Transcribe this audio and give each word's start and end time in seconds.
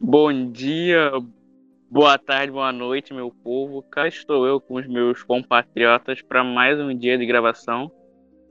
Bom 0.00 0.52
dia, 0.52 1.10
boa 1.90 2.16
tarde, 2.16 2.52
boa 2.52 2.72
noite, 2.72 3.12
meu 3.12 3.32
povo. 3.42 3.82
Cá 3.82 4.06
estou 4.06 4.46
eu 4.46 4.60
com 4.60 4.74
os 4.74 4.86
meus 4.86 5.24
compatriotas 5.24 6.22
para 6.22 6.44
mais 6.44 6.78
um 6.78 6.96
dia 6.96 7.18
de 7.18 7.26
gravação. 7.26 7.90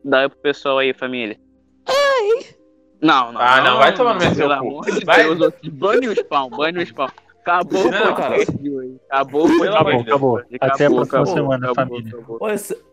Dá 0.04 0.30
pro 0.30 0.38
pessoal 0.40 0.80
aí, 0.80 0.94
família. 0.94 1.40
Ai! 1.88 2.59
Não, 3.02 3.32
não. 3.32 3.42
Ah, 3.42 3.62
não, 3.62 3.78
vai 3.78 3.94
tomar 3.94 4.16
no 4.16 4.20
meu 4.20 4.36
Pelo 4.36 4.50
cu. 4.50 4.54
amor 4.54 4.86
de. 4.86 5.06
Deus, 5.06 5.54
bane 5.72 6.08
o 6.08 6.16
spawn, 6.16 6.50
bane 6.50 6.80
o 6.80 6.86
spawn. 6.86 7.10
Acabou 7.42 7.88
o 7.88 7.92
Não, 7.92 8.14
podcast 8.14 8.58
de 8.58 8.70
hoje. 8.70 9.00
Acabou 9.10 9.46
o 9.46 9.58
podcast. 9.58 10.02
Acabou. 10.02 10.38
Até 10.60 10.86
a 10.86 10.90
próxima 10.90 11.04
acabou, 11.04 11.26
semana, 11.34 11.72
acabou, 11.72 11.98
família. 11.98 12.18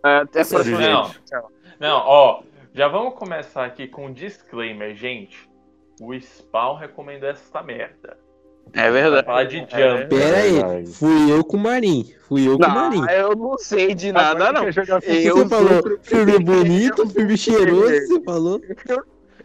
Até 0.02 0.40
a 0.40 0.45
próxima 0.46 0.80
não. 0.80 1.10
Tchau. 1.28 1.50
Não, 1.78 1.96
ó, 2.06 2.42
já 2.72 2.88
vamos 2.88 3.14
começar 3.14 3.64
aqui 3.64 3.86
com 3.86 4.06
um 4.06 4.12
disclaimer, 4.12 4.95
gente. 4.95 5.48
O 6.00 6.14
Spawn 6.18 6.76
recomendou 6.76 7.28
essa 7.28 7.62
merda. 7.62 8.16
É 8.73 8.90
verdade. 8.90 9.26
falar 9.26 9.45
de 9.45 9.59
Jump. 9.59 10.09
Pera 10.09 10.36
aí, 10.73 10.86
fui 10.86 11.30
eu 11.30 11.45
com 11.45 11.56
o 11.56 11.60
Marim. 11.60 12.12
Fui 12.28 12.46
eu 12.46 12.59
com 12.59 12.66
o 12.66 12.68
Marim. 12.68 13.00
Não, 13.00 13.10
eu 13.10 13.36
não 13.36 13.59
sei 13.59 13.95
de 13.95 14.12
nada, 14.12 14.52
não. 14.52 14.64
Eu 14.64 14.73
Você 14.73 15.48
falou 15.48 15.98
filme 16.02 16.38
bonito, 16.42 17.09
filme 17.09 17.36
cheiroso, 17.36 18.06
você 18.06 18.23
falou. 18.23 18.60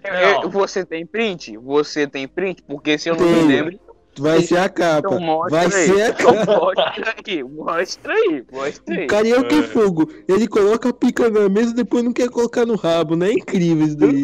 Eu- 0.04 0.50
você 0.50 0.86
tem 0.86 1.05
print? 1.05 1.58
Você 1.58 2.08
tem 2.08 2.28
print? 2.28 2.62
Porque 2.64 2.98
se 2.98 3.09
eu 3.09 3.16
não 3.16 3.23
Tenho. 3.26 3.46
me 3.46 3.54
lembro, 3.55 3.80
Vai 4.20 4.42
ser 4.42 4.58
a 4.58 4.68
capa. 4.68 5.08
então 5.16 5.40
Vai 5.50 5.66
aí. 5.66 5.72
ser 5.72 6.02
a 6.02 6.09
Então 6.09 6.34
capa. 6.34 6.58
mostra 6.59 7.16
aí, 7.26 7.44
mostra 7.44 8.14
aí, 8.14 8.44
mostra 8.52 8.95
aí. 8.95 9.08
Carioca 9.08 9.56
É. 9.56 9.64
fogo. 9.64 10.12
Ele 10.28 10.48
coloca 10.48 10.90
a 10.90 10.94
pica 10.94 11.30
na 11.30 11.48
mesa 11.48 11.72
e 11.72 11.75
depois 11.75 12.03
não 12.03 12.12
quer 12.12 12.30
colocar 12.30 12.66
no 12.66 12.75
rabo, 12.75 13.16
né? 13.16 13.30
É 13.30 13.34
incrível 13.34 13.86
isso 13.86 13.98
daí. 13.98 14.22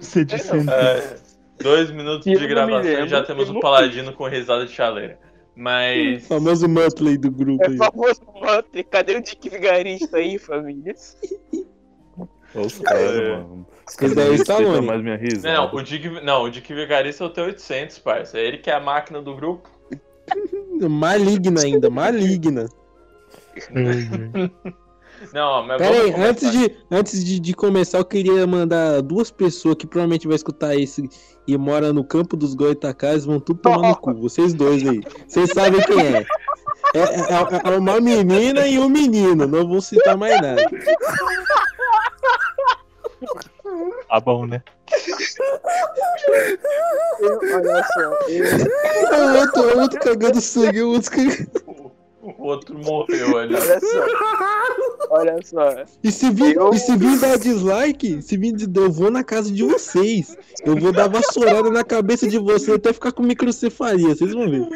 Você 0.00 0.24
disse 0.24 0.50
É, 0.70 1.16
dois 1.58 1.90
minutos 1.90 2.24
de 2.24 2.46
gravação 2.46 3.04
e 3.04 3.08
já 3.08 3.22
temos 3.22 3.48
um 3.50 3.54
não- 3.54 3.60
paladino 3.60 4.12
com 4.12 4.26
risada 4.28 4.66
de 4.66 4.72
chaleira. 4.72 5.18
O 5.56 5.60
Mas. 5.60 6.26
famoso 6.26 6.68
Muttley 6.68 7.16
do 7.16 7.30
grupo 7.30 7.64
É 7.64 7.68
aí. 7.68 7.76
famoso 7.78 8.20
Mantre. 8.40 8.84
Cadê 8.84 9.16
o 9.16 9.22
Dick 9.22 9.48
Vigarista 9.48 10.18
aí, 10.18 10.38
família? 10.38 10.94
Os 12.54 12.78
caras, 12.80 13.10
É. 13.16 13.30
mano. 13.32 13.66
Os 13.88 13.94
caras 13.94 14.14
daí 14.16 14.30
é 14.30 14.34
Stallone. 14.34 14.86
mais 14.86 15.02
minha 15.02 15.16
risada. 15.16 15.54
Não, 15.54 15.74
o 15.74 15.82
Dick, 15.82 16.08
não, 16.24 16.42
o 16.42 16.50
Dick 16.50 16.74
Vigarista 16.74 17.24
é 17.24 17.26
o 17.26 17.30
T800, 17.30 18.02
parça. 18.02 18.38
É 18.38 18.44
ele 18.44 18.58
que 18.58 18.68
é 18.70 18.74
a 18.74 18.80
máquina 18.80 19.22
do 19.22 19.34
grupo. 19.34 19.68
Maligna 20.90 21.62
ainda, 21.62 21.88
maligna. 21.88 22.68
Não, 25.32 25.62
mas 25.66 25.78
Pera 25.78 25.94
vamos 25.94 26.14
aí, 26.14 26.22
antes, 26.28 26.50
de, 26.52 26.76
antes 26.90 27.24
de, 27.24 27.40
de 27.40 27.54
começar, 27.54 27.96
eu 27.98 28.04
queria 28.04 28.46
mandar 28.46 29.00
duas 29.00 29.30
pessoas 29.30 29.76
que 29.76 29.86
provavelmente 29.86 30.26
vai 30.26 30.36
escutar 30.36 30.74
isso 30.76 31.02
e 31.48 31.56
mora 31.56 31.90
no 31.90 32.04
campo 32.04 32.36
dos 32.36 32.54
Goitacás, 32.54 33.24
vão 33.24 33.40
tudo 33.40 33.60
tomar 33.60 33.88
no 33.88 33.96
cu. 33.96 34.12
Vocês 34.14 34.52
dois 34.52 34.86
aí. 34.86 35.00
Vocês 35.26 35.50
sabem 35.52 35.80
quem 35.80 36.00
é. 36.00 36.26
É, 36.94 37.00
é- 37.00 37.72
é 37.74 37.78
uma 37.78 37.98
menina 37.98 38.66
e 38.68 38.78
um 38.78 38.90
menino, 38.90 39.46
não 39.46 39.66
vou 39.66 39.80
citar 39.80 40.18
mais 40.18 40.38
nada. 40.40 40.62
Tá 44.08 44.20
bom, 44.20 44.46
né? 44.46 44.62
Olha 47.54 47.84
só. 47.92 48.00
eu- 48.28 48.44
O 49.16 49.38
outro, 49.40 49.62
o 49.76 49.80
outro 49.82 50.00
cagando 50.00 50.40
sangue, 50.40 50.82
o 50.82 50.92
outro 50.92 51.10
cagando. 51.10 51.66
O 52.22 52.42
outro 52.42 52.76
morreu 52.78 53.38
ali. 53.38 53.54
Olha 53.54 53.80
só. 53.80 54.06
Olha 55.10 55.36
só. 55.44 55.84
E 56.02 56.10
se 56.10 56.28
vir, 56.30 56.56
Eu- 56.56 56.70
e 56.74 56.78
se 56.78 56.96
vir 56.96 57.18
dar 57.20 57.38
dislike, 57.38 58.20
se 58.20 58.36
vir 58.36 58.52
de- 58.52 58.80
eu 58.80 58.90
vou 58.90 59.12
na 59.12 59.22
casa 59.22 59.50
de 59.52 59.62
vocês. 59.62 60.36
Eu 60.64 60.76
vou 60.76 60.90
dar 60.92 61.08
vassourada 61.08 61.70
na 61.70 61.84
cabeça 61.84 62.26
de 62.26 62.36
vocês 62.38 62.76
até 62.76 62.92
ficar 62.92 63.12
com 63.12 63.22
microcefalia, 63.22 64.08
vocês 64.14 64.32
vão 64.34 64.50
ver. 64.50 64.66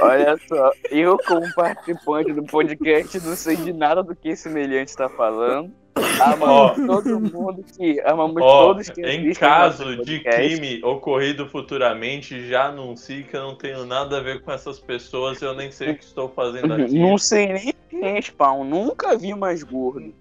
Olha 0.00 0.38
só, 0.48 0.70
eu 0.90 1.18
como 1.26 1.52
participante 1.54 2.32
do 2.32 2.44
podcast 2.44 3.18
não 3.26 3.34
sei 3.34 3.56
de 3.56 3.72
nada 3.72 4.00
do 4.02 4.14
que 4.14 4.28
esse 4.28 4.44
semelhante 4.44 4.88
está 4.90 5.08
falando. 5.08 5.72
Amamos 6.20 6.86
todo 6.86 7.20
mundo 7.20 7.64
que. 7.76 8.00
Amamos 8.00 8.42
Ó, 8.42 8.66
todos 8.66 8.88
que 8.88 9.00
em 9.02 9.32
caso 9.32 10.02
de 10.04 10.20
crime 10.20 10.80
ocorrido 10.84 11.48
futuramente, 11.48 12.48
já 12.48 12.66
anuncio 12.66 13.24
que 13.24 13.36
eu 13.36 13.42
não 13.42 13.54
tenho 13.54 13.84
nada 13.84 14.18
a 14.18 14.20
ver 14.20 14.42
com 14.42 14.52
essas 14.52 14.78
pessoas, 14.78 15.40
eu 15.42 15.54
nem 15.54 15.70
sei 15.70 15.92
o 15.92 15.96
que 15.96 16.04
estou 16.04 16.28
fazendo 16.28 16.72
aqui. 16.74 16.98
Não 16.98 17.18
sei 17.18 17.52
nem 17.52 17.74
quem 17.88 18.16
é 18.16 18.20
spawn, 18.20 18.64
nunca 18.64 19.16
vi 19.16 19.34
mais 19.34 19.62
gordo. 19.62 20.14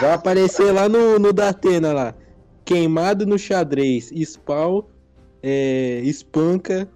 Vai 0.00 0.12
aparecer 0.12 0.72
lá 0.72 0.88
no, 0.88 1.18
no 1.18 1.32
Datena 1.32 1.92
lá. 1.92 2.14
Queimado 2.64 3.26
no 3.26 3.38
xadrez. 3.38 4.10
Spawn, 4.14 4.82
é, 5.42 6.00
espanca 6.04 6.88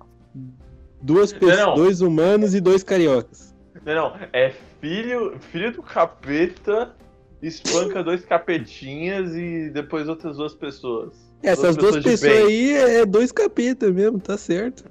duas 1.02 1.32
pessoas, 1.32 1.74
dois 1.74 2.00
humanos 2.00 2.54
e 2.54 2.60
dois 2.60 2.82
cariocas. 2.82 3.54
Não, 3.84 3.94
não, 3.94 4.16
é 4.32 4.52
filho, 4.80 5.38
filho 5.52 5.72
do 5.72 5.82
capeta, 5.82 6.94
espanca 7.42 8.02
dois 8.02 8.24
capetinhas 8.24 9.34
e 9.34 9.70
depois 9.70 10.08
outras 10.08 10.36
duas 10.36 10.54
pessoas. 10.54 11.26
Essas 11.42 11.76
duas 11.76 11.96
de 11.96 12.02
pessoas 12.02 12.20
bem. 12.20 12.46
aí 12.46 12.72
é, 12.72 13.00
é 13.00 13.06
dois 13.06 13.30
capeta 13.30 13.90
mesmo, 13.90 14.18
tá 14.18 14.36
certo. 14.36 14.84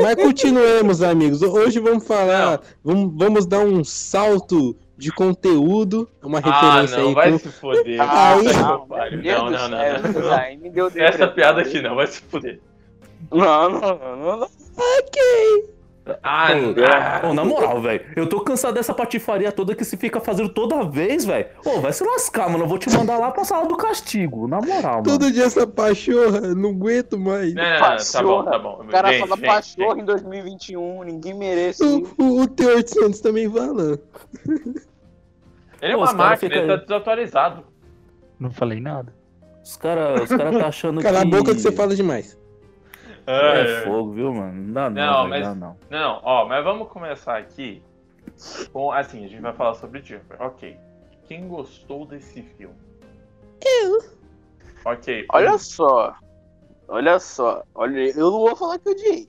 Mas 0.00 0.14
continuemos, 0.16 1.02
amigos. 1.02 1.40
Hoje 1.40 1.78
vamos 1.78 2.06
falar, 2.06 2.60
vamos, 2.82 3.14
vamos 3.16 3.46
dar 3.46 3.60
um 3.60 3.82
salto 3.84 4.76
de 4.96 5.12
conteúdo, 5.12 6.08
uma 6.22 6.40
ah, 6.40 6.80
referência 6.80 6.98
não, 6.98 7.08
aí 7.08 7.14
vai 7.14 7.30
com 7.30 7.38
se 7.38 7.48
foder. 7.48 8.00
Ah, 8.00 8.34
que 8.42 8.52
não, 8.52 8.86
Não, 9.22 9.50
não, 9.50 9.68
não, 9.68 10.12
não, 10.12 10.20
não. 10.20 10.32
aí 10.32 10.58
Essa 10.96 11.28
piada 11.28 11.60
aqui 11.60 11.80
não, 11.80 11.94
vai 11.94 12.08
se 12.08 12.20
foder. 12.22 12.60
Não, 13.30 13.70
não, 13.70 13.80
não, 13.80 14.16
não, 14.16 14.36
não. 14.38 14.48
Ah, 16.22 16.48
ah, 17.22 17.28
ô, 17.28 17.34
na 17.34 17.44
moral, 17.44 17.80
velho. 17.80 18.04
Eu 18.16 18.28
tô 18.28 18.40
cansado 18.40 18.74
dessa 18.74 18.94
patifaria 18.94 19.50
toda 19.52 19.74
que 19.74 19.84
se 19.84 19.96
fica 19.96 20.20
fazendo 20.20 20.48
toda 20.48 20.84
vez, 20.84 21.24
velho. 21.24 21.46
Ô, 21.64 21.80
vai 21.80 21.92
se 21.92 22.04
lascar, 22.04 22.48
mano. 22.48 22.64
Eu 22.64 22.68
vou 22.68 22.78
te 22.78 22.90
mandar 22.90 23.18
lá 23.18 23.30
pra 23.30 23.44
sala 23.44 23.66
do 23.66 23.76
castigo. 23.76 24.46
Na 24.48 24.60
moral, 24.60 24.92
mano. 24.96 25.02
todo 25.04 25.30
dia 25.30 25.44
essa 25.44 25.66
pachorra, 25.66 26.40
não 26.54 26.70
aguento 26.70 27.18
mais. 27.18 27.54
Não, 27.54 27.62
não, 27.62 27.70
não, 27.70 27.78
tá 27.78 27.78
bom, 27.78 27.88
Pachorra. 27.88 28.50
tá 28.50 28.58
bom. 28.58 28.80
O 28.82 28.86
cara 28.88 29.12
Gente, 29.12 29.20
fala 29.20 29.36
gente, 29.36 29.46
pachorro 29.46 30.00
em 30.00 30.04
2021, 30.04 31.02
ninguém 31.04 31.34
merece. 31.34 31.82
O, 31.84 31.98
o, 32.18 32.42
o 32.42 32.48
T800 32.48 33.20
também 33.20 33.50
fala. 33.50 33.98
Ele 35.80 35.92
é 35.92 35.96
Pô, 35.96 36.02
uma 36.02 36.12
máquina, 36.12 36.36
fica- 36.36 36.56
ele 36.56 36.66
tá 36.66 36.76
desatualizado. 36.76 37.64
Não 38.38 38.50
falei 38.50 38.80
nada. 38.80 39.12
Os 39.64 39.76
caras 39.76 40.22
os 40.22 40.28
cara 40.28 40.50
tá 40.58 40.66
achando 40.66 41.00
Cala 41.02 41.20
que... 41.20 41.26
a 41.26 41.30
boca 41.38 41.54
que 41.54 41.60
você 41.60 41.70
fala 41.72 41.94
demais. 41.94 42.38
É 43.30 43.82
fogo, 43.84 44.12
viu, 44.12 44.32
mano? 44.32 44.52
Não 44.62 44.72
dá 44.72 44.90
não, 44.90 44.94
Não, 45.06 45.22
não, 45.22 45.28
mas- 45.28 45.46
dá 45.46 45.54
não. 45.54 45.76
Não, 45.90 46.20
ó, 46.22 46.46
mas 46.46 46.64
vamos 46.64 46.88
começar 46.88 47.36
aqui 47.36 47.82
com, 48.72 48.90
assim, 48.92 49.24
a 49.24 49.28
gente 49.28 49.40
vai 49.42 49.52
falar 49.52 49.74
sobre 49.74 50.02
Jumper, 50.02 50.40
ok. 50.40 50.78
Quem 51.26 51.46
gostou 51.46 52.06
desse 52.06 52.42
filme? 52.42 52.74
Eu. 53.82 53.98
Ok. 54.84 55.26
Olha 55.32 55.58
só. 55.58 56.14
Olha 56.88 57.18
só. 57.18 57.62
Olha, 57.74 58.10
eu 58.16 58.30
não 58.30 58.38
vou 58.40 58.56
falar 58.56 58.78
que 58.78 58.88
eu 58.88 58.92
odiei. 58.92 59.28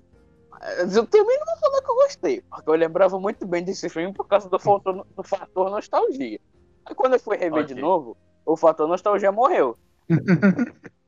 Mas 0.52 0.96
eu 0.96 1.06
também 1.06 1.38
não 1.40 1.46
vou 1.46 1.58
falar 1.58 1.82
que 1.82 1.92
eu 1.92 1.96
gostei. 1.96 2.42
Porque 2.42 2.70
eu 2.70 2.74
lembrava 2.76 3.20
muito 3.20 3.46
bem 3.46 3.64
desse 3.64 3.90
filme 3.90 4.14
por 4.14 4.28
causa 4.28 4.50
do 4.50 4.58
fator, 4.60 5.06
do 5.16 5.24
fator 5.24 5.70
nostalgia. 5.70 6.40
Aí 6.86 6.96
quando 6.96 7.14
eu 7.14 7.20
fui 7.20 7.36
rever 7.38 7.64
Ok. 7.64 7.76
de 7.76 7.82
novo, 7.82 8.16
o 8.46 8.56
fator 8.56 8.88
nostalgia 8.88 9.32
morreu. 9.32 9.78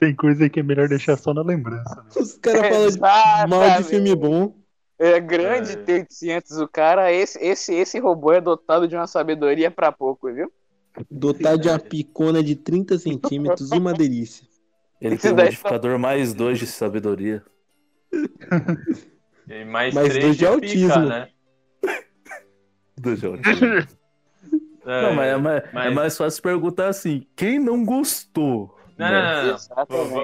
Tem 0.00 0.14
coisa 0.14 0.48
que 0.48 0.60
é 0.60 0.62
melhor 0.62 0.88
deixar 0.88 1.16
só 1.16 1.34
na 1.34 1.42
lembrança. 1.42 1.96
né? 1.96 2.10
Os 2.16 2.34
caras 2.38 2.96
falam 2.96 3.48
mal 3.48 3.78
de 3.82 3.84
filme 3.88 4.14
bom. 4.14 4.54
É 4.98 5.20
grande 5.20 5.72
É. 5.72 5.76
ter 5.76 5.92
800 6.00 6.58
o 6.58 6.66
cara. 6.66 7.12
Esse, 7.12 7.38
esse, 7.38 7.74
esse 7.74 7.98
robô 7.98 8.32
é 8.32 8.40
dotado 8.40 8.88
de 8.88 8.96
uma 8.96 9.06
sabedoria 9.06 9.70
pra 9.70 9.92
pouco, 9.92 10.32
viu? 10.32 10.50
Dotado 11.10 11.60
de 11.60 11.68
uma 11.68 11.78
picona 11.78 12.42
de 12.42 12.56
30 12.56 12.96
centímetros 12.98 13.70
e 13.70 13.76
uma 13.76 13.92
delícia. 13.92 14.46
Ele 14.98 15.16
Esse 15.16 15.24
tem 15.24 15.32
um 15.32 15.36
modificador 15.36 15.98
mais 15.98 16.32
dois 16.32 16.58
de 16.58 16.66
sabedoria. 16.66 17.42
E 19.48 19.64
mais, 19.64 19.92
Mais 19.94 20.08
três 20.08 20.24
dois 20.24 20.36
de 20.36 20.44
pica, 20.44 20.52
autismo. 20.94 21.08
né? 21.08 21.28
Dois 22.98 23.20
de 23.20 23.26
É, 24.88 25.02
Não, 25.02 25.14
mas 25.14 25.26
é, 25.26 25.36
mas- 25.36 25.86
é 25.86 25.90
mais 25.90 26.16
fácil 26.16 26.40
perguntar 26.42 26.88
assim, 26.88 27.26
quem 27.34 27.58
não 27.58 27.84
gostou? 27.84 28.75
Não, 28.98 29.10
não, 29.10 29.46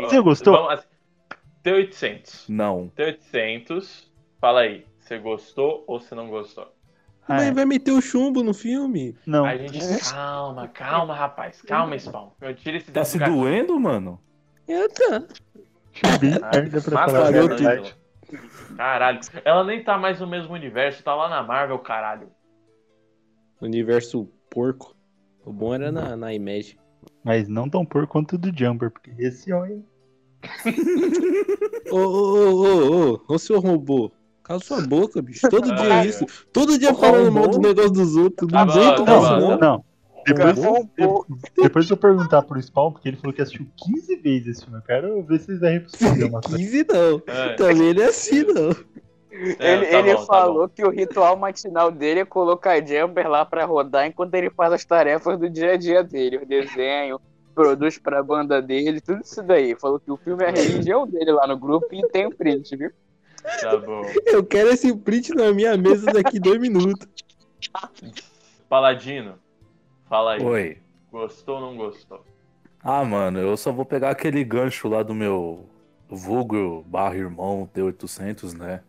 não. 0.01 0.09
Você 0.09 0.21
gostou? 0.21 0.55
Vamos, 0.55 0.73
assim, 0.73 0.87
T800. 1.65 2.45
Não. 2.49 2.91
T800. 2.97 4.07
Fala 4.41 4.61
aí, 4.63 4.87
você 4.99 5.19
gostou 5.19 5.85
ou 5.87 6.01
você 6.01 6.15
não 6.15 6.29
gostou? 6.29 6.73
Ah, 7.29 7.37
Vai, 7.37 7.49
é. 7.49 7.53
vai 7.53 7.65
meter 7.65 7.93
o 7.93 8.01
chumbo 8.01 8.43
no 8.43 8.53
filme. 8.53 9.17
Não. 9.27 9.45
A 9.45 9.57
gente. 9.57 9.79
Calma, 10.11 10.67
calma, 10.69 11.15
rapaz. 11.15 11.63
Calma, 11.63 11.97
Spawn. 11.99 12.31
Eu 12.41 12.55
tiro 12.55 12.77
esse 12.79 12.91
Tá 12.91 13.05
se 13.05 13.19
gato. 13.19 13.31
doendo, 13.33 13.79
mano? 13.79 14.21
Eu 14.67 14.89
tô. 14.89 15.05
Angela. 16.05 17.83
Caralho. 18.77 19.21
Ela 19.45 19.65
nem 19.65 19.85
tá 19.85 19.99
mais 19.99 20.19
no 20.21 20.27
mesmo 20.27 20.55
universo, 20.55 21.03
tá 21.03 21.15
lá 21.15 21.29
na 21.29 21.43
Marvel, 21.43 21.79
caralho. 21.79 22.29
Universo 23.61 24.29
porco. 24.51 24.97
O 25.45 25.53
bom 25.53 25.75
era 25.75 25.93
na, 25.93 26.17
na 26.17 26.33
Image. 26.33 26.79
Mas 27.25 27.49
não 27.49 27.69
tão 27.69 27.85
por 27.85 28.07
quanto 28.07 28.37
do 28.37 28.57
Jumper, 28.57 28.91
porque 28.91 29.13
esse 29.19 29.53
olha. 29.53 29.81
Ô, 31.91 31.97
ô, 31.97 32.01
ô, 32.01 32.51
ô, 32.51 33.13
ô, 33.13 33.21
ô, 33.29 33.39
seu 33.39 33.61
robô. 33.61 34.11
Cala 34.43 34.59
sua 34.59 34.81
boca, 34.81 35.23
bicho. 35.23 35.49
Todo 35.49 35.73
dia 35.73 36.03
é 36.03 36.07
isso. 36.07 36.27
Todo 36.53 36.79
dia 36.79 36.93
falando 36.95 37.31
mal 37.31 37.49
do 37.49 37.61
negócio 37.61 37.93
dos 37.93 38.17
outros. 38.17 38.51
Não 38.51 38.69
jeito 38.69 39.05
tá 39.05 39.39
não. 39.39 39.59
Não, 39.59 39.85
depois, 40.27 40.59
Robô. 40.59 41.27
depois 41.61 41.91
eu 41.91 41.97
perguntar 41.97 42.43
pro 42.43 42.61
Spawn, 42.61 42.93
porque 42.93 43.09
ele 43.09 43.17
falou 43.17 43.33
que 43.33 43.43
assistiu 43.43 43.67
15 43.77 44.17
vezes 44.17 44.47
esse 44.49 44.65
filme. 44.65 44.79
Eu 44.79 44.83
quero 44.83 45.23
ver 45.23 45.41
se 45.41 45.47
vocês 45.47 45.61
vão 45.61 45.71
responder 45.71 46.25
uma 46.25 46.41
coisa. 46.41 46.59
15 46.59 46.87
não. 46.89 47.23
É, 47.27 47.55
Também 47.55 47.89
ele 47.89 48.03
é 48.03 48.07
assim, 48.07 48.45
não. 48.45 48.75
É, 49.59 49.73
ele 49.73 49.87
tá 49.87 49.99
ele 49.99 50.15
bom, 50.15 50.21
tá 50.21 50.27
falou 50.27 50.69
que 50.69 50.85
o 50.85 50.91
ritual 50.91 51.37
matinal 51.37 51.91
dele 51.91 52.21
é 52.21 52.25
colocar 52.25 52.85
Jumper 52.85 53.29
lá 53.29 53.45
pra 53.45 53.65
rodar 53.65 54.07
enquanto 54.07 54.35
ele 54.35 54.51
faz 54.51 54.73
as 54.73 54.85
tarefas 54.85 55.39
do 55.39 55.49
dia 55.49 55.73
a 55.73 55.77
dia 55.77 56.05
dele, 56.05 56.37
o 56.37 56.47
desenho, 56.47 57.21
produz 57.55 57.99
pra 57.99 58.23
banda 58.23 58.61
dele, 58.61 59.01
tudo 59.01 59.23
isso 59.23 59.43
daí. 59.43 59.75
Falou 59.75 59.99
que 59.99 60.11
o 60.11 60.17
filme 60.17 60.45
é 60.45 60.49
a 60.49 60.53
religião 60.53 61.07
dele 61.07 61.33
lá 61.33 61.47
no 61.47 61.57
grupo 61.57 61.87
e 61.93 62.07
tem 62.09 62.27
o 62.27 62.35
print, 62.35 62.77
viu? 62.77 62.91
tá 63.61 63.77
bom. 63.77 64.03
Eu 64.27 64.45
quero 64.45 64.71
esse 64.71 64.95
print 64.97 65.35
na 65.35 65.53
minha 65.53 65.77
mesa 65.77 66.07
daqui 66.13 66.39
dois 66.39 66.61
minutos. 66.61 67.09
Paladino, 68.69 69.35
fala 70.09 70.35
aí. 70.35 70.45
Oi. 70.45 70.79
Gostou 71.11 71.57
ou 71.57 71.61
não 71.61 71.77
gostou? 71.77 72.25
Ah, 72.83 73.05
mano, 73.05 73.39
eu 73.39 73.57
só 73.57 73.71
vou 73.71 73.85
pegar 73.85 74.11
aquele 74.11 74.43
gancho 74.43 74.89
lá 74.89 75.03
do 75.03 75.15
meu 75.15 75.67
vulgo 76.09 76.83
barra 76.87 77.17
irmão 77.17 77.69
T800, 77.75 78.55
né? 78.55 78.83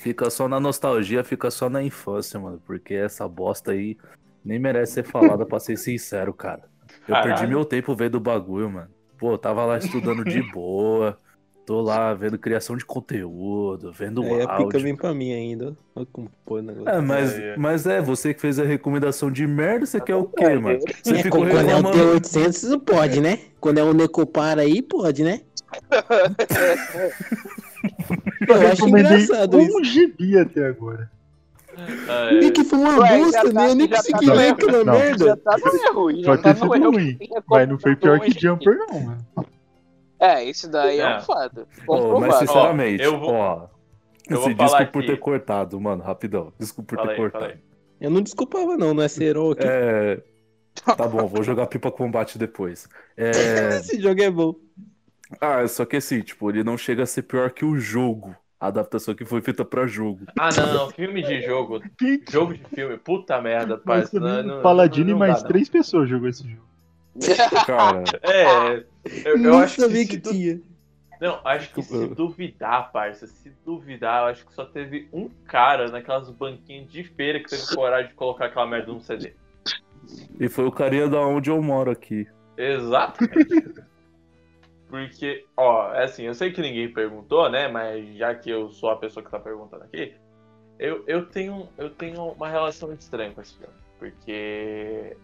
Fica 0.00 0.30
só 0.30 0.48
na 0.48 0.58
nostalgia, 0.58 1.22
fica 1.22 1.50
só 1.50 1.68
na 1.68 1.82
infância, 1.82 2.40
mano. 2.40 2.60
Porque 2.66 2.94
essa 2.94 3.28
bosta 3.28 3.72
aí 3.72 3.96
nem 4.44 4.58
merece 4.58 4.94
ser 4.94 5.04
falada, 5.04 5.44
pra 5.44 5.60
ser 5.60 5.76
sincero, 5.76 6.32
cara. 6.32 6.62
Eu 7.06 7.14
Caralho. 7.14 7.34
perdi 7.34 7.46
meu 7.46 7.64
tempo 7.64 7.94
vendo 7.94 8.14
o 8.16 8.20
bagulho, 8.20 8.70
mano. 8.70 8.88
Pô, 9.18 9.32
eu 9.32 9.38
tava 9.38 9.64
lá 9.64 9.76
estudando 9.78 10.24
de 10.24 10.42
boa. 10.52 11.18
Tô 11.66 11.82
lá 11.82 12.14
vendo 12.14 12.36
criação 12.38 12.76
de 12.76 12.84
conteúdo, 12.84 13.92
vendo 13.92 14.22
Aí 14.22 14.36
a 14.42 14.48
pica 14.48 14.52
áudio. 14.54 14.80
vem 14.80 14.96
pra 14.96 15.14
mim 15.14 15.32
ainda. 15.32 15.76
Olha 15.94 16.06
como 16.10 16.28
o 16.46 16.60
negócio. 16.62 16.88
É, 16.88 17.00
mas, 17.00 17.38
É, 17.38 17.48
é. 17.50 17.56
mas 17.56 17.86
é, 17.86 18.00
você 18.02 18.34
que 18.34 18.40
fez 18.40 18.58
a 18.58 18.64
recomendação 18.64 19.30
de 19.30 19.46
merda, 19.46 19.86
você 19.86 20.00
quer 20.00 20.16
o 20.16 20.24
quê, 20.24 20.48
mano? 20.58 20.80
Você 21.02 21.14
É, 21.16 21.22
ficou 21.22 21.42
quando 21.42 21.50
é 21.50 21.54
o 21.54 21.66
reclamando. 21.66 21.96
T800 21.98 22.68
não 22.70 22.80
pode, 22.80 23.20
né? 23.20 23.38
Quando 23.60 23.78
é 23.78 23.84
um 23.84 23.92
Necopara 23.92 24.62
aí, 24.62 24.82
pode, 24.82 25.22
né? 25.22 25.42
Eu 28.48 28.54
acho 28.54 28.66
recomendei 28.84 29.22
engraçado 29.22 29.56
um 29.56 29.60
isso. 29.60 29.84
gibi 29.84 30.38
até 30.38 30.66
agora. 30.66 31.10
É, 31.76 32.34
E 32.44 32.50
que 32.50 32.64
foi 32.64 32.78
uma 32.78 32.96
bosta, 32.96 33.30
já 33.32 33.42
tá- 33.44 33.52
né? 33.52 33.70
Eu 33.70 33.74
nem 33.74 33.88
já 33.88 33.96
tá 33.96 34.02
consegui 34.02 34.26
no 34.26 34.34
ler 34.34 34.48
aquela 34.52 34.84
Não. 34.84 34.92
merda. 34.92 35.24
Já 35.26 35.36
tá 35.36 35.56
no 35.56 35.66
erro, 35.66 36.20
já 36.22 36.26
Pode 36.36 36.42
tá 36.42 36.66
no 36.66 36.74
erro. 36.74 36.90
ruim, 36.92 37.18
mas 37.48 37.68
não 37.68 37.78
foi 37.78 37.96
pior 37.96 38.20
que 38.20 38.38
Jumper, 38.38 38.76
não, 38.76 39.00
mano. 39.00 39.26
É, 40.18 40.44
isso 40.44 40.68
daí 40.70 40.98
é, 41.00 41.02
É. 41.02 41.16
um 41.16 41.20
fato. 41.22 41.66
Ô, 41.88 42.20
mas 42.20 42.34
sinceramente, 42.34 43.02
Ó, 43.02 43.06
eu 43.06 43.18
vou- 43.20 43.32
ó. 43.32 43.66
eu 44.28 44.40
assim, 44.40 44.54
desculpa 44.54 44.86
por 44.86 45.06
ter 45.06 45.18
cortado, 45.18 45.80
mano, 45.80 46.02
rapidão. 46.02 46.52
Desculpa 46.58 46.96
por 46.96 47.02
ter 47.02 47.10
aí, 47.12 47.16
cortado. 47.16 47.54
Eu 47.98 48.10
não 48.10 48.20
desculpava, 48.20 48.76
não, 48.76 48.92
não 48.92 49.02
é 49.02 49.08
ser 49.08 49.24
herói. 49.24 49.56
É. 49.60 50.20
Tá 50.96 51.06
bom, 51.08 51.26
vou 51.26 51.42
jogar 51.42 51.66
pipa 51.66 51.90
combate 51.90 52.38
depois. 52.38 52.88
É... 53.16 53.30
Esse 53.80 54.00
jogo 54.00 54.22
é 54.22 54.30
bom. 54.30 54.54
Ah, 55.40 55.66
só 55.68 55.84
que 55.84 55.96
assim, 55.96 56.20
tipo, 56.22 56.50
ele 56.50 56.64
não 56.64 56.78
chega 56.78 57.02
a 57.02 57.06
ser 57.06 57.22
pior 57.22 57.50
que 57.50 57.64
o 57.64 57.78
jogo. 57.78 58.34
A 58.58 58.66
adaptação 58.66 59.14
que 59.14 59.24
foi 59.24 59.40
feita 59.40 59.64
pra 59.64 59.86
jogo. 59.86 60.26
Ah, 60.38 60.50
não, 60.54 60.74
não, 60.74 60.90
filme 60.90 61.22
de 61.22 61.40
jogo. 61.40 61.80
Jogo 62.30 62.52
de 62.52 62.62
filme, 62.64 62.98
puta 62.98 63.40
merda, 63.40 63.80
Não, 64.12 64.42
não, 64.42 64.62
Paladino 64.62 65.10
e 65.10 65.14
mais 65.14 65.42
três 65.42 65.66
pessoas 65.68 66.10
jogou 66.10 66.28
esse 66.28 66.46
jogo. 66.46 66.68
Cara. 67.66 68.04
É, 68.22 68.84
eu, 69.24 69.42
eu 69.42 69.58
acho 69.58 69.88
que, 69.88 70.06
que 70.06 70.20
tinha. 70.20 70.60
Não, 71.20 71.38
acho 71.44 71.72
que 71.72 71.82
se 71.82 72.06
duvidar, 72.08 72.90
parça, 72.92 73.26
se 73.26 73.52
duvidar, 73.64 74.22
eu 74.22 74.26
acho 74.28 74.46
que 74.46 74.54
só 74.54 74.64
teve 74.64 75.06
um 75.12 75.28
cara 75.46 75.90
naquelas 75.90 76.30
banquinhas 76.30 76.90
de 76.90 77.04
feira 77.04 77.40
que 77.40 77.48
teve 77.48 77.74
coragem 77.74 78.08
de 78.08 78.14
colocar 78.14 78.46
aquela 78.46 78.66
merda 78.66 78.92
no 78.92 79.00
CD. 79.02 79.34
e 80.38 80.48
foi 80.48 80.64
o 80.64 80.72
carinha 80.72 81.08
da 81.08 81.20
onde 81.20 81.50
eu 81.50 81.62
moro 81.62 81.90
aqui. 81.90 82.26
Exatamente. 82.56 83.82
Porque, 84.90 85.46
ó, 85.56 85.94
é 85.94 86.04
assim, 86.04 86.24
eu 86.24 86.34
sei 86.34 86.52
que 86.52 86.60
ninguém 86.60 86.92
perguntou, 86.92 87.48
né? 87.48 87.68
Mas 87.68 88.16
já 88.16 88.34
que 88.34 88.50
eu 88.50 88.68
sou 88.70 88.90
a 88.90 88.96
pessoa 88.96 89.24
que 89.24 89.30
tá 89.30 89.38
perguntando 89.38 89.84
aqui, 89.84 90.16
eu, 90.80 91.04
eu, 91.06 91.26
tenho, 91.26 91.68
eu 91.78 91.90
tenho 91.90 92.32
uma 92.32 92.48
relação 92.48 92.92
estranha 92.92 93.32
com 93.32 93.40
esse 93.40 93.56
filme. 93.56 93.72
Porque 94.00 95.16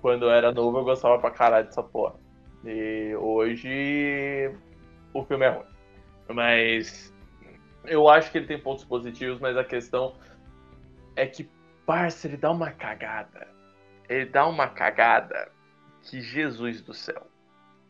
quando 0.00 0.24
eu 0.24 0.30
era 0.30 0.50
novo 0.50 0.78
eu 0.78 0.84
gostava 0.84 1.18
pra 1.20 1.30
caralho 1.30 1.66
dessa 1.66 1.82
porra. 1.82 2.16
E 2.64 3.14
hoje 3.16 4.52
o 5.14 5.24
filme 5.24 5.46
é 5.46 5.50
ruim. 5.50 5.66
Mas 6.28 7.14
eu 7.84 8.08
acho 8.08 8.32
que 8.32 8.38
ele 8.38 8.46
tem 8.46 8.60
pontos 8.60 8.84
positivos, 8.84 9.38
mas 9.40 9.56
a 9.56 9.64
questão 9.64 10.16
é 11.14 11.24
que, 11.24 11.48
parça, 11.86 12.26
ele 12.26 12.36
dá 12.36 12.50
uma 12.50 12.72
cagada. 12.72 13.46
Ele 14.08 14.26
dá 14.26 14.46
uma 14.46 14.68
cagada 14.68 15.52
que 16.02 16.20
Jesus 16.20 16.82
do 16.82 16.92
céu. 16.92 17.31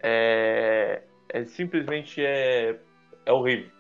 É, 0.03 1.03
é 1.29 1.45
simplesmente 1.45 2.21
é, 2.25 2.77
é 3.25 3.33
horrível. 3.33 3.71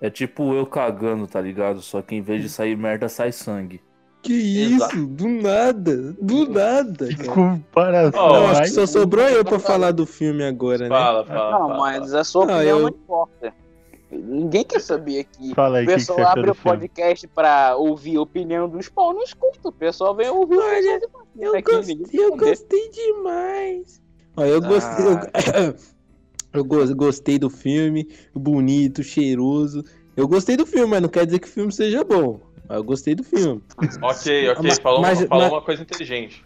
É 0.00 0.10
tipo 0.10 0.52
eu 0.54 0.66
cagando, 0.66 1.26
tá 1.26 1.40
ligado? 1.40 1.80
Só 1.80 2.02
que 2.02 2.14
em 2.14 2.20
vez 2.22 2.42
de 2.42 2.48
sair 2.48 2.76
merda, 2.76 3.08
sai 3.08 3.32
sangue. 3.32 3.80
Que 4.22 4.32
isso? 4.32 4.76
Exato. 4.76 5.06
Do 5.06 5.28
nada. 5.28 5.96
Do 6.20 6.48
nada, 6.48 7.08
Que 7.08 7.16
cara. 7.16 7.30
comparação. 7.32 8.20
Ó, 8.20 8.32
Não, 8.32 8.46
acho 8.48 8.62
que 8.62 8.68
só 8.70 8.86
sobrou 8.86 9.28
eu 9.28 9.44
pra 9.44 9.58
falar 9.58 9.92
do 9.92 10.06
filme 10.06 10.42
agora, 10.42 10.78
né? 10.84 10.88
Fala, 10.88 11.24
fala. 11.26 11.50
Não, 11.50 11.68
fala, 11.68 11.78
mas 11.78 12.08
fala. 12.08 12.20
a 12.20 12.24
sua 12.24 12.46
Não, 12.46 12.54
opinião 12.56 12.78
eu- 12.78 12.82
não 12.82 12.88
importa. 12.88 13.54
Ninguém 14.10 14.64
quer 14.64 14.80
saber 14.80 15.20
aqui. 15.20 15.54
Fala 15.54 15.78
aí, 15.78 15.84
O 15.84 15.86
o 15.86 15.88
que, 15.88 15.94
que 15.94 15.98
pessoal 16.06 16.28
abre 16.28 16.50
o 16.50 16.54
filme? 16.54 16.78
podcast 16.78 17.26
pra 17.28 17.76
ouvir 17.76 18.16
a 18.16 18.20
opinião 18.22 18.68
dos 18.68 18.88
pau, 18.88 19.12
não 19.12 19.22
escuta. 19.22 19.68
O 19.68 19.72
pessoal 19.72 20.14
vem 20.14 20.28
ouvir 20.28 20.56
Olha, 20.56 21.00
pessoal 21.00 21.26
Eu, 21.38 21.62
gostei, 21.62 22.00
eu 22.12 22.36
gostei 22.36 22.90
demais. 22.90 24.00
Eu 24.36 24.60
gostei. 24.60 25.06
Eu, 25.06 25.74
eu 26.60 26.64
go- 26.64 26.94
gostei 26.94 27.38
do 27.38 27.48
filme, 27.50 28.08
bonito, 28.34 29.02
cheiroso. 29.02 29.84
Eu 30.16 30.26
gostei 30.28 30.56
do 30.56 30.64
filme, 30.66 30.86
mas 30.90 31.02
não 31.02 31.08
quer 31.08 31.26
dizer 31.26 31.38
que 31.38 31.48
o 31.48 31.50
filme 31.50 31.72
seja 31.72 32.02
bom. 32.04 32.40
Mas 32.68 32.76
eu 32.78 32.84
gostei 32.84 33.14
do 33.14 33.22
filme. 33.24 33.62
Ok, 34.02 34.48
ok, 34.50 34.62
Mas- 34.62 34.78
falou, 34.78 35.00
mas- 35.00 35.22
falou 35.24 35.44
mas- 35.44 35.52
uma 35.52 35.62
coisa 35.62 35.82
inteligente. 35.82 36.44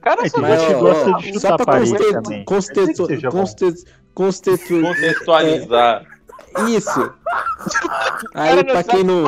Cara, 0.00 0.26
É, 0.26 0.30
tem 0.30 0.42
Mas, 0.42 0.60
gente 0.60 0.74
ó, 0.74 0.80
gosta 0.80 1.12
de 1.30 1.40
só 1.40 1.48
a 1.54 1.56
pra 1.56 1.78
constitu- 1.78 2.22
Contextualizar. 4.14 6.04
Isso. 6.68 7.12
Aí, 8.34 8.64
pra 8.64 8.82
quem 8.82 9.04
não, 9.04 9.24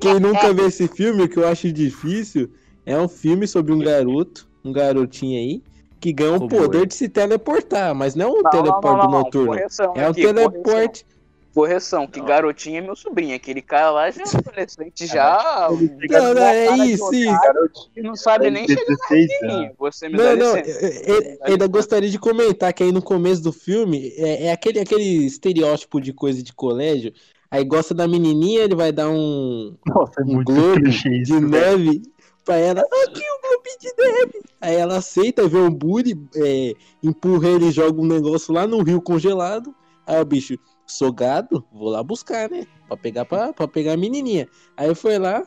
quem 0.00 0.20
nunca 0.20 0.52
vê 0.54 0.62
esse 0.66 0.86
filme, 0.88 1.24
o 1.24 1.28
que 1.28 1.38
eu 1.38 1.46
acho 1.48 1.72
difícil, 1.72 2.50
é 2.86 2.96
um 2.98 3.08
filme 3.08 3.46
sobre 3.46 3.72
um 3.72 3.78
garoto, 3.78 4.48
um 4.64 4.72
garotinho 4.72 5.38
aí, 5.38 5.62
que 6.02 6.12
ganha 6.12 6.36
Como 6.36 6.48
poder 6.48 6.82
é? 6.82 6.86
de 6.86 6.94
se 6.96 7.08
teleportar, 7.08 7.94
mas 7.94 8.16
não 8.16 8.32
um 8.32 8.42
Não, 8.42 8.50
teleporte 8.50 8.82
não, 8.84 8.96
não, 9.04 9.10
não, 9.10 9.18
noturno. 9.20 9.46
Correção 9.52 9.92
É 9.94 10.08
o 10.08 10.10
aqui, 10.10 10.20
teleporte. 10.22 11.06
Correção, 11.54 12.06
que 12.08 12.18
Não. 12.18 12.26
garotinho 12.26 12.78
é 12.78 12.80
meu 12.80 12.96
sobrinho. 12.96 13.36
Aquele 13.36 13.60
cara 13.62 13.90
lá 13.90 14.10
já 14.10 14.22
é 14.22 14.24
adolescente, 14.38 15.06
já. 15.06 15.68
Não, 16.10 16.34
não, 16.34 16.42
é 16.42 16.76
isso, 16.86 17.14
isso. 17.14 17.90
E 17.94 18.02
não 18.02 18.16
sabe 18.16 18.50
nem 18.50 18.66
chegar 18.66 18.82
16 18.86 19.30
em 19.30 19.44
anos. 19.44 19.56
mim. 19.60 19.70
Você 19.78 20.08
me 20.08 20.16
Não, 20.16 20.24
dá 20.24 20.34
não, 20.36 20.56
licença. 20.56 21.10
eu- 21.10 21.38
ainda 21.42 21.66
gostaria 21.68 22.08
de 22.10 22.18
comentar 22.18 22.72
que 22.72 22.82
aí 22.82 22.90
no 22.90 23.02
começo 23.02 23.42
do 23.42 23.52
filme 23.52 24.12
é, 24.16 24.46
é 24.46 24.52
aquele, 24.52 24.80
aquele 24.80 25.04
estereótipo 25.26 26.00
de 26.00 26.12
coisa 26.12 26.42
de 26.42 26.52
colégio. 26.54 27.12
Aí 27.50 27.62
gosta 27.64 27.94
da 27.94 28.08
menininha, 28.08 28.62
ele 28.62 28.74
vai 28.74 28.90
dar 28.90 29.10
um, 29.10 29.76
Nossa, 29.86 30.22
é 30.22 30.24
um 30.24 30.26
muito 30.34 30.50
globo 30.52 30.80
de 30.80 31.22
velho. 31.24 31.48
neve 31.48 32.02
pra 32.44 32.56
ela. 32.56 32.80
Aqui 32.80 33.20
o 33.20 33.40
globo 33.40 33.62
de. 33.80 34.42
Aí 34.60 34.74
ela 34.76 34.96
aceita, 34.96 35.48
vê 35.48 35.58
um 35.58 35.70
bully, 35.70 36.14
é, 36.36 36.74
empurra 37.02 37.48
ele 37.48 37.66
e 37.66 37.72
joga 37.72 38.00
um 38.00 38.06
negócio 38.06 38.52
lá 38.52 38.66
no 38.66 38.82
rio 38.82 39.00
congelado. 39.00 39.74
Aí 40.06 40.20
o 40.20 40.24
bicho, 40.24 40.58
sou 40.86 41.12
gado, 41.12 41.64
vou 41.72 41.88
lá 41.88 42.02
buscar, 42.02 42.50
né? 42.50 42.66
Pra 42.88 42.96
pegar, 42.96 43.24
pra, 43.24 43.52
pra 43.52 43.68
pegar 43.68 43.92
a 43.92 43.96
menininha. 43.96 44.48
Aí 44.76 44.94
foi 44.94 45.18
lá, 45.18 45.42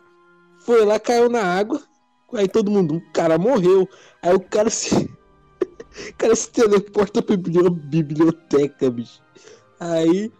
foi 0.59 0.85
lá, 0.85 0.99
caiu 0.99 1.29
na 1.29 1.43
água. 1.43 1.81
Aí 2.33 2.47
todo 2.47 2.71
mundo, 2.71 2.95
o 2.97 3.11
cara 3.13 3.37
morreu. 3.37 3.87
Aí 4.21 4.33
o 4.33 4.39
cara 4.39 4.69
se. 4.69 4.95
o 6.09 6.15
cara 6.17 6.35
se 6.35 6.49
teleporta 6.51 7.21
pra 7.21 7.35
bibli- 7.37 7.69
biblioteca, 7.69 8.89
bicho. 8.89 9.21
Aí 9.79 10.31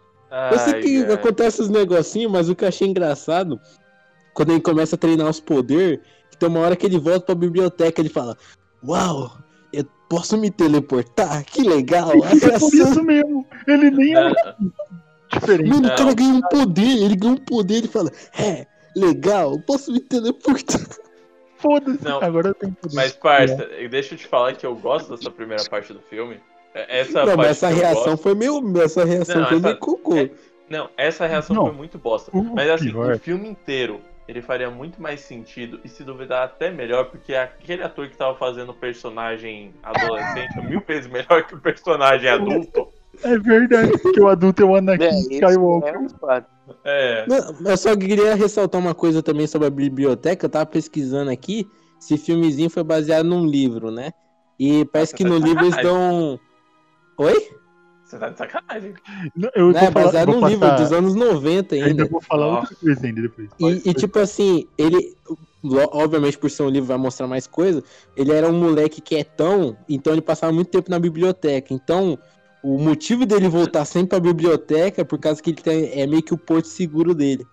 eu 0.52 0.58
sei 0.58 0.74
Ai, 0.74 0.80
que 0.80 1.04
ai. 1.04 1.12
acontece 1.12 1.62
os 1.62 1.68
negocinhos, 1.68 2.32
mas 2.32 2.48
o 2.48 2.54
que 2.54 2.64
eu 2.64 2.68
achei 2.68 2.88
engraçado, 2.88 3.60
quando 4.34 4.50
ele 4.50 4.60
começa 4.60 4.96
a 4.96 4.98
treinar 4.98 5.28
os 5.28 5.40
poderes, 5.40 6.00
que 6.36 6.40
tem 6.40 6.48
uma 6.48 6.60
hora 6.60 6.76
que 6.76 6.84
ele 6.86 6.98
volta 6.98 7.20
pra 7.26 7.34
biblioteca 7.34 8.00
ele 8.00 8.08
fala: 8.10 8.36
Uau, 8.86 9.32
eu 9.72 9.84
posso 10.08 10.36
me 10.36 10.50
teleportar? 10.50 11.44
Que 11.44 11.62
legal! 11.62 12.10
A 12.22 12.28
É 12.46 12.58
por 12.58 12.72
isso 12.74 13.02
mesmo. 13.02 13.46
Ele 13.66 13.90
nem 13.90 14.14
é 14.16 14.30
É, 14.30 15.38
diferente. 15.38 15.68
Mano, 15.70 15.88
o 15.88 15.96
cara 15.96 16.14
ganha 16.14 16.34
um 16.34 16.40
poder, 16.42 17.02
ele 17.02 17.16
ganha 17.16 17.32
um 17.32 17.36
poder, 17.36 17.76
ele 17.78 17.88
fala, 17.88 18.10
é, 18.38 18.66
legal, 18.94 19.52
eu 19.52 19.60
posso 19.60 19.92
me 19.92 20.00
teleportar. 20.00 20.80
Foda-se. 21.58 22.04
Não, 22.04 22.22
Agora 22.22 22.48
eu 22.48 22.54
tenho 22.54 22.72
poder. 22.74 22.94
Mas, 22.94 23.12
parça, 23.12 23.68
deixa 23.90 24.14
eu 24.14 24.18
te 24.18 24.26
falar 24.26 24.52
que 24.54 24.64
eu 24.66 24.76
gosto 24.76 25.16
dessa 25.16 25.30
primeira 25.30 25.64
parte 25.64 25.92
do 25.92 26.00
filme. 26.00 26.38
É- 26.74 27.00
Essa 27.00 27.20
Não, 27.20 27.26
parte 27.26 27.36
mas 27.38 27.46
essa 27.48 27.68
reação 27.68 28.04
gosto- 28.04 28.22
foi 28.22 28.34
meio. 28.34 28.82
Essa 28.82 29.04
reação 29.04 29.40
Não, 29.40 29.48
foi 29.48 29.56
essa- 29.56 29.66
meio 29.66 29.78
cocô. 29.78 30.16
é- 30.16 30.30
Não, 30.68 30.90
essa 30.96 31.26
reação 31.26 31.56
Não. 31.56 31.66
foi 31.66 31.74
muito 31.74 31.98
bosta. 31.98 32.30
O 32.36 32.42
Mas 32.54 32.68
assim, 32.70 32.90
pior- 32.90 33.14
o 33.14 33.18
filme 33.18 33.48
inteiro, 33.48 34.00
ele 34.28 34.42
faria 34.42 34.70
muito 34.70 35.00
mais 35.00 35.20
sentido 35.20 35.80
e 35.84 35.88
se 35.88 36.02
duvidar 36.02 36.44
até 36.44 36.70
melhor, 36.70 37.06
porque 37.06 37.34
aquele 37.34 37.82
ator 37.82 38.08
que 38.08 38.16
tava 38.16 38.36
fazendo 38.36 38.70
o 38.70 38.74
personagem 38.74 39.72
adolescente 39.82 40.58
é 40.58 40.62
mil 40.62 40.80
vezes 40.86 41.10
melhor 41.10 41.44
que 41.46 41.54
o 41.54 41.60
personagem 41.60 42.28
adulto. 42.28 42.88
É 43.22 43.38
verdade, 43.38 43.96
porque 43.98 44.20
o 44.20 44.28
adulto 44.28 44.62
é 44.62 44.64
o 44.64 44.76
Anakin 44.76 45.04
É, 45.04 45.18
Skywalker. 45.34 45.94
é 45.94 45.98
um 45.98 46.08
fato. 46.08 46.46
É. 46.84 47.24
Não, 47.26 47.70
eu 47.70 47.76
só 47.76 47.96
queria 47.96 48.34
ressaltar 48.34 48.80
uma 48.80 48.94
coisa 48.94 49.22
também 49.22 49.46
sobre 49.46 49.68
a 49.68 49.70
biblioteca. 49.70 50.46
Eu 50.46 50.50
tava 50.50 50.66
pesquisando 50.66 51.30
aqui. 51.30 51.66
Esse 51.98 52.18
filmezinho 52.18 52.68
foi 52.68 52.82
baseado 52.84 53.24
num 53.24 53.46
livro, 53.46 53.90
né? 53.90 54.10
E 54.58 54.84
parece 54.86 55.14
que 55.14 55.24
no 55.24 55.38
livro 55.38 55.64
eles 55.64 55.76
dão. 55.82 56.38
Oi? 57.18 57.48
Você 58.06 58.18
tá 58.18 58.28
de 58.28 58.38
sacanagem. 58.38 58.94
Não, 59.34 59.50
Eu 59.54 59.72
Não, 59.72 59.78
é 59.78 59.82
vou 59.82 59.92
falar, 59.92 60.04
baseado 60.04 60.28
num 60.32 60.46
livro 60.46 60.76
dos 60.76 60.92
anos 60.92 61.14
90 61.16 61.74
Ainda 61.74 61.86
ainda. 61.88 62.04
vou 62.06 62.20
falar 62.22 62.46
Ó. 62.46 62.60
outra 62.60 62.76
coisa 62.76 63.04
ainda 63.06 63.20
depois. 63.22 63.50
E, 63.58 63.90
e, 63.90 63.94
tipo 63.94 64.18
assim, 64.20 64.66
ele. 64.78 65.16
Obviamente, 65.92 66.38
por 66.38 66.48
ser 66.48 66.62
um 66.62 66.68
livro, 66.68 66.86
vai 66.86 66.96
mostrar 66.96 67.26
mais 67.26 67.46
coisa. 67.48 67.82
Ele 68.16 68.32
era 68.32 68.48
um 68.48 68.52
moleque 68.56 69.00
quietão, 69.00 69.76
então 69.88 70.12
ele 70.12 70.22
passava 70.22 70.52
muito 70.52 70.70
tempo 70.70 70.88
na 70.88 70.98
biblioteca. 71.00 71.74
Então, 71.74 72.16
o 72.62 72.78
motivo 72.78 73.26
dele 73.26 73.48
voltar 73.48 73.84
sempre 73.84 74.10
pra 74.10 74.20
biblioteca 74.20 75.00
é 75.00 75.04
por 75.04 75.18
causa 75.18 75.42
que 75.42 75.50
ele 75.50 75.60
tem, 75.60 75.90
é 76.00 76.06
meio 76.06 76.22
que 76.22 76.32
o 76.32 76.38
porto 76.38 76.66
seguro 76.68 77.12
dele. 77.12 77.44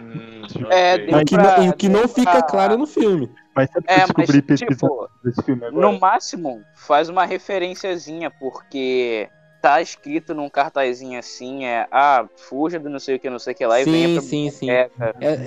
Hum, 0.00 0.40
É. 0.70 0.96
E 0.96 1.14
o 1.14 1.24
que, 1.26 1.34
pra- 1.34 1.58
não, 1.58 1.68
o 1.68 1.72
que 1.76 1.88
não 1.90 2.08
fica 2.08 2.30
pra- 2.30 2.42
claro 2.42 2.78
no 2.78 2.86
filme. 2.86 3.30
Mas 3.54 3.68
sabe 3.70 3.86
que 3.86 3.92
É, 3.92 4.04
eu 4.04 4.06
mas, 4.16 4.26
pesquisando 4.40 4.70
tipo, 4.72 5.08
desse 5.22 5.42
filme 5.42 5.64
agora? 5.66 5.92
no 5.92 6.00
máximo, 6.00 6.62
faz 6.74 7.10
uma 7.10 7.26
referenciazinha, 7.26 8.30
porque 8.30 9.28
tá 9.60 9.80
escrito 9.80 10.34
num 10.34 10.48
cartazinho 10.48 11.18
assim, 11.18 11.64
é, 11.64 11.86
ah, 11.90 12.26
fuja 12.36 12.78
do 12.78 12.88
não 12.88 12.98
sei 12.98 13.16
o 13.16 13.18
que, 13.18 13.28
não 13.30 13.38
sei 13.38 13.52
o 13.52 13.56
que 13.56 13.66
lá, 13.66 13.80
e 13.80 13.84
venha 13.84 14.08
Sim, 14.08 14.14
pra 14.14 14.22
sim, 14.22 14.50
sim. 14.50 14.70
É, 14.70 14.90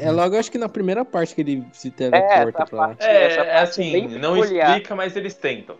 é 0.03 0.11
logo, 0.11 0.37
acho 0.37 0.51
que 0.51 0.57
na 0.57 0.69
primeira 0.69 1.03
parte 1.03 1.33
que 1.35 1.41
ele 1.41 1.65
se 1.73 1.87
É, 1.89 1.91
teleporta 1.91 2.49
essa 2.49 2.65
pra 2.65 2.77
lá. 2.77 2.87
parte, 2.87 3.05
É, 3.05 3.25
essa 3.25 3.41
é 3.41 3.59
assim, 3.61 3.91
bem 3.91 4.07
não 4.19 4.37
explica, 4.37 4.95
mas 4.95 5.15
eles 5.15 5.33
tentam. 5.33 5.77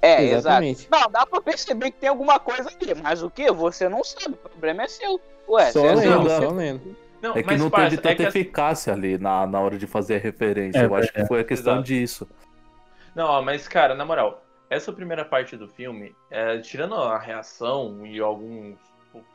É, 0.00 0.22
exato. 0.22 0.36
Exatamente. 0.38 0.88
Não, 0.90 1.10
dá 1.10 1.26
pra 1.26 1.40
perceber 1.40 1.90
que 1.90 1.98
tem 1.98 2.08
alguma 2.08 2.38
coisa 2.38 2.68
aqui, 2.68 2.94
mas 2.94 3.22
o 3.22 3.28
que? 3.30 3.50
Você 3.50 3.88
não 3.88 4.04
sabe, 4.04 4.34
o 4.34 4.48
problema 4.48 4.84
é 4.84 4.88
seu. 4.88 5.20
Ué, 5.48 5.72
Só 5.72 5.82
você 5.82 5.94
lendo, 6.08 6.24
não- 6.24 6.28
só 6.28 6.50
lendo. 6.50 6.96
Não, 7.20 7.36
É 7.36 7.40
que 7.42 7.46
mas, 7.46 7.60
não 7.60 7.68
parça, 7.68 7.96
teve 7.96 8.08
é 8.08 8.14
tanta 8.14 8.28
assim- 8.28 8.38
eficácia 8.38 8.92
ali 8.92 9.18
na, 9.18 9.44
na 9.44 9.60
hora 9.60 9.76
de 9.76 9.88
fazer 9.88 10.16
a 10.16 10.18
referência. 10.18 10.78
É 10.78 10.84
Eu 10.84 10.94
acho 10.94 11.12
que 11.12 11.26
foi 11.26 11.40
a 11.40 11.44
questão 11.44 11.72
Exato. 11.74 11.86
disso. 11.88 12.28
Não, 13.14 13.24
ó, 13.26 13.42
mas 13.42 13.66
cara, 13.66 13.94
na 13.96 14.04
moral, 14.04 14.44
essa 14.70 14.92
primeira 14.92 15.24
parte 15.24 15.56
do 15.56 15.66
filme, 15.68 16.14
é, 16.30 16.58
tirando 16.58 16.94
a 16.94 17.18
reação 17.18 18.06
e 18.06 18.18
alguns 18.20 18.76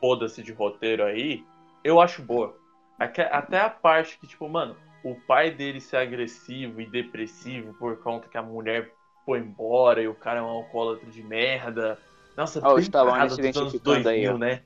foda-se 0.00 0.42
de 0.42 0.52
roteiro 0.52 1.04
aí, 1.04 1.44
eu 1.82 2.00
acho 2.00 2.22
boa. 2.22 2.54
Até 2.98 3.58
a 3.60 3.68
parte 3.68 4.16
que, 4.18 4.26
tipo, 4.26 4.48
mano, 4.48 4.76
o 5.02 5.14
pai 5.26 5.50
dele 5.50 5.80
ser 5.80 5.96
agressivo 5.96 6.80
e 6.80 6.86
depressivo 6.86 7.74
por 7.74 7.96
conta 7.98 8.28
que 8.28 8.38
a 8.38 8.42
mulher 8.42 8.90
foi 9.26 9.40
embora 9.40 10.00
e 10.00 10.08
o 10.08 10.14
cara 10.14 10.38
é 10.38 10.42
um 10.42 10.46
alcoólatra 10.46 11.10
de 11.10 11.22
merda. 11.22 11.98
Nossa, 12.36 12.60
Ó, 12.62 12.74
o 12.74 12.76
bem 12.76 12.90
parado 12.90 13.36
dos 13.36 13.38
anos 13.38 13.56
identificando 13.56 14.08
aí, 14.08 14.26
2000, 14.26 14.34
ó. 14.34 14.38
né? 14.38 14.60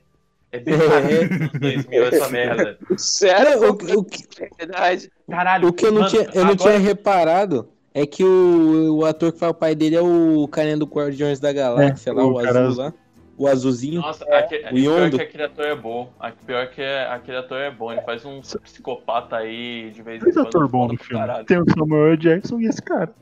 É 0.51 0.59
bem 0.59 0.77
parado 0.77 1.07
dos 1.07 1.31
anos 1.41 1.51
2000 1.59 2.03
essa 2.05 2.29
merda. 2.29 2.79
Sério? 2.97 3.63
É, 3.63 3.67
o, 3.69 3.71
o 3.99 4.03
que- 4.05 4.27
É 4.43 4.49
verdade. 4.57 5.11
Caralho, 5.29 5.67
o 5.67 5.73
que 5.73 5.85
eu 5.85 5.91
não, 5.91 6.01
mano, 6.01 6.09
tinha, 6.11 6.23
eu 6.23 6.45
não 6.45 6.51
agora- 6.51 6.55
tinha 6.57 6.77
reparado 6.79 7.69
é 8.01 8.05
que 8.05 8.23
o, 8.23 8.97
o 8.97 9.05
ator 9.05 9.31
que 9.31 9.39
faz 9.39 9.51
o 9.51 9.55
pai 9.55 9.75
dele 9.75 9.95
é 9.95 10.01
o 10.01 10.47
carinha 10.47 10.77
do 10.77 10.85
Guardiões 10.85 11.39
da 11.39 11.51
Galáxia, 11.53 12.11
É, 12.11 12.13
lá, 12.13 12.23
o 12.23 12.31
o, 12.31 12.41
cara 12.41 12.67
azul 12.67 12.83
lá. 12.83 12.93
O 13.37 13.47
azulzinho. 13.47 14.01
Nossa, 14.01 14.25
aque- 14.25 14.57
o 14.69 14.73
pior 14.73 15.03
Yondo. 15.03 15.17
que 15.17 15.23
aquele 15.23 15.43
ator 15.43 15.65
é 15.65 15.75
bom. 15.75 16.11
A- 16.19 16.29
Pior 16.31 16.67
que 16.67 16.81
é- 16.81 17.07
aquele 17.07 17.37
ator 17.37 17.57
é 17.57 17.71
bom. 17.71 17.91
Ele 17.91 18.01
faz 18.01 18.25
um 18.25 18.41
psicopata 18.41 19.37
aí 19.37 19.91
de 19.91 20.01
vez 20.01 20.21
em 20.21 20.31
quando. 20.33 20.47
ator 20.47 20.67
bom 20.67 20.87
no 20.89 20.97
filme. 20.97 21.19
caralho. 21.25 21.45
Tem 21.45 21.57
o 21.57 21.63
Samuel 21.77 22.17
Jackson 22.17 22.59
e 22.59 22.65
esse 22.65 22.81
cara. 22.81 23.13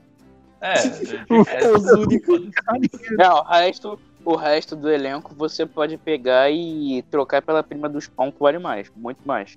É, 0.60 0.74
É 1.64 1.70
os 1.72 1.84
únicos. 1.92 2.42
Não, 3.16 3.36
o 3.38 3.44
resto, 3.44 4.00
o 4.26 4.36
resto 4.36 4.76
do 4.76 4.90
elenco 4.90 5.36
você 5.38 5.68
pode 5.68 5.98
pegar 5.98 6.50
e 6.50 7.04
trocar 7.12 7.44
pela 7.44 7.62
prima 7.62 7.88
dos 7.88 8.08
pão 8.08 8.32
que 8.32 8.40
vale 8.40 8.58
mais. 8.58 8.92
Muito 8.96 9.20
mais. 9.24 9.56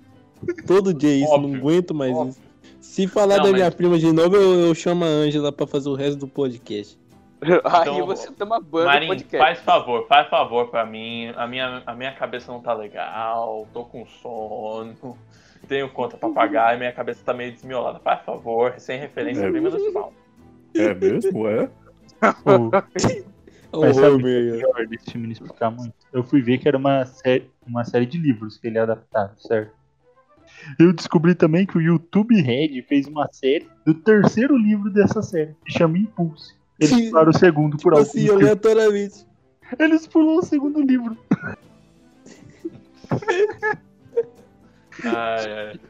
Todo 0.67 0.93
dia 0.93 1.15
isso, 1.15 1.27
não 1.39 1.45
Óbvio, 1.45 1.57
aguento 1.59 1.95
mais 1.95 2.13
óbvio. 2.15 2.31
isso. 2.33 2.41
Se 2.81 3.07
falar 3.07 3.37
Não, 3.37 3.45
da 3.45 3.51
mas- 3.51 3.61
minha 3.61 3.71
prima 3.71 3.99
de 3.99 4.13
novo, 4.13 4.37
eu, 4.37 4.61
eu 4.69 4.75
chamo 4.75 5.05
a 5.05 5.09
Ângela 5.09 5.53
pra 5.53 5.67
fazer 5.67 5.89
o 5.89 5.95
resto 5.95 6.19
do 6.19 6.29
podcast. 6.29 6.99
Aí 7.65 8.03
você 8.03 8.31
toma 8.33 8.61
banho 8.61 8.85
no 8.85 8.91
Marinho, 8.93 9.13
podcast. 9.15 9.39
faz 9.39 9.61
favor, 9.61 10.07
faz 10.07 10.29
favor 10.29 10.69
pra 10.69 10.85
mim. 10.85 11.33
A 11.37 11.47
minha, 11.47 11.83
a 11.87 11.95
minha 11.95 12.13
cabeça 12.13 12.53
não 12.53 12.61
tá 12.61 12.73
legal. 12.75 13.67
Tô 13.73 13.85
com 13.85 14.05
sono. 14.07 15.17
Tenho 15.69 15.89
conta 15.91 16.17
pra 16.17 16.29
pagar 16.31 16.75
e 16.75 16.79
minha 16.79 16.93
cabeça 16.93 17.23
tá 17.25 17.33
meio 17.33 17.53
desmiolada. 17.53 17.99
Faz 18.01 18.23
favor, 18.25 18.75
sem 18.79 18.99
referência, 18.99 19.45
É. 19.45 19.51
prima 19.51 19.71
dos 19.71 19.93
pau. 19.93 20.13
É 20.75 20.95
mesmo? 20.95 21.47
É? 21.49 21.69
O 23.73 23.79
Ô, 23.79 23.81
Mas 23.87 23.97
sabe 23.97 24.15
Homer, 24.17 24.59
pior 24.59 24.87
desse 24.87 25.11
filme 25.13 25.33
explicar 25.33 25.71
muito? 25.71 25.95
Eu 26.13 26.23
fui 26.25 26.43
ver 26.43 26.59
que 26.59 26.67
era 26.69 26.77
uma 26.77 27.05
série, 27.07 27.51
uma 27.67 27.85
série 27.85 28.05
de 28.07 28.19
livros 28.19 28.59
que 28.59 28.67
ele 28.67 28.77
ia 28.77 28.83
adaptar, 28.83 29.33
certo? 29.39 29.73
Eu 30.79 30.93
descobri 30.93 31.35
também 31.35 31.67
que 31.67 31.77
o 31.79 31.81
YouTube 31.81 32.41
Red 32.41 32.83
fez 32.83 33.07
uma 33.07 33.29
série 33.33 33.67
do 33.85 33.95
terceiro 33.95 34.57
livro 34.57 34.91
dessa 34.91 35.23
série, 35.23 35.55
que 35.65 35.73
chama 35.73 35.99
Impulse. 35.99 36.55
Eles 36.79 36.95
Sim. 36.95 37.11
pularam 37.11 37.31
o 37.31 37.39
segundo 37.39 37.73
por 37.73 37.79
tipo 37.79 37.89
algum 37.91 38.03
assim, 38.03 38.21
motivo. 38.23 38.39
aleatoriamente. 38.41 39.27
Eles 39.79 40.07
pulam 40.07 40.37
o 40.39 40.43
segundo 40.43 40.81
livro. 40.81 41.17
Ai, 45.05 45.53
ai. 45.53 45.81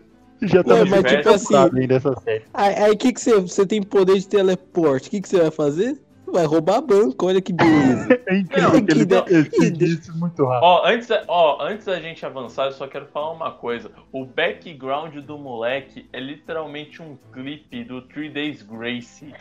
Já 0.42 0.64
tá 0.64 0.74
Ué, 0.74 0.84
mas 0.86 1.04
tipo 1.04 1.28
assim- 1.28 1.46
temporada 1.48 1.78
aí 1.78 1.86
dessa 1.86 2.20
série. 2.20 2.44
Aí 2.54 2.90
o 2.92 2.96
que 2.96 3.12
que 3.12 3.20
você, 3.20 3.40
você 3.40 3.66
tem 3.66 3.82
poder 3.82 4.18
de 4.18 4.26
teleporte, 4.26 5.08
o 5.08 5.10
que 5.10 5.20
que 5.20 5.28
você 5.28 5.38
vai 5.38 5.50
fazer? 5.50 5.98
Vai 6.32 6.44
roubar 6.44 6.80
banco, 6.80 7.26
olha 7.26 7.40
que 7.40 7.52
beleza. 7.52 8.08
É 8.30 8.37
incrível 8.37 8.70
Não, 8.72 8.87
que 8.87 9.64
ele 9.64 9.84
isso 9.84 10.16
muito 10.16 10.44
rápido. 10.44 10.64
Ó, 10.64 10.87
antes, 10.87 11.08
ó, 11.26 11.58
antes 11.62 11.87
da 11.87 11.99
gente 12.00 12.25
avançar, 12.25 12.66
eu 12.66 12.72
só 12.72 12.87
quero 12.87 13.06
falar 13.06 13.32
uma 13.32 13.50
coisa. 13.50 13.90
O 14.12 14.25
background 14.25 15.14
do 15.16 15.37
moleque 15.37 16.08
é 16.12 16.20
literalmente 16.20 17.02
um 17.02 17.16
clipe 17.32 17.82
do 17.82 18.02
Three 18.02 18.28
Days 18.30 18.62
Grace. 18.62 19.34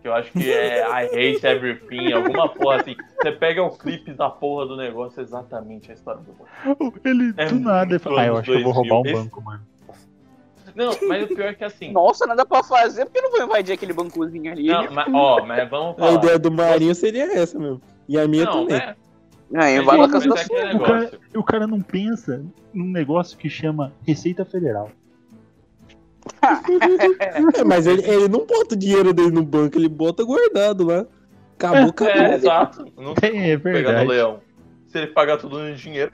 Que 0.00 0.08
eu 0.08 0.14
acho 0.14 0.32
que 0.32 0.50
é 0.50 0.80
I 0.80 1.04
Hate 1.34 1.46
Everything, 1.46 2.12
alguma 2.12 2.48
porra 2.48 2.76
assim. 2.80 2.96
Você 3.20 3.32
pega 3.32 3.62
o 3.62 3.76
clipe 3.76 4.14
da 4.14 4.30
porra 4.30 4.64
do 4.66 4.74
negócio, 4.76 5.20
é 5.20 5.22
exatamente 5.22 5.90
a 5.90 5.94
história 5.94 6.22
do 6.22 6.32
moleque. 6.32 7.00
Ele 7.06 7.34
É 7.36 7.46
do 7.46 7.60
nada 7.60 7.90
ele 7.92 7.98
fala, 7.98 8.22
ah, 8.22 8.26
eu 8.26 8.36
acho 8.38 8.50
que 8.50 8.56
eu 8.56 8.62
vou 8.62 8.72
2000. 8.72 8.94
roubar 8.94 8.98
um 9.00 9.12
Esse- 9.12 9.22
banco, 9.24 9.42
mano. 9.42 9.69
Não, 10.74 10.90
mas 11.08 11.24
o 11.24 11.28
pior 11.28 11.48
é 11.48 11.54
que 11.54 11.64
assim. 11.64 11.92
Nossa, 11.92 12.26
nada 12.26 12.44
pra 12.46 12.62
fazer, 12.62 13.04
porque 13.04 13.18
eu 13.18 13.22
não 13.22 13.30
vou 13.30 13.42
invadir 13.46 13.72
aquele 13.74 13.92
bancozinho 13.92 14.50
ali. 14.52 14.66
Não, 14.68 14.90
mas, 14.92 15.14
ó, 15.14 15.44
mas 15.46 15.68
vamos 15.70 15.92
A 15.98 16.00
falar. 16.00 16.12
ideia 16.14 16.38
do 16.38 16.50
Marinho 16.50 16.94
seria 16.94 17.24
essa 17.38 17.58
mesmo. 17.58 17.80
E 18.08 18.18
a 18.18 18.26
minha 18.28 18.44
Não, 18.44 18.66
também. 18.66 18.78
né? 18.78 18.94
A 19.52 19.82
Mas 19.82 20.12
casa 20.12 20.28
da 20.28 20.40
é 20.40 20.74
O 20.76 20.80
cara, 20.80 21.10
o 21.36 21.42
cara 21.42 21.66
não 21.66 21.80
pensa 21.80 22.44
num 22.72 22.88
negócio 22.90 23.36
que 23.36 23.48
chama 23.50 23.92
Receita 24.06 24.44
Federal. 24.44 24.90
É, 27.56 27.64
mas 27.64 27.86
ele, 27.86 28.02
ele 28.08 28.28
não 28.28 28.44
bota 28.46 28.74
o 28.74 28.78
dinheiro 28.78 29.12
dele 29.12 29.30
no 29.30 29.42
banco, 29.44 29.76
ele 29.78 29.88
bota 29.88 30.22
guardado 30.24 30.84
lá. 30.86 31.06
Acabou, 31.56 31.90
acabou. 31.90 32.14
É, 32.14 32.34
exato. 32.34 32.86
Não 32.96 33.14
tem 33.14 33.38
É, 33.40 33.50
é 33.50 33.56
verdade. 33.56 34.06
leão. 34.08 34.40
Se 34.88 34.98
ele 34.98 35.08
pagar 35.08 35.36
tudo 35.38 35.58
no 35.58 35.74
dinheiro. 35.74 36.12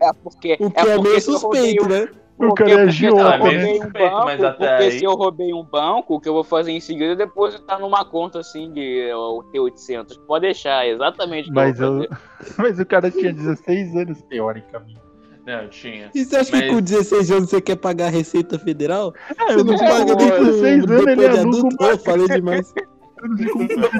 É 0.00 0.12
porque, 0.22 0.56
O 0.60 0.70
que 0.70 0.80
é, 0.80 0.84
meio 0.84 0.96
roubei 0.96 1.20
suspeito, 1.20 1.84
um- 1.84 2.08
né? 2.40 2.46
O 2.46 2.48
porque- 2.54 2.64
cara 2.64 2.82
é 2.82 2.86
porque 2.86 3.06
eu 3.06 3.16
roubei 3.16 3.74
um 3.74 3.78
banco, 3.90 4.24
mas 4.24 4.42
até 4.44 4.66
porque 4.68 4.82
aí- 4.84 4.98
se 4.98 5.04
eu 5.04 5.12
roubei 5.14 5.54
um 5.54 5.64
banco, 5.64 6.14
o 6.14 6.20
que 6.20 6.28
eu 6.28 6.32
vou 6.32 6.44
fazer 6.44 6.72
em 6.72 6.80
seguida 6.80 7.12
é 7.12 7.16
depositar 7.16 7.78
numa 7.80 8.04
conta 8.04 8.38
assim 8.40 8.72
de 8.72 9.10
ó, 9.12 9.42
T800. 9.52 10.18
Pode 10.26 10.42
deixar, 10.46 10.86
exatamente 10.88 11.44
o 11.46 11.48
que 11.48 11.54
Mas, 11.54 11.80
eu 11.80 12.02
eu, 12.02 12.08
mas 12.58 12.78
o 12.80 12.86
cara 12.86 13.10
tinha 13.10 13.32
16 13.32 13.94
anos, 13.96 14.22
teoricamente. 14.22 15.00
Não, 15.46 15.68
tinha. 15.68 16.10
E 16.14 16.24
você 16.24 16.36
acha 16.36 16.50
que 16.52 16.58
Mas- 16.58 16.70
com 16.70 16.80
16 16.82 17.30
anos 17.30 17.50
você 17.50 17.60
quer 17.60 17.76
pagar 17.76 18.06
a 18.06 18.10
Receita 18.10 18.58
Federal? 18.58 19.12
Ah, 19.38 19.52
Você 19.52 19.56
não 19.58 19.64
não 19.64 19.78
paga 19.78 20.14
nem 20.14 20.30
com 20.30 20.44
16 20.44 20.84
anos, 20.84 20.90
ele 20.90 21.06
depois 21.06 21.16
de 21.16 21.24
aluga 21.26 21.40
adulto? 21.58 21.76
uma- 21.80 21.92
Oh, 21.94 21.98
falei 21.98 22.28
demais. 22.28 22.74
Eu 23.22 23.28
não 23.28 23.36
sei 23.36 23.46
como 23.48 23.68
com 23.68 23.74
16 23.76 23.90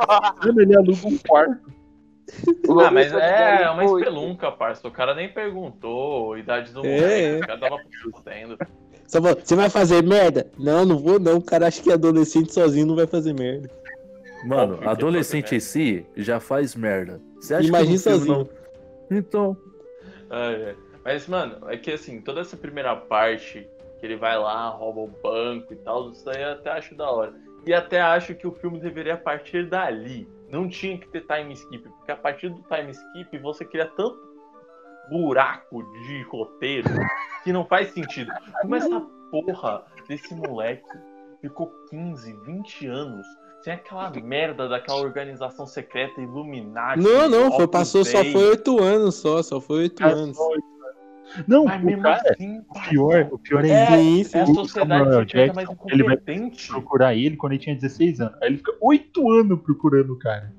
anos 0.43 0.57
ele 0.59 0.77
aluga 0.77 0.99
um 1.09 1.19
quarto. 1.29 1.80
Ah, 2.85 2.91
mas 2.91 3.13
é 3.13 3.59
Depois- 3.59 3.91
uma 3.91 3.99
espelunca, 4.01 4.53
parça. 4.53 4.87
O 4.87 4.91
cara 4.91 5.15
nem 5.15 5.29
perguntou 5.33 6.35
a 6.35 6.39
idade 6.39 6.73
do 6.73 6.85
É, 6.87 7.01
moleque. 7.01 7.25
é. 7.25 7.37
O 7.37 7.41
cara 7.47 7.59
tava 7.61 7.79
fazendo. 8.25 8.59
Só 9.07 9.21
fala, 9.21 9.37
você 9.43 9.57
vai 9.57 9.69
fazer 9.71 10.03
merda? 10.05 10.51
Não, 10.59 10.85
não 10.85 10.99
vou 10.99 11.19
não. 11.19 11.39
O 11.39 11.43
cara 11.43 11.67
acha 11.67 11.83
que 11.83 11.93
adolescente 11.93 12.53
sozinho 12.55 12.87
não 12.87 12.95
vai 12.97 13.07
fazer 13.07 13.33
merda. 13.33 13.69
Mano, 14.45 14.75
Óbvio 14.75 14.89
adolescente 14.91 15.55
em 15.57 15.61
si 15.61 16.07
já 16.17 16.39
faz 16.41 16.75
merda. 16.75 17.21
Você 17.41 17.55
acha 17.55 17.67
Imagina 17.69 17.97
que 17.97 18.03
filme 18.03 18.19
sozinho. 18.19 18.49
não- 19.11 19.19
Então, 19.19 19.57
Ah, 20.31 20.53
é. 20.53 20.75
Mas, 21.05 21.27
mano, 21.27 21.57
é 21.69 21.77
que 21.77 21.91
assim, 21.91 22.21
toda 22.21 22.41
essa 22.41 22.57
primeira 22.57 22.95
parte, 22.95 23.67
que 23.99 24.07
ele 24.07 24.17
vai 24.17 24.39
lá, 24.39 24.69
rouba 24.69 25.01
o 25.01 25.09
banco 25.23 25.73
e 25.73 25.77
tal, 25.77 26.11
isso 26.11 26.29
aí 26.31 26.43
eu 26.43 26.53
até 26.53 26.71
acho 26.71 26.95
da 26.95 27.11
hora. 27.11 27.33
E 27.67 27.75
até 27.75 28.01
acho 28.01 28.35
que 28.35 28.47
o 28.47 28.53
filme 28.53 28.79
deveria 28.79 29.17
partir 29.17 29.67
dali. 29.69 30.29
Não 30.51 30.69
tinha 30.69 30.99
que 30.99 31.09
ter 31.09 31.25
time 31.27 31.53
skip, 31.53 31.89
porque 31.89 32.13
a 32.13 32.17
partir 32.17 32.49
do 32.49 32.63
time 32.63 32.91
skip 32.91 33.39
você 33.39 33.65
cria 33.65 33.87
tanto 33.87 34.19
buraco 35.09 35.83
de 36.05 36.23
roteiro 36.25 36.89
que 37.43 37.53
não 37.53 37.65
faz 37.65 37.93
sentido. 37.93 38.31
Como 38.61 38.75
essa 38.75 39.01
porra 39.31 39.85
desse 40.09 40.35
moleque 40.35 40.89
ficou 41.41 41.73
15, 41.91 42.33
20 42.45 42.87
anos 42.87 43.27
sem 43.63 43.75
aquela 43.75 44.11
merda 44.11 44.69
daquela 44.69 45.01
organização 45.01 45.67
secreta 45.67 46.21
Illuminati. 46.21 47.01
Não, 47.01 47.29
não, 47.29 47.53
foi, 47.53 47.69
passou, 47.69 48.05
só 48.05 48.25
foi 48.25 48.49
oito 48.49 48.83
anos 48.83 49.17
só, 49.17 49.43
só 49.43 49.61
foi 49.61 49.81
oito 49.81 50.03
Ah, 50.03 50.09
anos. 50.09 50.39
Não, 51.47 51.65
Mas 51.65 51.83
o 51.83 51.87
mesmo 51.87 52.03
cara, 52.03 52.23
assim, 52.31 52.59
o 52.59 52.89
pior, 52.89 53.29
o 53.31 53.39
pior 53.39 53.65
é, 53.65 53.69
É, 53.69 54.25
Sim, 54.25 54.39
É 54.39 54.41
a 54.41 54.47
sociedade 54.47 55.25
Jackson, 55.27 55.77
ele 55.89 56.03
vai 56.03 56.17
procurar 56.69 57.15
ele 57.15 57.37
quando 57.37 57.53
ele 57.53 57.63
tinha 57.63 57.75
16 57.75 58.21
anos. 58.21 58.35
Aí 58.43 58.49
ele 58.49 58.57
fica 58.59 58.73
8 58.81 59.31
anos 59.31 59.61
procurando 59.61 60.13
o 60.13 60.19
cara. 60.19 60.53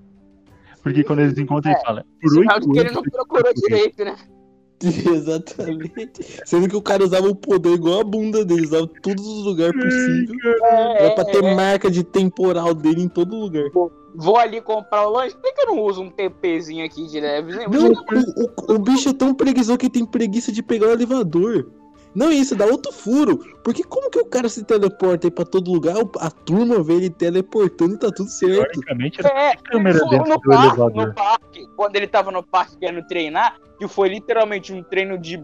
Porque 0.81 1.03
quando 1.03 1.19
eles 1.19 1.37
encontram, 1.37 1.71
ele 1.71 1.81
fala, 1.81 2.05
por 2.21 2.29
Sinal 2.31 2.55
8 2.55 2.67
de 2.67 2.71
que 2.73 2.79
ele 2.79 2.89
anos. 2.89 2.95
não 2.95 3.03
procurou 3.03 3.53
direito, 3.53 4.03
né? 4.03 4.15
Exatamente. 4.83 6.41
Sendo 6.45 6.67
que 6.67 6.75
o 6.75 6.81
cara 6.81 7.03
usava 7.03 7.27
o 7.27 7.35
poder 7.35 7.73
igual 7.73 8.01
a 8.01 8.03
bunda 8.03 8.43
dele, 8.43 8.65
usava 8.65 8.87
todos 9.01 9.25
os 9.25 9.45
lugares 9.45 9.75
possíveis. 9.75 10.31
É, 10.63 11.05
Era 11.05 11.15
pra 11.15 11.25
ter 11.25 11.43
é, 11.43 11.55
marca 11.55 11.91
de 11.91 12.03
temporal 12.03 12.73
dele 12.73 13.03
em 13.03 13.07
todo 13.07 13.35
lugar. 13.35 13.69
Vou 14.15 14.37
ali 14.37 14.61
comprar 14.61 15.07
o 15.07 15.11
lanche. 15.11 15.35
Por 15.35 15.41
que 15.43 15.53
que 15.53 15.61
eu 15.61 15.67
não 15.75 15.79
uso 15.81 16.01
um 16.01 16.09
TPzinho 16.09 16.85
aqui 16.85 17.07
de 17.07 17.19
leve? 17.19 17.51
né? 17.53 17.65
Não, 17.67 17.87
o, 17.91 18.71
o- 18.71 18.75
o 18.75 18.79
bicho 18.79 19.09
é 19.09 19.13
tão 19.13 19.33
preguiçoso 19.33 19.77
que 19.77 19.89
tem 19.89 20.05
preguiça 20.05 20.51
de 20.51 20.61
pegar 20.61 20.87
o 20.87 20.91
elevador. 20.91 21.71
Não, 22.13 22.29
isso 22.29 22.55
dá 22.57 22.65
outro 22.65 22.91
furo. 22.91 23.37
Porque 23.63 23.83
como 23.83 24.09
que 24.09 24.19
o 24.19 24.25
cara 24.25 24.49
se 24.49 24.65
teleporta 24.65 25.27
aí 25.27 25.31
pra 25.31 25.45
todo 25.45 25.71
lugar? 25.71 25.95
o- 25.97 26.11
A 26.19 26.29
turma 26.29 26.83
vê 26.83 26.95
ele 26.95 27.09
teleportando 27.09 27.95
e 27.95 27.97
tá 27.97 28.11
tudo 28.11 28.29
certo. 28.29 28.71
Teoricamente, 28.81 29.25
É, 29.25 29.55
câmera 29.55 29.99
foi 29.99 30.09
dentro 30.09 30.27
no 30.29 30.35
do 30.35 30.41
parque, 30.41 30.67
elevador. 30.67 31.07
no 31.07 31.13
parque, 31.13 31.67
quando 31.77 31.95
ele 31.95 32.07
tava 32.07 32.29
no 32.31 32.43
parque 32.43 32.75
querendo 32.77 33.07
treinar, 33.07 33.55
que 33.79 33.87
foi 33.87 34.09
literalmente 34.09 34.73
um 34.73 34.83
treino 34.83 35.17
de 35.17 35.37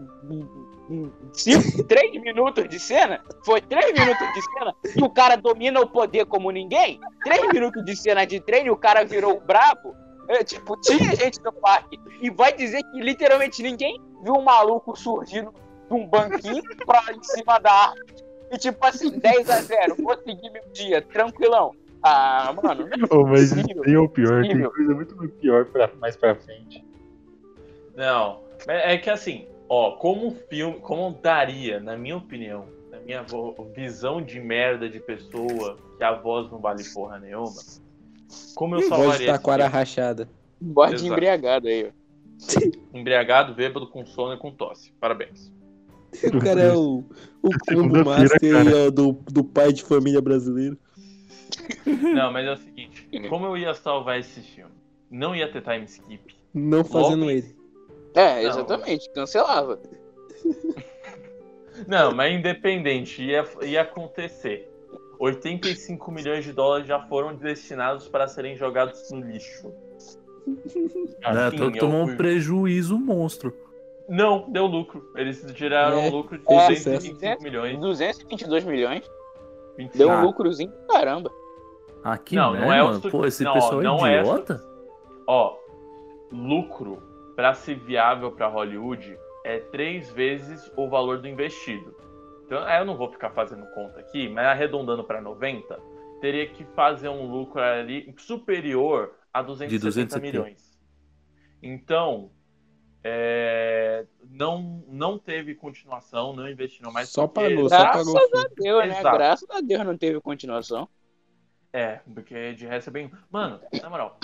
3 1.86 2.12
minutos 2.22 2.68
de 2.68 2.78
cena, 2.78 3.20
foi 3.44 3.60
3 3.60 3.92
minutos 3.92 4.26
de 4.34 4.42
cena, 4.42 4.74
e 4.96 5.02
o 5.02 5.10
cara 5.10 5.36
domina 5.36 5.80
o 5.80 5.86
poder 5.88 6.24
como 6.26 6.50
ninguém, 6.50 7.00
3 7.24 7.48
minutos 7.52 7.84
de 7.84 7.94
cena 7.96 8.24
de 8.26 8.40
treino 8.40 8.68
e 8.68 8.70
o 8.70 8.76
cara 8.76 9.04
virou 9.04 9.40
brabo. 9.40 9.94
É, 10.28 10.44
tipo, 10.44 10.78
tinha 10.82 11.16
gente 11.16 11.42
no 11.42 11.52
parque, 11.52 11.98
e 12.20 12.30
vai 12.30 12.52
dizer 12.52 12.82
que 12.82 13.00
literalmente 13.00 13.62
ninguém 13.62 13.98
viu 14.22 14.34
um 14.34 14.42
maluco 14.42 14.94
surgindo 14.98 15.52
de 15.88 15.94
um 15.94 16.06
banquinho 16.06 16.62
pra 16.84 17.02
em 17.14 17.22
cima 17.22 17.58
da 17.58 17.72
árvore. 17.72 18.14
E 18.50 18.58
tipo 18.58 18.84
assim, 18.84 19.10
10 19.18 19.48
a 19.50 19.60
0 19.62 19.96
consegui 19.96 20.50
meu 20.50 20.62
dia, 20.72 21.00
tranquilão. 21.02 21.72
Ah, 22.02 22.54
mano, 22.62 22.86
não 22.86 22.96
é 22.96 23.08
Oh, 23.10 23.26
mas 23.26 23.52
possível. 23.52 23.82
aí 23.86 23.92
é 23.94 23.98
o 23.98 24.08
pior. 24.08 24.42
Tem 24.42 24.62
coisa 24.62 24.94
muito 24.94 25.16
pior 25.40 25.64
pra, 25.66 25.90
mais 25.98 26.16
pra 26.16 26.34
frente. 26.34 26.84
Não, 27.96 28.40
é 28.66 28.94
é 28.94 28.98
que 28.98 29.10
assim, 29.10 29.46
ó, 29.68 29.92
como 29.92 30.34
filme, 30.48 30.78
como 30.80 31.18
daria, 31.22 31.80
na 31.80 31.96
minha 31.96 32.16
opinião, 32.16 32.66
na 32.90 32.98
minha 33.00 33.24
visão 33.74 34.20
de 34.22 34.40
merda 34.40 34.88
de 34.88 35.00
pessoa, 35.00 35.76
que 35.96 36.04
a 36.04 36.12
voz 36.14 36.50
não 36.50 36.58
vale 36.58 36.82
porra 36.92 37.18
nenhuma, 37.18 37.52
como 38.54 38.74
eu 38.74 38.80
Voz 38.80 38.90
de 38.90 38.96
salvaria 38.96 39.14
esse 39.26 39.26
taquara 39.38 39.64
filme? 39.64 39.78
rachada. 39.78 40.28
Bode 40.60 40.94
Exato. 40.94 41.12
embriagado 41.12 41.68
aí, 41.68 41.86
ó. 41.86 41.98
Embriagado, 42.96 43.54
bêbado, 43.54 43.86
com 43.88 44.04
sono 44.06 44.34
e 44.34 44.38
com 44.38 44.50
tosse. 44.52 44.92
Parabéns. 45.00 45.52
O 46.32 46.38
cara 46.38 46.60
é 46.62 46.72
o, 46.72 47.04
o 47.42 47.48
combo 47.68 48.04
master 48.04 48.56
aí, 48.56 48.86
ó, 48.86 48.90
do, 48.90 49.12
do 49.30 49.44
pai 49.44 49.72
de 49.72 49.82
família 49.84 50.20
brasileiro. 50.20 50.76
Não, 51.86 52.32
mas 52.32 52.46
é 52.46 52.52
o 52.52 52.56
seguinte, 52.56 53.08
como 53.28 53.46
eu 53.46 53.56
ia 53.56 53.74
salvar 53.74 54.18
esse 54.18 54.40
filme? 54.40 54.72
Não 55.10 55.34
ia 55.34 55.50
ter 55.50 55.62
time 55.62 55.84
skip. 55.84 56.36
Não 56.54 56.84
fazendo 56.84 57.20
Logo- 57.20 57.30
ele. 57.30 57.56
É, 58.18 58.42
Não. 58.42 58.48
exatamente, 58.50 59.08
cancelava. 59.10 59.78
Não, 61.86 62.12
mas 62.12 62.34
independente, 62.34 63.22
ia, 63.22 63.44
ia 63.62 63.82
acontecer. 63.82 64.68
85 65.20 66.10
milhões 66.10 66.44
de 66.44 66.52
dólares 66.52 66.86
já 66.86 67.00
foram 67.06 67.34
destinados 67.34 68.08
para 68.08 68.26
serem 68.26 68.56
jogados 68.56 69.10
no 69.12 69.20
lixo. 69.20 69.72
né, 70.46 71.50
sim, 71.50 71.56
tô- 71.56 71.64
eu 71.64 71.78
tomou 71.78 72.04
fui- 72.04 72.14
um 72.14 72.16
prejuízo 72.16 72.98
monstro. 72.98 73.54
Não, 74.08 74.50
deu 74.50 74.66
lucro. 74.66 75.12
Eles 75.16 75.44
tiraram 75.54 75.98
É, 75.98 76.08
um 76.08 76.10
lucro 76.10 76.38
de 76.38 76.44
é, 76.52 76.68
225 76.68 77.42
milhões. 77.42 77.78
222 77.78 78.64
milhões, 78.64 79.08
25. 79.76 79.98
deu 79.98 80.08
um 80.08 80.12
Ah. 80.12 80.22
lucrozinho 80.22 80.72
caramba. 80.88 81.30
Ah, 82.02 82.16
que 82.16 82.34
Não, 82.34 82.52
merda, 82.52 82.66
não 82.66 82.72
é 82.72 82.82
o 82.82 83.00
Pô, 83.10 83.26
esse 83.26 83.44
não, 83.44 83.52
pessoal 83.52 83.82
não 83.82 84.06
é 84.06 84.16
é 84.16 84.20
idiota. 84.20 84.64
Ó, 85.26 85.56
lucro 86.32 87.02
para 87.38 87.54
ser 87.54 87.76
viável 87.76 88.32
para 88.32 88.48
Hollywood 88.48 89.16
é 89.44 89.60
três 89.60 90.10
vezes 90.10 90.68
o 90.76 90.88
valor 90.88 91.20
do 91.20 91.28
investido. 91.28 91.94
Então, 92.44 92.58
aí 92.64 92.80
eu 92.80 92.84
não 92.84 92.96
vou 92.96 93.12
ficar 93.12 93.30
fazendo 93.30 93.64
conta 93.74 94.00
aqui, 94.00 94.28
mas 94.28 94.44
arredondando 94.44 95.04
para 95.04 95.20
90, 95.20 95.80
teria 96.20 96.48
que 96.48 96.64
fazer 96.74 97.08
um 97.08 97.30
lucro 97.30 97.60
ali 97.62 98.12
superior 98.18 99.14
a 99.32 99.40
270 99.40 99.84
270. 99.86 100.20
milhões. 100.20 100.76
Então, 101.62 102.32
é, 103.04 104.04
não, 104.28 104.84
não 104.88 105.16
teve 105.16 105.54
continuação, 105.54 106.34
não 106.34 106.48
investiram 106.50 106.90
mais. 106.90 107.08
Só 107.08 107.28
porque- 107.28 107.50
pagou, 107.50 107.68
só 107.68 107.78
Graças 107.78 108.04
pagou. 108.12 108.20
fogo. 108.32 108.54
Deu, 108.56 108.78
né? 108.80 108.98
Exato. 108.98 109.16
Graças 109.16 109.50
a 109.50 109.60
Deus 109.60 109.84
não 109.86 109.96
teve 109.96 110.20
continuação. 110.20 110.88
É, 111.72 112.00
porque 112.12 112.52
de 112.54 112.66
resto 112.66 112.90
é 112.90 112.92
bem. 112.92 113.12
Mano, 113.30 113.60
na 113.80 113.88
moral, 113.88 114.18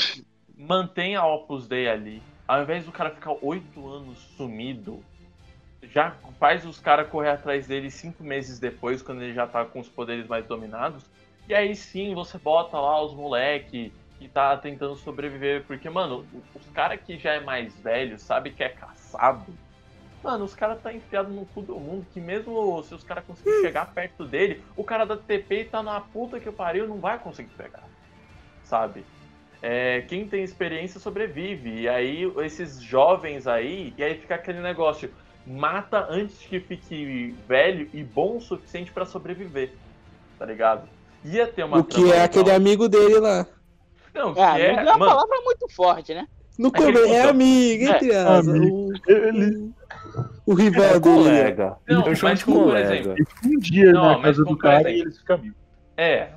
mantenha 0.56 1.20
a 1.20 1.32
Opus 1.32 1.68
Dei 1.68 1.88
ali. 1.88 2.20
Ao 2.46 2.62
invés 2.62 2.84
do 2.84 2.92
cara 2.92 3.10
ficar 3.10 3.34
oito 3.40 3.88
anos 3.88 4.18
sumido, 4.36 5.02
já 5.82 6.14
faz 6.38 6.64
os 6.66 6.78
caras 6.78 7.08
correr 7.08 7.30
atrás 7.30 7.66
dele 7.66 7.90
cinco 7.90 8.22
meses 8.22 8.58
depois, 8.58 9.02
quando 9.02 9.22
ele 9.22 9.32
já 9.32 9.46
tá 9.46 9.64
com 9.64 9.80
os 9.80 9.88
poderes 9.88 10.26
mais 10.26 10.44
dominados. 10.46 11.04
E 11.48 11.54
aí 11.54 11.74
sim 11.74 12.14
você 12.14 12.38
bota 12.38 12.78
lá 12.78 13.02
os 13.02 13.14
moleque 13.14 13.92
que 14.18 14.28
tá 14.28 14.56
tentando 14.56 14.96
sobreviver. 14.96 15.64
Porque, 15.64 15.88
mano, 15.88 16.26
os 16.54 16.68
caras 16.70 17.00
que 17.00 17.18
já 17.18 17.32
é 17.32 17.40
mais 17.40 17.78
velho, 17.80 18.18
sabe 18.18 18.50
que 18.50 18.62
é 18.62 18.68
caçado. 18.68 19.52
Mano, 20.22 20.44
os 20.44 20.54
caras 20.54 20.80
tá 20.80 20.92
enfiado 20.92 21.30
no 21.30 21.44
cu 21.46 21.60
do 21.60 21.78
mundo, 21.78 22.06
que 22.12 22.20
mesmo 22.20 22.82
se 22.82 22.94
os 22.94 23.04
caras 23.04 23.24
conseguirem 23.24 23.60
chegar 23.60 23.92
perto 23.92 24.24
dele, 24.24 24.64
o 24.74 24.82
cara 24.82 25.04
da 25.04 25.18
TP 25.18 25.64
tá 25.64 25.82
na 25.82 26.00
puta 26.00 26.40
que 26.40 26.50
pariu, 26.50 26.88
não 26.88 26.98
vai 26.98 27.18
conseguir 27.18 27.52
pegar. 27.54 27.84
Sabe? 28.62 29.04
É, 29.66 30.02
quem 30.02 30.26
tem 30.28 30.44
experiência 30.44 31.00
sobrevive. 31.00 31.80
E 31.80 31.88
aí, 31.88 32.30
esses 32.44 32.82
jovens 32.82 33.46
aí, 33.46 33.94
e 33.96 34.04
aí 34.04 34.14
fica 34.18 34.34
aquele 34.34 34.60
negócio: 34.60 35.10
mata 35.46 36.06
antes 36.10 36.36
que 36.46 36.60
fique 36.60 37.34
velho 37.48 37.88
e 37.94 38.02
bom 38.04 38.36
o 38.36 38.40
suficiente 38.42 38.92
pra 38.92 39.06
sobreviver. 39.06 39.72
Tá 40.38 40.44
ligado? 40.44 40.86
Ia 41.24 41.46
ter 41.46 41.64
uma 41.64 41.78
O 41.78 41.84
que 41.84 42.02
é 42.02 42.04
legal. 42.04 42.24
aquele 42.26 42.50
amigo 42.52 42.90
dele 42.90 43.18
lá. 43.18 43.46
Não, 44.14 44.34
que 44.34 44.40
Ah, 44.40 44.58
é. 44.58 44.66
amigo 44.74 44.80
é 44.80 44.82
uma 44.92 44.98
Mano, 44.98 45.10
palavra 45.12 45.40
muito 45.42 45.66
forte, 45.74 46.12
né? 46.12 46.26
No 46.58 46.68
Aquele 46.68 46.92
começo, 46.92 47.06
é 47.06 47.16
cuzão. 47.16 47.30
amigo, 47.30 47.84
entre 47.84 48.14
aspas. 48.14 48.48
amigo. 48.48 48.74
O, 48.76 49.10
Ele 49.10 49.70
o 50.46 50.54
rival 50.54 50.84
É 50.84 50.88
dele. 50.90 51.00
colega. 51.00 51.76
Não, 51.88 52.06
eu 52.06 52.14
chamo 52.14 52.30
mas 52.30 52.38
de 52.40 52.44
por 52.44 52.52
colega. 52.64 52.94
exemplo, 52.94 53.14
um 53.46 53.58
dia 53.58 53.92
Não, 53.92 54.02
na 54.02 54.12
mas 54.18 54.22
casa 54.36 54.44
do 54.44 54.56
cara 54.58 54.90
e 54.90 55.00
eles 55.00 55.18
ficam 55.18 55.36
amigos. 55.36 55.56
É. 55.96 56.28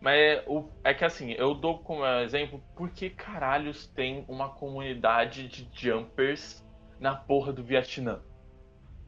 Mas 0.00 0.14
é, 0.14 0.44
o, 0.46 0.64
é 0.84 0.94
que 0.94 1.04
assim, 1.04 1.32
eu 1.32 1.54
dou 1.54 1.78
como 1.78 2.06
exemplo 2.20 2.62
por 2.76 2.90
que 2.90 3.10
caralhos 3.10 3.86
tem 3.88 4.24
uma 4.28 4.48
comunidade 4.48 5.48
de 5.48 5.68
jumpers 5.72 6.64
na 7.00 7.14
porra 7.14 7.52
do 7.52 7.64
Vietnã? 7.64 8.20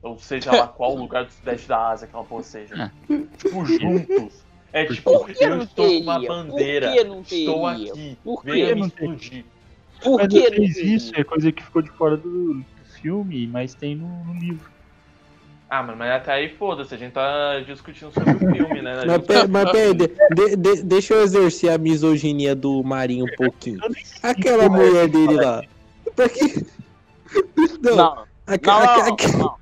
Ou 0.02 0.18
seja 0.18 0.50
lá 0.54 0.66
qual 0.66 0.94
lugar 0.96 1.24
do 1.24 1.30
sudeste 1.30 1.68
da 1.68 1.88
Ásia 1.90 2.08
aquela 2.08 2.24
porra 2.24 2.42
seja. 2.42 2.92
tipo, 3.38 3.64
juntos. 3.64 4.44
É 4.72 4.84
tipo, 4.84 5.10
Por 5.10 5.32
que 5.32 5.44
eu 5.44 5.56
não 5.56 5.62
estou 5.64 5.86
com 5.86 5.98
uma 5.98 6.20
bandeira. 6.20 6.88
Por 6.88 6.96
que 6.96 7.04
não 7.04 7.20
Estou 7.20 7.66
aqui. 7.66 8.18
Por 8.22 8.42
que 8.42 8.50
Venha 8.50 8.74
me 8.74 8.80
explodir. 8.82 9.44
Por 10.02 10.18
Mas 10.18 10.28
que 10.28 10.40
não 10.40 10.50
fez 10.50 10.76
isso, 10.78 11.12
é 11.16 11.24
coisa 11.24 11.52
que 11.52 11.62
ficou 11.62 11.82
de 11.82 11.90
fora 11.90 12.16
do, 12.16 12.54
do 12.54 12.64
filme, 13.00 13.46
mas 13.46 13.74
tem 13.74 13.94
no, 13.94 14.24
no 14.24 14.34
livro. 14.34 14.70
Ah, 15.70 15.82
mano, 15.84 15.96
mas 15.98 16.10
até 16.10 16.32
aí 16.32 16.48
foda-se, 16.48 16.92
a 16.92 16.98
gente 16.98 17.12
tá 17.12 17.60
discutindo 17.64 18.10
sobre 18.12 18.32
o 18.32 18.38
filme, 18.38 18.82
né? 18.82 18.94
Mas, 19.06 19.12
gente- 19.12 19.26
pera, 19.26 19.46
mas 19.46 19.70
pera 19.70 19.84
aí, 19.88 19.94
de- 19.94 20.08
de- 20.34 20.56
de- 20.56 20.82
deixa 20.82 21.14
eu 21.14 21.22
exercer 21.22 21.70
a 21.70 21.78
misoginia 21.78 22.56
do 22.56 22.82
Marinho 22.82 23.24
um 23.26 23.36
pouquinho. 23.36 23.78
Aquela 24.20 24.68
mulher 24.68 25.06
dele 25.08 25.34
lá. 25.34 25.62
Pra 26.16 26.28
que. 26.28 26.66
Não, 27.80 27.96
Não, 27.96 28.26
não, 28.66 29.06
não, 29.06 29.38
não, 29.38 29.56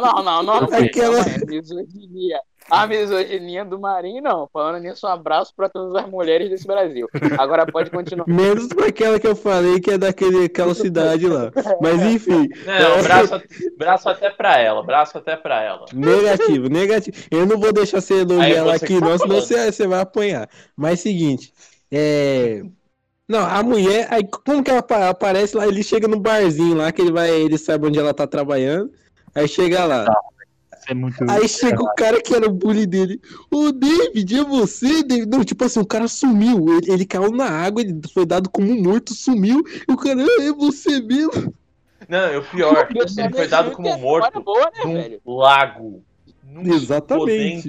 não. 0.00 0.14
Não, 0.14 0.22
não, 0.22 0.42
não, 0.42 0.60
não. 0.68 0.78
Aquela- 0.78 1.22
aí, 1.24 1.46
misoginia. 1.46 2.38
A 2.70 2.86
misoginia 2.86 3.62
do 3.62 3.78
Marinho, 3.78 4.22
não. 4.22 4.48
Falando 4.50 4.82
nisso, 4.82 5.06
um 5.06 5.10
abraço 5.10 5.52
pra 5.54 5.68
todas 5.68 6.02
as 6.02 6.10
mulheres 6.10 6.48
desse 6.48 6.66
Brasil. 6.66 7.06
Agora 7.38 7.66
pode 7.66 7.90
continuar. 7.90 8.26
Menos 8.26 8.68
pra 8.68 8.86
aquela 8.86 9.20
que 9.20 9.26
eu 9.26 9.36
falei 9.36 9.78
que 9.80 9.90
é 9.90 9.98
daquele, 9.98 10.46
aquela 10.46 10.74
cidade 10.74 11.26
lá. 11.28 11.52
Mas 11.82 12.00
enfim, 12.02 12.48
Não, 12.64 13.02
braço, 13.02 13.42
braço 13.76 14.08
até 14.08 14.30
pra 14.30 14.58
ela, 14.58 14.82
braço 14.82 15.18
até 15.18 15.36
pra 15.36 15.62
ela. 15.62 15.84
negativo, 15.92 16.68
negativo. 16.70 17.16
Eu 17.30 17.44
não 17.44 17.58
vou 17.58 17.70
deixar 17.70 18.00
você 18.00 18.20
elogiar 18.22 18.48
é 18.48 18.54
ela 18.54 18.74
aqui, 18.76 18.98
tá 18.98 19.06
não, 19.08 19.18
senão 19.18 19.34
você, 19.36 19.70
você 19.70 19.86
vai 19.86 20.00
apanhar. 20.00 20.48
Mas 20.74 21.00
seguinte, 21.00 21.52
é. 21.92 22.62
Não, 23.28 23.40
a 23.44 23.62
mulher, 23.62 24.06
aí 24.10 24.22
como 24.46 24.62
que 24.62 24.70
ela 24.70 24.80
apa- 24.80 25.08
aparece 25.08 25.54
lá? 25.56 25.66
Ele 25.66 25.82
chega 25.82 26.06
no 26.08 26.18
barzinho 26.18 26.76
lá, 26.76 26.90
que 26.92 27.00
ele 27.02 27.12
vai, 27.12 27.30
ele 27.30 27.56
sabe 27.58 27.86
onde 27.86 27.98
ela 27.98 28.12
tá 28.14 28.26
trabalhando. 28.26 28.90
Aí 29.34 29.48
chega 29.48 29.84
lá. 29.84 30.02
Isso 30.04 30.90
é 30.90 30.94
muito. 30.94 31.30
Aí 31.30 31.48
chega 31.48 31.82
o 31.82 31.94
cara 31.94 32.20
que 32.20 32.34
era 32.34 32.46
o 32.46 32.52
bully 32.52 32.86
dele. 32.86 33.20
Ô, 33.50 33.72
David, 33.72 34.38
é 34.38 34.44
você, 34.44 35.02
David? 35.02 35.26
Não, 35.26 35.42
tipo 35.44 35.64
assim, 35.64 35.80
o 35.80 35.86
cara 35.86 36.06
sumiu. 36.08 36.66
Ele, 36.68 36.92
ele 36.92 37.04
caiu 37.06 37.30
na 37.32 37.48
água, 37.48 37.82
ele 37.82 37.98
foi 38.12 38.26
dado 38.26 38.50
como 38.50 38.74
morto, 38.82 39.14
sumiu. 39.14 39.62
E 39.88 39.92
o 39.92 39.96
cara, 39.96 40.20
"Ah, 40.22 40.42
é 40.42 40.52
você 40.52 41.00
mesmo. 41.00 41.54
Não, 42.08 42.32
e 42.32 42.36
o 42.36 42.44
pior, 42.44 42.86
ele 42.90 43.34
foi 43.34 43.48
dado 43.48 43.70
como 43.70 43.88
História 43.88 44.02
morto 44.04 44.42
boa, 44.42 44.70
né, 44.70 44.84
num 44.84 44.94
velho? 44.94 45.20
lago. 45.24 46.02
Num 46.42 46.74
Exatamente. 46.74 47.66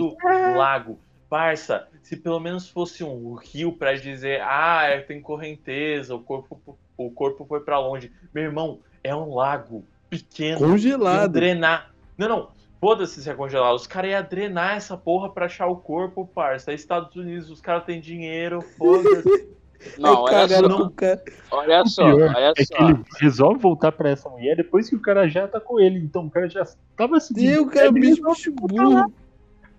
lago. 0.58 1.00
Parça, 1.30 1.88
se 2.04 2.16
pelo 2.18 2.40
menos 2.40 2.70
fosse 2.70 3.04
um 3.04 3.34
rio 3.36 3.72
pra 3.72 3.94
dizer, 3.96 4.42
ah, 4.42 4.84
é, 4.84 5.00
tem 5.00 5.22
correnteza, 5.22 6.14
o 6.14 6.20
corpo, 6.20 6.78
o 6.98 7.10
corpo 7.10 7.46
foi 7.46 7.62
pra 7.62 7.80
longe. 7.80 8.12
Meu 8.34 8.44
irmão, 8.44 8.80
é 9.04 9.16
um 9.16 9.34
lago 9.34 9.86
pequeno. 10.24 10.60
Congelado. 10.60 11.32
drenar. 11.34 11.92
Não, 12.18 12.28
não. 12.30 12.56
Foda-se 12.80 13.22
se 13.24 13.30
é 13.30 13.34
congelado. 13.34 13.76
Os 13.76 13.88
caras 13.88 14.12
iam 14.12 14.24
drenar 14.24 14.76
essa 14.78 14.96
porra 14.98 15.30
pra 15.30 15.46
achar 15.48 15.68
o 15.68 15.76
corpo, 15.78 16.26
parça. 16.36 16.72
É 16.72 16.76
Estados 16.76 17.16
Unidos, 17.16 17.50
os 17.50 17.60
caras 17.62 17.84
têm 17.86 18.00
dinheiro, 18.00 18.62
foda-se. 18.78 19.56
Não, 20.00 20.22
olha 20.24 20.48
só, 20.48 20.78
com 20.78 20.84
o 20.84 20.90
cara. 20.92 21.24
olha 21.52 21.82
O 21.84 21.88
só, 21.88 22.04
pior 22.06 22.34
olha 22.36 22.54
é 22.58 22.64
só. 22.66 22.76
que 22.76 22.84
ele 22.84 23.04
resolve 23.20 23.60
voltar 23.60 23.92
pra 23.92 24.10
essa 24.10 24.28
mulher 24.30 24.56
depois 24.56 24.90
que 24.90 24.96
o 24.96 25.02
cara 25.02 25.28
já 25.28 25.48
tá 25.48 25.60
com 25.60 25.80
ele. 25.80 26.00
Então 26.00 26.26
o 26.26 26.30
cara 26.32 26.50
já 26.50 26.66
tava 26.96 27.20
se 27.20 27.34
cara, 27.70 27.92
bicho 27.92 28.22
voltar 28.24 28.50
burro. 28.52 28.94
lá. 28.96 29.08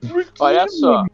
Por 0.08 0.24
quê, 0.24 0.30
Olha 0.38 0.68
só. 0.68 0.92
mano? 0.92 1.10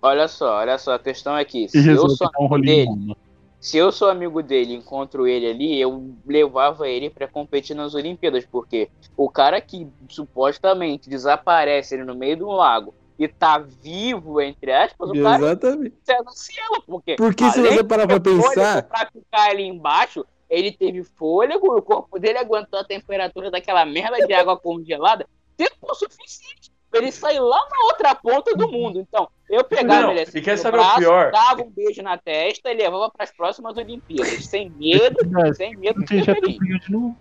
Olha 0.00 0.26
só, 0.26 0.56
olha 0.56 0.78
só, 0.78 0.94
a 0.94 0.98
questão 0.98 1.36
é 1.36 1.44
que 1.44 1.66
E 1.66 1.68
se 1.68 1.86
eu 1.86 2.08
sou 2.08 2.28
dar 2.28 2.40
um 2.40 2.60
dele, 2.60 2.90
né? 3.06 3.14
Se 3.62 3.78
eu 3.78 3.92
sou 3.92 4.10
amigo 4.10 4.42
dele 4.42 4.74
encontro 4.74 5.24
ele 5.24 5.46
ali, 5.46 5.80
eu 5.80 6.12
levava 6.26 6.88
ele 6.88 7.08
pra 7.08 7.28
competir 7.28 7.76
nas 7.76 7.94
Olimpíadas, 7.94 8.44
porque 8.44 8.90
o 9.16 9.30
cara 9.30 9.60
que 9.60 9.86
supostamente 10.08 11.08
desaparece 11.08 11.94
ele 11.94 12.02
no 12.02 12.16
meio 12.16 12.36
do 12.38 12.48
lago 12.48 12.92
e 13.16 13.28
tá 13.28 13.58
vivo, 13.58 14.40
entre 14.40 14.72
aspas, 14.72 15.10
o 15.10 15.22
cara 15.22 15.44
Exatamente. 15.44 15.94
é 16.08 16.22
no 16.24 16.32
cielo, 16.32 16.82
porque 16.84 17.14
Porque 17.14 17.48
se 17.52 17.62
você 17.62 17.84
parar 17.84 18.08
pra 18.08 18.18
pensar, 18.18 18.82
pra 18.82 19.08
ficar 19.12 19.50
ali 19.50 19.62
embaixo, 19.62 20.26
ele 20.50 20.72
teve 20.72 21.04
fôlego, 21.04 21.78
o 21.78 21.80
corpo 21.80 22.18
dele 22.18 22.38
aguentou 22.38 22.80
a 22.80 22.84
temperatura 22.84 23.48
daquela 23.48 23.86
merda 23.86 24.26
de 24.26 24.32
água 24.32 24.58
congelada, 24.58 25.24
tempo 25.56 25.94
suficiente 25.94 26.71
ele 26.92 27.12
sair 27.12 27.40
lá 27.40 27.58
na 27.70 27.86
outra 27.86 28.14
ponta 28.14 28.54
do 28.56 28.68
mundo. 28.68 29.00
Então, 29.00 29.28
eu 29.48 29.64
pegava 29.64 30.02
Não, 30.02 30.10
ele 30.10 30.20
assim 30.20 30.38
e 30.38 30.42
quer 30.42 30.56
no 30.56 30.58
saber 30.58 30.78
o 30.78 30.80
braço, 30.82 30.98
pior? 30.98 31.30
dava 31.30 31.62
um 31.62 31.70
beijo 31.70 32.02
na 32.02 32.16
testa 32.18 32.70
e 32.70 32.74
levava 32.76 33.10
pras 33.10 33.30
próximas 33.30 33.76
Olimpíadas, 33.76 34.46
sem 34.46 34.70
medo, 34.70 35.16
sem 35.56 35.76
medo 35.76 36.00
de 36.02 36.08
ser 36.08 36.24
feliz. 36.24 36.56
brigando 36.58 36.80
de 36.80 36.92
novo. 36.92 37.16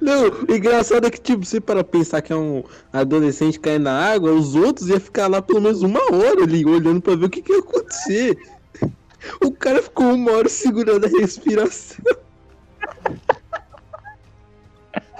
Não, 0.00 0.24
o 0.48 0.52
engraçado 0.54 1.06
é 1.06 1.10
que, 1.10 1.20
tipo, 1.20 1.44
você 1.44 1.60
para 1.60 1.84
pensar 1.84 2.20
que 2.20 2.32
é 2.32 2.36
um 2.36 2.64
adolescente 2.92 3.60
cair 3.60 3.78
na 3.78 3.96
água, 4.12 4.32
os 4.32 4.56
outros 4.56 4.88
iam 4.88 4.98
ficar 4.98 5.28
lá 5.28 5.40
pelo 5.40 5.60
menos 5.60 5.82
uma 5.82 6.00
hora 6.12 6.42
ali, 6.42 6.64
olhando 6.66 7.00
pra 7.00 7.14
ver 7.14 7.26
o 7.26 7.30
que, 7.30 7.40
que 7.42 7.52
ia 7.52 7.60
acontecer. 7.60 8.36
O 9.44 9.50
cara 9.50 9.82
ficou 9.82 10.14
uma 10.14 10.30
hora 10.30 10.48
segurando 10.48 11.04
a 11.04 11.08
respiração. 11.08 11.98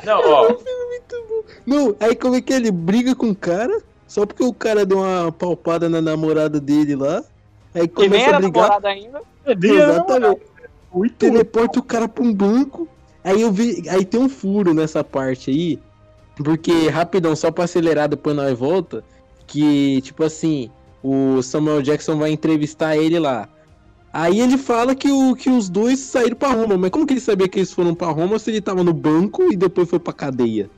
Não, 0.05 0.21
ó, 0.21 0.57
Não, 1.67 1.97
aí 1.99 2.15
como 2.15 2.37
é 2.37 2.41
que 2.41 2.53
ele 2.53 2.71
briga 2.71 3.15
com 3.17 3.31
o 3.31 3.35
cara? 3.37 3.83
Só 4.09 4.25
porque 4.25 4.43
o 4.43 4.55
cara 4.55 4.87
deu 4.87 4.99
uma 4.99 5.31
palpada 5.31 5.89
na 5.89 6.01
namorada 6.01 6.59
dele 6.59 6.97
lá. 6.97 7.23
Aí 7.75 7.83
nem 7.83 7.89
começa 7.89 8.25
era 8.25 8.37
a 8.39 8.41
brigar. 8.41 8.63
namorada 8.63 8.89
ainda. 8.89 9.23
É. 9.45 9.53
Exatamente. 9.53 10.41
Muito 10.93 11.15
teleporta 11.17 11.79
o 11.79 11.83
cara 11.83 12.09
pra 12.09 12.25
um 12.25 12.33
banco. 12.33 12.89
Aí 13.23 13.43
eu 13.43 13.53
vi. 13.53 13.85
Aí 13.91 14.05
tem 14.07 14.19
um 14.19 14.29
furo 14.29 14.73
nessa 14.73 15.05
parte 15.05 15.51
aí. 15.51 15.79
Porque, 16.43 16.89
rapidão, 16.89 17.37
só 17.37 17.51
pra 17.51 17.65
acelerar, 17.65 18.09
depois 18.09 18.35
nós 18.35 18.59
volta. 18.59 19.05
Que, 19.47 20.01
tipo 20.03 20.25
assim, 20.25 20.71
o 21.03 21.43
Samuel 21.43 21.83
Jackson 21.83 22.17
vai 22.17 22.31
entrevistar 22.31 22.97
ele 22.97 23.19
lá. 23.19 23.49
Aí 24.11 24.41
ele 24.41 24.57
fala 24.57 24.95
que, 24.95 25.11
o, 25.11 25.35
que 25.37 25.51
os 25.51 25.69
dois 25.69 25.99
saíram 25.99 26.37
pra 26.37 26.53
Roma. 26.53 26.79
Mas 26.79 26.91
como 26.91 27.07
que 27.07 27.13
ele 27.13 27.21
sabia 27.21 27.49
que 27.49 27.59
eles 27.59 27.73
foram 27.73 27.95
pra 27.95 28.09
Roma 28.09 28.39
se 28.39 28.51
ele 28.51 28.63
tava 28.63 28.83
no 28.83 28.95
banco 28.95 29.53
e 29.53 29.57
depois 29.57 29.89
foi 29.89 29.99
pra 29.99 30.15
cadeia? 30.15 30.71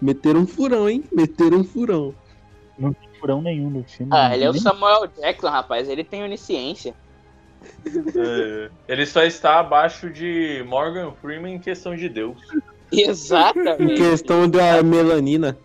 Meteram 0.00 0.40
um 0.40 0.46
furão, 0.46 0.88
hein? 0.88 1.02
Meteram 1.12 1.58
um 1.58 1.64
furão. 1.64 2.14
Não 2.78 2.92
tem 2.92 3.08
furão 3.18 3.40
nenhum 3.40 3.70
no 3.70 3.84
filme. 3.84 4.10
Ah, 4.14 4.34
ele 4.34 4.44
é 4.44 4.50
o 4.50 4.54
Samuel 4.54 5.06
Jackson, 5.06 5.48
rapaz. 5.48 5.88
Ele 5.88 6.04
tem 6.04 6.22
onisciência. 6.22 6.94
é, 7.86 8.70
ele 8.86 9.06
só 9.06 9.22
está 9.22 9.60
abaixo 9.60 10.10
de 10.10 10.62
Morgan 10.66 11.12
Freeman 11.20 11.54
em 11.54 11.58
questão 11.58 11.96
de 11.96 12.08
Deus. 12.08 12.38
Em 12.92 13.08
Exatamente. 13.08 13.94
questão 13.96 14.48
da 14.48 14.80
melanina. 14.80 15.58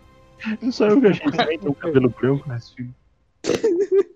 Só 0.71 0.87
eu 0.87 0.99
que 0.99 1.05
achei 1.07 1.27
estranho 1.27 1.59
ter 1.59 1.69
um 1.69 1.73
cabelo 1.73 2.09
branco 2.09 2.49
nesse 2.49 2.73
filme. 2.73 2.95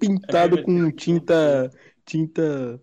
Pintado 0.00 0.58
É 0.58 0.62
com 0.62 0.90
tinta. 0.90 1.70
Tinta. 2.04 2.80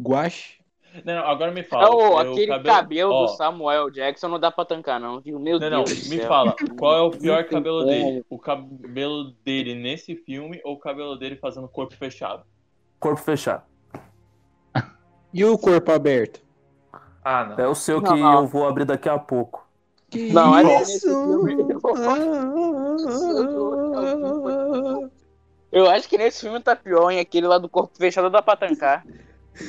Guache. 0.00 0.57
Não, 1.04 1.18
agora 1.26 1.50
me 1.52 1.62
fala. 1.62 1.90
o, 1.94 2.00
é 2.00 2.04
o 2.28 2.32
aquele 2.32 2.60
cabelo, 2.62 3.12
ó, 3.12 3.22
do 3.26 3.28
Samuel 3.36 3.90
Jackson 3.90 4.28
não 4.28 4.38
dá 4.40 4.50
pra 4.50 4.64
tancar, 4.64 4.98
não, 5.00 5.20
viu? 5.20 5.38
Meu 5.38 5.58
Não, 5.58 5.70
não, 5.70 5.84
Deus. 5.84 6.04
do 6.04 6.10
me 6.10 6.16
céu. 6.18 6.28
fala, 6.28 6.54
qual 6.78 6.94
é 6.96 7.00
o 7.02 7.10
Não 7.10 7.18
pior 7.18 7.44
cabelo 7.44 7.84
dele? 7.84 8.24
O 8.28 8.38
cabelo 8.38 9.32
dele 9.44 9.74
nesse 9.74 10.14
filme 10.16 10.60
ou 10.64 10.74
o 10.74 10.78
cabelo 10.78 11.16
dele 11.16 11.36
fazendo 11.36 11.68
corpo 11.68 11.94
fechado? 11.96 12.42
Corpo 13.00 13.20
fechado. 13.20 13.62
E 15.32 15.44
o 15.44 15.58
corpo 15.58 15.92
aberto? 15.92 16.40
Ah, 17.24 17.44
não. 17.44 17.64
É 17.64 17.68
o 17.68 17.74
seu 17.74 18.00
Não, 18.00 18.14
que 18.14 18.20
não. 18.20 18.40
eu 18.40 18.46
vou 18.46 18.66
abrir 18.66 18.84
daqui 18.86 19.08
a 19.08 19.18
pouco. 19.18 19.66
Que 20.10 20.32
Não, 20.32 20.56
é 20.56 20.62
isso? 20.82 21.06
Eu 25.70 25.88
acho 25.90 26.08
que 26.08 26.16
nesse 26.16 26.40
filme 26.40 26.60
tá 26.60 26.74
pior, 26.74 27.10
hein? 27.10 27.20
Aquele 27.20 27.46
lá 27.46 27.58
do 27.58 27.68
corpo 27.68 27.96
fechado 27.96 28.30
dá 28.30 28.40
pra 28.40 28.56
tancar. 28.56 29.04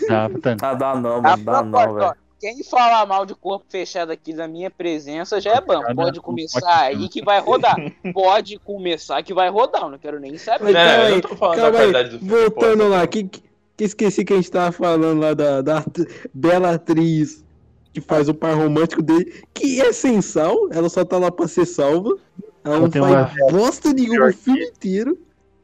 Dá 0.08 0.30
tanto. 0.42 0.64
Ah, 0.64 0.74
dá 0.74 0.96
não, 0.96 1.22
mano. 1.22 1.44
Dá 1.44 1.64
não, 1.64 1.94
velho. 1.94 2.14
Quem 2.40 2.64
falar 2.64 3.06
mal 3.06 3.26
de 3.26 3.36
corpo 3.36 3.66
fechado 3.68 4.12
aqui 4.12 4.34
na 4.34 4.48
minha 4.48 4.72
presença 4.72 5.42
já 5.42 5.56
é 5.56 5.62
bom. 5.62 5.82
Pode 5.94 6.22
começar 6.22 6.84
aí 6.84 7.10
que 7.10 7.22
vai 7.22 7.42
rodar. 7.42 7.76
Pode 8.14 8.58
começar 8.60 9.22
que 9.24 9.34
vai 9.34 9.50
rodar. 9.50 9.84
eu 9.84 9.90
Não 9.90 9.98
quero 9.98 10.22
nem 10.22 10.38
saber. 10.38 10.72
Não, 10.72 10.74
calma 10.74 11.10
eu 11.10 11.22
tô 11.22 11.36
falando 11.36 11.62
da 11.62 11.72
qualidade 11.72 12.10
do 12.12 12.20
filme. 12.20 12.34
Voltando 12.34 12.84
pô. 12.84 12.88
lá, 12.88 13.06
que, 13.06 13.24
que 13.26 13.44
que 13.80 13.86
esqueci 13.86 14.26
que 14.26 14.34
a 14.34 14.36
gente 14.36 14.52
tava 14.52 14.74
falando 14.74 15.22
lá 15.22 15.34
da, 15.34 15.62
da 15.62 15.86
bela 16.34 16.74
atriz 16.74 17.46
que 17.94 18.02
faz 18.02 18.28
o 18.28 18.34
par 18.34 18.54
romântico 18.54 19.02
dele, 19.02 19.42
que 19.54 19.80
é 19.80 19.94
sem 19.94 20.22
sal, 20.22 20.68
ela 20.70 20.90
só 20.90 21.06
tá 21.06 21.18
lá 21.18 21.32
pra 21.32 21.48
ser 21.48 21.66
salva. 21.66 22.18
Ela 22.62 22.82
não 22.82 22.92
faz 22.92 23.06
uma- 23.06 23.32
bosta 23.50 23.94
nenhuma 23.94 24.28
o 24.28 24.34
filme 24.34 24.66
inteiro. 24.66 25.18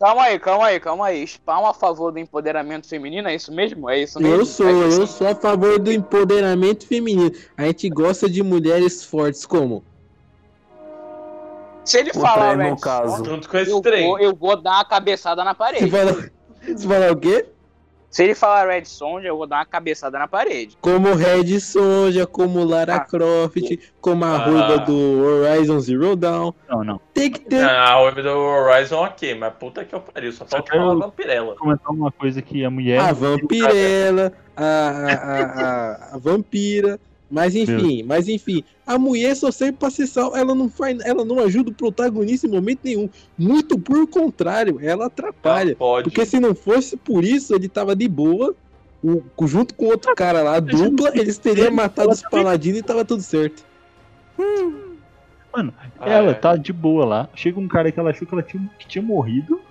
Calma 0.06 0.22
aí, 0.26 0.38
calma 0.38 0.66
aí, 0.68 0.80
calma 0.80 1.06
aí. 1.08 1.24
Spam 1.24 1.68
a 1.68 1.74
favor 1.74 2.12
do 2.12 2.20
empoderamento 2.20 2.88
feminino, 2.88 3.28
é 3.28 3.34
isso 3.34 3.52
mesmo? 3.52 3.90
É 3.90 4.04
isso 4.04 4.20
mesmo? 4.20 4.36
Eu 4.36 4.46
sou, 4.46 4.68
É 4.68 4.72
eu 4.72 5.08
sou 5.08 5.28
a 5.28 5.34
favor 5.34 5.80
do 5.80 5.92
empoderamento 5.92 6.86
feminino. 6.86 7.32
A 7.58 7.64
gente 7.66 7.90
gosta 7.90 8.30
de 8.30 8.44
mulheres 8.44 9.04
fortes 9.04 9.48
como? 9.48 9.84
Se 11.84 11.98
ele 11.98 12.12
O 12.12 12.20
falar 12.20 12.56
Red 12.56 12.70
no 12.70 12.80
caso. 12.80 13.26
Junto 13.26 13.50
com 13.50 13.58
esse 13.58 13.72
eu 13.72 13.82
trem. 13.82 14.06
vou, 14.08 14.20
eu 14.20 14.36
vou 14.36 14.56
dar 14.62 14.74
uma 14.74 14.86
cabeçada 14.86 15.44
na 15.44 15.54
Você 15.54 15.58
parede. 15.58 15.90
você 15.90 16.88
fala 16.88 17.12
o 17.12 17.16
quê? 17.16 17.48
Se 18.16 18.24
ele 18.24 18.34
falar 18.34 18.66
Red 18.70 18.86
Sonja, 18.86 19.28
eu 19.28 19.36
vou 19.36 19.46
dar 19.46 19.58
uma 19.58 19.66
cabeçada 19.66 20.18
na 20.18 20.26
parede. 20.26 20.78
Como 20.80 21.14
Red 21.16 21.60
Sonja, 21.60 22.26
como 22.26 22.64
Lara 22.64 22.96
Ah. 22.96 23.00
Croft, 23.02 23.78
como 24.00 24.24
a 24.24 24.36
Ah. 24.36 24.38
ruiva 24.38 24.78
do 24.78 25.22
Horizon 25.22 25.82
Zero 25.82 26.16
Dawn. 26.16 26.54
Não, 26.70 26.82
não. 26.82 27.02
Tem 27.14 27.30
que 27.30 27.42
ter. 27.42 27.62
Ah, 27.66 27.90
a 27.92 28.02
Web 28.04 28.22
do 28.22 28.30
Horizon 28.30 29.04
ok, 29.04 29.36
mas 29.36 29.54
puta 29.56 29.84
que 29.84 29.94
eu 29.94 30.00
pariu, 30.00 30.32
só 30.32 30.46
falta 30.46 30.78
Vampirella. 30.80 31.48
Vou 31.48 31.56
comentar 31.58 31.92
uma 31.92 32.10
coisa 32.10 32.42
que 32.42 32.64
a 32.64 32.70
mulher. 32.70 33.02
A 33.02 33.12
vampirela, 33.12 34.32
a, 34.56 34.64
a, 34.64 35.14
a, 35.14 35.42
a- 35.44 36.16
a 36.16 36.18
vampira, 36.18 36.98
mas 37.30 37.56
enfim, 37.56 38.04
mas 38.04 38.28
enfim, 38.28 38.64
a 38.86 38.98
mulher 39.00 39.36
só 39.36 39.50
serve 39.52 39.74
pra 39.78 39.90
ser 39.90 40.06
sal, 40.08 40.36
ela 40.36 40.54
não 40.54 40.70
faz, 40.70 41.00
ela 41.04 41.26
não 41.26 41.40
ajuda 41.40 41.72
o 41.72 41.74
protagonista 41.74 42.46
em 42.48 42.52
momento 42.52 42.80
nenhum, 42.84 43.10
muito 43.38 43.78
por 43.80 44.08
contrário, 44.08 44.80
ela 44.82 45.08
atrapalha, 45.08 45.72
Não, 45.72 45.78
pode. 45.78 46.04
porque 46.10 46.26
se 46.26 46.40
não 46.40 46.54
fosse 46.54 46.96
por 46.96 47.24
isso, 47.24 47.54
ele 47.56 47.68
tava 47.68 47.96
de 47.96 48.08
boa, 48.08 48.56
o- 49.04 49.24
junto 49.48 49.74
com 49.74 49.86
outro 49.86 50.14
cara 50.16 50.42
lá, 50.44 50.56
a 50.58 50.60
dupla, 50.60 51.12
eles 51.16 51.38
teriam 51.38 51.72
matado 51.72 52.10
os 52.12 52.22
paladinos 52.22 52.80
e 52.80 52.84
tava 52.84 53.04
tudo 53.04 53.22
certo. 53.22 53.64
Ah, 55.54 55.64
ela 56.02 56.32
é. 56.32 56.34
tá 56.34 56.56
de 56.58 56.74
boa 56.74 57.06
lá. 57.06 57.30
Chega 57.34 57.60
um 57.60 57.68
cara 57.68 57.90
que 57.92 58.00
ela 58.00 58.10
achou 58.10 58.28
que 58.28 58.34
ela 58.34 58.44
tinha, 58.44 58.70
que 58.78 58.86
tinha 58.88 59.02
morrido. 59.02 59.62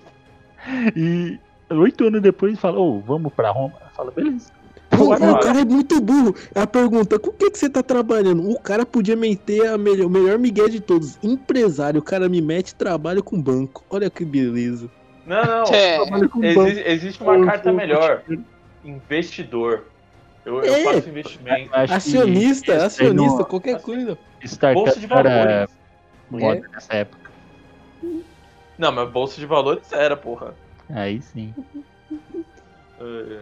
E 0.96 1.38
oito 1.70 2.04
anos 2.06 2.22
depois 2.22 2.58
fala, 2.58 2.78
ô, 2.78 3.00
vamos 3.00 3.30
pra 3.34 3.50
Roma. 3.50 3.74
Ela 3.80 3.90
fala, 3.90 4.10
beleza. 4.10 4.50
O, 5.08 5.32
o 5.32 5.38
cara 5.40 5.60
é 5.60 5.64
muito 5.64 6.00
burro. 6.00 6.34
A 6.54 6.66
pergunta, 6.66 7.18
com 7.18 7.30
o 7.30 7.32
que, 7.32 7.50
que 7.50 7.58
você 7.58 7.68
tá 7.68 7.82
trabalhando? 7.82 8.48
O 8.50 8.58
cara 8.60 8.84
podia 8.86 9.16
meter 9.16 9.66
a 9.68 9.78
melhor, 9.78 10.06
o 10.06 10.10
melhor 10.10 10.38
migué 10.38 10.68
de 10.68 10.80
todos. 10.80 11.18
Empresário, 11.22 12.00
o 12.00 12.02
cara 12.02 12.28
me 12.28 12.40
mete 12.40 12.74
trabalho 12.74 13.22
com 13.22 13.40
banco. 13.40 13.84
Olha 13.90 14.08
que 14.10 14.24
beleza. 14.24 14.90
Não, 15.26 15.42
não. 15.44 15.64
É, 15.74 15.98
Exi- 16.68 16.82
existe 16.86 17.22
uma 17.22 17.36
Eu 17.36 17.46
carta 17.46 17.72
melhor. 17.72 18.22
Investidor. 18.84 19.84
Eu, 20.44 20.62
eu 20.62 20.74
É. 20.74 20.84
faço 20.84 21.08
investimento. 21.08 21.70
Acionista, 21.72 22.84
acionista, 22.84 23.38
no 23.38 23.44
qualquer 23.46 23.80
coisa. 23.80 24.18
Bolsa 24.74 25.00
de 25.00 25.06
Startup 25.06 25.26
era 25.34 25.66
valores. 26.30 26.58
moda 26.60 26.68
nessa 26.70 26.92
época. 26.94 27.30
Não, 28.76 28.92
mas 28.92 29.08
bolsa 29.10 29.40
de 29.40 29.46
valores 29.46 29.90
era, 29.90 30.14
porra. 30.16 30.54
Aí 30.90 31.22
sim. 31.22 31.54
É. 33.00 33.38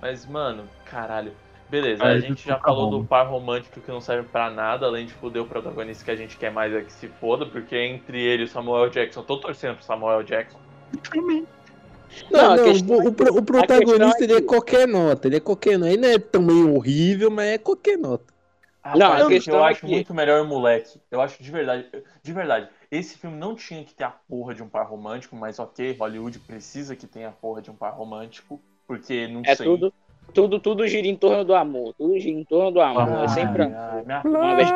Mas, 0.00 0.26
mano, 0.26 0.68
caralho. 0.84 1.32
Beleza, 1.68 2.04
Aí 2.04 2.16
a 2.18 2.20
gente 2.20 2.44
já 2.46 2.60
falou 2.60 2.88
do 2.90 3.04
par 3.04 3.26
romântico 3.26 3.80
que 3.80 3.90
não 3.90 4.00
serve 4.00 4.28
pra 4.28 4.48
nada, 4.50 4.86
além 4.86 5.04
de 5.04 5.12
foder 5.14 5.42
o 5.42 5.46
protagonista 5.48 6.04
que 6.04 6.10
a 6.12 6.16
gente 6.16 6.36
quer 6.36 6.52
mais 6.52 6.72
é 6.72 6.80
que 6.82 6.92
se 6.92 7.08
foda, 7.08 7.44
porque 7.44 7.76
entre 7.76 8.20
ele 8.22 8.42
e 8.42 8.44
o 8.44 8.48
Samuel 8.48 8.88
Jackson, 8.88 9.20
eu 9.20 9.24
tô 9.24 9.40
torcendo 9.40 9.74
pro 9.74 9.84
Samuel 9.84 10.22
Jackson. 10.22 10.60
Não, 12.30 12.54
Não, 12.54 12.56
não, 12.56 12.64
o, 12.64 13.26
é 13.26 13.30
o 13.32 13.38
o 13.38 13.42
protagonista 13.42 14.18
questão 14.18 14.20
é 14.20 14.22
ele 14.24 14.32
é 14.34 14.40
que- 14.40 14.46
qualquer 14.46 14.86
nota. 14.88 15.26
Ele 15.26 15.36
é 15.36 15.40
qualquer 15.40 15.76
nota. 15.78 15.92
Ele 15.92 16.02
não 16.02 16.08
é 16.08 16.18
também 16.20 16.64
horrível, 16.64 17.30
mas 17.32 17.46
é 17.46 17.58
qualquer 17.58 17.98
nota. 17.98 18.32
Não, 18.84 19.06
a 19.06 19.16
Rapaz, 19.16 19.26
questão 19.26 19.54
eu 19.56 19.64
é 19.64 19.70
acho 19.70 19.80
que- 19.80 19.86
muito 19.86 20.14
melhor 20.14 20.42
o 20.42 20.46
moleque. 20.46 21.00
Eu 21.10 21.20
acho 21.20 21.42
de 21.42 21.50
verdade. 21.50 21.86
De 22.22 22.32
verdade, 22.32 22.68
esse 22.92 23.18
filme 23.18 23.36
não 23.36 23.56
tinha 23.56 23.84
que 23.84 23.92
ter 23.92 24.04
a 24.04 24.10
porra 24.10 24.54
de 24.54 24.62
um 24.62 24.68
par 24.68 24.86
romântico, 24.86 25.34
mas 25.34 25.58
ok, 25.58 25.96
Hollywood 25.98 26.38
precisa 26.38 26.94
que 26.94 27.08
tenha 27.08 27.28
a 27.28 27.32
porra 27.32 27.60
de 27.60 27.70
um 27.72 27.74
par 27.74 27.92
romântico, 27.92 28.62
porque 28.86 29.26
não 29.28 29.42
é 29.44 29.54
sei. 29.54 29.66
tudo, 29.66 29.92
tudo, 30.32 30.60
tudo 30.60 30.86
gira 30.86 31.06
em 31.06 31.16
torno 31.16 31.44
do 31.44 31.54
amor. 31.54 31.94
Tudo 31.94 32.18
gira 32.18 32.38
em 32.38 32.44
torno 32.44 32.70
do 32.72 32.80
amor. 32.80 33.08
Ah, 33.08 33.24
é 33.24 33.28
sempre 33.28 33.62
Ai, 33.64 33.72
ai, 33.74 34.04
minha 34.04 34.22
uma 34.24 34.56
vez. 34.56 34.70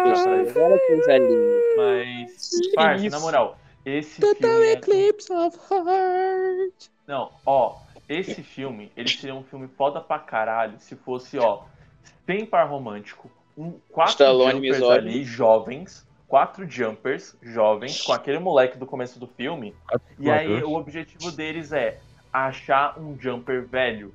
Olha 0.57 0.79
que 0.79 0.87
coisa 0.87 1.18
linda. 1.18 1.61
Mas, 1.77 2.51
parça, 2.75 3.11
na 3.11 3.20
moral, 3.20 3.59
esse 3.85 4.20
Total 4.20 4.51
filme. 4.51 4.66
é- 4.66 4.73
Eclipse 4.73 5.33
of 5.33 5.59
Heart. 5.70 6.90
Não, 7.07 7.31
ó, 7.44 7.77
esse 8.09 8.42
filme, 8.42 8.90
ele 8.96 9.09
seria 9.09 9.35
um 9.35 9.42
filme 9.42 9.68
foda 9.68 10.01
pra 10.01 10.18
caralho 10.18 10.75
se 10.79 10.94
fosse, 10.96 11.38
ó, 11.38 11.62
sem 12.27 12.44
par 12.46 12.68
romântico, 12.68 13.31
um, 13.59 13.73
quatro 13.90 14.12
Stallone 14.12 14.53
jumpers 14.73 14.83
ali, 14.83 15.25
jovens, 15.25 16.07
quatro 16.29 16.68
jumpers 16.68 17.37
jovens, 17.42 18.03
com 18.03 18.12
aquele 18.12 18.38
moleque 18.38 18.79
do 18.79 18.87
começo 18.87 19.18
do 19.18 19.27
filme, 19.27 19.75
e 20.18 20.31
aí 20.31 20.62
o 20.62 20.75
objetivo 20.75 21.33
deles 21.33 21.73
é 21.73 21.99
achar 22.33 22.99
um 22.99 23.16
jumper 23.19 23.66
velho 23.66 24.12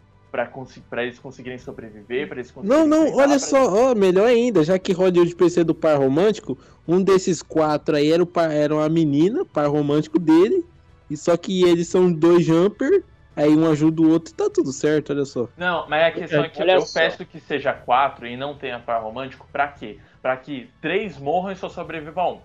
pra 0.89 1.04
eles 1.04 1.17
conseguirem 1.17 1.58
sobreviver, 1.58 2.28
pra 2.28 2.38
eles 2.38 2.51
conseguirem 2.51 2.86
Não, 2.86 3.06
não, 3.06 3.15
olha 3.15 3.39
só, 3.39 3.91
ó, 3.91 3.95
melhor 3.95 4.28
ainda, 4.28 4.63
já 4.65 4.78
que 4.78 4.91
Hollywood 4.91 5.34
precisa 5.34 5.63
do 5.63 5.73
par 5.73 5.97
romântico, 5.97 6.58
um 6.86 7.01
desses 7.01 7.41
quatro 7.41 7.95
aí 7.95 8.12
era, 8.12 8.21
o 8.21 8.25
par, 8.25 8.51
era 8.51 8.75
uma 8.75 8.89
menina, 8.89 9.45
par 9.45 9.67
romântico 9.67 10.19
dele, 10.19 10.65
e 11.10 11.15
só 11.15 11.38
que 11.38 11.63
eles 11.63 11.88
são 11.88 12.12
dois 12.12 12.43
jumper, 12.43 13.01
aí 13.34 13.56
um 13.56 13.69
ajuda 13.71 14.01
o 14.01 14.10
outro 14.10 14.34
e 14.34 14.36
tá 14.36 14.49
tudo 14.49 14.73
certo, 14.73 15.13
olha 15.13 15.23
só. 15.23 15.47
Não, 15.56 15.88
mas 15.88 16.04
a 16.04 16.12
questão 16.12 16.43
é 16.43 16.49
que 16.49 16.62
Olha 16.62 16.73
eu 16.73 16.82
só. 16.82 16.99
peço 16.99 17.25
que 17.25 17.39
seja 17.39 17.71
quatro 17.71 18.28
e 18.28 18.36
não 18.36 18.56
tenha 18.56 18.80
par 18.80 19.01
romântico, 19.01 19.47
pra 19.51 19.69
quê? 19.69 19.99
Pra 20.21 20.36
que 20.36 20.69
três 20.82 21.17
morram 21.17 21.51
e 21.51 21.56
só 21.56 21.69
sobreviva 21.69 22.28
um. 22.28 22.39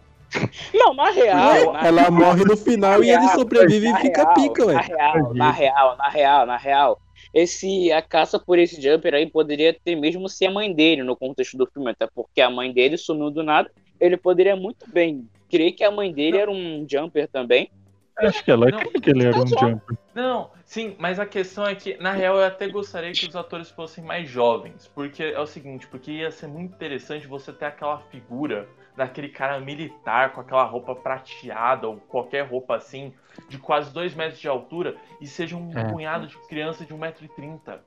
Não, 0.73 0.95
na 0.95 1.11
real. 1.11 1.73
na 1.73 1.87
Ela 1.87 2.11
morre 2.11 2.45
no 2.45 2.57
final 2.57 3.03
e 3.03 3.11
ele 3.11 3.19
real, 3.21 3.39
sobrevive 3.39 3.87
e 3.87 3.93
na 3.93 3.99
fica 3.99 4.23
real, 4.23 4.35
pica, 4.35 4.65
Na 4.67 4.73
ué. 4.73 4.83
real, 4.83 5.35
na 5.35 5.51
real, 5.51 5.97
na 5.97 6.09
real, 6.09 6.47
na 6.47 6.57
real. 6.57 7.01
Esse, 7.33 7.93
a 7.93 8.03
caça 8.03 8.39
por 8.39 8.59
esse 8.59 8.81
jumper 8.81 9.15
aí 9.15 9.27
poderia 9.27 9.73
ter 9.73 9.95
mesmo 9.95 10.29
ser 10.29 10.47
a 10.47 10.51
mãe 10.51 10.73
dele 10.73 11.03
no 11.03 11.17
contexto 11.17 11.57
do 11.57 11.67
filme, 11.67 11.91
até 11.91 12.07
porque 12.07 12.41
a 12.41 12.51
mãe 12.51 12.73
dele 12.73 12.97
sumiu 12.97 13.31
do 13.31 13.43
nada. 13.43 13.71
Ele 14.01 14.17
poderia 14.17 14.57
muito 14.57 14.89
bem 14.91 15.29
crer 15.51 15.73
que 15.73 15.85
a 15.85 15.91
mãe 15.91 16.13
dele 16.13 16.39
era 16.39 16.51
um 16.51 16.87
jumper 16.91 17.29
também. 17.29 17.71
Acho 18.19 18.45
que 18.45 18.51
ela 18.51 18.67
Não. 18.71 18.79
queria 18.79 19.01
que 19.01 19.11
ele 19.11 19.25
era 19.25 19.39
um 19.39 19.47
jumper. 19.47 19.99
Não, 20.15 20.51
sim, 20.65 20.95
mas 20.99 21.19
a 21.19 21.25
questão 21.27 21.67
é 21.67 21.75
que, 21.75 21.97
na 21.99 22.13
real, 22.13 22.37
eu 22.37 22.45
até 22.45 22.69
gostaria 22.69 23.13
que 23.13 23.27
os 23.27 23.37
atores 23.37 23.71
fossem 23.71 24.05
mais 24.05 24.29
jovens. 24.29 24.91
Porque 24.95 25.23
é 25.23 25.41
o 25.41 25.47
seguinte, 25.47 25.87
porque 25.87 26.11
ia 26.11 26.31
ser 26.31 26.47
muito 26.49 26.75
interessante 26.75 27.27
você 27.27 27.53
ter 27.53 27.67
aquela 27.67 27.99
figura 28.11 28.69
daquele 28.97 29.29
cara 29.29 29.59
militar 29.61 30.33
com 30.33 30.41
aquela 30.41 30.65
roupa 30.65 30.95
prateada 30.95 31.89
ou 31.89 31.97
qualquer 32.09 32.43
roupa 32.47 32.77
assim, 32.77 33.13
de 33.49 33.59
quase 33.59 33.93
dois 33.93 34.15
metros 34.15 34.41
de 34.41 34.49
altura, 34.49 34.97
e 35.21 35.27
seja 35.27 35.57
um 35.57 35.71
É. 35.77 35.85
punhado 35.85 36.27
de 36.27 36.37
criança 36.49 36.85
de 36.85 36.93
1,30m. 36.95 37.79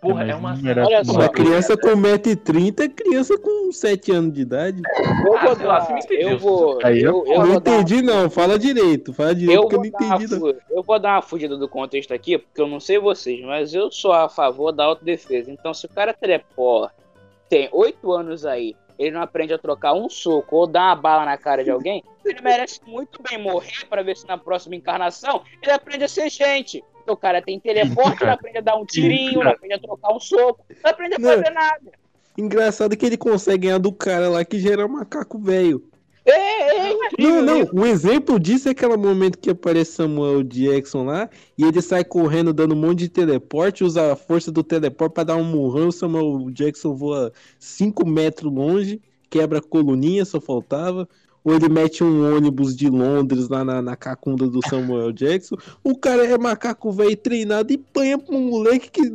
Porra, 0.00 0.16
mas 0.16 0.28
é 0.28 0.34
uma 0.34 0.50
era 0.68 0.84
Olha 0.84 1.02
só, 1.02 1.28
criança 1.30 1.76
com 1.78 1.88
1,30m 1.96 2.80
é 2.84 2.88
criança 2.88 3.38
com 3.38 3.72
7 3.72 4.12
anos 4.12 4.34
de 4.34 4.42
idade. 4.42 4.82
Eu 5.24 5.34
Ah, 5.38 5.54
vou 5.54 5.66
lá, 5.66 5.78
dar, 5.78 5.80
você 5.80 5.92
me 5.94 6.00
entendeu, 6.00 6.28
eu 6.28 6.38
vou, 6.38 6.78
Aí 6.84 7.00
eu- 7.00 7.24
eu, 7.26 7.32
eu 7.32 7.38
não 7.40 7.46
vou 7.52 7.60
dar, 7.60 7.72
entendi 7.80 8.02
não, 8.02 8.28
fala 8.28 8.58
direito, 8.58 9.14
fala 9.14 9.34
direito 9.34 9.56
eu 9.56 9.62
porque 9.62 9.74
eu 9.76 9.78
não 9.78 9.86
entendi 9.86 10.30
não. 10.30 10.38
fu- 10.40 10.56
eu 10.70 10.82
vou 10.82 10.98
dar 10.98 11.14
uma 11.14 11.22
fugida 11.22 11.56
do 11.56 11.66
contexto 11.66 12.12
aqui, 12.12 12.36
porque 12.36 12.60
eu 12.60 12.68
não 12.68 12.80
sei 12.80 12.98
vocês, 12.98 13.40
mas 13.46 13.72
eu 13.72 13.90
sou 13.90 14.12
a 14.12 14.28
favor 14.28 14.72
da 14.72 14.84
autodefesa. 14.84 15.50
Então, 15.50 15.72
se 15.72 15.86
o 15.86 15.88
cara 15.88 16.12
teleporta, 16.12 16.94
tem 17.48 17.70
oito 17.72 18.12
anos 18.12 18.44
aí, 18.44 18.76
ele 18.98 19.10
não 19.10 19.22
aprende 19.22 19.52
a 19.52 19.58
trocar 19.58 19.92
um 19.94 20.08
soco 20.08 20.56
ou 20.56 20.66
dar 20.66 20.88
uma 20.88 20.96
bala 20.96 21.24
na 21.24 21.36
cara 21.36 21.64
de 21.64 21.70
alguém, 21.70 22.02
ele 22.24 22.40
merece 22.40 22.80
muito 22.86 23.22
bem 23.22 23.38
morrer 23.38 23.84
para 23.88 24.02
ver 24.02 24.16
se 24.16 24.26
na 24.26 24.38
próxima 24.38 24.76
encarnação 24.76 25.42
ele 25.62 25.72
aprende 25.72 26.04
a 26.04 26.08
ser 26.08 26.30
gente. 26.30 26.82
O 27.06 27.16
cara 27.16 27.42
tem 27.42 27.60
teleporte, 27.60 28.22
ele 28.22 28.30
aprende 28.30 28.58
a 28.58 28.62
dar 28.62 28.76
um 28.76 28.86
tirinho, 28.86 29.42
ele 29.42 29.50
aprende 29.50 29.74
a 29.74 29.78
trocar 29.78 30.14
um 30.14 30.20
soco, 30.20 30.64
não 30.82 30.90
aprende 30.90 31.16
a 31.16 31.18
Não. 31.18 31.28
fazer 31.30 31.50
nada. 31.50 31.92
Engraçado 32.36 32.96
que 32.96 33.06
ele 33.06 33.16
consegue 33.16 33.66
ganhar 33.66 33.78
do 33.78 33.92
cara 33.92 34.28
lá 34.28 34.44
que 34.44 34.58
gera 34.58 34.88
macaco 34.88 35.38
velho. 35.38 35.84
É, 36.26 36.30
é, 36.30 36.90
é 36.90 36.94
Não, 36.94 37.06
incrível 37.06 37.42
não, 37.42 37.82
o 37.82 37.86
exemplo 37.86 38.40
disso 38.40 38.68
é 38.68 38.72
aquele 38.72 38.96
momento 38.96 39.38
que 39.38 39.50
aparece 39.50 39.92
Samuel 39.92 40.42
Jackson 40.42 41.04
lá 41.04 41.28
e 41.56 41.64
ele 41.64 41.82
sai 41.82 42.02
correndo 42.02 42.52
dando 42.52 42.74
um 42.74 42.78
monte 42.78 43.00
de 43.00 43.08
teleporte, 43.10 43.84
usa 43.84 44.12
a 44.12 44.16
força 44.16 44.50
do 44.50 44.62
teleporte 44.62 45.12
pra 45.12 45.24
dar 45.24 45.36
um 45.36 45.44
murrão, 45.44 45.88
o 45.88 45.92
Samuel 45.92 46.50
Jackson 46.50 46.94
voa 46.94 47.30
5 47.58 48.06
metros 48.06 48.50
longe, 48.50 49.02
quebra 49.28 49.58
a 49.58 49.62
coluninha, 49.62 50.24
só 50.24 50.40
faltava. 50.40 51.08
Ou 51.44 51.54
ele 51.54 51.68
mete 51.68 52.02
um 52.02 52.34
ônibus 52.34 52.74
de 52.74 52.88
Londres 52.88 53.50
lá 53.50 53.62
na, 53.62 53.82
na 53.82 53.94
cacunda 53.94 54.48
do 54.48 54.66
Samuel 54.66 55.12
Jackson. 55.12 55.56
O 55.82 55.94
cara 55.94 56.24
é 56.24 56.38
macaco 56.38 56.90
velho 56.90 57.14
treinado 57.18 57.70
e 57.70 57.76
panha 57.76 58.16
pra 58.16 58.34
um 58.34 58.48
moleque 58.48 58.90
que 58.90 59.12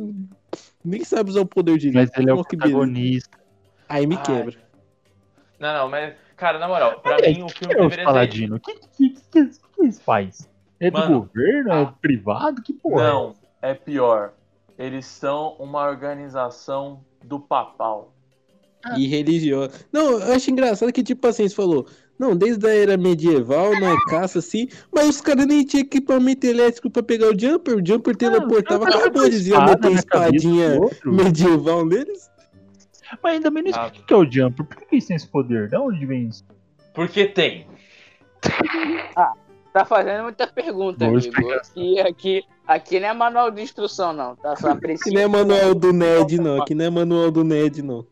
nem 0.84 1.02
sabe 1.02 1.30
usar 1.30 1.40
o 1.40 1.46
poder 1.46 1.76
direito. 1.76 2.12
Mas 2.12 2.18
ele 2.20 2.30
é 2.30 2.32
o 2.32 2.44
protagonista. 2.44 3.36
Aí 3.88 4.06
me 4.06 4.14
Ai. 4.14 4.22
quebra. 4.22 4.56
Não, 5.58 5.74
não, 5.74 5.90
mas, 5.90 6.14
cara, 6.40 6.58
na 6.58 6.66
moral, 6.66 6.98
pra 7.00 7.16
Olha, 7.16 7.28
mim 7.28 7.42
o 7.42 7.46
que 7.46 7.58
filme 7.58 7.74
é 7.74 7.76
os 7.76 7.82
deveria 7.82 8.04
ser. 8.04 8.04
Paladino? 8.04 8.56
O 8.56 8.60
que, 8.60 8.74
que, 8.74 8.88
que, 8.88 9.10
que, 9.10 9.46
que 9.46 9.82
eles 9.82 10.00
fazem? 10.00 10.46
É 10.80 10.90
do 10.90 10.98
Mano, 10.98 11.20
governo? 11.20 11.70
É 11.70 11.82
ah. 11.82 11.94
privado? 12.00 12.62
Que 12.62 12.72
porra? 12.72 13.04
é 13.04 13.08
Não, 13.10 13.34
é 13.60 13.74
pior. 13.74 14.32
Eles 14.78 15.04
são 15.04 15.56
uma 15.58 15.86
organização 15.86 17.04
do 17.22 17.38
papal. 17.38 18.14
E 18.96 19.06
religiosa. 19.06 19.72
Não, 19.92 20.12
eu 20.12 20.32
acho 20.32 20.50
engraçado 20.50 20.90
que, 20.90 21.02
tipo 21.02 21.26
assim, 21.26 21.46
você 21.46 21.54
falou, 21.54 21.86
não, 22.18 22.34
desde 22.34 22.66
a 22.66 22.74
era 22.74 22.96
medieval, 22.96 23.78
não 23.78 23.92
é 23.92 23.96
caça 24.08 24.38
assim, 24.38 24.68
mas 24.90 25.06
os 25.10 25.20
caras 25.20 25.44
nem 25.46 25.62
tinham 25.66 25.82
equipamento 25.82 26.46
elétrico 26.46 26.88
pra 26.88 27.02
pegar 27.02 27.28
o 27.28 27.38
Jumper, 27.38 27.76
o 27.76 27.86
Jumper 27.86 28.16
teleportava, 28.16 28.86
Não, 28.86 28.98
acabou, 28.98 29.26
eles 29.26 29.46
iam 29.46 29.62
meter 29.66 29.90
do 29.90 29.92
espadinha 29.92 30.80
medieval 31.04 31.84
neles. 31.84 32.29
Mas 33.22 33.34
ainda 33.34 33.50
menos 33.50 33.76
Ah. 33.76 33.86
o 33.86 33.90
que 33.90 34.02
que 34.02 34.12
é 34.12 34.16
o 34.16 34.30
Jumper? 34.30 34.64
Por 34.66 34.76
que 34.76 34.86
eles 34.94 35.06
têm 35.06 35.16
esse 35.16 35.28
poder? 35.28 35.68
De 35.68 35.76
onde 35.76 36.04
vem 36.06 36.28
isso? 36.28 36.44
Porque 36.94 37.26
tem. 37.26 37.66
Tá 39.72 39.84
fazendo 39.84 40.24
muita 40.24 40.48
pergunta, 40.48 41.06
Boa 41.06 41.18
amigo. 41.20 41.52
Aqui, 41.54 42.00
aqui, 42.00 42.44
aqui 42.66 42.98
não 42.98 43.08
é 43.08 43.12
manual 43.14 43.52
de 43.52 43.62
instrução, 43.62 44.12
não. 44.12 44.34
Tá 44.34 44.56
só 44.56 44.70
Aqui 44.70 44.80
princípio. 44.80 45.12
não 45.14 45.20
é 45.20 45.28
manual 45.28 45.74
do 45.76 45.92
Ned, 45.92 46.40
não. 46.40 46.60
Aqui 46.60 46.74
não 46.74 46.84
é 46.86 46.90
manual 46.90 47.30
do 47.30 47.44
Ned, 47.44 47.80
não. 47.80 48.04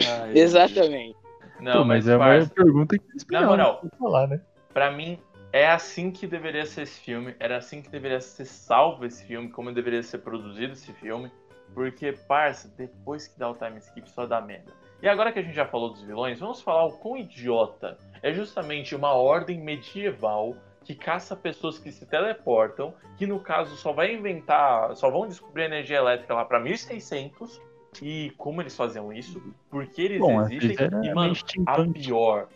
Ai, 0.00 0.32
Exatamente. 0.38 1.14
Não, 1.60 1.72
Pô, 1.82 1.84
mas, 1.84 2.08
é 2.08 2.16
uma 2.16 2.24
parça, 2.24 2.50
pergunta 2.54 2.96
que 2.98 3.04
Na 3.30 3.42
moral. 3.46 3.82
falar, 3.98 4.26
né? 4.28 4.40
pra 4.72 4.90
mim, 4.90 5.18
é 5.52 5.66
assim 5.70 6.10
que 6.10 6.26
deveria 6.26 6.64
ser 6.64 6.82
esse 6.82 6.98
filme. 7.00 7.34
Era 7.38 7.58
assim 7.58 7.82
que 7.82 7.90
deveria 7.90 8.20
ser 8.20 8.46
salvo 8.46 9.04
esse 9.04 9.24
filme, 9.26 9.50
como 9.50 9.70
deveria 9.72 10.02
ser 10.02 10.18
produzido 10.18 10.72
esse 10.72 10.90
filme. 10.94 11.30
Porque, 11.72 12.12
parça, 12.12 12.68
depois 12.76 13.26
que 13.26 13.38
dá 13.38 13.50
o 13.50 13.54
time 13.54 13.78
skip, 13.78 14.08
só 14.10 14.26
dá 14.26 14.40
merda. 14.40 14.72
E 15.02 15.08
agora 15.08 15.32
que 15.32 15.38
a 15.38 15.42
gente 15.42 15.54
já 15.54 15.66
falou 15.66 15.90
dos 15.90 16.02
vilões, 16.02 16.38
vamos 16.38 16.60
falar 16.62 16.84
o 16.86 16.92
quão 16.98 17.16
idiota 17.16 17.98
é 18.22 18.32
justamente 18.32 18.94
uma 18.94 19.12
ordem 19.12 19.60
medieval 19.60 20.56
que 20.84 20.94
caça 20.94 21.34
pessoas 21.34 21.78
que 21.78 21.90
se 21.90 22.06
teleportam, 22.06 22.94
que 23.16 23.26
no 23.26 23.40
caso 23.40 23.74
só 23.76 23.92
vai 23.92 24.14
inventar, 24.14 24.94
só 24.96 25.10
vão 25.10 25.26
descobrir 25.26 25.64
energia 25.64 25.96
elétrica 25.96 26.34
lá 26.34 26.44
pra 26.44 26.60
1600. 26.60 27.60
E 28.02 28.32
como 28.36 28.60
eles 28.60 28.76
faziam 28.76 29.12
isso? 29.12 29.42
Porque 29.70 30.02
eles 30.02 30.20
Bom, 30.20 30.42
existem. 30.42 30.86
eram 30.86 31.04
E, 31.04 31.14
mano, 31.14 31.34
a 31.66 31.84
pior. 31.84 32.48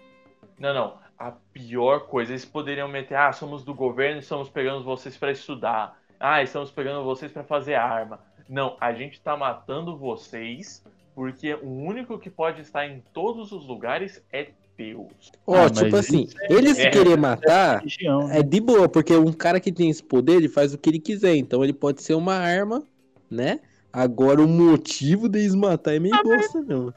Não, 0.58 0.74
não. 0.74 0.98
a 1.18 1.32
pior 1.52 2.06
coisa. 2.06 2.32
Eles 2.32 2.44
poderiam 2.44 2.88
meter, 2.88 3.14
ah, 3.14 3.32
somos 3.32 3.64
do 3.64 3.74
governo, 3.74 4.18
estamos 4.18 4.48
pegando 4.48 4.82
vocês 4.84 5.16
pra 5.16 5.30
estudar. 5.30 5.98
Ah, 6.18 6.42
estamos 6.42 6.70
pegando 6.70 7.04
vocês 7.04 7.30
pra 7.30 7.44
fazer 7.44 7.74
arma. 7.74 8.20
Não, 8.48 8.76
a 8.80 8.92
gente 8.92 9.20
tá 9.20 9.36
matando 9.36 9.96
vocês 9.96 10.82
porque 11.14 11.52
o 11.54 11.68
único 11.68 12.18
que 12.18 12.30
pode 12.30 12.62
estar 12.62 12.86
em 12.86 13.02
todos 13.12 13.50
os 13.50 13.66
lugares 13.66 14.22
é 14.32 14.48
Deus. 14.76 15.32
Ó, 15.44 15.64
Ah, 15.64 15.70
tipo 15.70 15.96
assim, 15.96 16.22
isso 16.22 16.36
ele 16.48 16.72
se 16.72 16.82
é- 16.82 16.90
querer 16.90 17.18
matar 17.18 17.80
Religião, 17.80 18.28
né? 18.28 18.38
é 18.38 18.42
de 18.44 18.60
boa, 18.60 18.88
porque 18.88 19.16
um 19.16 19.32
cara 19.32 19.58
que 19.58 19.72
tem 19.72 19.90
esse 19.90 20.02
poder, 20.02 20.34
ele 20.34 20.48
faz 20.48 20.72
o 20.72 20.78
que 20.78 20.88
ele 20.88 21.00
quiser. 21.00 21.34
Então 21.34 21.64
ele 21.64 21.72
pode 21.72 22.00
ser 22.02 22.14
uma 22.14 22.34
arma, 22.34 22.84
né? 23.28 23.58
Agora 23.92 24.40
o 24.40 24.46
motivo 24.46 25.28
deles 25.28 25.56
matar 25.56 25.94
é 25.94 25.98
meio 25.98 26.22
bosta, 26.22 26.60
não. 26.60 26.94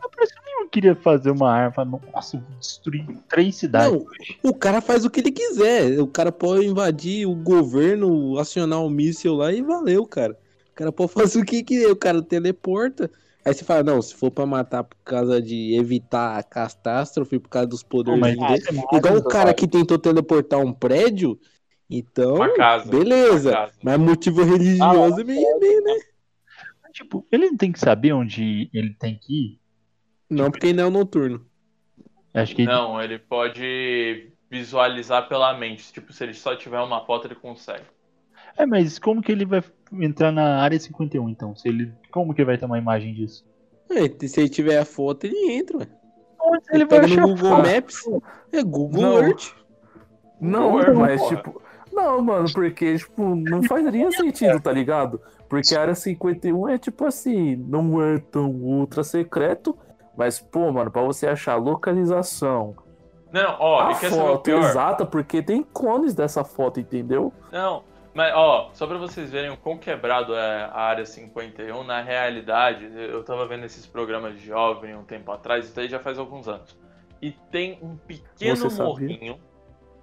Eu 0.59 0.69
queria 0.69 0.93
fazer 0.93 1.31
uma 1.31 1.51
arma, 1.51 1.83
nossa, 2.13 2.37
destruir 2.59 3.07
três 3.27 3.55
cidades. 3.55 3.91
Não, 3.91 4.05
o 4.43 4.53
cara 4.53 4.79
faz 4.79 5.03
o 5.03 5.09
que 5.09 5.19
ele 5.19 5.31
quiser. 5.31 5.99
O 5.99 6.05
cara 6.05 6.31
pode 6.31 6.65
invadir 6.65 7.25
o 7.27 7.33
governo, 7.33 8.37
acionar 8.37 8.83
o 8.83 8.89
míssil 8.89 9.33
lá 9.33 9.51
e 9.51 9.63
valeu, 9.63 10.05
cara. 10.05 10.37
O 10.81 10.83
cara 10.83 10.91
pode 10.91 11.13
fazer 11.13 11.39
o 11.39 11.45
que 11.45 11.63
quiser, 11.63 11.91
o 11.91 11.95
cara 11.95 12.23
teleporta. 12.23 13.11
Aí 13.45 13.53
você 13.53 13.63
fala, 13.63 13.83
não, 13.83 14.01
se 14.01 14.15
for 14.15 14.31
pra 14.31 14.47
matar 14.47 14.83
por 14.83 14.97
causa 15.03 15.39
de 15.39 15.75
evitar 15.75 16.39
a 16.39 16.43
catástrofe, 16.43 17.37
por 17.37 17.49
causa 17.49 17.67
dos 17.67 17.83
poderes 17.83 18.19
mas 18.19 18.35
dele. 18.35 18.79
é 18.91 18.97
Igual 18.97 19.17
o 19.17 19.23
cara 19.23 19.53
que 19.53 19.67
tentou 19.67 19.99
teleportar 19.99 20.59
um 20.59 20.73
prédio, 20.73 21.39
então. 21.87 22.35
Uma 22.35 22.53
casa. 22.55 22.89
Beleza. 22.89 23.49
Uma 23.49 23.57
casa. 23.57 23.73
Mas 23.83 23.99
motivo 23.99 24.43
religioso 24.43 25.21
é 25.21 25.23
meio, 25.23 25.59
meio, 25.59 25.83
né? 25.83 25.99
Tipo, 26.93 27.25
ele 27.31 27.51
não 27.51 27.57
tem 27.57 27.71
que 27.71 27.79
saber 27.79 28.13
onde 28.13 28.69
ele 28.73 28.95
tem 28.95 29.19
que 29.21 29.33
ir. 29.33 29.59
Não, 30.29 30.49
porque 30.49 30.67
ainda 30.67 30.81
é 30.81 30.85
o 30.85 30.91
noturno. 30.91 31.45
Acho 32.33 32.55
que 32.55 32.65
Não, 32.65 33.01
ele 33.01 33.19
pode 33.19 34.31
visualizar 34.49 35.27
pela 35.27 35.53
mente. 35.53 35.93
Tipo, 35.93 36.11
se 36.11 36.23
ele 36.23 36.33
só 36.33 36.55
tiver 36.55 36.79
uma 36.79 37.05
foto, 37.05 37.27
ele 37.27 37.35
consegue. 37.35 37.83
É, 38.57 38.65
mas 38.65 38.97
como 38.97 39.21
que 39.21 39.31
ele 39.31 39.45
vai 39.45 39.61
entrar 39.93 40.32
na 40.32 40.62
área 40.62 40.80
51 40.80 41.30
então? 41.30 41.56
Se 41.56 41.67
ele, 41.67 41.91
como 42.12 42.34
que 42.34 42.41
ele 42.41 42.45
vai 42.47 42.58
ter 42.58 42.65
uma 42.65 42.77
imagem 42.77 43.13
disso? 43.13 43.45
É, 43.89 44.27
se 44.27 44.39
ele 44.39 44.49
tiver 44.49 44.77
a 44.77 44.86
foto, 44.86 45.25
ele 45.25 45.51
entra, 45.54 45.77
ué. 45.80 45.88
Onde 46.43 46.63
Ele 46.71 46.86
pega 46.86 47.08
no 47.08 47.27
Google 47.27 47.58
Maps. 47.58 48.10
É 48.51 48.63
Google 48.63 49.01
Não. 49.01 49.21
Earth. 49.21 49.54
Não, 50.39 50.77
Não, 50.80 50.95
mas 50.95 51.21
porra. 51.21 51.36
tipo. 51.36 51.62
Não, 51.93 52.21
mano, 52.21 52.47
porque, 52.54 52.97
tipo, 52.97 53.36
não 53.36 53.62
faria 53.63 54.10
sentido, 54.12 54.60
tá 54.62 54.71
ligado? 54.71 55.21
Porque 55.49 55.75
a 55.75 55.82
área 55.82 55.93
51 55.93 56.69
é 56.69 56.77
tipo 56.77 57.06
assim, 57.06 57.56
não 57.58 58.01
é 58.01 58.17
tão 58.17 58.49
ultra 58.49 59.04
secreto, 59.04 59.77
mas, 60.15 60.39
pô, 60.39 60.71
mano, 60.71 60.89
pra 60.89 61.01
você 61.01 61.27
achar 61.27 61.54
a 61.54 61.58
localização, 61.58 62.75
Não, 63.32 63.58
ó, 63.60 63.82
a 63.82 63.93
foto 63.95 64.49
exata, 64.49 65.06
porque 65.06 65.41
tem 65.41 65.63
clones 65.63 66.15
dessa 66.15 66.45
foto, 66.45 66.80
entendeu? 66.80 67.34
Não, 67.51 67.84
mas 68.13 68.34
ó, 68.36 68.69
só 68.74 68.86
pra 68.88 68.97
vocês 68.97 69.30
verem 69.32 69.50
o 69.52 69.58
quão 69.58 69.78
quebrado 69.78 70.34
é 70.36 70.63
a 70.65 70.80
área 70.82 71.06
51, 71.06 71.84
na 71.84 72.02
realidade, 72.02 72.89
eu 72.95 73.24
tava 73.24 73.45
vendo 73.47 73.65
esses 73.65 73.86
programas 73.86 74.39
de 74.39 74.45
jovem 74.45 74.95
um 74.95 75.04
tempo 75.04 75.32
atrás, 75.32 75.65
isso 75.65 75.80
aí 75.80 75.88
já 75.88 76.00
faz 76.00 76.17
alguns 76.19 76.47
anos. 76.47 76.78
E 77.21 77.32
tem 77.52 77.78
um 77.82 77.95
pequeno 77.95 78.56
Você 78.58 78.82
morrinho. 78.84 79.39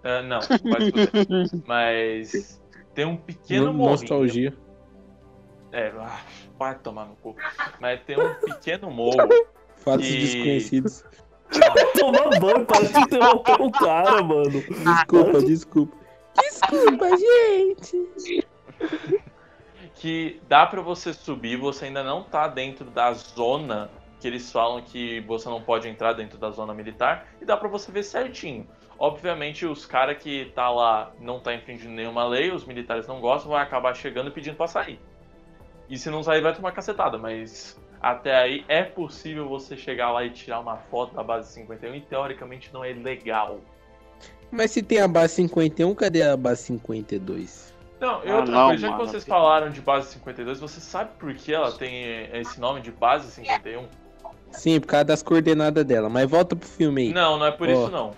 Ah, 0.05 0.23
não, 0.23 0.39
pode 0.39 0.93
fazer. 0.93 1.63
Mas 1.67 2.63
tem 2.95 3.05
um 3.05 3.17
pequeno 3.17 3.67
No- 3.67 3.73
morrinho. 3.75 3.91
Nostalgia. 4.01 4.55
É, 5.73 5.93
ah, 5.99 6.21
vai 6.59 6.79
tomar 6.79 7.07
no 7.07 7.17
cu. 7.17 7.37
Mas 7.81 8.01
tem 8.05 8.19
um 8.19 8.35
pequeno 8.35 8.91
morro. 8.91 9.17
Fatos 9.77 10.07
E- 10.09 10.19
desconhecidos. 10.19 11.05
Toma 11.99 12.31
banho 12.41 12.65
para 12.67 12.87
te 12.87 12.99
interromper 13.01 13.61
o 13.61 13.71
cara, 13.73 14.23
mano. 14.23 14.51
Desculpa, 14.51 15.41
desculpa. 15.41 15.97
Desculpa, 16.41 17.07
gente. 17.17 18.47
que 19.95 20.41
dá 20.49 20.67
pra 20.67 20.81
você 20.81 21.13
subir, 21.13 21.57
você 21.57 21.87
ainda 21.87 22.05
não 22.05 22.23
tá 22.23 22.47
dentro 22.47 22.85
da 22.91 23.13
zona 23.13 23.91
que 24.21 24.27
eles 24.27 24.51
falam 24.51 24.83
que 24.83 25.21
você 25.21 25.49
não 25.49 25.63
pode 25.63 25.89
entrar 25.89 26.13
dentro 26.13 26.39
da 26.39 26.51
zona 26.51 26.75
militar 26.75 27.27
e 27.41 27.45
dá 27.45 27.57
pra 27.57 27.69
você 27.69 27.91
ver 27.93 28.03
certinho. 28.03 28.67
Obviamente 28.99 29.65
os 29.65 29.87
caras 29.87 30.21
que 30.21 30.47
tá 30.55 30.69
lá 30.71 31.13
não 31.21 31.39
tá 31.39 31.55
infringindo 31.55 31.93
nenhuma 31.93 32.27
lei, 32.27 32.51
os 32.51 32.65
militares 32.65 33.07
não 33.07 33.21
gostam, 33.21 33.53
vai 33.53 33.63
acabar 33.63 33.95
chegando 33.95 34.29
e 34.29 34.33
pedindo 34.33 34.57
pra 34.57 34.67
sair. 34.67 34.99
E 35.89 35.97
se 35.97 36.11
não 36.11 36.23
sair 36.23 36.41
vai 36.41 36.55
tomar 36.55 36.73
cacetada, 36.73 37.17
mas 37.17 37.81
até 38.01 38.37
aí 38.37 38.65
é 38.69 38.83
possível 38.83 39.49
você 39.49 39.77
chegar 39.77 40.11
lá 40.11 40.25
e 40.25 40.31
tirar 40.31 40.61
uma 40.61 40.77
foto 40.77 41.15
da 41.15 41.23
base 41.23 41.53
51 41.53 41.95
e 41.95 42.01
teoricamente 42.01 42.73
não 42.73 42.85
é 42.85 42.93
legal. 42.93 43.61
Mas 44.51 44.71
se 44.71 44.83
tem 44.83 45.01
a 45.01 45.09
base 45.09 45.35
51, 45.35 45.95
cadê 45.95 46.23
a 46.23 46.37
base 46.37 46.63
52? 46.63 47.75
Não, 48.01 48.25
e 48.25 48.31
Ah, 48.31 48.37
outra 48.37 48.53
não, 48.53 48.67
coisa, 48.69 48.81
já 48.83 48.89
que 48.89 48.99
mano. 48.99 49.07
vocês 49.11 49.25
falaram 49.25 49.71
de 49.71 49.81
base 49.81 50.13
52, 50.13 50.61
você 50.61 50.81
sabe 50.81 51.11
por 51.19 51.35
que 51.35 51.53
ela 51.53 51.73
tem 51.73 52.29
esse 52.33 52.61
nome 52.61 52.81
de 52.81 52.91
base 52.93 53.31
51? 53.31 53.85
Sim, 54.53 54.81
por 54.81 54.87
causa 54.87 55.05
das 55.05 55.23
coordenadas 55.23 55.85
dela. 55.85 56.09
Mas 56.09 56.29
volta 56.31 56.57
pro 56.57 56.67
filme 56.67 57.03
aí. 57.09 57.13
Não, 57.13 57.37
não 57.39 57.47
é 57.47 57.51
por 57.51 57.69
Ó. 57.69 57.73
isso 57.73 57.91
não. 57.91 58.13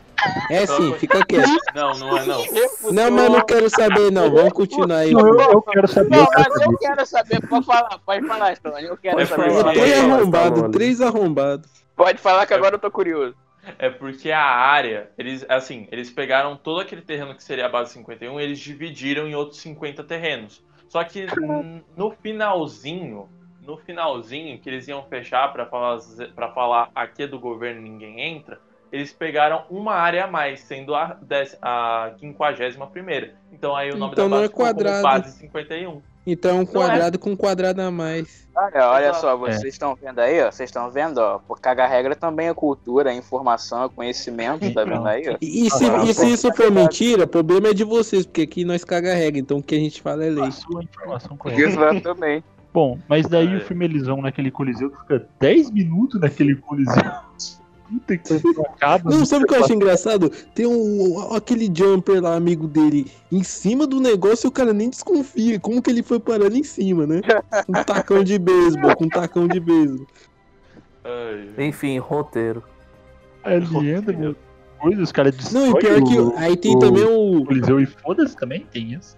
É 0.50 0.66
sim, 0.66 0.92
fica 0.94 1.24
quieto. 1.24 1.48
Não, 1.74 1.98
não 1.98 2.16
é 2.18 2.26
não. 2.26 2.44
Não, 2.92 3.10
mas 3.10 3.24
eu 3.24 3.30
não 3.30 3.40
quero 3.40 3.70
saber, 3.70 4.12
não. 4.12 4.30
Vamos 4.30 4.52
continuar 4.52 4.98
aí. 4.98 5.12
Não, 5.12 5.26
eu, 5.26 5.40
eu 5.40 5.62
quero 5.62 5.88
saber. 5.88 6.10
Não, 6.10 6.18
eu 6.24 6.28
mas 6.36 6.60
eu 6.60 6.78
quero 6.78 7.06
saber. 7.06 7.48
Pode 7.48 7.64
falar, 7.66 7.98
pode 8.04 8.26
falar, 8.26 8.54
Stone. 8.54 8.84
Eu 8.84 8.96
quero 8.98 9.16
Pode 9.16 9.28
saber. 9.30 9.50
falar. 9.50 9.72
Três 9.72 9.98
arrombados, 9.98 10.48
Stallone. 10.50 10.72
três 10.72 11.00
arrombados. 11.00 11.70
Pode 11.96 12.18
falar 12.18 12.46
que 12.46 12.54
agora 12.54 12.74
eu 12.74 12.78
tô 12.78 12.90
curioso. 12.90 13.34
É 13.78 13.90
porque 13.90 14.30
a 14.30 14.42
área, 14.42 15.10
eles 15.16 15.44
assim, 15.48 15.86
eles 15.90 16.10
pegaram 16.10 16.56
todo 16.56 16.80
aquele 16.80 17.02
terreno 17.02 17.34
que 17.34 17.42
seria 17.42 17.66
a 17.66 17.68
base 17.68 17.92
51 17.92 18.40
e 18.40 18.42
eles 18.42 18.58
dividiram 18.58 19.26
em 19.26 19.34
outros 19.34 19.60
50 19.60 20.04
terrenos. 20.04 20.62
Só 20.88 21.04
que 21.04 21.26
no 21.96 22.10
finalzinho, 22.10 23.28
no 23.62 23.76
finalzinho 23.76 24.58
que 24.58 24.68
eles 24.68 24.88
iam 24.88 25.04
fechar 25.04 25.52
pra 25.52 25.66
falar 25.66 25.98
para 26.34 26.50
falar 26.52 26.90
aqui 26.94 27.22
é 27.22 27.26
do 27.26 27.38
governo 27.38 27.80
ninguém 27.80 28.20
entra, 28.20 28.60
eles 28.90 29.12
pegaram 29.12 29.64
uma 29.70 29.94
área 29.94 30.24
a 30.24 30.26
mais, 30.26 30.60
sendo 30.60 30.94
a, 30.94 31.16
a 31.62 32.12
51 32.18 32.86
primeira. 32.88 33.34
Então 33.52 33.76
aí 33.76 33.90
o 33.90 33.96
nome 33.96 34.12
Então 34.12 34.28
da 34.28 34.36
não 34.36 34.38
base 34.38 34.46
é 34.46 34.48
ficou 34.48 34.66
como 34.66 35.02
base 35.02 35.38
51. 35.38 36.02
Então 36.26 36.50
é 36.50 36.54
um 36.60 36.62
é. 36.62 36.66
quadrado 36.66 37.18
com 37.18 37.30
um 37.30 37.36
quadrado 37.36 37.80
a 37.80 37.90
mais. 37.90 38.48
Olha, 38.54 38.90
olha 38.90 39.14
só, 39.14 39.36
vocês 39.36 39.72
estão 39.72 39.94
vendo 39.94 40.18
aí, 40.18 40.42
ó. 40.42 40.50
Vocês 40.50 40.68
estão 40.68 40.90
vendo, 40.90 41.18
ó. 41.18 41.38
Por 41.38 41.60
cagar 41.60 41.88
regra 41.88 42.14
também 42.14 42.48
é 42.48 42.54
cultura, 42.54 43.12
é 43.12 43.16
informação, 43.16 43.84
é 43.84 43.88
conhecimento, 43.88 44.72
tá 44.74 44.84
vendo 44.84 45.06
aí, 45.06 45.28
ó? 45.30 45.36
E, 45.40 45.66
e 45.66 45.70
se, 45.70 45.84
Ah, 45.86 46.04
e 46.04 46.12
se 46.12 46.30
isso 46.30 46.52
for 46.54 46.70
mentira, 46.70 47.24
o 47.24 47.28
problema 47.28 47.68
é 47.68 47.74
de 47.74 47.84
vocês, 47.84 48.26
porque 48.26 48.42
aqui 48.42 48.64
nós 48.64 48.84
caga 48.84 49.14
regra. 49.14 49.38
Então 49.40 49.58
o 49.58 49.62
que 49.62 49.74
a 49.74 49.78
gente 49.78 50.02
fala 50.02 50.24
é 50.24 50.30
lei. 50.30 50.44
A 50.44 50.50
sua 50.50 50.82
informação 50.82 51.36
correta. 51.36 52.00
Também. 52.02 52.44
Bom, 52.72 52.98
mas 53.08 53.26
daí 53.26 53.52
É. 53.52 53.56
o 53.56 53.60
filme 53.60 53.84
eles 53.84 54.06
vão 54.06 54.20
naquele 54.22 54.50
coliseu 54.50 54.90
que 54.90 54.98
fica 55.00 55.26
10 55.40 55.70
minutos 55.70 56.20
naquele 56.20 56.54
coliseu. 56.56 57.02
Puta 57.90 58.16
que 58.16 58.32
não. 58.44 58.64
Não, 59.18 59.26
sabe 59.26 59.44
o 59.44 59.46
que 59.48 59.54
eu 59.54 59.64
acho 59.64 59.72
engraçado? 59.72 60.30
Tem 60.54 60.66
um, 60.66 61.34
aquele 61.34 61.68
jumper 61.74 62.22
lá, 62.22 62.36
amigo 62.36 62.68
dele, 62.68 63.10
em 63.32 63.42
cima 63.42 63.86
do 63.86 63.98
negócio 64.00 64.46
e 64.46 64.48
o 64.48 64.52
cara 64.52 64.72
nem 64.72 64.88
desconfia. 64.88 65.58
Como 65.58 65.82
que 65.82 65.90
ele 65.90 66.02
foi 66.02 66.20
parando 66.20 66.56
em 66.56 66.62
cima, 66.62 67.06
né? 67.06 67.20
Com 67.66 67.72
um 67.78 67.84
tacão 67.84 68.22
de 68.22 68.38
beisebol, 68.38 68.94
com 68.96 69.04
um 69.04 69.08
tacão 69.08 69.48
de 69.48 69.58
beisebol. 69.58 70.06
Enfim, 71.58 71.98
roteiro. 71.98 72.62
Ele 73.44 73.90
entra, 73.90 74.16
meu. 74.16 74.36
Coisa, 74.78 75.02
os 75.02 75.12
caras 75.12 75.34
Não, 75.52 75.62
e 75.68 75.72
destroem 75.72 76.04
pior 76.04 76.08
que 76.08 76.18
o 76.18 76.38
aí 76.38 76.56
tem 76.56 76.74
o- 76.74 76.78
também 76.78 77.04
o. 77.04 77.44
coliseu 77.44 77.80
e 77.80 77.86
foda-se 77.86 78.34
também, 78.36 78.66
tem 78.72 78.94
isso. 78.94 79.14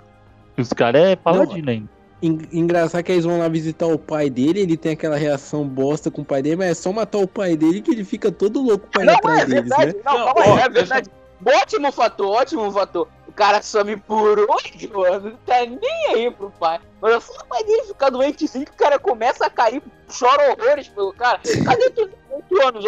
Os 0.59 0.73
caras 0.73 1.03
é 1.03 1.17
paladino 1.17 1.71
ainda. 1.71 1.89
En- 2.23 2.39
Engraçado 2.53 3.03
que 3.03 3.13
eles 3.13 3.25
vão 3.25 3.39
lá 3.39 3.49
visitar 3.49 3.87
o 3.87 3.99
pai 3.99 4.31
dele, 4.31 4.61
ele 4.61 4.77
tem 4.77 4.93
aquela 4.93 5.17
reação 5.17 5.67
bosta 5.67 6.11
com 6.11 6.23
o 6.23 6.25
pai 6.25 6.41
dele, 6.43 6.57
mas 6.57 6.69
é 6.71 6.75
só 6.75 6.93
matar 6.93 7.19
o 7.19 7.27
pai 7.29 7.57
dele 7.57 7.81
que 7.81 7.91
ele 7.91 8.05
fica 8.05 8.31
todo 8.31 8.63
louco 8.63 8.87
pra 8.89 9.03
ir 9.03 9.07
Não, 9.07 9.15
atrás 9.15 9.41
é 9.43 9.47
deles, 9.47 9.69
verdade. 9.69 9.97
né? 9.97 10.03
Não, 10.05 10.19
Não, 10.19 10.25
calma 10.27 10.41
ó, 10.41 10.43
aí, 10.43 10.61
é 10.63 10.69
deixa- 10.69 10.95
verdade. 10.95 11.11
Ótimo 11.45 11.91
fator, 11.91 12.29
ótimo 12.29 12.71
fator. 12.71 13.09
O 13.27 13.33
cara 13.33 13.61
some 13.63 13.97
por 13.97 14.39
oito 14.39 15.03
anos, 15.05 15.33
não 15.33 15.39
tá 15.47 15.65
nem 15.67 16.07
aí 16.15 16.31
pro 16.31 16.51
pai. 16.61 16.79
Mas 17.01 17.25
só 17.25 17.33
o 17.33 17.47
pai 17.47 17.65
dele 17.65 17.83
ficar 17.85 18.11
doentezinho 18.11 18.65
que 18.67 18.71
o 18.73 18.77
cara 18.77 18.97
começa 18.99 19.47
a 19.47 19.51
cair, 19.51 19.83
chora 20.07 20.53
horrores 20.53 20.87
pelo 20.89 21.12
cara. 21.14 21.41
Cadê 21.64 21.91
tu 21.91 22.09
oito 22.31 22.62
anos, 22.68 22.85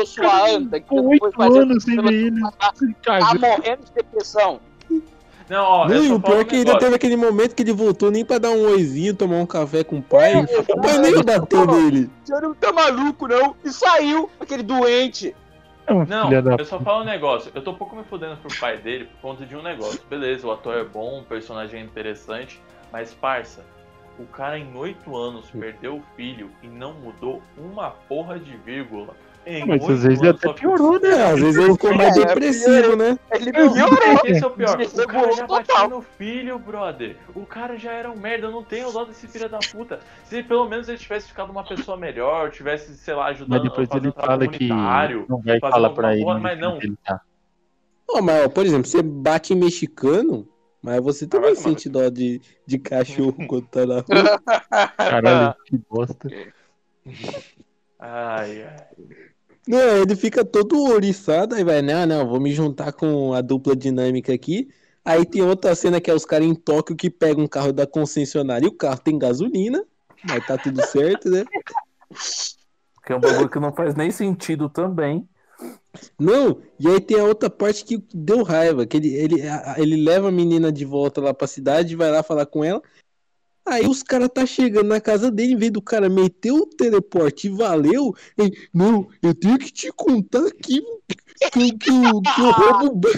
anta? 0.55 0.79
Que 0.79 0.87
Com 0.87 0.97
tu 0.97 1.19
foi 1.19 1.49
oito 1.49 1.59
anos 1.61 1.83
sem 1.83 2.01
ver 2.01 2.13
ele. 2.13 2.41
Tá 2.59 2.73
se 2.77 3.39
morrendo 3.39 3.85
de 3.87 3.93
depressão. 3.93 4.61
Não, 5.49 5.65
ó, 5.65 5.89
Não, 5.89 6.17
o 6.17 6.21
pior 6.21 6.41
é 6.41 6.45
que 6.45 6.57
ainda 6.57 6.79
teve 6.79 6.95
aquele 6.95 7.17
momento 7.17 7.55
que 7.55 7.63
ele 7.63 7.73
voltou 7.73 8.11
nem 8.11 8.25
pra 8.25 8.39
dar 8.39 8.51
um 8.51 8.67
oizinho, 8.71 9.15
tomar 9.15 9.37
um 9.37 9.47
café 9.47 9.85
com 9.85 9.99
o 9.99 10.03
pai. 10.03 10.35
O 10.37 10.81
pai 10.81 10.99
nem 10.99 11.13
ia 11.13 11.23
bater 11.23 11.67
nele. 11.67 12.11
Você 12.25 12.41
não 12.41 12.55
tá 12.55 12.73
maluco, 12.73 13.29
não? 13.29 13.55
E 13.63 13.71
saiu, 13.71 14.31
aquele 14.41 14.63
doente. 14.63 15.35
É 15.87 15.93
Não, 15.93 16.31
eu 16.59 16.65
só 16.65 16.81
falo 16.81 17.03
um 17.03 17.05
negócio. 17.05 17.53
Eu 17.55 17.63
tô 17.63 17.73
um 17.73 17.75
pouco 17.75 17.95
me 17.95 18.05
fudendo 18.05 18.37
pro 18.39 18.59
pai 18.59 18.79
dele 18.79 19.05
por 19.05 19.31
conta 19.31 19.45
de 19.45 19.55
um 19.55 19.63
negócio. 19.63 20.01
Beleza, 20.09 20.47
o 20.47 20.53
ator 20.53 20.79
é 20.79 20.85
bom, 20.85 21.21
o 21.21 21.25
personagem 21.25 21.81
é 21.81 21.85
interessante, 21.85 22.59
mas 22.91 23.13
parça, 23.13 23.63
o 24.19 24.25
cara 24.25 24.59
em 24.59 24.75
oito 24.77 25.15
anos 25.15 25.51
perdeu 25.51 25.97
o 25.97 26.03
filho 26.17 26.51
e 26.63 26.69
não 26.69 26.95
mudou 26.95 27.43
uma 27.59 27.91
porra 27.91 28.39
de 28.39 28.57
vírgula. 28.57 29.15
Em 29.47 29.67
Mas 29.67 29.81
muito, 29.81 29.93
às 29.93 30.03
vezes 30.03 30.21
mano, 30.21 30.31
até 30.31 30.53
piorou, 30.55 31.01
né? 31.01 31.09
É, 31.11 31.33
às 31.33 31.41
vezes 31.41 31.57
ele 31.57 31.73
ficou 31.73 31.95
mais 31.95 32.17
É, 32.17 32.25
depressivo, 32.25 32.97
né? 32.97 33.19
Ele 33.33 33.53
Não, 33.53 33.73
piorou. 33.73 34.21
esse 34.25 34.43
é 34.43 34.47
o 34.47 34.51
pior. 34.51 34.81
O 34.81 35.07
cara 35.07 35.33
já 35.33 35.47
total. 35.47 35.89
no 35.91 36.03
filho, 36.03 36.59
brother. 36.59 37.17
O 37.35 37.45
cara 37.45 37.77
já 37.77 37.93
era 37.93 38.11
um 38.11 38.17
merda. 38.17 38.47
Eu 38.47 38.53
não 38.53 38.65
tenho 38.65 38.91
dó 38.91 39.05
desse 39.05 39.29
filho 39.29 39.49
da 39.49 39.59
puta. 39.59 40.01
Se 40.25 40.43
pelo 40.43 40.69
menos 40.69 40.89
ele 40.89 40.97
tivesse 40.99 41.29
ficado 41.29 41.51
uma 41.51 41.63
pessoa 41.63 41.97
melhor, 41.97 42.51
tivesse, 42.51 42.97
sei 42.97 43.15
lá, 43.15 43.25
Mas 43.25 43.37
ajudando 43.37 43.63
depois 43.63 43.89
a 43.89 43.93
fazer 43.93 44.07
ele 44.07 44.15
fala 44.15 44.49
que 44.49 44.69
não 44.69 45.43
vai 45.43 45.61
falar 45.61 45.91
pra 45.91 46.15
ele 46.17 46.25
mas 46.25 46.59
não. 46.59 46.77
ele 46.79 46.97
tá. 47.05 47.21
Mas, 48.23 48.49
por 48.49 48.65
exemplo, 48.65 48.87
você 48.87 49.03
bate 49.03 49.53
em 49.53 49.57
mexicano, 49.57 50.49
mas 50.83 51.03
você 51.03 51.27
também 51.27 51.55
sente 51.55 51.89
dó 51.89 52.09
de, 52.09 52.41
de 52.67 52.79
cachorro 52.79 53.47
quando 53.47 53.67
tá 53.67 53.87
na 53.87 53.95
rua. 53.97 54.41
Caralho, 54.97 55.55
que 55.65 55.77
bosta. 55.91 56.29
Ai, 58.07 58.63
ai. 58.65 58.87
Não, 59.67 59.97
ele 60.03 60.15
fica 60.15 60.45
todo 60.45 60.79
ouriçado, 60.79 61.55
aí 61.55 61.65
vai, 61.65 61.81
não, 61.81 62.05
não, 62.05 62.29
vou 62.29 62.39
me 62.39 62.53
juntar 62.53 62.93
com 62.93 63.33
a 63.33 63.41
dupla 63.41 63.75
dinâmica 63.75 64.35
aqui. 64.35 64.69
Aí 65.03 65.25
tem 65.25 65.41
outra 65.41 65.75
cena 65.75 66.01
que 66.03 66.11
é 66.11 66.15
os 66.15 66.27
caras 66.27 66.47
em 66.47 66.55
Tóquio 66.55 66.95
que 66.95 67.09
pegam 67.09 67.45
um 67.45 67.49
carro 67.49 67.73
da 67.73 67.87
concessionária 67.87 68.67
e 68.67 68.69
o 68.69 68.77
carro 68.77 68.99
tem 68.99 69.19
gasolina, 69.19 69.83
mas 70.29 70.47
tá 70.47 70.59
tudo 70.59 70.85
certo, 70.87 71.31
né? 71.31 71.45
Que 73.07 73.13
é 73.15 73.17
um 73.17 73.21
bagulho 73.21 73.49
que 73.49 73.59
não 73.59 73.73
faz 73.73 73.95
nem 73.95 74.11
sentido 74.11 74.69
também. 74.69 75.27
Não, 76.19 76.61
e 76.79 76.87
aí 76.87 77.01
tem 77.01 77.19
a 77.19 77.25
outra 77.25 77.49
parte 77.49 77.85
que 77.85 78.05
deu 78.13 78.43
raiva, 78.43 78.85
que 78.85 78.99
ele, 78.99 79.15
ele, 79.15 79.37
ele 79.79 80.05
leva 80.05 80.29
a 80.29 80.33
menina 80.33 80.71
de 80.71 80.85
volta 80.85 81.23
lá 81.23 81.33
pra 81.33 81.47
cidade, 81.47 81.97
vai 81.97 82.11
lá 82.11 82.23
falar 82.23 82.45
com 82.45 82.63
ela. 82.63 82.83
Aí 83.67 83.87
os 83.87 84.03
caras 84.03 84.29
tá 84.33 84.45
chegando 84.45 84.89
na 84.89 85.01
casa 85.01 85.31
dele, 85.31 85.55
em 85.55 85.57
vez 85.57 85.71
do 85.73 85.81
cara 85.81 86.09
meter 86.09 86.53
o 86.53 86.67
teleporte 86.67 87.47
e 87.47 87.51
valeu, 87.51 88.15
ele, 88.37 88.53
não, 88.73 89.09
eu 89.23 89.35
tenho 89.35 89.59
que 89.59 89.73
te 89.73 89.91
contar 89.93 90.47
aqui 90.47 90.83
que, 91.53 91.73
que, 91.79 91.91
eu, 91.91 92.21
que 92.21 92.41
eu 92.41 92.51
roubo. 92.51 92.87
o 92.87 92.95
ba-" 92.97 93.11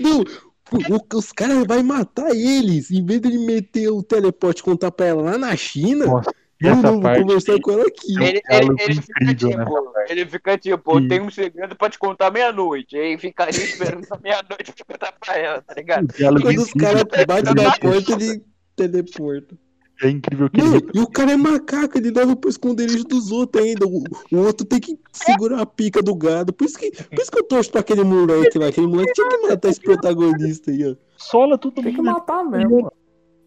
Não, 0.00 0.20
o- 0.20 1.16
os 1.18 1.32
caras 1.32 1.64
vai 1.66 1.82
matar 1.82 2.30
eles, 2.34 2.90
em 2.90 3.04
vez 3.04 3.20
de 3.20 3.28
ele 3.28 3.46
meter 3.46 3.88
o 3.90 4.02
teleporte 4.02 4.60
e 4.60 4.64
contar 4.64 4.90
pra 4.90 5.06
ela 5.06 5.22
lá 5.22 5.38
na 5.38 5.54
China. 5.56 6.06
Nossa, 6.06 6.30
E 6.60 6.66
Eu 6.66 6.72
essa 6.72 6.82
não 6.82 6.92
vou 6.94 7.00
parte. 7.02 7.22
conversar 7.22 7.58
com 7.60 7.70
ela 7.72 7.84
aqui. 7.86 8.12
Ele, 8.22 8.42
É 8.50 8.58
ele, 8.58 8.74
ele 8.80 8.94
fica 9.02 9.24
incrível, 9.24 9.58
né, 9.58 9.64
tipo, 9.64 9.92
ele 10.10 10.26
fica 10.26 10.58
tipo, 10.58 11.08
tenho 11.08 11.24
um 11.24 11.30
segredo 11.30 11.74
pra 11.76 11.88
te 11.88 11.98
contar 11.98 12.30
meia-noite. 12.30 12.96
Aí 12.98 13.16
ficaria 13.16 13.58
esperando 13.58 14.04
a 14.10 14.18
meia-noite 14.18 14.74
pra 14.74 14.84
contar 14.94 15.12
pra 15.18 15.38
ela, 15.38 15.62
tá 15.62 15.74
ligado? 15.74 16.08
diálogo 16.08 16.42
Quando 16.42 16.58
os 16.58 16.72
caras 16.72 17.04
batem 17.26 17.54
na 17.54 17.78
porta, 17.78 18.12
ele 18.12 18.42
teleporta. 18.88 19.56
É 20.02 20.08
incrível 20.08 20.48
que 20.48 20.58
Não, 20.58 20.76
ele 20.76 20.88
e 20.94 21.00
o 21.00 21.06
cara 21.06 21.32
é 21.32 21.36
macaco, 21.36 21.98
ele 21.98 22.10
leva 22.10 22.34
pro 22.34 22.48
esconderijo 22.48 23.04
dos 23.04 23.30
outros 23.30 23.62
ainda. 23.62 23.86
O, 23.86 24.02
o 24.32 24.38
outro 24.38 24.66
tem 24.66 24.80
que 24.80 24.98
segurar 25.12 25.60
a 25.60 25.66
pica 25.66 26.02
do 26.02 26.14
gado. 26.14 26.54
Por 26.54 26.64
isso, 26.64 26.78
que, 26.78 26.90
por 26.90 27.18
isso 27.18 27.30
que 27.30 27.38
eu 27.38 27.44
torço 27.44 27.70
pra 27.70 27.82
aquele 27.82 28.02
moleque 28.02 28.58
lá. 28.58 28.68
Aquele 28.68 28.86
moleque 28.86 29.12
tinha 29.12 29.28
que 29.28 29.48
matar 29.48 29.68
esse 29.68 29.80
protagonista 29.80 30.70
aí, 30.70 30.90
ó. 30.90 30.96
sola 31.18 31.58
todo 31.58 31.74
Tem 31.74 31.94
que 31.94 32.00
né? 32.00 32.12
matar 32.12 32.42
mesmo. 32.44 32.90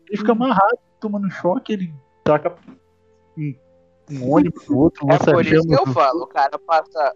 Ele 0.07 0.17
fica 0.17 0.31
amarrado, 0.31 0.77
tomando 0.99 1.27
choque, 1.31 1.73
ele 1.73 1.93
taca 2.23 2.55
um, 3.35 3.55
um 4.11 4.31
ônibus 4.31 4.67
no 4.67 4.77
outro, 4.77 5.07
É 5.09 5.17
por 5.17 5.43
isso 5.43 5.67
que 5.67 5.73
eu 5.73 5.87
falo, 5.87 6.23
o 6.23 6.27
cara 6.27 6.59
passa. 6.59 7.13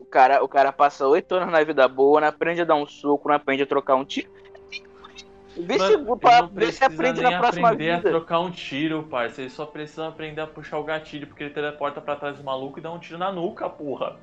O 0.00 0.04
cara, 0.04 0.42
o 0.42 0.48
cara 0.48 0.72
passa 0.72 1.06
oito 1.06 1.36
anos 1.36 1.52
na 1.52 1.62
vida 1.62 1.86
boa, 1.86 2.20
não 2.20 2.26
aprende 2.26 2.62
a 2.62 2.64
dar 2.64 2.74
um 2.74 2.86
soco, 2.86 3.28
não 3.28 3.36
aprende 3.36 3.62
a 3.62 3.66
trocar 3.66 3.94
um 3.94 4.04
tiro. 4.04 4.28
Vê 5.56 5.78
se, 5.78 5.98
pra- 6.20 6.42
vê 6.42 6.72
se 6.72 6.78
precisa 6.78 6.86
aprende 6.86 7.20
na 7.22 7.38
próxima 7.38 7.68
aprender 7.68 7.90
a 7.90 7.96
vida. 7.96 8.10
trocar 8.10 8.40
um 8.40 8.50
tiro, 8.50 9.02
parça. 9.04 9.40
Ele 9.40 9.50
só 9.50 9.66
precisa 9.66 10.08
aprender 10.08 10.40
a 10.40 10.46
puxar 10.46 10.78
o 10.78 10.84
gatilho, 10.84 11.26
porque 11.26 11.44
ele 11.44 11.52
teleporta 11.54 12.00
pra 12.00 12.16
trás 12.16 12.36
do 12.36 12.44
maluco 12.44 12.78
e 12.78 12.82
dá 12.82 12.90
um 12.92 12.98
tiro 12.98 13.18
na 13.18 13.32
nuca, 13.32 13.68
porra. 13.68 14.16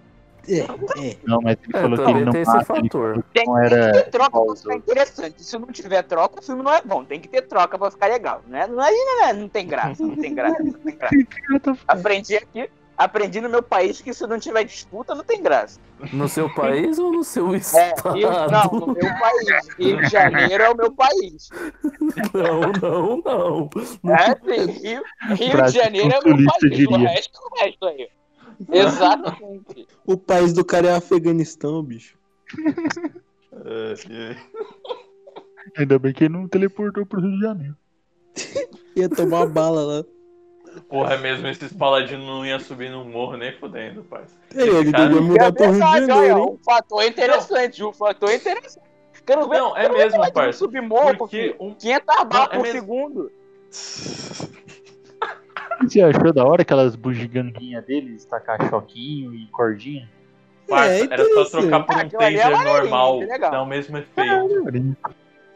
É, 0.49 0.59
é. 0.59 1.17
Não, 1.25 1.41
mas 1.41 1.57
ele 1.61 1.75
É, 1.77 1.81
falou 1.81 1.97
que 2.05 2.09
ele 2.11 2.23
não 2.25 2.31
tem 2.31 2.41
esse 2.41 2.51
mata, 2.55 2.73
ele 2.77 2.83
fator. 2.83 3.09
falou 3.09 3.23
que 3.23 3.33
Tem, 3.33 3.45
não 3.45 3.55
tem 3.55 3.67
que 3.67 3.73
era 3.75 3.91
ter 3.91 4.09
troca 4.11 4.31
pra 4.45 4.55
ficar 4.55 4.75
interessante. 4.75 5.43
Se 5.43 5.57
não 5.57 5.67
tiver 5.67 6.03
troca, 6.03 6.39
o 6.39 6.43
filme 6.43 6.63
não 6.63 6.73
é 6.73 6.81
bom. 6.81 7.03
Tem 7.03 7.19
que 7.19 7.27
ter 7.27 7.41
troca 7.41 7.77
pra 7.77 7.91
ficar 7.91 8.07
legal. 8.07 8.41
Né? 8.47 8.65
Não, 8.65 8.81
é, 8.81 8.89
não, 8.91 9.23
é- 9.25 9.33
não 9.33 9.49
tem 9.49 9.67
graça, 9.67 10.01
não 10.01 10.15
tem 10.15 10.33
graça, 10.33 10.63
não 10.63 10.71
tem 10.71 10.95
graça. 10.95 11.15
Aprendi 11.85 12.37
aqui, 12.37 12.69
aprendi 12.97 13.39
no 13.39 13.49
meu 13.49 13.61
país 13.61 14.01
que 14.01 14.13
se 14.13 14.25
não 14.25 14.39
tiver 14.39 14.63
disputa, 14.63 15.13
não 15.13 15.23
tem 15.23 15.41
graça. 15.41 15.79
No 16.11 16.27
seu 16.27 16.53
país 16.53 16.97
ou 16.97 17.11
no 17.11 17.23
seu 17.23 17.53
É, 17.53 17.57
estado? 17.57 18.11
Rio, 18.13 18.29
não, 18.29 18.79
no 18.79 18.87
meu 18.93 19.19
país. 19.19 19.75
Rio 19.77 19.97
de 20.01 20.09
Janeiro 20.09 20.63
é 20.63 20.69
o 20.69 20.75
meu 20.75 20.91
país. 20.91 21.49
Não, 22.33 22.71
não, 22.81 23.21
não. 23.23 23.69
É, 24.13 24.35
sim, 24.35 24.71
Rio, 24.71 25.03
Rio 25.35 25.65
de 25.65 25.71
Janeiro 25.71 26.09
é 26.13 26.19
o 26.19 26.35
meu 26.35 26.45
país. 26.45 26.87
O 26.87 26.97
resto 26.97 27.37
é 27.37 27.45
o 27.45 27.65
resto 27.65 27.85
aí. 27.85 28.09
Exatamente. 28.71 29.87
O 30.05 30.17
país 30.17 30.51
do 30.53 30.65
cara 30.65 30.87
é 30.87 30.95
Afeganistão, 30.95 31.83
bicho. 31.83 32.17
Ainda 35.77 35.99
bem 35.99 36.13
que 36.13 36.23
ele 36.23 36.33
não 36.33 36.47
teleportou 36.47 37.05
pro 37.05 37.21
Rio 37.21 37.31
de 37.31 37.39
Janeiro. 37.41 37.75
Ia 38.95 39.09
tomar 39.09 39.45
bala 39.47 39.83
lá. 39.83 40.05
Porra, 40.81 41.13
é 41.15 41.17
mesmo, 41.17 41.47
esses 41.47 41.73
paladinos 41.73 42.25
não 42.25 42.45
iam 42.45 42.59
subir 42.59 42.89
no 42.89 43.03
morro 43.05 43.35
nem 43.37 43.51
fudendo, 43.53 44.03
parça. 44.03 44.35
É, 44.55 44.61
ele 44.61 44.91
cara- 44.91 45.07
devia 45.07 45.19
É 45.19 45.21
mudar 45.21 45.51
pro 45.53 45.63
Rio 45.65 45.73
de 45.73 45.77
verdade, 45.79 46.11
olha, 46.11 46.13
Janeiro, 46.27 46.51
um 46.53 46.57
fator 46.63 47.03
interessante, 47.03 47.83
um 47.83 47.93
fator 47.93 48.31
interessante. 48.31 48.87
Quero 49.25 49.49
ver, 49.49 49.57
Não, 49.57 49.75
é 49.77 49.81
quero 49.81 49.93
ver 49.95 50.03
mesmo, 50.05 50.23
ele 50.23 50.31
parça. 50.31 50.59
subir 50.59 50.81
morro, 50.81 51.15
Porque 51.17 51.53
porque 51.53 51.63
um 51.63 51.73
500 51.73 52.05
balas 52.05 52.29
Não, 52.33 52.43
é 52.43 52.47
por 52.47 52.63
mesmo. 52.63 52.79
segundo. 52.79 53.31
Você 55.81 56.01
achou 56.01 56.33
da 56.33 56.43
hora 56.45 56.63
aquelas 56.63 56.95
bugiganguinhas 56.95 57.85
deles, 57.85 58.25
tacar 58.25 58.67
choquinho 58.69 59.33
e 59.33 59.45
cordinha? 59.47 60.09
parça, 60.67 61.05
É, 61.05 61.07
era 61.13 61.23
só 61.25 61.45
trocar 61.45 61.81
por 61.85 61.95
um 61.95 61.99
é 61.99 62.09
taser 62.09 62.63
normal, 62.63 63.19
dá 63.39 63.61
o 63.61 63.65
mesmo 63.65 63.97
efeito. 63.97 64.63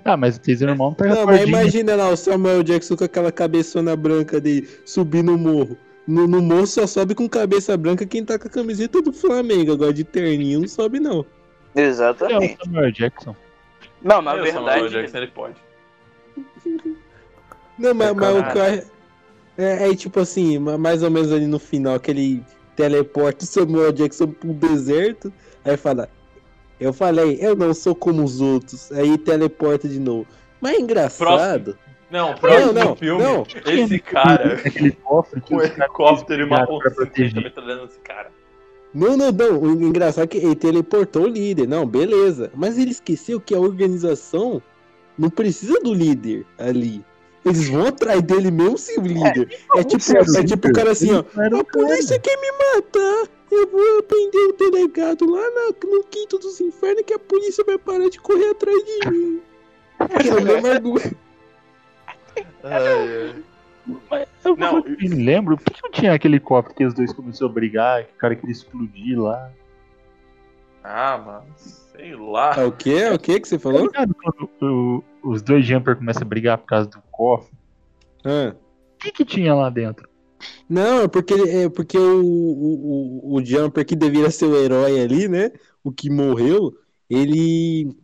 Ah, 0.04 0.18
mas 0.18 0.36
o 0.38 0.40
taser 0.42 0.68
normal 0.68 0.90
não 0.90 0.96
pega 0.96 1.16
Não, 1.16 1.26
mas 1.26 1.42
imagina 1.48 1.96
lá 1.96 2.10
o 2.10 2.18
Samuel 2.18 2.64
Jackson 2.64 2.96
com 2.98 3.04
aquela 3.04 3.32
cabeçona 3.32 3.96
branca 3.96 4.40
dele 4.42 4.68
subir 4.86 5.24
no 5.24 5.38
morro. 5.38 5.78
No, 6.08 6.28
no 6.28 6.42
morro 6.42 6.66
só 6.66 6.88
sobe 6.88 7.14
com 7.14 7.30
cabeça 7.30 7.78
branca 7.78 8.06
quem 8.06 8.26
tá 8.26 8.40
com 8.40 8.48
a 8.48 8.52
camiseta 8.52 9.02
do 9.02 9.14
Flamengo. 9.14 9.72
Agora 9.74 9.94
de 9.94 10.04
terninho 10.04 10.62
não 10.62 10.68
sobe, 10.68 11.00
não. 11.00 11.26
É 11.76 11.84
Exatamente. 11.84 12.58
o 12.62 12.66
Samuel 12.66 12.92
Jackson. 12.92 13.36
Não, 14.02 14.22
na 14.22 14.32
Samuel 14.32 14.54
verdade, 14.54 14.90
Jackson, 14.90 15.18
ele 15.20 15.28
pode. 15.28 15.56
Não, 17.78 17.94
mas, 17.94 18.10
É, 18.10 18.14
mas 18.14 18.38
o 18.40 18.44
cara. 18.44 18.86
É, 19.58 19.90
é 19.92 19.96
tipo 19.96 20.20
assim, 20.20 20.58
ma- 20.58 20.78
mais 20.78 21.04
ou 21.04 21.12
menos 21.12 21.32
ali 21.32 21.46
no 21.46 21.60
final, 21.60 22.00
que 22.00 22.10
ele 22.10 22.44
teleporta 22.76 23.44
o 23.44 23.48
Samuel 23.48 23.92
Jackson 23.92 24.28
pro 24.28 24.54
deserto. 24.54 25.32
Aí 25.64 25.78
fala: 25.78 26.10
Eu 26.82 26.92
falei, 26.92 27.38
eu 27.40 27.56
não 27.56 27.76
sou 27.76 27.94
como 27.94 28.24
os 28.24 28.42
outros. 28.42 28.92
Aí 28.92 29.16
teleporta 29.16 29.88
de 29.88 30.00
novo. 30.00 30.26
Mas 30.60 30.74
é 30.74 30.80
engraçado. 30.82 31.78
Não, 32.10 32.34
próximo 32.34 32.74
não, 32.74 32.96
filme, 32.96 33.24
não. 33.24 33.46
esse 33.66 34.00
cara, 34.00 34.56
Aquele 34.56 34.92
cofre 34.92 35.40
que 35.40 35.48
com 35.48 35.56
um 35.56 35.60
caras 35.60 35.78
helicóptero 35.78 36.42
e 36.42 36.46
uma 36.46 36.66
proteger. 36.66 37.42
metralhando 37.42 37.86
esse 37.86 38.00
cara. 38.00 38.32
Não, 38.94 39.16
não, 39.16 39.32
não. 39.32 39.60
O 39.60 39.72
engraçado 39.82 40.24
é 40.24 40.28
que 40.28 40.38
ele 40.40 40.56
teleportou 40.56 41.24
o 41.24 41.28
líder. 41.28 41.68
Não, 41.68 41.86
beleza. 41.86 42.52
Mas 42.56 42.78
ele 42.78 42.92
esqueceu 42.92 43.40
que 43.40 43.56
a 43.56 43.60
organização 43.60 44.62
não 45.18 45.30
precisa 45.30 45.80
do 45.80 45.94
líder 45.94 46.46
ali. 46.58 47.06
Eles 47.46 47.70
vão 47.70 47.88
atrás 47.88 48.22
dele 48.22 48.52
mesmo 48.52 48.78
sem 48.78 48.98
o 48.98 49.04
líder. 49.04 49.58
É, 49.76 49.84
tipo, 49.84 50.04
é 50.38 50.44
tipo 50.44 50.68
o 50.68 50.74
cara 50.74 50.92
assim, 50.92 51.14
ó. 51.14 51.24
Não 51.50 51.60
A 51.60 51.62
o 51.62 51.66
polícia 51.66 52.20
quer 52.20 52.38
me 52.38 52.52
matar. 52.76 53.41
Eu 53.52 53.68
vou 53.68 54.04
prender 54.04 54.48
o 54.50 54.54
delegado 54.54 55.30
lá 55.30 55.42
na- 55.42 55.90
no 55.90 56.04
quinto 56.06 56.38
dos 56.40 56.62
infernos 56.62 57.04
que 57.06 57.14
a 57.14 57.20
polícia 57.20 57.64
vai 57.66 57.78
parar 57.78 58.10
de 58.10 58.20
correr 58.20 58.50
atrás 58.52 58.78
de 58.86 59.10
mim. 59.12 59.42
Que 62.34 62.68
é. 62.68 63.36
Mas 64.10 64.28
eu 64.46 64.56
Não, 64.56 64.82
me 64.84 65.08
lembro. 65.08 65.58
Por 65.58 65.74
que 65.74 65.82
não 65.84 65.92
tinha 65.92 66.14
aquele 66.14 66.40
cofre 66.40 66.74
que 66.74 66.86
os 66.86 66.94
dois 66.94 67.12
começaram 67.12 67.50
a 67.50 67.54
brigar, 67.54 68.04
que 68.06 68.14
o 68.14 68.18
cara 68.18 68.36
queria 68.36 68.52
explodir 68.52 69.20
lá? 69.20 69.52
Ah, 70.84 71.18
mano, 71.18 71.46
sei 71.58 72.16
lá. 72.16 72.54
É 72.58 72.64
o 72.66 72.72
quê? 72.72 72.92
É 72.92 73.14
o 73.14 73.20
quê 73.20 73.40
que 73.40 73.48
você 73.48 73.58
Tá 73.58 73.64
falou? 73.64 73.82
ligado 73.84 74.16
quando 74.16 74.50
o- 74.62 75.04
os 75.32 75.42
dois 75.42 75.66
Jumper 75.66 75.96
começam 75.96 76.22
a 76.24 76.26
brigar 76.26 76.58
por 76.58 76.68
causa 76.68 76.90
do 76.90 77.02
cofre? 77.12 77.52
Ah. 78.24 78.54
O 78.96 78.98
que 79.00 79.12
que 79.12 79.26
tinha 79.26 79.54
lá 79.54 79.70
dentro? 79.70 80.08
Não, 80.70 81.02
é 81.02 81.08
porque, 81.08 81.34
é 81.34 81.70
porque 81.70 81.98
o, 81.98 82.24
o, 82.24 83.36
o, 83.36 83.46
Jumper 83.46 83.86
que 83.86 83.96
deveria 83.96 84.32
ser 84.32 84.46
o 84.46 84.56
herói 84.56 85.00
ali, 85.00 85.28
né? 85.28 85.52
O 85.84 85.92
que 85.92 86.10
morreu, 86.10 86.74
ele 87.10 87.96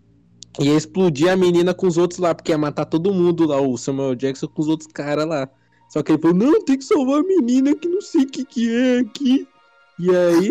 ia 0.59 0.75
explodir 0.75 1.29
a 1.31 1.35
menina 1.35 1.73
com 1.73 1.87
os 1.87 1.97
outros 1.97 2.19
lá, 2.19 2.33
porque 2.33 2.51
ia 2.51 2.57
matar 2.57 2.85
todo 2.85 3.13
mundo 3.13 3.45
lá, 3.45 3.61
o 3.61 3.77
Samuel 3.77 4.15
Jackson 4.15 4.47
com 4.47 4.61
os 4.61 4.67
outros 4.67 4.91
caras 4.91 5.27
lá. 5.27 5.49
Só 5.89 6.03
que 6.03 6.11
ele 6.11 6.21
falou, 6.21 6.37
não, 6.37 6.63
tem 6.63 6.77
que 6.77 6.83
salvar 6.83 7.19
a 7.19 7.23
menina 7.23 7.75
que 7.75 7.87
não 7.87 8.01
sei 8.01 8.23
o 8.23 8.27
que, 8.27 8.43
que 8.43 8.75
é 8.75 8.99
aqui. 8.99 9.47
E 9.99 10.09
aí. 10.15 10.49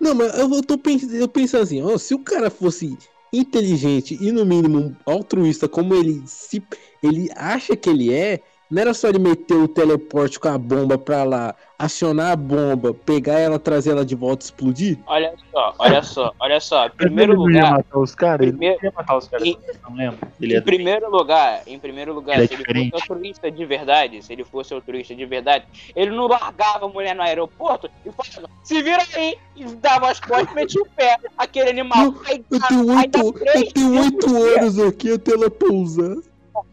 Não, 0.00 0.14
mas 0.14 0.38
eu, 0.38 0.62
tô 0.62 0.78
pensando, 0.78 1.14
eu 1.14 1.28
pensando 1.28 1.62
assim, 1.62 1.82
ó, 1.82 1.98
se 1.98 2.14
o 2.14 2.20
cara 2.20 2.50
fosse 2.50 2.96
inteligente 3.32 4.16
e 4.20 4.32
no 4.32 4.44
mínimo 4.44 4.96
altruísta 5.04 5.68
como 5.68 5.94
ele 5.94 6.22
se 6.24 6.62
ele 7.02 7.28
acha 7.36 7.76
que 7.76 7.90
ele 7.90 8.12
é, 8.12 8.40
Não 8.70 8.82
era 8.82 8.92
só 8.92 9.08
ele 9.08 9.18
meter 9.18 9.54
o 9.56 9.66
teleporte 9.66 10.38
com 10.38 10.48
a 10.48 10.58
bomba 10.58 10.98
pra 10.98 11.24
lá, 11.24 11.54
acionar 11.78 12.32
a 12.32 12.36
bomba, 12.36 12.92
pegar 12.92 13.38
ela, 13.38 13.58
trazer 13.58 13.92
ela 13.92 14.04
de 14.04 14.14
volta 14.14 14.44
e 14.44 14.46
explodir? 14.46 14.98
Olha 15.06 15.32
só, 15.50 15.74
olha 15.78 16.02
só, 16.02 16.34
olha 16.38 16.60
só. 16.60 16.86
Em 16.86 16.90
primeiro 16.96 17.32
ele 17.32 17.38
não 17.38 17.50
ia 17.50 17.56
lugar, 17.62 17.72
matar 17.78 17.98
os 17.98 18.14
caras? 18.14 18.40
Ele 18.46 18.50
primeiro- 18.52 18.78
não 18.82 18.88
ia 18.90 18.92
matar 18.94 19.16
os 19.16 19.26
caras, 19.28 19.46
em- 19.46 19.58
não 19.88 19.96
lembro. 19.96 20.18
Ele 20.38 20.54
é 20.54 20.58
em 20.58 20.62
primeiro 20.62 21.10
lugar, 21.10 21.62
em 21.66 21.78
primeiro 21.78 22.12
lugar, 22.12 22.34
Ele 22.36 22.44
é 22.44 22.46
se 22.46 22.52
ele 22.54 22.62
diferente. 22.62 22.90
fosse 22.90 23.02
altruísta 23.10 23.50
de 23.50 23.64
verdade, 23.64 24.22
se 24.22 24.32
ele 24.34 24.44
fosse 24.44 24.74
altruísta 24.74 25.14
de 25.14 25.24
verdade, 25.24 25.64
ele 25.96 26.10
não 26.10 26.26
largava 26.26 26.84
a 26.84 26.88
mulher 26.88 27.14
no 27.16 27.22
aeroporto 27.22 27.88
e 28.04 28.10
falava, 28.12 28.52
se 28.62 28.82
vira 28.82 29.02
aí, 29.14 29.34
e 29.56 29.64
dava 29.76 30.10
as 30.10 30.20
costas 30.20 30.50
e 30.52 30.54
metia 30.54 30.82
o 30.82 30.86
pé, 30.94 31.16
aquele 31.38 31.70
animal. 31.70 32.14
Aí, 32.26 32.44
Eu 32.50 32.60
tenho 32.68 32.90
aí 32.90 32.98
oito, 32.98 33.32
três 33.32 33.56
eu 33.66 33.72
tenho 33.72 34.00
oito 34.02 34.36
anos 34.58 34.78
aqui 34.78 35.12
até 35.12 35.32
ela 35.32 35.50
pousar. 35.50 36.16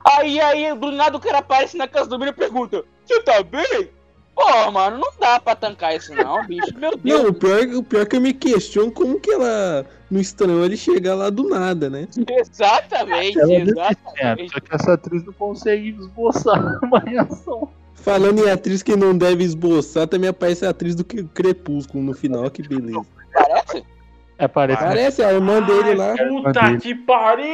Aí, 0.05 0.39
aí, 0.39 0.75
do 0.77 0.91
nada 0.91 1.17
o 1.17 1.19
cara 1.19 1.39
aparece 1.39 1.75
na 1.77 1.87
casa 1.87 2.09
do 2.09 2.17
menino 2.19 2.35
e 2.37 2.39
pergunta: 2.39 2.83
Você 3.05 3.21
tá 3.21 3.41
bem? 3.43 3.89
Pô, 4.35 4.69
mano, 4.71 4.97
não 4.97 5.11
dá 5.19 5.39
pra 5.39 5.55
tancar 5.55 5.95
isso 5.95 6.13
não, 6.13 6.45
bicho. 6.45 6.77
Meu 6.77 6.95
Deus. 6.99 7.23
Não, 7.23 7.29
o 7.29 7.33
pior, 7.33 7.61
o 7.75 7.83
pior 7.83 8.01
é 8.01 8.05
que 8.05 8.17
eu 8.17 8.21
me 8.21 8.33
questiono 8.33 8.91
como 8.91 9.17
que 9.19 9.31
ela 9.31 9.85
não 10.11 10.19
estranhou 10.19 10.65
ele 10.65 10.75
chegar 10.75 11.15
lá 11.15 11.29
do 11.29 11.47
nada, 11.49 11.89
né? 11.89 12.05
Exatamente, 12.27 13.39
Ela 13.39 13.53
é 13.53 13.61
exatamente. 13.61 14.51
Só 14.53 14.59
que 14.59 14.75
essa 14.75 14.93
atriz 14.93 15.23
não 15.25 15.33
consegue 15.33 15.89
esboçar 15.89 16.79
uma 16.83 16.99
reação. 16.99 17.69
Falando 17.93 18.45
em 18.45 18.49
atriz 18.51 18.83
que 18.83 18.95
não 18.95 19.17
deve 19.17 19.43
esboçar, 19.43 20.05
também 20.07 20.29
aparece 20.29 20.65
a 20.65 20.69
atriz 20.69 20.93
do 20.95 21.03
que- 21.03 21.23
Crepúsculo 21.23 22.03
no 22.03 22.13
final, 22.13 22.51
que 22.51 22.61
beleza. 22.61 23.05
Parece? 23.33 23.83
É, 24.37 24.47
parece. 24.47 24.83
Parece 24.83 25.23
a 25.23 25.31
irmã 25.33 25.61
dele 25.61 25.95
lá. 25.95 26.13
Puta 26.17 26.77
que 26.77 26.93
pariu! 26.93 27.45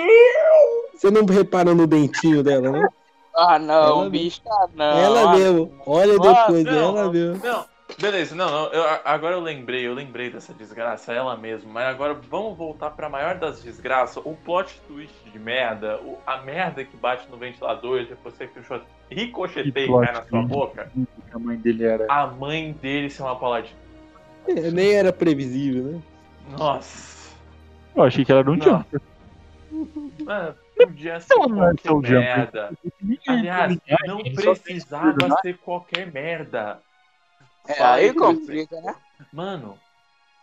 Você 0.95 1.11
não 1.11 1.25
repara 1.25 1.73
no 1.75 1.85
dentinho 1.85 2.41
dela, 2.43 2.71
né? 2.71 2.87
Ah, 3.35 3.57
não, 3.59 4.01
Ela- 4.01 4.09
bicho, 4.09 4.41
ah, 4.47 4.67
não. 4.75 4.85
ela 4.99 5.21
Ah, 5.31 5.37
mesmo. 5.37 5.71
Olha 5.85 6.15
Ah, 6.15 6.17
depois, 6.45 6.63
não, 6.65 6.73
ela 6.73 7.03
não. 7.05 7.11
mesmo. 7.13 7.41
Não, 7.45 7.65
beleza, 7.97 8.35
não, 8.35 8.51
não, 8.51 8.73
eu- 8.73 8.99
agora 9.05 9.35
eu 9.35 9.39
lembrei, 9.39 9.87
eu 9.87 9.93
lembrei 9.93 10.29
dessa 10.29 10.53
desgraça, 10.53 11.13
ela 11.13 11.37
mesmo. 11.37 11.71
Mas 11.71 11.85
agora 11.85 12.13
vamos 12.29 12.57
voltar 12.57 12.89
pra 12.89 13.07
maior 13.07 13.35
das 13.35 13.61
desgraças, 13.63 14.21
o 14.25 14.33
plot 14.33 14.81
twist 14.87 15.13
de 15.31 15.39
merda, 15.39 15.97
o- 16.03 16.17
a 16.27 16.37
merda 16.41 16.83
que 16.83 16.97
bate 16.97 17.25
no 17.31 17.37
ventilador 17.37 18.01
e 18.01 18.05
depois 18.07 18.35
você 18.35 18.49
ricocheteia 19.09 19.85
e 19.85 19.99
cai 20.05 20.13
na 20.13 20.23
sua 20.23 20.41
boca. 20.41 20.91
A 21.33 21.39
mãe 21.39 21.57
dele 21.57 21.85
era. 21.85 22.05
A 22.09 22.27
mãe 22.27 22.73
dele 22.81 23.09
ser 23.09 23.21
uma 23.23 23.35
paladina. 23.37 23.79
É, 24.47 24.71
nem 24.71 24.91
era 24.93 25.13
previsível, 25.13 25.83
né? 25.83 26.01
Nossa. 26.57 27.31
Eu 27.95 28.03
achei 28.03 28.23
que 28.23 28.31
ela 28.31 28.41
era 28.41 28.51
um 28.51 28.55
Não. 28.55 28.63
jumper. 28.63 29.01
Mano, 30.23 30.55
podia 30.75 31.19
ser 31.19 31.35
não 31.35 31.69
é 31.69 31.75
qualquer 31.75 32.19
merda. 32.19 32.71
Aliás, 33.27 33.77
não 34.05 34.23
precisava 34.23 35.37
ser 35.41 35.57
qualquer 35.57 36.11
merda. 36.11 36.79
É, 37.67 37.83
aí 37.83 38.13
complica, 38.13 38.81
né? 38.81 38.95
Mano, 39.31 39.77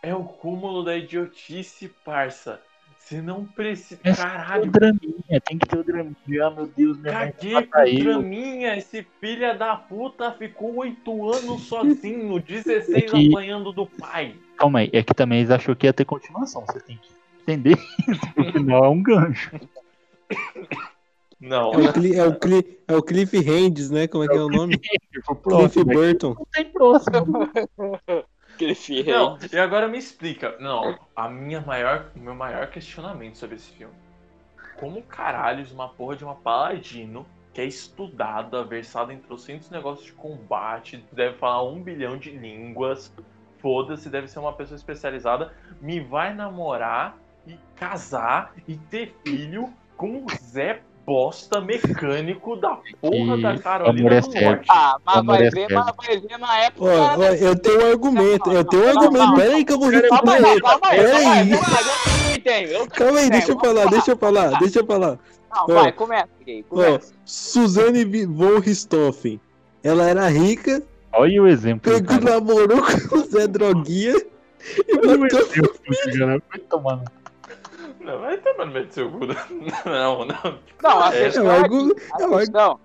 é 0.01 0.15
o 0.15 0.23
cúmulo 0.23 0.83
da 0.83 0.95
idiotice, 0.95 1.89
parça. 2.03 2.61
Você 3.09 3.23
não 3.23 3.43
precisa. 3.43 3.99
O 4.05 4.15
Caralho, 4.15 4.69
draminha, 4.71 5.41
tem 5.43 5.57
que 5.57 5.65
ter 5.67 5.79
o 5.79 5.83
draminha. 5.83 6.15
Ah, 6.43 6.51
meu 6.51 6.67
Deus, 6.67 6.95
minha 6.99 7.11
mãe 7.11 7.31
caguei 7.31 7.53
vai 7.53 7.63
com 7.65 7.79
o 7.79 7.99
draminha. 8.03 8.77
Esse 8.77 9.01
filho 9.19 9.57
da 9.57 9.75
puta 9.75 10.31
ficou 10.33 10.75
oito 10.75 11.27
anos 11.33 11.61
sozinho, 11.67 12.39
16 12.39 12.95
É 12.95 13.01
que- 13.01 13.29
apanhando 13.29 13.71
do 13.73 13.87
pai. 13.87 14.35
Calma 14.57 14.79
aí, 14.79 14.89
é 14.93 15.01
que 15.01 15.13
também 15.15 15.39
eles 15.39 15.49
achou 15.49 15.75
que 15.75 15.87
ia 15.87 15.93
ter 15.93 16.05
continuação. 16.05 16.63
Você 16.67 16.79
tem 16.81 16.97
que 16.97 17.09
entender 17.41 17.79
isso, 18.07 18.21
porque 18.35 18.51
senão 18.51 18.77
é 18.85 18.89
um 18.89 19.01
gancho. 19.01 19.49
Não, 21.41 21.73
É 21.73 21.77
o, 21.89 21.93
Cli, 21.93 22.15
é, 22.15 22.27
o 22.27 22.35
Cli, 22.37 22.79
é 22.87 22.95
o 22.95 23.01
Cliff 23.01 23.39
Hands, 23.39 23.89
né? 23.89 24.07
Como 24.07 24.23
é 24.23 24.27
que 24.27 24.35
é 24.37 24.41
o 24.41 24.49
nome? 24.49 24.77
Cliff 24.77 25.35
próximo? 25.41 25.85
Burton. 25.85 26.35
Não 26.37 26.45
tem 26.51 26.65
próximo. 26.65 27.49
Não. 29.11 29.37
E 29.51 29.57
agora 29.57 29.87
me 29.87 29.97
explica. 29.97 30.57
Não, 30.59 30.99
a 31.15 31.29
minha 31.29 31.61
maior, 31.61 32.11
meu 32.15 32.35
maior 32.35 32.67
questionamento 32.67 33.37
sobre 33.37 33.55
esse 33.55 33.71
filme. 33.71 33.93
Como 34.77 35.01
caralhos 35.03 35.71
uma 35.71 35.89
porra 35.89 36.15
de 36.15 36.23
uma 36.23 36.35
paladino 36.35 37.25
que 37.53 37.61
é 37.61 37.65
estudada, 37.65 38.63
versada 38.63 39.13
em 39.13 39.17
trocentos 39.17 39.69
negócios 39.69 40.05
de 40.05 40.13
combate, 40.13 41.03
deve 41.11 41.37
falar 41.37 41.63
um 41.63 41.81
bilhão 41.81 42.17
de 42.17 42.31
línguas, 42.31 43.13
foda-se, 43.57 44.09
deve 44.09 44.27
ser 44.27 44.39
uma 44.39 44.53
pessoa 44.53 44.77
especializada, 44.77 45.53
me 45.81 45.99
vai 45.99 46.33
namorar 46.33 47.17
e 47.47 47.57
casar 47.75 48.53
e 48.67 48.77
ter 48.77 49.15
filho 49.25 49.73
com 49.97 50.23
o 50.23 50.27
Zé 50.41 50.81
Bosta 51.09 51.59
mecânico 51.59 52.55
da 52.55 52.77
porra 53.01 53.35
E 53.35 53.41
da 53.41 53.57
Carolina 53.57 53.99
amor 53.99 54.11
é 54.11 54.21
do. 54.21 54.41
Norte. 54.45 54.65
Ah, 54.69 54.97
mas 55.03 55.25
vai 55.25 55.47
é 55.47 55.49
ver, 55.49 55.67
mas 55.73 55.85
vai 55.97 56.19
ver 56.19 56.37
na 56.37 56.57
época. 56.59 56.85
Ó, 56.85 57.17
ó, 57.17 57.23
eu 57.23 57.55
tenho 57.55 57.83
um 57.83 57.91
argumento, 57.91 58.51
eu 58.51 58.63
tenho 58.63 58.83
um 58.85 58.89
argumento. 58.89 59.33
Pera 59.33 59.55
aí 59.55 59.65
que 59.65 59.73
eu 59.73 59.79
vou 59.79 59.89
Calma 59.91 60.03
refutar 60.03 60.35
aí, 60.35 60.51
ele. 60.51 60.61
calma 60.61 60.87
aí, 60.87 60.97
Pera 60.99 61.11
calma 61.11 61.31
aí. 61.33 61.49
Calma 61.49 61.65
aí, 61.65 61.81
eu 61.81 62.13
também 62.13 62.41
tenho, 62.41 62.67
eu 62.69 62.79
também 62.87 62.89
Calma 62.89 63.19
aí, 63.21 63.29
deixa 63.31 63.51
eu 63.51 63.59
falar, 63.59 63.85
deixa 63.89 64.11
eu 64.11 64.17
falar, 64.17 64.59
deixa 64.59 64.79
eu 64.81 64.85
falar. 64.85 65.19
Não, 65.51 65.63
Ó. 65.63 65.81
vai, 65.81 65.91
começa, 65.91 66.29
gay, 66.45 66.63
Ó, 66.69 66.75
começa. 66.75 67.13
Suzane 67.25 68.05
von 68.27 68.59
Richthofen. 68.59 69.41
Ela 69.83 70.03
era 70.07 70.27
rica, 70.29 70.83
Olha 71.11 71.41
o 71.41 71.47
exemplo. 71.47 71.91
pegou, 71.91 72.21
namorou 72.21 72.83
com 73.09 73.15
o 73.17 73.23
Zé 73.23 73.47
Droguinha 73.47 74.13
e 74.87 74.95
Olha 74.95 75.15
o 75.15 75.19
matou. 75.21 75.39
exemplo, 75.39 75.79
cara. 76.19 76.43
Vai 76.51 76.59
tomar 76.69 76.97
no 76.97 77.05
Não, 78.09 78.91
seu 78.91 79.11
cu. 79.11 79.19
Não, 79.85 80.25
não. 80.25 80.59
Não, 80.81 81.03
a 81.03 81.15
É, 81.15 81.23
questão 81.23 81.51
é 81.51 81.59
é, 81.59 81.69
que, 81.69 81.75
é 81.75 82.25
a, 82.25 82.29
questão, 82.29 82.79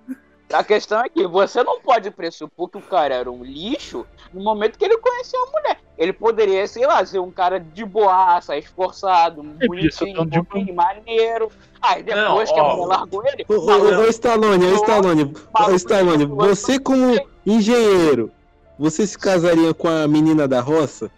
a 0.53 0.65
questão 0.65 1.01
é 1.01 1.09
que 1.09 1.27
você 1.27 1.63
não 1.63 1.81
pode 1.81 2.11
pressupor 2.11 2.69
que 2.69 2.79
o 2.79 2.83
cara 2.83 3.15
era 3.15 3.31
um 3.31 3.43
lixo 3.45 4.07
no 4.33 4.43
momento 4.43 4.79
que 4.79 4.85
ele 4.85 4.99
conheceu 4.99 5.43
a 5.43 5.51
mulher. 5.51 5.81
Ele 5.97 6.13
poderia, 6.13 6.67
sei 6.67 6.87
lá, 6.87 7.05
ser 7.07 7.21
um 7.21 7.31
cara 7.31 7.61
de 7.61 7.85
boaça, 7.85 8.57
esforçado, 8.57 9.43
ser 9.61 9.67
bonitinho, 9.67 10.27
de 10.27 10.73
maneiro. 10.73 11.51
Aí 11.81 12.03
depois 12.03 12.51
Não, 12.51 12.55
que 12.55 12.61
a 12.61 12.65
mulher 12.65 12.87
largou 12.87 13.27
ele, 13.27 13.45
Ô, 13.49 13.55
ô, 13.55 14.01
ô, 14.01 14.07
Stallone, 14.09 14.67
ô, 14.67 14.75
Stallone, 14.75 15.35
ô, 15.69 15.71
Stallone, 15.73 16.27
você 16.27 16.79
como 16.79 17.19
engenheiro, 17.47 18.31
você 18.79 19.07
se 19.07 19.19
casaria 19.19 19.73
com 19.75 19.89
a 19.89 20.09
menina 20.09 20.49
da 20.49 20.61
roça? 20.61 21.11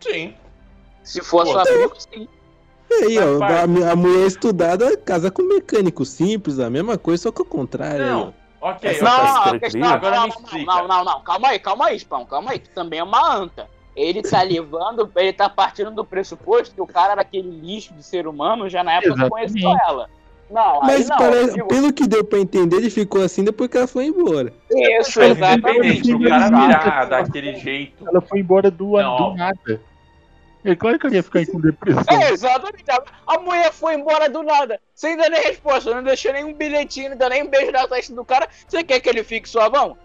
Sim. 0.00 0.34
se 1.02 1.22
for 1.22 1.46
sua 1.46 1.62
prima, 1.62 1.92
sim. 1.98 2.28
Aí, 3.02 3.18
ó, 3.18 3.42
a, 3.44 3.92
a 3.92 3.96
mulher 3.96 4.26
estudada 4.26 4.96
casa 4.96 5.30
com 5.30 5.42
mecânico 5.42 6.04
simples, 6.04 6.58
a 6.58 6.70
mesma 6.70 6.96
coisa, 6.98 7.24
só 7.24 7.32
que 7.32 7.40
ao 7.40 7.46
contrário. 7.46 8.02
aí. 8.04 8.10
Não, 8.10 8.34
ok. 8.60 8.90
Essa 8.90 9.04
ok. 9.04 9.16
Não, 9.16 9.16
tá 9.16 9.32
a 9.32 9.44
escrito 9.44 9.60
questão? 9.60 9.88
Agora 9.90 10.16
não, 10.16 10.22
me 10.24 10.28
não, 10.28 10.36
explica. 10.40 10.72
não, 10.74 10.88
não, 10.88 11.04
não, 11.04 11.20
calma 11.22 11.48
aí, 11.48 11.58
calma 11.58 11.86
aí, 11.86 11.98
Spão, 11.98 12.24
calma 12.26 12.50
aí, 12.52 12.58
que 12.58 12.68
também 12.70 12.98
é 13.00 13.04
uma 13.04 13.34
anta. 13.36 13.68
Ele 13.94 14.22
tá 14.22 14.42
levando, 14.44 15.10
ele 15.16 15.32
tá 15.32 15.48
partindo 15.48 15.90
do 15.90 16.04
pressuposto 16.04 16.74
que 16.74 16.80
o 16.80 16.86
cara 16.86 17.12
era 17.12 17.20
aquele 17.22 17.50
lixo 17.50 17.94
de 17.94 18.02
ser 18.02 18.26
humano 18.26 18.68
já 18.68 18.82
na 18.84 18.92
época 18.94 19.14
que 19.14 19.20
Exatamente. 19.20 19.52
conheceu 19.52 19.78
ela. 19.88 20.10
Não, 20.48 20.80
Mas 20.82 21.08
não. 21.08 21.16
pare- 21.16 21.50
digo, 21.52 21.66
pelo 21.66 21.92
que 21.92 22.06
deu 22.06 22.22
pra 22.22 22.38
entender, 22.38 22.76
ele 22.76 22.88
ficou 22.88 23.20
assim 23.20 23.42
depois 23.42 23.68
que 23.68 23.76
ela 23.78 23.88
foi 23.88 24.04
embora. 24.06 24.52
Isso, 24.70 25.20
exatamente. 25.20 26.14
o 26.14 26.20
cara 26.22 26.48
virar 26.48 27.04
daquele 27.06 27.56
jeito. 27.56 28.06
Ela 28.08 28.20
foi 28.20 28.38
embora 28.40 28.70
do, 28.70 28.92
Não. 28.92 29.16
do 29.32 29.36
nada. 29.36 29.80
É 30.66 30.74
claro 30.76 30.98
que 30.98 31.06
eu 31.06 31.12
ia 31.12 31.22
ficar 31.22 31.46
com 31.46 31.60
depressão. 31.60 32.02
É, 32.10 32.30
exatamente. 32.32 32.84
A 33.26 33.38
mulher 33.38 33.72
foi 33.72 33.94
embora 33.94 34.28
do 34.28 34.42
nada, 34.42 34.80
sem 34.94 35.16
dar 35.16 35.30
nem 35.30 35.40
resposta, 35.42 35.94
não 35.94 36.02
deixou 36.02 36.32
nenhum 36.32 36.52
bilhetinho, 36.52 37.10
não 37.10 37.16
deu 37.16 37.28
nem 37.28 37.42
um 37.44 37.48
beijo 37.48 37.70
na 37.72 37.86
testa 37.86 38.14
do 38.14 38.24
cara. 38.24 38.48
Você 38.66 38.82
quer 38.82 39.00
que 39.00 39.08
ele 39.08 39.22
fique 39.22 39.48
suavão? 39.48 39.96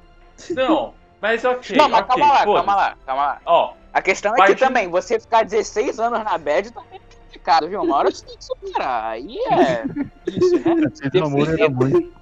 Não, 0.51 0.93
mas 1.19 1.43
ok. 1.43 1.75
não, 1.77 1.89
mas 1.89 2.01
ok, 2.01 2.07
calma 2.15 2.33
lá, 2.33 2.45
calma 2.45 2.75
lá, 2.75 2.97
calma 3.05 3.25
lá. 3.25 3.41
Ó, 3.45 3.73
A 3.93 4.01
questão 4.01 4.33
é 4.33 4.37
Partindo- 4.37 4.57
que 4.57 4.63
também, 4.63 4.87
você 4.87 5.19
ficar 5.19 5.43
16 5.43 5.99
anos 5.99 6.23
na 6.23 6.37
bad 6.37 6.71
também 6.71 6.99
é 6.99 7.15
complicado, 7.25 7.67
viu? 7.67 7.81
Uma 7.81 7.97
hora 7.97 8.11
você 8.11 8.25
tem 8.25 8.37
que 8.37 8.43
superar. 8.45 9.03
Aí 9.11 9.37
é 9.51 9.83
isso, 10.29 10.55
né? 10.59 10.87
Esse 10.93 11.19
namoro 11.19 11.51
era 11.51 11.69
muito. 11.69 12.13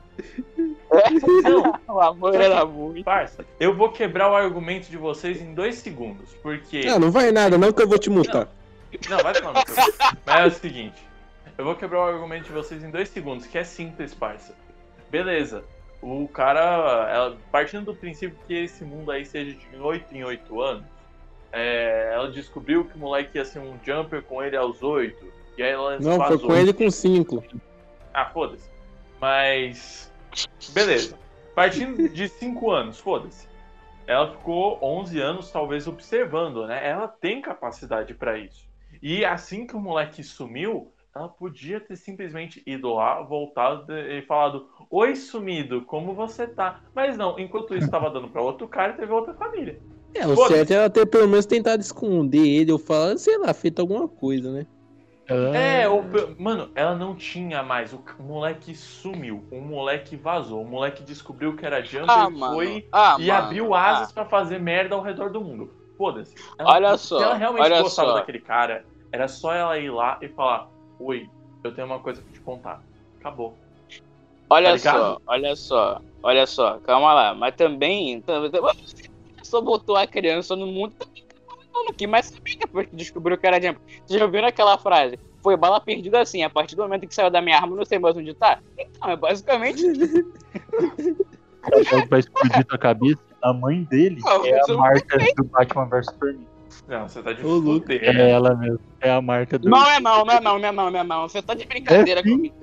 Não, 1.44 1.80
O 1.96 2.00
amor 2.00 2.36
era 2.36 2.66
muito. 2.66 3.04
parça, 3.04 3.46
eu 3.60 3.76
vou 3.76 3.90
quebrar 3.92 4.32
o 4.32 4.36
argumento 4.36 4.90
de 4.90 4.98
vocês 4.98 5.42
em 5.42 5.54
dois 5.54 5.76
segundos, 5.76 6.30
porque... 6.42 6.86
Ah, 6.90 7.00
não 7.00 7.12
vai 7.12 7.32
nada, 7.32 7.58
não, 7.58 7.72
que 7.72 7.82
eu 7.82 7.88
vou 7.88 8.00
te 8.00 8.10
multar. 8.10 8.48
Não, 9.10 9.18
vai 9.20 9.34
tomar 9.34 9.54
no 9.54 9.74
seu. 9.74 9.84
Mas 10.26 10.40
é 10.40 10.46
o 10.48 10.52
seguinte, 10.52 11.04
eu 11.58 11.66
vou 11.66 11.76
quebrar 11.76 12.00
o 12.00 12.04
argumento 12.04 12.46
de 12.46 12.52
vocês 12.52 12.84
em 12.84 12.90
dois 12.90 13.10
segundos, 13.10 13.46
que 13.46 13.58
é 13.58 13.64
simples, 13.64 14.14
parça. 14.14 14.56
Beleza, 15.12 15.64
o 16.02 16.28
cara, 16.28 17.10
ela- 17.14 17.38
partindo 17.52 17.86
do 17.86 17.96
princípio 17.96 18.38
que 18.48 18.54
esse 18.54 18.84
mundo 18.84 19.12
aí 19.12 19.26
seja 19.26 19.54
de 19.54 19.78
8 19.78 20.16
em 20.16 20.24
8 20.24 20.62
anos, 20.62 20.86
é, 21.52 22.12
ela 22.14 22.32
descobriu 22.32 22.86
que 22.86 22.96
o 22.96 23.00
moleque 23.00 23.38
ia 23.38 23.46
ser 23.46 23.60
um 23.60 23.74
jumper 23.84 24.22
com 24.24 24.42
ele 24.42 24.56
aos 24.56 24.82
8, 24.84 25.26
e 25.58 25.64
aí 25.64 25.72
ela 25.72 26.00
Não, 26.00 26.24
foi 26.26 26.38
com 26.40 26.56
ele 26.56 26.72
com 26.74 26.90
cinco. 26.90 27.44
Ah, 28.14 28.26
foda-se. 28.26 28.70
Mas. 29.20 30.09
Beleza. 30.74 31.18
Partindo 31.56 32.08
de 32.10 32.28
5 32.28 32.72
anos, 32.72 33.00
foda-se. 33.00 33.48
Ela 34.08 34.32
ficou 34.32 34.80
11 34.82 35.20
anos, 35.20 35.52
talvez, 35.52 35.88
observando, 35.88 36.66
né? 36.66 36.88
Ela 36.88 37.08
tem 37.08 37.42
capacidade 37.42 38.14
pra 38.14 38.38
isso. 38.38 38.68
E 39.02 39.24
assim 39.24 39.68
que 39.68 39.76
o 39.76 39.80
moleque 39.80 40.24
sumiu, 40.24 40.92
ela 41.16 41.28
podia 41.28 41.80
ter 41.80 41.96
simplesmente 41.96 42.64
ido 42.66 42.94
lá, 42.94 43.22
voltado 43.22 43.94
e 43.94 44.22
falado: 44.24 44.68
Oi, 44.90 45.16
sumido, 45.16 45.84
como 45.84 46.14
você 46.14 46.48
tá? 46.48 46.82
Mas 46.94 47.18
não, 47.18 47.38
enquanto 47.40 47.76
isso 47.76 47.90
tava 47.90 48.10
dando 48.10 48.30
pra 48.30 48.42
outro 48.42 48.68
cara, 48.68 48.94
teve 48.94 49.12
outra 49.12 49.34
família. 49.34 49.80
É, 50.14 50.26
o 50.26 50.36
certo 50.48 50.72
é 50.72 50.76
ela 50.76 50.90
ter 50.90 51.06
pelo 51.06 51.28
menos 51.28 51.46
tentado 51.46 51.82
esconder 51.82 52.46
ele 52.46 52.72
ou 52.72 52.80
falar, 52.80 53.18
sei 53.18 53.38
lá, 53.38 53.54
feito 53.54 53.80
alguma 53.80 54.08
coisa, 54.08 54.52
né? 54.52 54.66
É, 55.56 55.88
o, 55.88 56.04
mano, 56.38 56.70
ela 56.74 56.96
não 56.96 57.16
tinha 57.16 57.62
mais. 57.62 57.94
O 57.94 58.02
moleque 58.20 58.76
sumiu. 58.76 59.44
O 59.52 59.62
moleque 59.62 60.16
vazou. 60.16 60.62
O 60.62 60.68
moleque 60.68 61.04
descobriu 61.04 61.56
que 61.56 61.66
era 61.66 61.82
Jumper 61.84 62.10
Ah, 62.10 62.28
e 62.30 62.34
mano. 62.36 62.54
foi 62.56 62.88
Ah, 62.92 63.16
e 63.20 63.28
mano. 63.28 63.44
abriu 63.46 63.74
Ah. 63.76 63.88
asas 63.92 64.12
pra 64.12 64.26
fazer 64.26 64.60
merda 64.60 64.96
ao 64.96 65.02
redor 65.02 65.30
do 65.30 65.40
mundo. 65.42 65.72
Foda-se. 65.98 66.34
Ela- 66.58 66.72
Olha 66.74 66.98
só, 66.98 67.18
Se 67.18 67.24
ela 67.24 67.36
realmente 67.36 67.64
olha 67.64 67.82
gostava 67.82 68.10
só. 68.10 68.16
daquele 68.16 68.40
cara, 68.40 68.86
era 69.12 69.28
só 69.28 69.54
ela 69.54 69.78
ir 69.78 69.92
lá 69.92 70.18
e 70.22 70.28
falar: 70.30 70.68
Oi, 71.00 71.30
eu 71.64 71.74
tenho 71.76 71.88
uma 71.88 72.00
coisa 72.00 72.22
pra 72.22 72.32
te 72.34 72.40
contar. 72.40 72.82
Acabou. 73.20 73.54
Olha 74.50 74.72
Tá 74.72 74.92
só, 74.92 75.22
olha 75.28 75.56
só, 75.56 76.02
olha 76.24 76.48
só, 76.48 76.80
calma 76.80 77.14
lá. 77.14 77.34
Mas 77.36 77.54
também, 77.56 78.24
só 79.44 79.62
botou 79.62 79.96
a 79.96 80.08
criança 80.08 80.56
no 80.56 80.66
mundo. 80.66 80.94
Mano, 81.80 81.94
que 81.94 82.08
mais 82.08 82.26
sabia 82.28 82.58
depois 82.60 82.88
que 82.88 82.96
descobriu 82.96 83.38
que 83.38 83.48
era 83.48 83.62
Jumper? 83.62 83.82
Vocês 84.06 84.20
já 84.20 84.26
ouviram 84.26 84.48
aquela 84.48 84.78
frase? 84.78 85.18
Foi 85.42 85.56
bala 85.56 85.80
perdida 85.80 86.20
assim, 86.20 86.44
a 86.44 86.50
partir 86.50 86.76
do 86.76 86.82
momento 86.84 87.08
que 87.08 87.16
saiu 87.16 87.30
da 87.30 87.42
minha 87.42 87.56
arma, 87.56 87.74
eu 87.74 87.78
não 87.78 87.86
sei 87.86 87.98
mais 87.98 88.16
onde 88.18 88.34
tá. 88.34 88.60
Então, 88.78 89.10
é 89.10 89.16
basicamente. 89.16 89.82
Que 89.84 90.26
vai 92.10 92.20
explodir 92.20 92.66
tua 92.66 92.78
cabeça? 92.78 93.20
A 93.42 93.54
mãe 93.54 93.84
dele 93.84 94.20
Ah, 94.26 94.42
é 94.46 94.60
a 94.60 94.74
marca 94.76 95.18
do 95.36 95.44
Batman 95.46 95.86
vs 95.86 96.06
Superman. 96.08 96.48
Não, 96.88 97.08
você 97.08 97.22
tá 97.24 97.32
de 97.34 97.46
Ô, 97.46 97.56
Lu- 97.56 97.80
fuder. 97.80 98.04
É 98.04 98.32
ela 98.32 98.54
mesmo. 98.56 98.80
É 99.00 99.12
a 99.12 99.22
marca 99.22 99.58
do. 99.58 99.70
Não 99.70 99.90
é 99.90 100.00
não, 100.00 100.26
não 100.26 100.34
é 100.34 100.40
não, 100.42 100.60
não 100.60 100.68
é 100.68 100.72
não, 100.72 100.92
não 100.92 101.00
é 101.00 101.04
não. 101.04 101.30
Você 101.30 101.42
tá 101.42 101.54
de 101.54 101.66
brincadeira 101.66 102.20
É 102.20 102.24
comigo. 102.24 102.56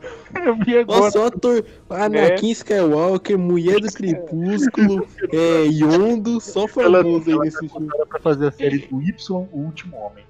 Eu 0.44 0.56
vi 0.56 0.78
agora. 0.78 1.00
Nossa, 1.00 1.18
o 1.20 1.24
ator 1.26 1.64
Anakin 1.90 2.50
Skywalker, 2.50 3.38
Mulher 3.38 3.80
do 3.80 3.92
Crepúsculo, 3.92 5.06
é, 5.32 5.64
Yondo, 5.66 6.40
só 6.40 6.66
Ela, 6.76 7.02
famoso 7.02 7.30
aí 7.30 7.38
nesse 7.38 7.68
filme. 7.68 7.88
pra 8.08 8.20
fazer 8.20 8.48
a 8.48 8.52
série 8.52 8.78
do 8.78 9.02
Y, 9.02 9.14
o 9.52 9.58
último 9.58 9.96
homem. 9.96 10.24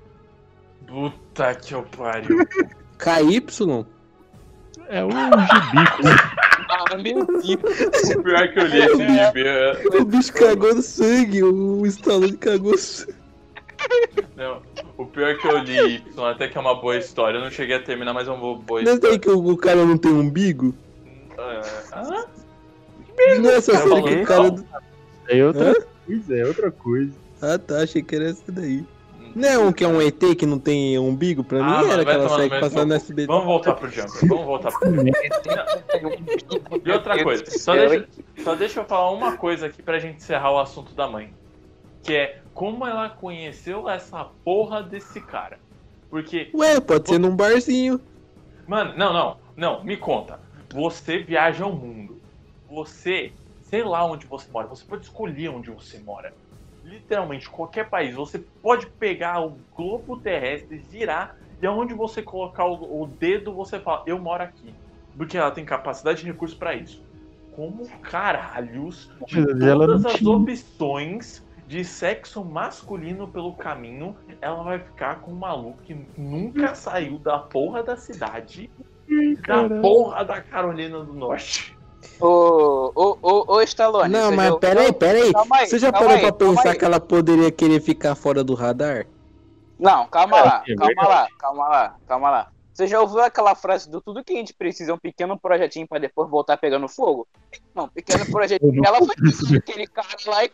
Puta 0.87 1.55
que 1.55 1.75
eu 1.75 1.83
pariu. 1.83 2.39
KY? 2.99 3.87
É 4.89 5.05
o 5.05 5.11
gibi. 5.11 6.39
Ah, 6.71 6.97
meu 6.97 7.27
Deus. 7.27 8.11
o 8.17 8.23
pior 8.23 8.43
é 8.43 8.49
que 8.49 8.59
eu 8.59 8.67
li 8.67 8.79
esse 8.79 8.97
gibi. 9.27 9.47
é- 9.47 9.83
O 10.01 10.05
bicho 10.05 10.33
cagou 10.33 10.75
no 10.75 10.83
sangue, 10.83 11.43
o 11.43 11.85
Stallone 11.87 12.37
cagou 12.37 12.73
no 12.73 12.79
sangue. 12.79 13.15
Não, 14.37 14.63
o 14.97 15.05
pior 15.07 15.31
é 15.31 15.35
que 15.35 15.47
eu 15.47 15.59
li 15.59 15.97
Y, 15.97 16.25
até 16.31 16.49
que 16.49 16.57
é 16.57 16.61
uma 16.61 16.75
boa 16.75 16.97
história. 16.97 17.39
Eu 17.39 17.43
não 17.45 17.51
cheguei 17.51 17.77
a 17.77 17.83
terminar, 17.83 18.13
mas 18.13 18.29
é 18.29 18.31
uma 18.31 18.41
boa, 18.41 18.59
boa 18.59 18.83
Não 18.83 18.93
é 18.93 18.95
história. 18.95 19.19
daí 19.19 19.19
que 19.19 19.31
o, 19.31 19.53
o 19.53 19.57
cara 19.57 19.85
não 19.85 19.99
tem 19.99 20.13
umbigo? 20.13 20.75
Ah, 21.37 21.63
ah? 21.93 22.25
Não 23.41 23.51
é 23.51 23.57
essa 23.57 23.73
Eu 23.73 23.89
série 23.89 24.03
que 24.03 24.15
o 24.23 24.25
cara... 24.25 24.55
É 25.29 25.45
outra 25.45 25.75
coisa, 26.07 26.37
é 26.37 26.45
outra 26.47 26.71
coisa. 26.71 27.13
Ah 27.43 27.59
tá, 27.59 27.83
achei 27.83 28.03
que 28.03 28.15
era 28.17 28.31
essa 28.31 28.51
daí. 28.51 28.85
Não 29.35 29.49
é 29.49 29.59
um 29.59 29.73
que 29.73 29.85
é 29.85 29.89
um 29.89 30.01
ET 30.01 30.19
que 30.37 30.47
não 30.47 30.59
tem 30.59 30.99
umbigo? 30.99 31.45
Pra 31.45 31.59
Ah, 31.59 31.63
mim 31.63 31.71
mano, 31.71 31.93
era 31.93 32.03
aquela 32.03 32.25
no 32.25 32.31
série 32.31 32.51
que 32.51 32.61
passava 32.61 32.87
no 32.87 32.95
SBT. 32.95 33.27
Vamos 33.27 33.45
voltar 33.45 33.75
pro 33.75 33.89
Jumper. 33.91 34.27
Vamos 34.29 34.47
voltar 34.47 34.71
pro 34.73 34.91
E 36.85 36.91
outra 36.93 37.23
coisa, 37.23 37.45
só 37.59 37.75
deixa, 37.75 38.09
só 38.43 38.55
deixa 38.55 38.81
eu 38.81 38.85
falar 38.85 39.11
uma 39.11 39.37
coisa 39.37 39.67
aqui 39.67 39.83
pra 39.83 39.99
gente 39.99 40.17
encerrar 40.17 40.51
o 40.53 40.59
assunto 40.59 40.95
da 40.95 41.07
mãe. 41.07 41.33
Que 42.03 42.15
é 42.15 42.41
como 42.59 42.85
ela 42.85 43.09
conheceu 43.09 43.89
essa 43.89 44.25
porra 44.45 44.83
desse 44.83 45.21
cara. 45.21 45.61
Porque, 46.11 46.51
Ué, 46.53 46.81
pode 46.81 47.09
ser 47.09 47.17
num 47.17 47.37
barzinho. 47.37 48.01
mano, 48.67 48.95
não, 48.97 49.13
não, 49.13 49.37
não, 49.57 49.85
me 49.85 49.97
conta. 49.97 50.41
Você 50.75 51.19
viaja 51.19 51.63
ao 51.63 51.73
mundo. 51.73 52.21
Você, 52.69 53.33
sei 53.63 53.85
lá 53.85 54.05
onde 54.05 54.27
você 54.27 54.51
mora, 54.51 54.67
você 54.67 54.85
pode 54.85 55.05
escolher 55.05 55.51
onde 55.51 55.71
você 55.71 56.01
mora. 56.01 56.35
Literalmente, 56.83 57.49
qualquer 57.49 57.89
país. 57.89 58.17
Você 58.17 58.41
pode 58.61 58.87
pegar 58.87 59.41
o 59.41 59.57
globo 59.77 60.17
terrestre, 60.17 60.79
virar, 60.79 61.37
e 61.63 61.67
aonde 61.67 61.95
você 61.95 62.23
colocar 62.23 62.65
o, 62.65 63.03
o 63.03 63.07
dedo, 63.07 63.53
você 63.53 63.79
fala, 63.79 64.03
eu 64.05 64.19
moro 64.19 64.43
aqui. 64.43 64.75
Porque 65.17 65.39
ela 65.39 65.53
tem 65.53 65.65
capacidade 65.65 66.25
e 66.25 66.27
recurso 66.27 66.57
pra 66.57 66.75
isso. 66.75 67.01
Como 67.53 67.89
caralhos 68.03 69.09
de 69.29 69.47
todas 69.47 70.07
as 70.07 70.23
opções 70.23 71.47
de 71.69 71.85
sexo 71.85 72.43
masculino 72.43 73.29
pelo 73.29 73.55
caminho, 73.55 74.17
ela 74.41 74.63
vai 74.63 74.79
ficar 74.79 75.21
com 75.21 75.33
um 75.33 75.37
maluco 75.37 75.83
que 75.83 75.95
nunca 76.17 76.75
saiu 76.75 77.19
da 77.19 77.39
porra 77.39 77.83
da 77.83 77.95
cidade, 77.95 78.71
da 79.47 79.69
porra 79.83 80.25
da 80.25 80.41
Carolina 80.41 81.05
do 81.05 81.13
Norte. 81.13 81.77
Ô, 82.19 82.91
ô, 82.95 83.19
ô, 83.21 83.57
ô, 83.57 83.61
Stallone. 83.61 84.11
Não, 84.11 84.33
mas 84.33 84.49
já- 84.49 84.59
peraí, 84.59 84.93
peraí. 84.93 85.33
Calma 85.33 85.57
aí, 85.59 85.67
Você 85.67 85.79
já 85.79 85.93
calma 85.93 86.07
parou 86.07 86.17
aí, 86.17 86.23
pra 86.23 86.33
pensar 86.33 86.75
que 86.75 86.85
ela 86.85 86.99
poderia 86.99 87.53
querer 87.53 87.81
ficar 87.81 88.15
fora 88.15 88.43
do 88.43 88.55
radar? 88.55 89.07
Não, 89.79 90.07
calma 90.09 90.39
É, 90.39 90.43
lá, 90.43 90.65
é 90.67 90.75
calma 90.75 91.09
lá, 91.09 91.29
calma 91.39 91.69
lá, 91.69 91.97
calma 92.07 92.31
lá. 92.31 92.49
Você 92.73 92.87
já 92.87 93.01
ouviu 93.01 93.21
aquela 93.21 93.55
frase 93.55 93.91
do 93.91 94.01
tudo 94.01 94.25
que 94.25 94.33
a 94.33 94.37
gente 94.37 94.55
precisa 94.55 94.93
é 94.93 94.95
um 94.95 94.99
pequeno 94.99 95.39
projetinho 95.39 95.87
pra 95.87 95.99
depois 95.99 96.31
voltar 96.31 96.57
pegando 96.57 96.89
fogo? 96.89 97.29
Não, 97.75 97.89
pequeno 97.89 98.25
projetinho. 98.33 98.83
Ela 98.87 98.99
foi 98.99 99.15
isso. 99.25 99.55
aquele 99.55 99.87
cara 99.87 100.17
lá 100.27 100.45
e. 100.45 100.51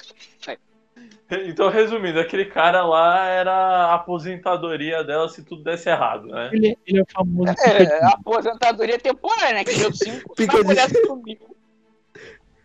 Então, 1.47 1.69
resumindo, 1.71 2.21
aquele 2.21 2.45
cara 2.45 2.85
lá 2.85 3.27
era 3.27 3.53
a 3.53 3.95
aposentadoria 3.95 5.03
dela 5.03 5.29
se 5.29 5.43
tudo 5.43 5.65
desse 5.65 5.89
errado, 5.89 6.27
né? 6.29 6.51
Ele, 6.53 6.79
ele 6.87 7.01
é 7.01 7.03
o 7.03 7.07
famoso 7.11 7.53
É, 7.67 8.05
aposentadoria 8.07 8.99
temporária, 8.99 9.55
né? 9.55 9.65
Que 9.65 9.75
deu 9.75 9.93
cinco. 9.93 10.35
Pica 10.35 10.63
de-. 10.63 11.39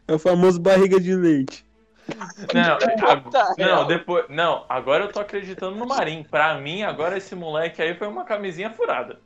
É 0.08 0.14
o 0.14 0.20
famoso 0.20 0.60
barriga 0.60 1.00
de 1.00 1.16
leite. 1.16 1.66
Não, 2.54 2.74
a- 3.08 3.56
não, 3.58 3.88
depois, 3.88 4.26
não, 4.30 4.66
agora 4.68 5.06
eu 5.06 5.12
tô 5.12 5.20
acreditando 5.20 5.76
no 5.76 5.86
Marim. 5.88 6.24
Pra 6.24 6.56
mim, 6.56 6.84
agora 6.84 7.18
esse 7.18 7.36
moleque 7.36 7.82
aí 7.82 7.96
foi 7.96 8.08
uma 8.08 8.24
camisinha 8.26 8.70
furada. 8.72 9.20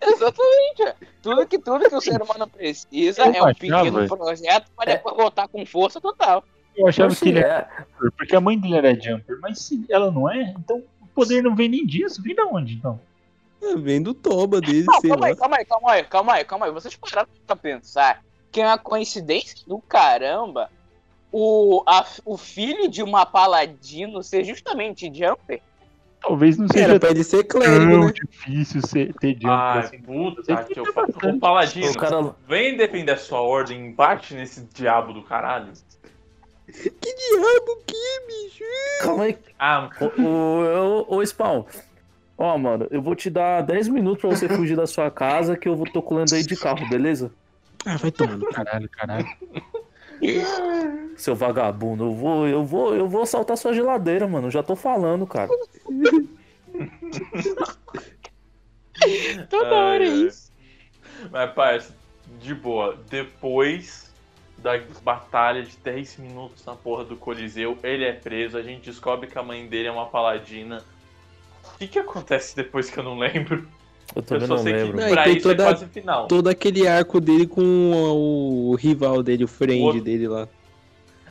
Exatamente. 0.00 0.82
é. 0.82 0.94
Tudo 1.22 1.46
que, 1.46 1.58
tudo 1.58 1.88
que 1.88 1.94
o 1.94 2.00
ser 2.00 2.20
humano 2.22 2.48
precisa 2.48 3.22
Eu 3.22 3.26
é 3.26 3.28
um 3.28 3.30
achava- 3.32 3.54
pequeno 3.54 4.08
projeto 4.08 4.70
pra 4.74 4.84
depois 4.86 5.16
voltar 5.16 5.46
com 5.48 5.64
força 5.66 6.00
total. 6.00 6.42
Eu 6.76 6.86
achava 6.86 7.08
Oxe, 7.12 7.22
que 7.22 7.28
ele 7.30 7.38
era 7.40 7.68
é. 7.70 7.80
jumper, 7.82 8.12
porque 8.16 8.36
a 8.36 8.40
mãe 8.40 8.58
dele 8.58 8.76
era 8.76 8.94
jumper, 8.94 9.38
mas 9.40 9.58
se 9.60 9.84
ela 9.90 10.10
não 10.10 10.30
é, 10.30 10.54
então 10.58 10.82
o 11.00 11.06
poder 11.08 11.42
não 11.42 11.54
vem 11.54 11.68
nem 11.68 11.84
disso. 11.86 12.22
Vem 12.22 12.34
da 12.34 12.44
onde, 12.44 12.74
então? 12.74 13.00
É, 13.62 13.76
vem 13.76 14.00
do 14.00 14.14
toba 14.14 14.60
dele, 14.60 14.84
Não, 14.86 15.00
sei 15.00 15.10
calma 15.10 15.22
lá. 15.26 15.28
aí, 15.28 15.36
calma 15.36 15.56
aí, 15.58 15.64
calma 15.64 15.92
aí, 15.92 16.04
calma 16.04 16.32
aí, 16.34 16.44
calma 16.44 16.66
aí. 16.66 16.72
Vocês 16.72 16.96
pararam 16.96 17.28
pra 17.46 17.54
pensar 17.56 18.22
que 18.50 18.60
é 18.60 18.66
uma 18.66 18.78
coincidência 18.78 19.58
do 19.66 19.78
caramba 19.80 20.70
o, 21.32 21.82
a- 21.86 22.06
o 22.24 22.36
filho 22.36 22.88
de 22.88 23.02
uma 23.02 23.26
paladino 23.26 24.22
ser 24.22 24.44
justamente 24.44 25.06
Jumper? 25.12 25.60
Talvez 26.22 26.58
não 26.58 26.66
seja 26.68 26.84
Era 26.84 27.00
pra 27.00 27.10
ele 27.10 27.24
ser 27.24 27.44
clérigo, 27.44 27.90
tão 27.92 28.06
né? 28.06 28.12
difícil 28.12 28.82
ser, 28.86 29.14
ter 29.14 29.32
jumper 29.34 29.48
Ai, 29.50 29.78
assim. 29.80 29.98
puta 30.02 30.42
que 30.64 30.78
eu 30.78 30.92
bastante. 30.92 31.26
Ô, 31.36 31.38
Paladino, 31.38 31.90
O 31.90 31.96
cara. 31.98 32.34
vem 32.48 32.76
defender 32.76 33.12
a 33.12 33.16
sua 33.16 33.40
ordem, 33.40 33.92
bate 33.92 34.34
nesse 34.34 34.64
diabo 34.74 35.12
do 35.14 35.22
caralho. 35.22 35.72
Que 37.00 37.14
diabo 37.14 37.82
que, 37.86 38.20
bicho? 38.26 38.64
Calma 39.00 39.24
aí. 39.24 39.38
Ah, 39.58 39.90
Ô, 40.00 40.22
ô, 40.22 41.06
ô, 41.08 41.16
ô, 41.16 41.26
Spawn. 41.26 41.64
Ó, 42.38 42.56
mano, 42.56 42.86
eu 42.90 43.02
vou 43.02 43.14
te 43.14 43.28
dar 43.28 43.60
10 43.62 43.88
minutos 43.88 44.22
pra 44.22 44.30
você 44.30 44.48
fugir 44.48 44.76
da 44.76 44.86
sua 44.86 45.10
casa 45.10 45.56
que 45.56 45.68
eu 45.68 45.76
vou 45.76 45.90
tô 45.90 46.00
colando 46.00 46.34
aí 46.34 46.42
de 46.42 46.56
carro, 46.56 46.88
beleza? 46.88 47.30
Ah, 47.84 47.96
vai 47.96 48.10
tomando. 48.10 48.46
Caralho, 48.46 48.88
caralho. 48.88 49.28
Seu 51.16 51.34
vagabundo, 51.34 52.04
eu 52.04 52.14
vou, 52.14 52.48
eu 52.48 52.64
vou, 52.64 52.94
eu 52.94 53.08
vou 53.08 53.26
saltar 53.26 53.58
sua 53.58 53.74
geladeira, 53.74 54.26
mano. 54.26 54.50
Já 54.50 54.62
tô 54.62 54.74
falando, 54.74 55.26
cara. 55.26 55.50
Toda 59.48 59.74
hora 59.74 60.04
é 60.04 60.08
isso. 60.08 60.52
Mas, 61.30 61.52
parça, 61.52 61.94
de 62.38 62.54
boa, 62.54 62.98
depois 63.08 64.09
da 64.62 64.78
batalha 65.02 65.62
de 65.62 65.76
10 65.78 66.18
minutos 66.18 66.64
na 66.64 66.74
porra 66.74 67.04
do 67.04 67.16
Coliseu, 67.16 67.78
ele 67.82 68.04
é 68.04 68.12
preso, 68.12 68.56
a 68.58 68.62
gente 68.62 68.84
descobre 68.90 69.26
que 69.28 69.38
a 69.38 69.42
mãe 69.42 69.66
dele 69.66 69.88
é 69.88 69.92
uma 69.92 70.06
paladina. 70.06 70.82
O 71.74 71.78
que 71.78 71.86
que 71.88 71.98
acontece 71.98 72.54
depois 72.56 72.90
que 72.90 72.98
eu 72.98 73.04
não 73.04 73.18
lembro? 73.18 73.66
Eu 74.14 74.16
Eu 74.16 74.22
também 74.22 74.46
só 74.48 74.54
não 74.56 74.62
sei 74.62 74.72
lembro. 74.72 74.98
que 74.98 75.14
Não, 75.14 75.24
isso 75.26 75.42
toda- 75.42 75.62
é 75.62 75.66
quase 75.66 75.86
final. 75.86 76.26
Todo 76.26 76.48
aquele 76.48 76.86
arco 76.86 77.20
dele 77.20 77.46
com 77.46 77.62
o, 77.62 78.70
o 78.70 78.74
rival 78.74 79.22
dele, 79.22 79.44
o 79.44 79.48
friend 79.48 79.98
O- 79.98 80.02
dele 80.02 80.26
lá. 80.28 80.48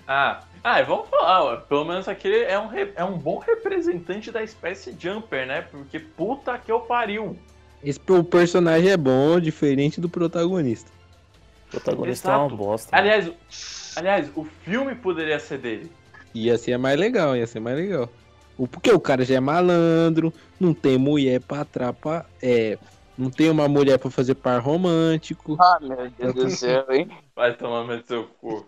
Ah, 0.07 0.41
ah, 0.63 0.82
vamos 0.82 1.07
falar, 1.09 1.43
ó, 1.43 1.55
pelo 1.57 1.86
menos 1.86 2.07
aquele 2.07 2.43
é 2.43 2.57
um, 2.57 2.67
re- 2.67 2.93
é 2.95 3.03
um 3.03 3.17
bom 3.17 3.38
representante 3.38 4.32
da 4.32 4.41
espécie 4.41 4.95
Jumper, 4.97 5.45
né? 5.45 5.61
Porque 5.61 5.99
puta 5.99 6.57
que 6.57 6.71
eu 6.71 6.80
pariu. 6.80 7.38
Esse 7.84 7.99
o 8.09 8.23
personagem 8.23 8.89
é 8.89 8.97
bom, 8.97 9.39
diferente 9.39 10.01
do 10.01 10.09
protagonista. 10.09 10.89
O 11.70 11.72
protagonista 11.72 12.30
é 12.32 12.36
uma 12.36 12.45
Exato. 12.47 12.57
bosta. 12.57 12.97
Aliás, 12.97 13.28
o- 13.28 13.36
aliás, 13.95 14.32
o 14.36 14.43
filme 14.43 14.95
poderia 14.95 15.39
ser 15.39 15.59
dele. 15.59 15.91
Ia 16.34 16.57
ser 16.57 16.78
mais 16.78 16.99
legal, 16.99 17.36
ia 17.36 17.45
ser 17.47 17.59
mais 17.59 17.78
legal. 17.78 18.09
O- 18.57 18.67
Porque 18.67 18.91
o 18.91 18.99
cara 18.99 19.24
já 19.24 19.36
é 19.36 19.39
malandro, 19.39 20.34
não 20.59 20.74
tem 20.74 20.97
mulher 20.97 21.39
pra 21.41 21.61
atrapalhar. 21.61 22.26
É. 22.41 22.78
Não 23.17 23.30
tem 23.30 23.49
uma 23.49 23.67
mulher 23.67 23.99
pra 23.99 24.09
fazer 24.09 24.36
par 24.36 24.61
romântico. 24.61 25.57
Ah, 25.59 25.78
meu 25.82 26.09
Deus 26.17 26.34
do 26.34 26.49
céu, 26.49 26.86
hein? 26.89 27.09
Vai 27.36 27.53
tomar 27.53 27.84
no 27.84 28.01
seu 28.05 28.24
cu. 28.39 28.65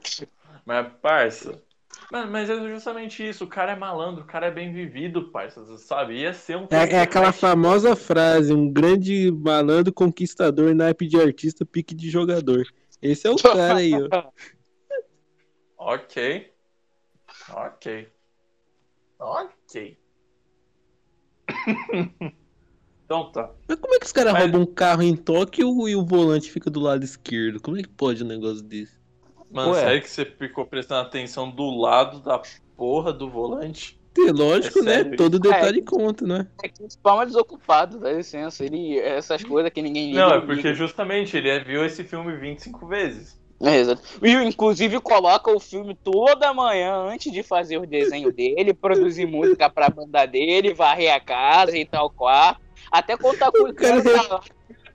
Mas, 0.65 0.87
parça. 1.01 1.57
Mas, 2.11 2.29
mas 2.29 2.49
é 2.49 2.57
justamente 2.69 3.27
isso. 3.27 3.45
O 3.45 3.47
cara 3.47 3.71
é 3.71 3.75
malandro, 3.75 4.23
o 4.23 4.27
cara 4.27 4.47
é 4.47 4.51
bem 4.51 4.73
vivido, 4.73 5.29
parça. 5.29 5.61
você 5.63 5.81
Sabe? 5.85 6.15
Ia 6.19 6.33
ser 6.33 6.57
um. 6.57 6.67
É, 6.69 6.95
é 6.95 7.01
aquela 7.01 7.31
famosa 7.31 7.95
frase: 7.95 8.51
um 8.53 8.69
grande 8.69 9.31
malandro 9.31 9.93
conquistador, 9.93 10.75
naipe 10.75 11.07
de 11.07 11.15
artista, 11.19 11.65
pique 11.65 11.95
de 11.95 12.09
jogador. 12.09 12.65
Esse 13.01 13.27
é 13.27 13.31
o 13.31 13.35
cara 13.41 13.75
aí, 13.77 13.91
ó. 13.93 14.31
Ok. 15.77 16.51
Ok. 17.53 18.07
Ok. 19.19 19.97
então 23.05 23.31
tá. 23.31 23.51
Mas 23.67 23.79
como 23.79 23.93
é 23.95 23.99
que 23.99 24.05
os 24.05 24.11
caras 24.11 24.33
Mas- 24.33 24.43
roubam 24.43 24.61
um 24.61 24.65
carro 24.73 25.01
em 25.03 25.15
Tóquio 25.15 25.87
e 25.87 25.95
o 25.95 26.05
volante 26.05 26.51
fica 26.51 26.69
do 26.69 26.79
lado 26.79 27.03
esquerdo? 27.03 27.61
Como 27.61 27.77
é 27.77 27.81
que 27.83 27.89
pode 27.89 28.23
um 28.23 28.27
negócio 28.27 28.63
desse? 28.63 28.99
Mano, 29.49 29.73
Ué. 29.73 29.81
sério 29.81 30.01
que 30.01 30.09
você 30.09 30.25
ficou 30.25 30.65
prestando 30.65 31.07
atenção 31.07 31.51
do 31.51 31.69
lado 31.69 32.19
da 32.21 32.41
porra 32.77 33.11
do 33.11 33.29
volante? 33.29 33.99
É 34.17 34.31
lógico, 34.31 34.79
É 34.79 34.81
né? 34.81 34.93
sério 34.95 35.15
Todo 35.17 35.33
isso? 35.35 35.39
detalhe 35.41 35.79
É. 35.79 35.83
conta, 35.83 36.27
né? 36.27 36.47
É 36.63 36.67
que 36.67 36.83
o 36.83 36.89
Spawn 36.89 37.21
é 37.21 37.25
desocupado, 37.27 37.97
dá 37.99 38.11
licença. 38.11 38.63
Ele, 38.65 38.99
essas 38.99 39.43
coisas 39.43 39.71
que 39.71 39.81
ninguém 39.81 40.07
liga. 40.07 40.19
Não, 40.25 40.33
é 40.35 40.39
porque 40.41 40.55
liga. 40.55 40.73
justamente 40.73 41.37
ele 41.37 41.59
viu 41.63 41.85
esse 41.85 42.03
filme 42.03 42.35
25 42.35 42.85
vezes. 42.87 43.39
É, 43.63 43.77
exato. 43.77 44.01
E 44.23 44.31
inclusive 44.33 44.99
coloca 44.99 45.49
o 45.55 45.59
filme 45.59 45.95
toda 46.03 46.51
manhã 46.53 46.93
antes 47.09 47.31
de 47.31 47.43
fazer 47.43 47.77
o 47.77 47.85
desenho 47.85 48.31
dele, 48.33 48.73
produzir 48.73 49.25
música 49.27 49.69
pra 49.69 49.87
banda 49.89 50.25
dele, 50.25 50.73
varrer 50.73 51.13
a 51.13 51.19
casa 51.19 51.77
e 51.77 51.85
tal 51.85 52.09
quarto. 52.09 52.59
Até 52.91 53.15
quando 53.15 53.37
tá 53.37 53.51
cara 53.51 54.01
cozinhando, 54.01 54.03
tá 54.27 54.33
lá, 54.35 54.41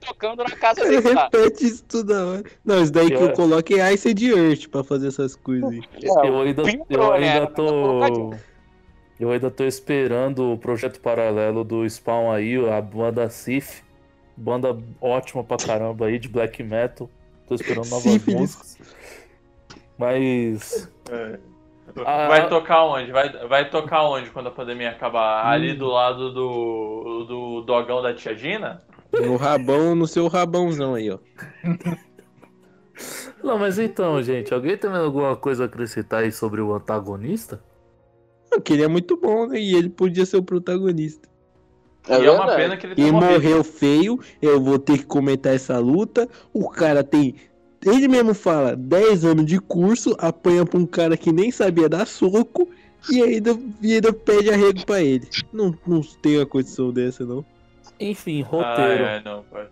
tocando 0.05 0.43
na 0.43 0.51
casa 0.51 0.81
Ele 0.85 1.01
dele. 1.01 1.15
Repete 1.15 1.65
isso 1.65 1.83
toda 1.85 2.25
hora. 2.25 2.43
Não, 2.63 2.83
isso 2.83 2.91
daí 2.91 3.07
que 3.07 3.13
eu 3.15 3.29
Eu- 3.29 3.33
coloco 3.33 3.73
é 3.73 3.93
Ice 3.93 4.13
de 4.13 4.29
Earth 4.31 4.67
pra 4.67 4.83
fazer 4.83 5.07
essas 5.07 5.35
coisas 5.35 5.69
aí. 5.71 5.81
É, 6.03 6.27
eu 6.27 6.39
ainda, 6.41 6.63
eu 6.89 7.13
ainda 7.13 7.47
tô. 7.47 8.31
Eu 9.19 9.31
ainda 9.31 9.49
tô 9.49 9.63
esperando 9.63 10.53
o 10.53 10.57
projeto 10.57 10.99
paralelo 10.99 11.63
do 11.63 11.87
Spawn 11.89 12.31
aí, 12.31 12.55
a 12.69 12.79
banda 12.81 13.29
Sif. 13.29 13.81
Banda 14.35 14.77
ótima 15.01 15.43
pra 15.43 15.57
caramba 15.57 16.05
aí, 16.05 16.19
de 16.19 16.27
black 16.29 16.61
metal. 16.61 17.09
Tô 17.47 17.55
esperando 17.55 17.89
novas 17.89 18.03
Sífilis. 18.03 18.39
músicas. 18.39 18.77
Mas. 19.97 20.91
Ah, 22.05 22.27
vai 22.27 22.41
ah. 22.41 22.47
tocar 22.47 22.83
onde? 22.83 23.11
Vai, 23.11 23.47
vai 23.47 23.69
tocar 23.69 24.03
onde 24.03 24.29
quando 24.29 24.47
a 24.47 24.51
pandemia 24.51 24.91
acabar? 24.91 25.47
Ali 25.47 25.71
Hum. 25.73 25.77
do 25.77 25.87
lado 25.87 26.31
do, 26.31 27.23
do 27.27 27.61
dogão 27.61 28.01
da 28.01 28.13
tia 28.13 28.35
Gina? 28.35 28.83
No 29.13 29.37
rabão, 29.37 29.95
no 29.95 30.05
seu 30.05 30.27
rabãozão 30.27 30.93
aí, 30.93 31.09
ó. 31.09 31.17
Não, 33.43 33.57
mas 33.57 33.79
então, 33.79 34.21
gente, 34.21 34.53
alguém 34.53 34.77
tem 34.77 34.89
alguma 34.91 35.35
coisa 35.35 35.63
a 35.63 35.65
acrescentar 35.67 36.23
aí 36.23 36.31
sobre 36.31 36.61
o 36.61 36.73
antagonista? 36.73 37.63
Não, 38.51 38.61
que 38.61 38.73
ele 38.73 38.83
é 38.83 38.87
muito 38.87 39.17
bom, 39.17 39.47
né? 39.47 39.59
E 39.59 39.75
ele 39.75 39.89
podia 39.89 40.25
ser 40.25 40.37
o 40.37 40.43
protagonista. 40.43 41.27
É 42.07 42.21
e 42.21 42.25
é 42.25 42.31
uma 42.31 42.55
pena 42.55 42.77
que 42.77 42.85
ele 42.85 42.93
E 42.93 42.95
tenha 42.95 43.11
morrido. 43.11 43.33
morreu 43.33 43.63
feio, 43.63 44.19
eu 44.41 44.61
vou 44.61 44.79
ter 44.79 44.99
que 44.99 45.05
comentar 45.05 45.53
essa 45.53 45.77
luta. 45.79 46.27
O 46.53 46.69
cara 46.69 47.03
tem. 47.03 47.35
Ele 47.85 48.07
mesmo 48.07 48.33
fala, 48.33 48.75
10 48.75 49.25
anos 49.25 49.45
de 49.45 49.59
curso, 49.59 50.15
apanha 50.17 50.65
pra 50.65 50.79
um 50.79 50.85
cara 50.85 51.15
que 51.17 51.31
nem 51.31 51.51
sabia 51.51 51.87
dar 51.89 52.07
soco 52.07 52.67
e 53.09 53.21
ainda, 53.21 53.57
e 53.81 53.93
ainda 53.95 54.11
pede 54.11 54.49
arrego 54.49 54.85
pra 54.85 55.01
ele. 55.01 55.27
Não, 55.53 55.77
não 55.85 56.01
tem 56.21 56.37
uma 56.37 56.45
condição 56.45 56.91
dessa, 56.91 57.25
não. 57.25 57.45
Enfim, 57.99 58.41
Ah, 58.43 58.45
roteiro. 58.45 59.03
é, 59.03 59.21
não, 59.23 59.43
pai. 59.43 59.67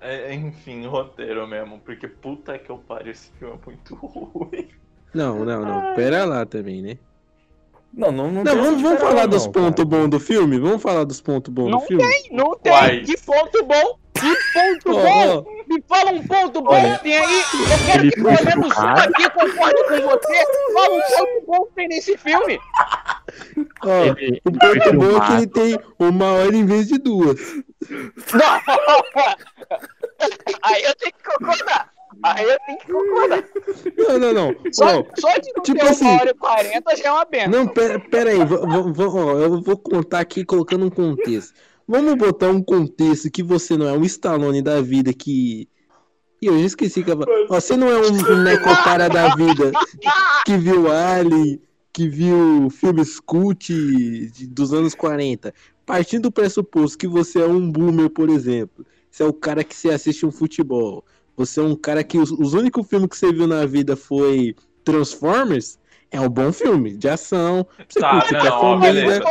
É, 0.00 0.32
enfim, 0.34 0.86
roteiro 0.86 1.46
mesmo. 1.48 1.80
Porque 1.84 2.06
puta 2.06 2.56
que 2.58 2.70
eu 2.70 2.78
pariu, 2.78 3.10
esse 3.12 3.30
filme 3.38 3.54
é 3.54 3.66
muito 3.66 3.94
ruim. 3.96 4.68
Não, 5.12 5.44
não, 5.44 5.62
não. 5.64 5.94
Pera 5.94 6.24
lá 6.24 6.46
também, 6.46 6.80
né? 6.82 6.98
Não, 7.92 8.12
não, 8.12 8.30
não, 8.30 8.44
Não, 8.44 8.52
tem 8.52 8.62
vamos, 8.62 8.82
vamos 8.82 9.00
falar 9.00 9.22
não, 9.22 9.28
dos 9.28 9.46
pontos 9.46 9.84
bons 9.84 10.08
do 10.08 10.20
filme? 10.20 10.58
Vamos 10.58 10.82
falar 10.82 11.04
dos 11.04 11.20
pontos 11.20 11.52
bons 11.52 11.70
Não 11.70 11.78
do 11.80 11.86
filme? 11.86 12.04
Não 12.30 12.54
tem. 12.58 12.72
Uai. 12.72 13.00
Que 13.00 13.16
ponto 13.18 13.64
bom? 13.64 13.98
Que 14.14 14.34
ponto 14.52 14.96
Ó, 14.98 15.02
bom? 15.02 15.44
ó, 15.46 15.72
Me 15.72 15.82
fala 15.88 16.10
um 16.10 16.26
ponto 16.26 16.60
bom 16.62 16.72
Olha, 16.72 16.96
que 16.98 17.04
tem 17.04 17.16
aí. 17.16 17.40
Eu 17.42 17.86
quero 17.86 18.02
ele 18.02 18.10
que 18.10 18.22
pelo 18.22 18.44
menos 18.44 18.76
um 18.76 18.86
aqui 18.88 19.30
concorde 19.30 19.84
com 19.84 20.08
você. 20.08 20.44
Fala 20.74 20.94
um 20.94 21.00
ponto 21.00 21.46
bom 21.46 21.66
que 21.66 21.72
tem 21.74 21.88
nesse 21.88 22.16
filme. 22.18 22.58
ó. 23.84 24.10
O 24.44 24.52
ponto 24.52 24.92
bom 24.96 25.16
é 25.16 25.26
que 25.26 25.32
ele 25.34 25.46
tem 25.46 25.78
uma 25.98 26.32
hora 26.32 26.54
em 26.54 26.66
vez 26.66 26.88
de 26.88 26.98
duas. 26.98 27.38
Não. 27.88 28.60
Aí 30.62 30.82
eu 30.82 30.94
tenho 30.96 31.12
que 31.12 31.24
concordar. 31.24 31.90
Aí 32.22 32.44
eu 32.48 32.58
tenho 32.66 32.78
que 32.78 32.92
concordar. 32.92 33.44
Não, 33.96 34.18
não, 34.18 34.32
não. 34.34 34.54
Só, 34.72 35.00
Ó, 35.00 35.04
só 35.18 35.38
de 35.38 35.52
não 35.54 35.62
tipo 35.62 35.78
ter 35.78 35.84
uma 35.84 35.90
assim- 35.90 36.06
hora 36.08 36.30
e 36.30 36.34
quarenta 36.34 36.96
já 36.96 37.08
é 37.08 37.12
uma 37.12 37.24
benção. 37.24 37.50
Não, 37.50 37.68
pera, 37.68 38.00
pera 38.00 38.30
aí, 38.30 38.40
eu 38.40 39.62
vou 39.62 39.76
contar 39.76 40.20
aqui 40.20 40.44
colocando 40.44 40.84
um 40.86 40.90
contexto. 40.90 41.54
Vamos 41.86 42.14
botar 42.16 42.48
um 42.50 42.62
contexto 42.62 43.30
que 43.30 43.42
você 43.42 43.76
não 43.76 43.88
é 43.88 43.92
um 43.92 44.04
Stallone 44.04 44.60
da 44.62 44.80
vida 44.80 45.12
que. 45.12 45.68
Ih, 46.42 46.46
eu 46.46 46.58
já 46.60 46.66
esqueci 46.66 47.02
que. 47.02 47.10
você 47.48 47.76
não 47.76 47.88
é 47.90 47.98
um, 47.98 48.42
necopara 48.42 49.08
da 49.08 49.34
vida 49.34 49.72
que 50.44 50.56
viu 50.56 50.90
Ali, 50.92 51.60
que 51.92 52.08
viu 52.08 52.68
filmes 52.70 53.18
cult 53.20 53.72
de- 53.72 54.46
dos 54.46 54.72
anos 54.74 54.94
40. 54.94 55.52
Partindo 55.86 56.24
do 56.24 56.32
pressuposto 56.32 56.98
que 56.98 57.08
você 57.08 57.40
é 57.40 57.46
um 57.46 57.70
boomer, 57.72 58.10
por 58.10 58.28
exemplo. 58.28 58.84
Você 59.10 59.22
é 59.22 59.26
o 59.26 59.32
cara 59.32 59.64
que 59.64 59.74
você 59.74 59.88
assiste 59.90 60.26
um 60.26 60.30
futebol. 60.30 61.02
Você 61.38 61.60
é 61.60 61.62
um 61.62 61.76
cara 61.76 62.02
que 62.02 62.18
os, 62.18 62.32
os 62.32 62.52
únicos 62.52 62.86
filmes 62.88 63.08
que 63.08 63.16
você 63.16 63.32
viu 63.32 63.46
na 63.46 63.64
vida 63.64 63.96
foi 63.96 64.56
Transformers. 64.84 65.78
É 66.10 66.20
um 66.20 66.28
bom 66.28 66.52
filme 66.52 66.96
de 66.96 67.08
ação. 67.08 67.64
Você 67.88 68.00
Tá, 68.00 68.10
curte 68.10 68.32
não, 68.32 68.40
com 68.40 68.46
a 68.46 68.50
ó, 68.50 68.60
família, 68.80 69.02
beleza. 69.04 69.24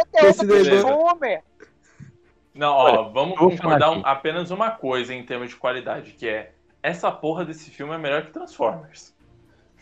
Não, 2.56 2.74
ó, 2.74 3.10
vamos 3.10 3.38
concordar 3.38 3.92
um- 3.92 4.02
apenas 4.06 4.52
uma 4.52 4.72
coisa 4.72 5.14
em 5.14 5.22
termos 5.24 5.50
de 5.50 5.56
qualidade, 5.58 6.12
que 6.14 6.28
é 6.28 6.54
essa 6.82 7.12
porra 7.12 7.44
desse 7.44 7.70
filme 7.70 7.94
é 7.94 7.98
melhor 7.98 8.24
que 8.26 8.32
Transformers. 8.32 9.14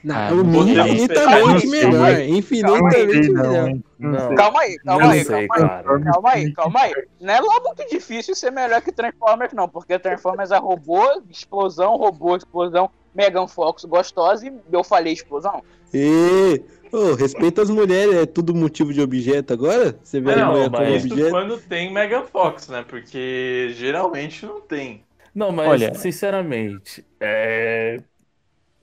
Não, 0.06 0.16
Ah, 0.16 0.28
é 0.28 0.32
não 0.32 0.64
infinitamente 0.86 1.68
melhor. 1.68 1.91
Não 1.91 2.20
Infinitamente 2.38 3.30
não, 3.32 3.43
melhor. 3.43 3.70
Não 3.97 4.12
Não. 4.12 4.36
Calma 4.36 4.62
aí, 4.62 4.78
calma 4.80 5.01
Não 5.03 5.10
aí, 5.12 5.26
sei, 5.26 5.47
calma 5.47 5.76
aí. 5.78 6.03
Calma 6.03 6.30
aí, 6.32 6.53
calma 6.53 6.80
aí. 6.82 6.93
Não 7.20 7.34
é 7.34 7.39
lá 7.41 7.60
muito 7.62 7.89
difícil 7.89 8.36
ser 8.36 8.51
melhor 8.51 8.82
que 8.82 8.91
Transformers, 8.91 9.53
não, 9.53 9.68
porque 9.68 9.97
Transformers 9.97 10.51
é 10.51 10.58
robô, 10.58 11.01
explosão, 11.30 11.95
robô, 11.97 12.36
explosão, 12.36 12.89
Megan 13.14 13.47
Fox 13.47 13.84
gostosa 13.86 14.45
e 14.47 14.53
eu 14.72 14.84
falei 14.84 15.14
explosão. 15.14 15.64
E, 15.93 16.62
ô, 16.91 17.14
respeita 17.16 17.62
as 17.64 17.70
mulheres, 17.70 18.14
é 18.16 18.26
tudo 18.26 18.53
motivo 18.53 18.93
de 18.93 19.01
objeto 19.01 19.53
agora? 19.53 19.97
Você 20.03 20.20
vê 20.20 20.32
É, 20.32 20.34
a 20.34 20.38
não, 20.38 20.51
mulher 20.51 20.70
como 20.70 20.84
mas 20.84 21.03
isso 21.03 21.14
objeto? 21.14 21.30
quando 21.32 21.58
tem 21.58 21.91
Megan 21.91 22.26
Fox, 22.26 22.68
né? 22.68 22.86
Porque 22.88 23.70
geralmente 23.74 24.45
não 24.45 24.62
tem. 24.62 25.03
Não, 25.34 25.51
mas 25.51 25.68
Olha- 25.68 25.93
sinceramente, 25.95 27.06
é... 27.20 28.01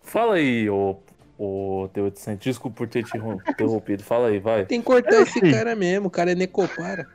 fala 0.01 0.35
aí, 0.37 0.68
ô, 0.68 0.97
ô 1.39 1.89
T800, 1.95 2.39
desculpa 2.39 2.76
por 2.78 2.89
ter 2.89 3.03
te 3.05 3.16
interrom- 3.16 3.39
interrompido. 3.49 4.03
Fala 4.03 4.28
aí, 4.28 4.39
vai. 4.39 4.64
Tem 4.66 4.80
que 4.80 4.87
cortar 4.87 5.22
esse 5.22 5.41
Sim. 5.41 5.51
cara 5.51 5.74
mesmo, 5.74 6.09
o 6.09 6.11
cara 6.11 6.33
é 6.33 6.35
necopara. 6.35 7.07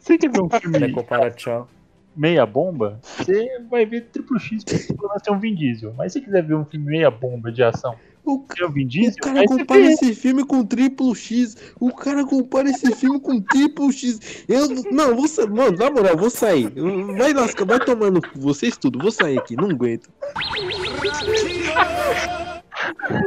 Você 0.00 0.18
quer 0.18 0.30
ver 0.30 0.40
um 0.40 0.48
filme 0.50 0.78
É 0.82 0.90
comparação. 0.90 1.68
meia 2.16 2.44
bomba? 2.44 2.98
Você 3.02 3.60
vai 3.70 3.86
ver 3.86 4.06
Triple 4.12 4.40
X 4.40 4.64
pra 4.64 5.18
ser 5.18 5.30
um 5.30 5.38
Vin 5.38 5.54
Diesel. 5.54 5.94
Mas 5.96 6.12
se 6.12 6.20
quiser 6.20 6.42
ver 6.42 6.54
um 6.54 6.64
filme 6.64 6.86
meia 6.86 7.10
bomba 7.10 7.52
de 7.52 7.62
ação, 7.62 7.94
O, 8.24 8.44
é 8.60 8.64
o 8.64 8.70
Vin 8.70 8.84
o 8.84 8.88
Diesel, 8.88 9.14
cara 9.22 9.40
aí 9.40 9.46
você 9.46 9.58
compara 9.60 9.80
esse 9.82 10.14
filme 10.16 10.44
com 10.44 10.64
Triplo 10.66 11.14
X. 11.14 11.56
O 11.78 11.92
cara 11.94 12.26
compara 12.26 12.68
esse 12.68 12.92
filme 12.96 13.20
com 13.20 13.40
Triplo 13.40 13.92
X. 13.92 14.44
Eu, 14.48 14.68
não, 14.90 15.14
vou 15.14 15.26
mano, 15.48 15.78
na 15.78 15.90
moral, 15.90 16.16
vou 16.16 16.28
sair. 16.28 16.68
Vai 17.16 17.32
lascar, 17.32 17.64
vai 17.64 17.78
tomando 17.78 18.20
vocês 18.34 18.76
tudo. 18.76 18.98
Vou 18.98 19.12
sair 19.12 19.38
aqui, 19.38 19.54
não 19.54 19.70
aguento. 19.70 20.10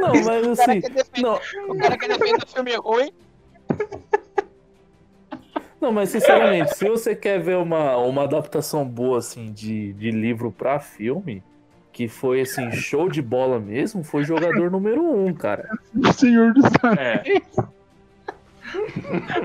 Não, 0.00 0.12
mas 0.24 0.46
O 0.46 0.56
cara 0.56 0.72
assim, 0.72 0.80
quer 0.80 0.90
defender, 0.90 1.22
não, 1.22 1.34
o 1.68 1.78
cara 1.78 1.98
quer 1.98 2.08
defender 2.08 2.46
filme 2.46 2.76
ruim. 2.76 3.12
não, 5.80 5.92
mas 5.92 6.10
sinceramente, 6.10 6.76
se 6.76 6.88
você 6.88 7.14
quer 7.14 7.40
ver 7.40 7.56
uma, 7.56 7.96
uma 7.98 8.24
adaptação 8.24 8.86
boa, 8.86 9.18
assim, 9.18 9.52
de, 9.52 9.92
de 9.94 10.10
livro 10.10 10.52
pra 10.52 10.78
filme, 10.78 11.42
que 11.92 12.08
foi, 12.08 12.40
assim, 12.42 12.70
show 12.72 13.08
de 13.08 13.20
bola 13.20 13.58
mesmo, 13.60 14.02
foi 14.04 14.24
Jogador 14.24 14.70
Número 14.70 15.02
1, 15.02 15.26
um, 15.26 15.34
cara. 15.34 15.68
Senhor 16.16 16.52
do 16.54 16.62
Céu. 16.62 16.92
É. 16.98 17.22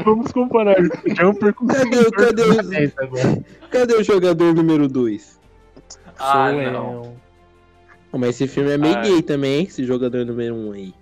Vamos 0.05 0.31
comparar 0.31 0.75
Jumper 1.19 1.53
com 1.53 1.67
Cadê, 1.67 1.95
Senhor 1.97 2.11
cadê, 2.11 2.43
o- 2.43 3.43
cadê 3.69 3.93
o 3.95 4.03
jogador 4.03 4.53
número 4.53 4.87
2? 4.87 5.37
Ah, 6.17 6.49
Sou 6.49 6.61
não. 6.71 6.93
eu. 7.03 7.17
Mas 8.11 8.29
esse 8.29 8.47
filme 8.47 8.71
é 8.71 8.77
meio 8.77 8.95
Ah. 8.95 9.01
gay 9.01 9.21
também, 9.21 9.59
hein? 9.59 9.65
Esse 9.67 9.83
jogador 9.85 10.25
número 10.25 10.55
1 10.55 10.69
um 10.69 10.71
aí. 10.71 10.93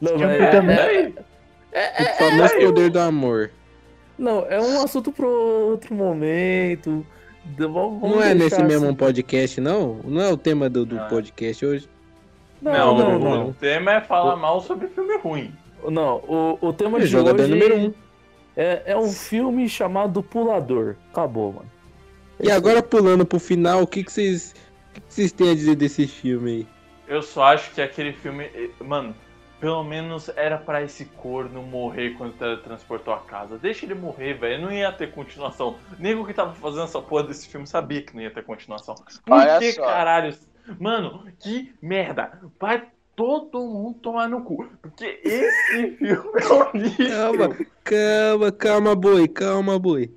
Não, 0.00 0.16
mas- 0.18 0.50
também. 0.50 1.14
é- 1.72 2.02
O 2.02 2.16
famoso 2.30 2.54
poder 2.60 2.90
do 2.90 2.98
amor. 3.00 3.50
Não, 4.18 4.46
é 4.48 4.60
um 4.60 4.82
assunto 4.82 5.10
pro 5.12 5.28
outro 5.28 5.94
momento. 5.94 7.04
Vamos- 7.58 8.00
Não 8.02 8.22
é 8.22 8.34
nesse 8.34 8.54
assim. 8.54 8.64
mesmo 8.64 8.94
podcast, 8.94 9.60
não? 9.60 9.98
Não 10.04 10.20
é 10.22 10.30
o 10.32 10.36
tema 10.36 10.68
do, 10.70 10.86
do 10.86 10.94
Não. 10.96 11.08
podcast 11.08 11.66
hoje? 11.66 11.88
Não, 12.60 12.72
Não, 12.72 13.16
o 13.16 13.18
não, 13.18 13.48
o 13.48 13.52
tema 13.54 13.94
é 13.94 14.00
falar 14.00 14.36
mal 14.36 14.60
sobre 14.60 14.86
filme 14.88 15.16
ruim. 15.18 15.52
não. 15.82 15.90
Não, 15.90 16.16
o, 16.28 16.58
o 16.68 16.72
tema 16.72 16.98
O 16.98 17.00
de 17.00 17.06
jogador 17.08 17.42
hoje 17.42 17.50
número 17.50 17.76
um. 17.76 17.94
é, 18.56 18.82
é 18.86 18.96
um 18.96 19.10
filme 19.10 19.68
chamado 19.68 20.22
Pulador. 20.22 20.94
Acabou, 21.10 21.54
mano. 21.54 21.70
E 22.40 22.48
agora 22.50 22.80
pulando 22.82 23.26
pro 23.26 23.40
final, 23.40 23.82
o 23.82 23.86
que, 23.86 24.04
que 24.04 24.12
vocês. 24.12 24.54
O 25.12 25.14
que, 25.14 25.22
que 25.22 25.28
vocês 25.28 25.32
têm 25.32 25.50
a 25.50 25.54
dizer 25.54 25.76
desse 25.76 26.06
filme 26.06 26.50
aí? 26.50 26.66
Eu 27.06 27.22
só 27.22 27.44
acho 27.44 27.70
que 27.74 27.82
aquele 27.82 28.14
filme. 28.14 28.44
eh, 28.44 28.70
Mano, 28.80 29.14
pelo 29.60 29.84
menos 29.84 30.30
era 30.30 30.56
pra 30.56 30.82
esse 30.82 31.04
corno 31.04 31.62
morrer 31.62 32.14
quando 32.16 32.32
teletransportou 32.38 33.12
a 33.12 33.20
casa. 33.20 33.58
Deixa 33.58 33.84
ele 33.84 33.94
morrer, 33.94 34.34
velho. 34.34 34.62
Não 34.62 34.72
ia 34.72 34.90
ter 34.90 35.12
continuação. 35.12 35.78
Nem 35.98 36.14
o 36.14 36.24
que 36.26 36.32
tava 36.32 36.54
fazendo 36.54 36.84
essa 36.84 37.02
porra 37.02 37.24
desse 37.24 37.46
filme 37.48 37.66
sabia 37.66 38.02
que 38.02 38.14
não 38.14 38.22
ia 38.22 38.30
ter 38.32 38.42
continuação. 38.42 38.94
Por 39.26 39.34
Olha 39.34 39.58
que, 39.58 39.72
só. 39.72 39.82
caralho? 39.82 40.34
Mano, 40.80 41.26
que 41.38 41.74
merda. 41.82 42.40
Vai 42.58 42.88
todo 43.14 43.60
mundo 43.60 43.98
tomar 44.00 44.28
no 44.28 44.42
cu. 44.42 44.66
Porque 44.80 45.20
esse 45.22 45.96
filme 45.98 46.40
é 46.40 46.78
lixo. 46.78 47.06
Calma, 47.08 47.58
calma, 47.84 48.52
calma, 48.52 48.94
boi, 48.96 49.28
calma, 49.28 49.78
boi. 49.78 50.10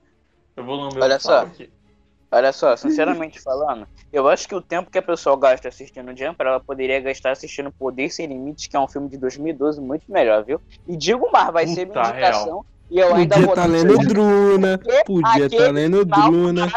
Eu 0.56 0.64
vou 0.64 0.78
lamber 0.78 1.04
Olha 1.04 1.20
só. 1.20 1.42
aqui. 1.42 1.70
Olha 2.36 2.52
só, 2.52 2.76
sinceramente 2.76 3.40
falando, 3.40 3.88
eu 4.12 4.28
acho 4.28 4.46
que 4.46 4.54
o 4.54 4.62
tempo 4.62 4.92
que 4.92 4.98
a 4.98 5.02
pessoa 5.02 5.40
gasta 5.40 5.70
assistindo 5.70 6.10
Jumper, 6.10 6.48
ela 6.48 6.60
poderia 6.60 7.00
gastar 7.00 7.32
assistindo 7.32 7.72
Poder 7.72 8.10
Sem 8.10 8.28
Limites, 8.28 8.68
que 8.68 8.76
é 8.76 8.80
um 8.80 8.90
filme 8.90 9.08
de 9.08 9.18
2012 9.18 9.80
muito 9.80 10.04
melhor, 10.10 10.44
viu? 10.44 10.60
E 10.86 10.98
digo 10.98 11.32
mais, 11.32 11.54
vai 11.54 11.66
ser 11.66 11.86
minha 11.86 12.04
Puta, 12.04 12.10
indicação. 12.10 12.66
E 12.92 13.00
eu 13.00 13.16
ainda 13.16 13.36
Podia 13.36 13.56
tá 13.56 13.66
lendo 13.66 13.98
Druna, 14.00 14.82
podia 15.06 15.46
aquele 15.46 15.64
tá 15.64 15.72
lendo 15.72 16.04
Druna. 16.04 16.68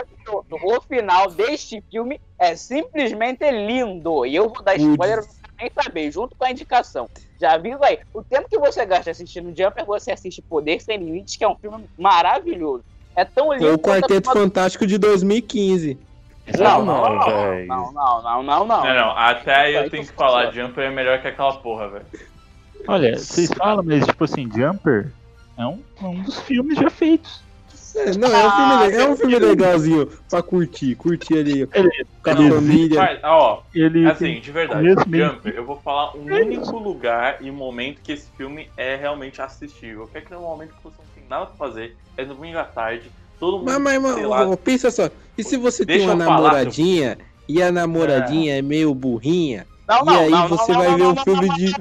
O 0.62 0.80
final 0.82 1.28
deste 1.32 1.82
filme 1.90 2.20
é 2.38 2.54
simplesmente 2.54 3.50
lindo. 3.50 4.24
E 4.26 4.36
eu 4.36 4.48
vou 4.48 4.62
dar 4.62 4.76
spoiler, 4.76 5.24
nem 5.60 5.72
saber, 5.74 6.12
junto 6.12 6.36
com 6.38 6.44
a 6.44 6.52
indicação. 6.52 7.08
Já 7.40 7.58
viu 7.58 7.82
aí? 7.82 7.98
O 8.14 8.22
tempo 8.22 8.48
que 8.48 8.60
você 8.60 8.86
gasta 8.86 9.10
assistindo 9.10 9.48
Jumper, 9.48 9.84
você 9.84 10.12
assiste 10.12 10.40
Poder 10.40 10.80
Sem 10.80 10.98
Limites, 10.98 11.36
que 11.36 11.42
é 11.42 11.48
um 11.48 11.56
filme 11.56 11.84
maravilhoso. 11.98 12.84
É 13.18 13.24
tão 13.24 13.52
lindo 13.52 13.66
Ou 13.66 13.74
o 13.74 13.78
Quarteto 13.80 14.30
Fantástico 14.30 14.86
de 14.86 14.96
2015. 14.96 15.98
Não, 16.56 16.84
Não, 16.84 16.84
não, 16.84 17.02
não, 17.02 17.66
não, 17.66 17.92
não, 17.92 18.22
não, 18.22 18.42
não, 18.44 18.64
não. 18.64 18.84
Não, 18.84 18.94
não, 18.94 19.10
até 19.10 19.54
aí 19.56 19.74
eu 19.74 19.90
tenho 19.90 20.06
que 20.06 20.12
falar, 20.12 20.42
fala. 20.44 20.52
Jumper 20.52 20.84
é 20.84 20.90
melhor 20.90 21.20
que 21.20 21.26
aquela 21.26 21.52
porra, 21.54 21.88
velho. 21.88 22.06
Olha, 22.86 23.18
vocês 23.18 23.50
falam, 23.52 23.82
mas 23.84 24.06
tipo 24.06 24.22
assim, 24.22 24.48
Jumper 24.54 25.12
é 25.58 25.66
um, 25.66 25.80
é 26.00 26.04
um 26.06 26.22
dos 26.22 26.38
filmes 26.42 26.78
já 26.78 26.88
feitos. 26.88 27.42
É, 27.96 28.16
não, 28.16 28.28
é 28.28 28.46
um 28.46 28.50
filme, 28.50 28.72
Ah, 28.72 28.90
é 28.92 29.08
um 29.08 29.16
filme 29.16 29.38
legalzinho 29.40 30.06
pra 30.30 30.40
curtir, 30.40 30.94
curtir 30.94 31.38
ali 31.38 31.68
Ele, 31.72 32.06
com 32.22 32.30
a 32.30 32.34
Não, 32.34 32.52
família. 32.52 33.00
Mas, 33.00 33.18
ó, 33.24 33.62
ele 33.74 34.08
assim, 34.08 34.40
de 34.40 34.52
verdade, 34.52 34.88
Jumper, 34.88 35.54
eu 35.56 35.64
vou 35.64 35.80
falar 35.80 36.16
um 36.16 36.24
único 36.24 36.78
lugar 36.78 37.38
e 37.40 37.50
momento 37.50 38.00
que 38.00 38.12
esse 38.12 38.28
filme 38.36 38.70
é 38.76 38.94
realmente 38.94 39.42
assistível. 39.42 40.06
Que 40.06 40.18
é 40.18 40.20
aquele 40.20 40.38
momento 40.38 40.74
que 40.76 40.84
você 40.84 41.07
nada 41.28 41.46
pra 41.46 41.56
fazer, 41.56 41.96
é 42.16 42.24
no 42.24 42.34
domingo 42.34 42.58
à 42.58 42.64
tarde, 42.64 43.10
todo 43.38 43.58
mundo, 43.58 43.78
Mas, 43.80 44.00
mas, 44.02 44.26
mas 44.26 44.56
pensa 44.60 44.90
só, 44.90 45.08
e 45.36 45.44
se 45.44 45.56
você 45.56 45.84
tem 45.86 46.00
uma 46.02 46.12
eu 46.14 46.18
falar, 46.18 46.40
namoradinha 46.42 47.18
e 47.48 47.62
a 47.62 47.70
namoradinha 47.72 48.58
é 48.58 48.62
meio 48.62 48.94
burrinha, 48.94 49.66
Não, 49.86 50.02
E 50.02 50.04
não, 50.04 50.20
aí 50.20 50.30
não, 50.30 50.48
você 50.48 50.72
não, 50.72 50.78
vai 50.78 50.88
não, 50.88 50.96
ver 50.96 51.02
não, 51.04 51.12
um 51.12 51.16
filme 51.16 51.46
não, 51.48 51.54
de- 51.56 51.74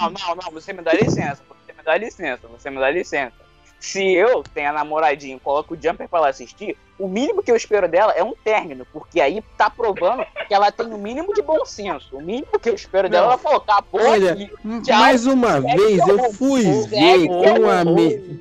Não, 0.00 0.10
não, 0.10 0.34
não, 0.42 0.50
você 0.52 0.72
me 0.72 0.82
dá 0.82 0.92
licença, 0.92 1.42
você 1.48 1.72
me 1.72 1.82
dá 1.84 1.96
licença, 1.96 2.40
você 2.48 2.70
me 2.70 2.78
dá 2.78 2.90
licença. 2.90 3.32
Se 3.78 4.02
eu 4.14 4.42
tenho 4.54 4.70
a 4.70 4.72
namoradinha 4.72 5.36
e 5.36 5.40
coloco 5.40 5.74
o 5.74 5.78
Jumper 5.80 6.08
pra 6.08 6.18
ela 6.18 6.28
assistir, 6.30 6.76
o 6.98 7.06
mínimo 7.06 7.42
que 7.42 7.50
eu 7.50 7.56
espero 7.56 7.86
dela 7.86 8.12
é 8.12 8.24
um 8.24 8.32
término, 8.42 8.86
porque 8.90 9.20
aí 9.20 9.42
tá 9.56 9.68
provando 9.70 10.24
que 10.48 10.54
ela 10.54 10.72
tem 10.72 10.86
o 10.86 10.98
mínimo 10.98 11.32
de 11.34 11.42
bom 11.42 11.64
senso. 11.64 12.16
O 12.16 12.20
mínimo 12.20 12.58
que 12.60 12.70
eu 12.70 12.74
espero 12.74 13.08
dela 13.08 13.26
é 13.26 13.28
ela 13.28 13.38
colocar 13.38 13.76
a 13.76 13.82
porra 13.82 14.08
Olha, 14.08 14.32
e- 14.64 14.90
mais 14.90 15.26
uma 15.26 15.60
vez 15.60 15.98
eu 16.08 16.32
fui 16.32 16.62
ver 16.88 17.28
com 17.28 17.70
a 17.70 17.84
me... 17.84 18.40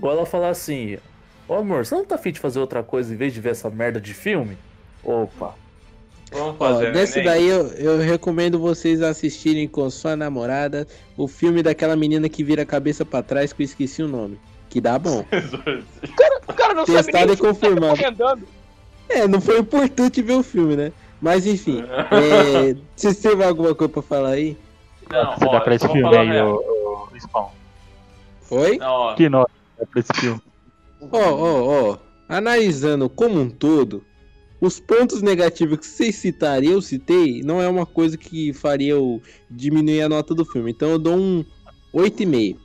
Ou 0.00 0.10
ela 0.10 0.24
falar 0.24 0.48
assim, 0.48 0.98
ô 1.46 1.54
amor, 1.54 1.84
você 1.84 1.94
não 1.94 2.04
tá 2.04 2.14
afim 2.14 2.32
de 2.32 2.40
fazer 2.40 2.58
outra 2.58 2.82
coisa 2.82 3.12
em 3.12 3.16
vez 3.16 3.32
de 3.34 3.40
ver 3.40 3.50
essa 3.50 3.68
merda 3.68 4.00
de 4.00 4.14
filme? 4.14 4.56
Opa. 5.04 5.54
vamos 6.32 6.56
Ó, 6.58 6.68
fazer, 6.68 6.92
desse 6.92 7.18
neném. 7.18 7.32
daí 7.32 7.48
eu, 7.48 7.66
eu 7.68 7.98
recomendo 7.98 8.58
vocês 8.58 9.02
assistirem 9.02 9.68
com 9.68 9.88
sua 9.90 10.16
namorada 10.16 10.86
o 11.16 11.28
filme 11.28 11.62
daquela 11.62 11.96
menina 11.96 12.28
que 12.28 12.42
vira 12.42 12.62
a 12.62 12.66
cabeça 12.66 13.04
pra 13.04 13.22
trás 13.22 13.52
que 13.52 13.62
eu 13.62 13.64
esqueci 13.64 14.02
o 14.02 14.08
nome. 14.08 14.38
Que 14.68 14.80
dá 14.80 14.98
bom. 14.98 15.24
O 16.48 16.52
cara 16.52 16.74
não 16.74 16.84
sabe 16.84 16.98
Testado 16.98 17.26
nem 17.26 17.34
e 17.34 17.38
confirmado. 17.38 18.00
É, 19.08 19.28
não 19.28 19.40
foi 19.40 19.60
importante 19.60 20.20
ver 20.20 20.32
o 20.34 20.42
filme, 20.42 20.74
né? 20.76 20.92
Mas 21.20 21.46
enfim, 21.46 21.84
é, 22.10 22.76
vocês 22.96 23.18
têm 23.18 23.40
alguma 23.44 23.72
coisa 23.74 23.92
pra 23.92 24.02
falar 24.02 24.30
aí? 24.30 24.56
Não, 25.08 25.36
você 25.36 25.44
ó, 25.46 25.52
dá 25.52 25.60
pra 25.60 25.74
esse 25.76 25.88
filme 25.88 26.16
aí, 26.16 26.42
o, 26.42 26.56
o 26.56 27.20
Spawn. 27.20 27.48
Oi? 28.50 28.78
Não, 28.78 28.90
ó, 28.90 29.14
Que 29.14 29.28
nota 29.28 29.59
pra 29.86 30.00
esse 30.00 30.12
filme? 30.14 30.40
Ó, 31.12 31.18
ó, 31.18 31.90
ó. 31.92 31.98
Analisando 32.28 33.08
como 33.08 33.40
um 33.40 33.50
todo, 33.50 34.04
os 34.60 34.78
pontos 34.78 35.22
negativos 35.22 35.78
que 35.78 35.86
vocês 35.86 36.16
citariam, 36.16 36.74
eu 36.74 36.82
citei, 36.82 37.42
não 37.42 37.60
é 37.60 37.68
uma 37.68 37.86
coisa 37.86 38.16
que 38.16 38.52
faria 38.52 38.92
eu 38.92 39.20
diminuir 39.50 40.02
a 40.02 40.08
nota 40.08 40.34
do 40.34 40.44
filme. 40.44 40.70
Então 40.70 40.90
eu 40.90 40.98
dou 40.98 41.16
um 41.16 41.44
8,5. 41.94 42.56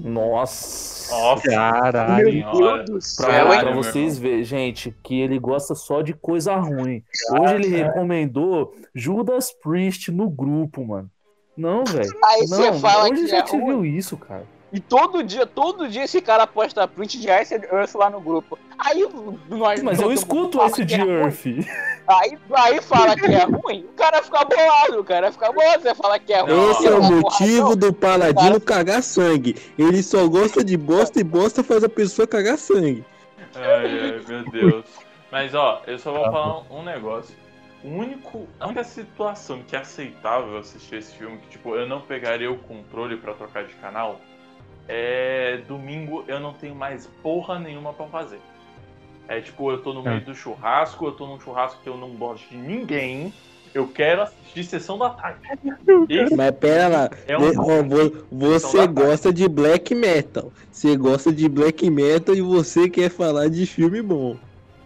Nossa. 0.00 1.14
Nossa, 1.14 1.42
Caralho. 1.50 2.24
Meu 2.24 2.32
senhora. 2.32 2.84
Deus 2.84 3.16
do 3.16 3.22
Pra, 3.24 3.32
céu, 3.32 3.46
pra 3.60 3.74
vocês 3.74 4.18
verem, 4.18 4.44
gente, 4.44 4.94
que 5.02 5.20
ele 5.20 5.38
gosta 5.38 5.74
só 5.74 6.00
de 6.00 6.14
coisa 6.14 6.56
ruim. 6.56 7.02
Hoje 7.38 7.54
ele 7.54 7.68
recomendou 7.68 8.74
Judas 8.94 9.52
Priest 9.62 10.10
no 10.10 10.30
grupo, 10.30 10.84
mano. 10.84 11.10
Não, 11.56 11.84
velho. 11.84 12.10
Aí 12.24 12.46
Não, 12.48 12.56
você 12.56 12.72
fala 12.80 13.04
hoje 13.10 13.22
que 13.22 13.26
já 13.28 13.38
é 13.38 13.42
te 13.42 13.52
ruim. 13.52 13.66
viu 13.66 13.84
isso, 13.84 14.16
cara. 14.16 14.44
E 14.72 14.80
todo 14.80 15.22
dia, 15.22 15.46
todo 15.46 15.86
dia 15.86 16.04
esse 16.04 16.20
cara 16.22 16.46
posta 16.46 16.88
print 16.88 17.20
de 17.20 17.28
Ice 17.30 17.54
Earth 17.54 17.94
lá 17.94 18.08
no 18.08 18.20
grupo. 18.20 18.58
Aí 18.78 19.06
nós. 19.50 19.82
Mas 19.82 20.00
eu 20.00 20.10
escuto 20.10 20.62
esse 20.62 20.82
é 20.94 20.96
ruim. 20.96 21.10
Earth. 21.10 21.46
Aí, 22.08 22.38
aí 22.54 22.80
fala 22.80 23.14
que 23.14 23.26
é 23.26 23.44
ruim, 23.44 23.84
o 23.84 23.92
cara 23.92 24.22
fica 24.22 24.44
bolado, 24.44 25.00
o 25.00 25.04
cara 25.04 25.30
fica 25.30 25.52
bolado, 25.52 25.82
você 25.82 25.94
fala 25.94 26.18
que 26.18 26.32
é 26.32 26.40
ruim. 26.40 26.70
Esse 26.70 26.86
é 26.86 26.90
o 26.90 26.96
Porra, 26.96 27.10
motivo 27.10 27.76
do 27.76 27.92
paladino 27.92 28.60
cagar 28.60 29.02
sangue. 29.02 29.56
Ele 29.78 30.02
só 30.02 30.26
gosta 30.26 30.64
de 30.64 30.76
bosta 30.76 31.20
e 31.20 31.24
bosta 31.24 31.62
faz 31.62 31.84
a 31.84 31.88
pessoa 31.88 32.26
cagar 32.26 32.56
sangue. 32.56 33.04
Ai, 33.54 34.00
ai, 34.00 34.20
meu 34.26 34.50
Deus. 34.50 34.84
Mas 35.30 35.54
ó, 35.54 35.82
eu 35.86 35.98
só 35.98 36.12
vou 36.12 36.24
falar 36.24 36.58
um, 36.60 36.80
um 36.80 36.82
negócio. 36.82 37.34
O 37.84 37.88
único, 37.88 38.48
a 38.60 38.66
única 38.66 38.84
situação 38.84 39.62
que 39.66 39.74
é 39.74 39.80
aceitável 39.80 40.56
assistir 40.56 40.96
esse 40.96 41.14
filme, 41.16 41.38
que 41.38 41.50
tipo, 41.50 41.74
eu 41.74 41.86
não 41.86 42.00
pegaria 42.00 42.50
o 42.50 42.58
controle 42.58 43.16
pra 43.16 43.34
trocar 43.34 43.64
de 43.64 43.74
canal, 43.74 44.20
é 44.88 45.58
domingo 45.68 46.24
eu 46.28 46.40
não 46.40 46.52
tenho 46.52 46.74
mais 46.74 47.06
porra 47.22 47.58
nenhuma 47.58 47.92
pra 47.92 48.06
fazer. 48.06 48.40
É 49.28 49.40
tipo, 49.40 49.70
eu 49.70 49.78
tô 49.82 49.92
no 49.94 50.02
meio 50.02 50.20
do 50.24 50.34
churrasco, 50.34 51.06
eu 51.06 51.12
tô 51.12 51.26
num 51.26 51.40
churrasco 51.40 51.80
que 51.82 51.88
eu 51.88 51.96
não 51.96 52.10
gosto 52.10 52.48
de 52.48 52.56
ninguém, 52.56 53.32
eu 53.72 53.88
quero 53.88 54.22
assistir 54.22 54.64
sessão 54.64 54.98
da 54.98 55.10
tarde. 55.10 55.40
Esse 56.08 56.36
Mas 56.36 56.50
pera 56.56 56.88
lá, 56.88 57.10
é 57.26 57.38
um 57.38 57.48
ó, 57.58 57.82
vo- 57.82 58.26
você 58.30 58.86
gosta 58.86 59.32
de 59.32 59.48
black 59.48 59.94
metal. 59.94 60.52
Você 60.70 60.96
gosta 60.96 61.32
de 61.32 61.48
black 61.48 61.88
metal 61.88 62.34
e 62.34 62.42
você 62.42 62.90
quer 62.90 63.10
falar 63.10 63.48
de 63.48 63.64
filme 63.64 64.02
bom. 64.02 64.36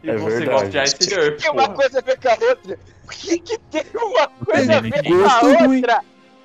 e 0.03 0.11
É 0.11 0.17
você 0.17 0.45
verdade. 0.45 0.51
gosta 0.51 0.69
de 0.69 0.83
Ice 1.05 1.15
Earth, 1.15 1.43
Tem 1.43 1.51
uma 1.51 1.69
coisa 1.71 1.99
a 1.99 2.03
ver 2.03 2.19
com 2.21 2.29
a 2.29 2.49
outra. 2.49 2.79
O 3.05 3.09
que, 3.09 3.39
que 3.39 3.59
tem 3.59 3.85
uma 3.95 4.29
coisa 4.29 4.77
a 4.77 4.81
ver 4.81 5.03
com 5.03 5.19
Gosto 5.19 5.47
a 5.47 5.65
ruim. 5.67 5.83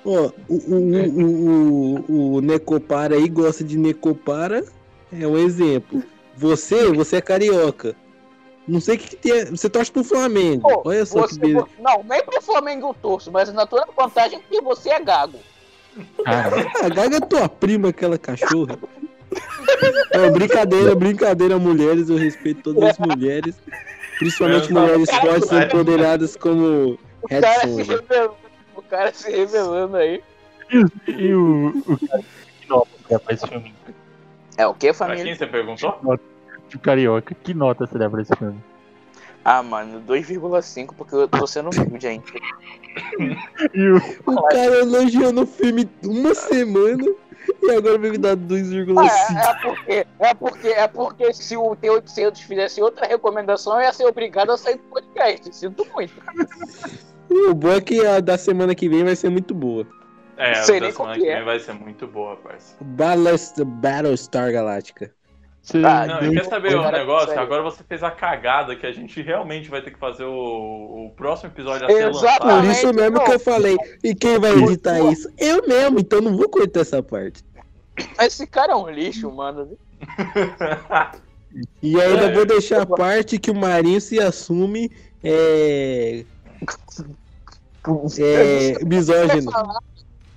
Ó, 0.04 0.30
o, 0.48 0.54
o, 0.54 0.76
o, 1.20 2.04
o, 2.08 2.34
o 2.34 2.40
Necopara 2.40 3.14
aí 3.14 3.28
gosta 3.28 3.62
de 3.62 3.78
Necopara, 3.78 4.64
é 5.12 5.26
um 5.26 5.38
exemplo. 5.38 6.02
Você, 6.36 6.90
você 6.92 7.16
é 7.16 7.20
carioca. 7.20 7.94
Não 8.66 8.80
sei 8.80 8.96
o 8.96 8.98
que, 8.98 9.08
que 9.08 9.16
tem. 9.16 9.44
Você 9.46 9.68
torce 9.68 9.90
pro 9.90 10.04
Flamengo. 10.04 10.68
Pô, 10.68 10.82
Olha 10.86 11.04
só 11.04 11.26
que 11.26 11.38
beleza. 11.38 11.66
não, 11.80 12.02
nem 12.04 12.24
pro 12.24 12.40
Flamengo 12.40 12.88
eu 12.88 12.94
torço, 12.94 13.30
mas 13.30 13.52
na 13.52 13.66
tua 13.66 13.86
vantagem 13.96 14.40
que 14.48 14.60
você 14.60 14.90
é 14.90 15.00
gago. 15.00 15.38
Caralho. 16.24 16.70
A 16.82 16.88
Gaga 16.88 17.16
é 17.16 17.20
tua 17.20 17.48
prima, 17.48 17.88
aquela 17.88 18.18
cachorra. 18.18 18.78
É, 20.10 20.28
brincadeira, 20.28 20.94
brincadeira, 20.94 21.58
mulheres. 21.58 22.10
Eu 22.10 22.18
respeito 22.18 22.62
todas 22.62 22.90
as 22.90 22.98
mulheres. 22.98 23.54
Principalmente 24.18 24.70
mulheres 24.70 25.10
fortes 25.10 25.50
e 25.50 25.56
empoderadas 25.56 26.36
como 26.36 26.98
O 27.22 27.28
cara 27.28 27.60
se 27.60 27.68
Sonja. 27.68 28.04
O 28.74 28.82
cara 28.82 29.12
se 29.12 29.30
revelando 29.30 29.96
aí. 29.96 30.22
E 31.06 31.34
o, 31.34 31.68
o 31.86 32.08
cara 32.08 32.22
que 32.60 32.68
nota 32.68 32.88
você 32.96 33.12
dá 33.12 33.18
pra 33.18 33.34
esse 33.34 33.46
filme? 33.46 33.74
É 34.56 34.66
o 34.66 34.74
que, 34.74 34.86
Pra 34.88 34.94
família? 34.94 35.24
quem 35.24 35.34
você 35.34 35.46
perguntou? 35.46 36.00
O 36.74 36.78
carioca, 36.78 37.34
que 37.34 37.52
nota 37.54 37.86
você 37.86 37.98
dá 37.98 38.08
pra 38.08 38.22
esse 38.22 38.34
filme? 38.36 38.58
Ah, 39.44 39.62
mano, 39.62 40.00
2,5, 40.06 40.94
porque 40.96 41.14
eu 41.14 41.26
tô 41.28 41.46
sendo 41.46 41.70
humilde 41.70 42.06
ainda. 42.06 42.24
E 43.72 43.88
o, 43.88 43.96
O 44.26 44.42
cara 44.48 44.80
elogiou 44.80 45.32
no 45.32 45.46
filme 45.46 45.88
uma 46.04 46.34
semana 46.34 47.02
E 47.62 47.70
agora 47.70 47.96
vai 47.98 48.10
me 48.10 48.18
dar 48.18 48.36
2,5. 48.36 48.94
É, 49.88 49.96
é 49.98 50.04
porque, 50.04 50.06
é 50.18 50.34
porque, 50.34 50.68
é 50.68 50.88
porque 50.88 51.32
se 51.32 51.56
o 51.56 51.74
T800 51.74 52.36
fizesse 52.38 52.82
outra 52.82 53.06
recomendação, 53.06 53.74
eu 53.76 53.82
ia 53.82 53.92
ser 53.94 54.04
obrigado 54.04 54.50
a 54.52 54.58
sair 54.58 54.76
do 54.76 54.82
podcast. 54.84 55.54
Sinto 55.56 55.86
muito. 55.92 56.12
O 57.50 57.54
bom 57.54 57.72
é 57.72 57.80
que 57.80 58.04
a 58.04 58.20
da 58.20 58.36
semana 58.38 58.74
que 58.74 58.88
vem 58.88 59.04
vai 59.04 59.16
ser 59.16 59.28
muito 59.30 59.54
boa. 59.54 59.86
É, 60.36 60.50
a 60.52 60.54
da 60.54 60.62
semana 60.92 61.14
que 61.18 61.28
é. 61.28 61.36
vem 61.36 61.44
vai 61.44 61.58
ser 61.60 61.72
muito 61.74 62.06
boa, 62.06 62.36
parça. 62.36 62.74
Ballast 62.80 63.62
Battlestar 63.64 64.52
Galactica. 64.52 65.10
Você 65.62 65.78
Ah, 65.84 66.06
Não, 66.20 66.32
quer 66.32 66.44
saber 66.46 66.76
um 66.76 66.90
negócio? 66.90 67.28
sério. 67.28 67.42
Agora 67.42 67.62
você 67.62 67.84
fez 67.88 68.02
a 68.02 68.10
cagada 68.10 68.74
que 68.74 68.84
a 68.84 68.90
gente 68.92 69.22
realmente 69.22 69.70
vai 69.70 69.80
ter 69.80 69.92
que 69.92 69.98
fazer 69.98 70.24
o, 70.24 71.06
o 71.06 71.12
próximo 71.16 71.50
episódio 71.50 71.86
a 71.86 71.88
ser 71.90 72.08
Exatamente. 72.08 72.66
Por 72.66 72.70
isso 72.72 72.94
mesmo 72.94 73.18
não. 73.18 73.24
que 73.24 73.32
eu 73.32 73.38
falei. 73.40 73.76
E 74.02 74.14
quem 74.14 74.40
vai 74.40 74.52
editar 74.52 74.98
isso? 75.12 75.30
Eu 75.38 75.66
mesmo, 75.68 76.00
então 76.00 76.20
não 76.20 76.36
vou 76.36 76.48
cortar 76.48 76.80
essa 76.80 77.00
parte. 77.02 77.44
Esse 78.20 78.44
cara 78.46 78.72
é 78.72 78.74
um 78.76 78.90
lixo, 78.90 79.30
mano. 79.30 79.78
E 81.82 82.00
ainda 82.00 82.24
É. 82.24 82.32
vou 82.32 82.44
deixar 82.46 82.82
a 82.82 82.86
parte 82.86 83.38
que 83.38 83.50
o 83.50 83.54
Marinho 83.54 84.00
se 84.00 84.18
assume 84.18 84.90
é, 85.22 86.24
é 88.20 88.84
misógino. 88.84 89.50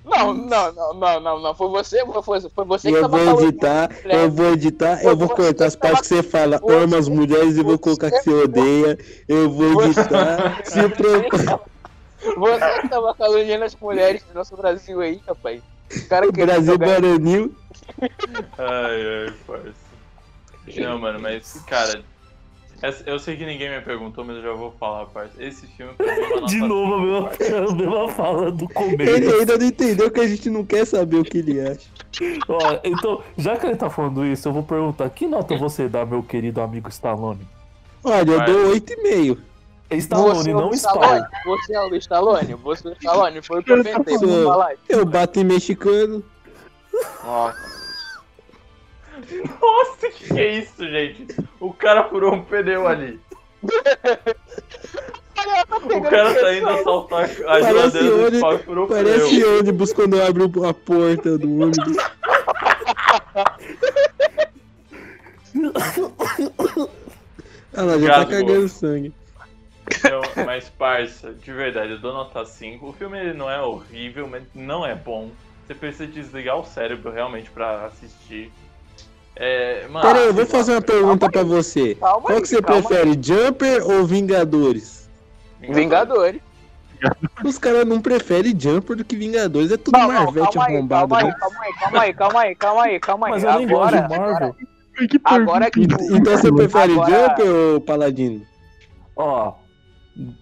Não, 0.04 0.32
não, 0.32 0.72
não, 0.72 0.94
não, 0.94 1.20
não, 1.20 1.40
não. 1.40 1.54
Foi 1.54 1.68
você, 1.68 2.04
foi, 2.22 2.40
foi 2.40 2.64
você 2.64 2.90
que 2.90 2.96
eu 2.96 3.02
tava 3.02 3.16
vou 3.16 3.26
falando. 3.26 3.48
editar, 3.48 3.90
eu 4.04 4.30
vou 4.30 4.52
editar, 4.52 5.02
eu 5.04 5.16
vou 5.16 5.28
cortar 5.28 5.66
as 5.66 5.74
partes 5.74 6.02
que 6.02 6.14
você 6.14 6.22
fala, 6.22 6.58
Você- 6.58 6.74
ama 6.74 6.96
as 6.98 7.08
mulheres 7.08 7.56
e 7.56 7.62
vou 7.62 7.76
colocar 7.78 8.10
que 8.10 8.22
você 8.22 8.30
odeia. 8.30 8.98
Eu 9.26 9.50
vou 9.50 9.82
editar, 9.82 10.60
se 10.64 10.88
preocupa. 10.90 11.60
Você 12.36 12.80
que 12.82 12.88
tava 12.88 13.14
caluniando 13.14 13.64
as 13.64 13.74
mulheres 13.76 14.22
do 14.22 14.34
nosso 14.34 14.56
Brasil 14.56 15.00
aí, 15.00 15.20
rapaz. 15.26 15.60
O 15.94 16.08
cara 16.08 16.32
que 16.32 16.44
Brasil 16.44 16.78
Baronil. 16.78 17.54
Ai, 18.58 19.26
ai, 19.28 19.34
parça. 19.46 19.86
Não, 20.76 20.98
mano, 20.98 21.20
mas, 21.20 21.60
cara, 21.66 22.02
eu 23.06 23.18
sei 23.18 23.36
que 23.36 23.46
ninguém 23.46 23.70
me 23.70 23.80
perguntou, 23.80 24.24
mas 24.24 24.36
eu 24.36 24.42
já 24.42 24.52
vou 24.52 24.72
falar, 24.72 25.06
parça. 25.06 25.42
Esse 25.42 25.66
filme 25.66 25.92
é 25.98 26.40
De 26.46 26.58
novo, 26.58 26.94
a 26.94 27.00
mesma, 27.00 27.30
a 27.30 27.74
mesma 27.74 28.08
fala 28.08 28.52
do 28.52 28.64
Ele 28.64 28.72
começo. 28.72 29.38
ainda 29.40 29.58
não 29.58 29.66
entendeu 29.66 30.10
que 30.10 30.20
a 30.20 30.26
gente 30.26 30.50
não 30.50 30.64
quer 30.64 30.84
saber 30.84 31.16
o 31.16 31.24
que 31.24 31.38
ele 31.38 31.60
acha. 31.60 31.88
Ó, 32.48 32.78
então, 32.84 33.22
já 33.36 33.56
que 33.56 33.66
ele 33.66 33.76
tá 33.76 33.90
falando 33.90 34.24
isso, 34.24 34.48
eu 34.48 34.52
vou 34.52 34.62
perguntar: 34.62 35.08
que 35.10 35.26
nota 35.26 35.56
você 35.56 35.88
dá, 35.88 36.04
meu 36.04 36.22
querido 36.22 36.60
amigo 36.60 36.88
Stallone? 36.88 37.46
Olha, 38.04 38.30
eu 38.30 38.44
dou 38.44 38.72
8,5. 38.74 39.38
É 39.88 39.96
Stallone, 39.96 40.50
é 40.50 40.54
o 40.54 40.60
não 40.60 40.70
Stallone? 40.70 41.24
Você 41.44 41.74
é 41.74 41.80
o 41.80 41.94
Stallone? 41.94 42.54
Você 42.54 42.88
é 42.88 42.90
o 42.90 42.94
Stallone? 42.94 43.42
Foi 43.42 43.60
o 43.60 43.62
que 43.62 43.72
eu 43.72 43.84
pensei. 43.84 44.28
Eu 44.88 45.06
bato 45.06 45.38
em 45.38 45.44
mexicano. 45.44 46.24
Nossa. 47.24 47.75
Nossa, 49.60 50.08
que 50.10 50.24
que 50.32 50.38
é 50.40 50.58
isso, 50.58 50.88
gente? 50.88 51.26
O 51.60 51.72
cara 51.72 52.04
furou 52.08 52.34
um 52.34 52.42
pneu 52.42 52.86
ali. 52.86 53.18
O 53.62 53.68
cara 56.02 56.34
tá 56.34 56.54
indo 56.54 56.68
assaltar 56.68 57.24
a 57.24 57.28
Parece 57.28 57.68
geladeira 57.68 58.08
do 58.08 58.26
onde- 58.26 58.36
Spawn 58.36 58.54
e 58.54 58.58
furou 58.58 58.84
o 58.84 58.88
Parece 58.88 59.28
pneu. 59.30 59.58
ônibus 59.58 59.92
quando 59.92 60.22
abre 60.22 60.42
a 60.68 60.74
porta 60.74 61.38
do 61.38 61.60
ônibus. 61.62 61.96
Ah 67.74 67.82
lá, 67.82 67.98
já 67.98 68.08
tá 68.08 68.22
Obrigado, 68.22 68.30
cagando 68.30 68.68
sangue. 68.68 69.12
Não, 70.04 70.44
mas, 70.44 70.68
parça, 70.70 71.32
de 71.32 71.52
verdade, 71.52 71.92
eu 71.92 71.98
dou 71.98 72.12
nota 72.12 72.44
5. 72.44 72.88
O 72.88 72.92
filme 72.92 73.18
ele 73.18 73.34
não 73.34 73.50
é 73.50 73.60
horrível, 73.60 74.26
mas 74.26 74.42
não 74.54 74.84
é 74.84 74.94
bom. 74.94 75.30
Você 75.66 75.74
precisa 75.74 76.06
desligar 76.06 76.58
o 76.58 76.64
cérebro 76.64 77.10
realmente 77.10 77.50
pra 77.50 77.86
assistir. 77.86 78.50
É, 79.38 79.86
mano, 79.88 80.06
Pera 80.06 80.18
aí, 80.20 80.26
eu 80.28 80.34
vou 80.34 80.46
fazer 80.46 80.72
uma 80.72 80.80
pergunta 80.80 81.30
pra 81.30 81.42
você. 81.42 81.94
Calma 81.96 82.22
Qual 82.22 82.36
aí, 82.36 82.42
que 82.42 82.48
você 82.48 82.62
prefere, 82.62 83.18
Jumper 83.20 83.86
ou 83.86 84.04
Vingadores? 84.06 85.08
Vingadores. 85.60 86.40
Os 87.44 87.58
caras 87.58 87.86
não 87.86 88.00
preferem 88.00 88.58
Jumper 88.58 88.96
do 88.96 89.04
que 89.04 89.14
Vingadores. 89.14 89.70
É 89.70 89.76
tudo 89.76 89.98
Não, 89.98 90.08
não, 90.08 90.14
Marvete 90.24 90.54
calma 90.54 90.66
aí, 90.68 90.76
arrombado. 90.76 91.08
calma 91.08 91.18
aí, 91.18 91.26
né? 91.26 91.34
calma 91.38 91.60
aí, 91.60 91.74
calma 91.74 92.00
aí, 92.00 92.14
calma 92.14 92.40
aí, 92.40 92.54
calma 92.54 92.82
aí, 92.84 93.00
calma 93.00 93.26
aí. 93.26 93.32
Mas 93.32 93.44
eu 93.44 93.52
nem 93.58 93.68
gosto 93.68 93.94
Agora, 93.94 94.08
de 94.08 94.18
Marvel. 94.18 94.56
Que 95.10 95.20
agora 95.24 95.70
que. 95.70 95.80
Então 95.82 96.36
você 96.38 96.50
prefere 96.52 96.92
Agora- 96.94 97.28
Jumper 97.28 97.50
ou 97.54 97.80
Paladino? 97.82 98.42
Ó, 99.14 99.52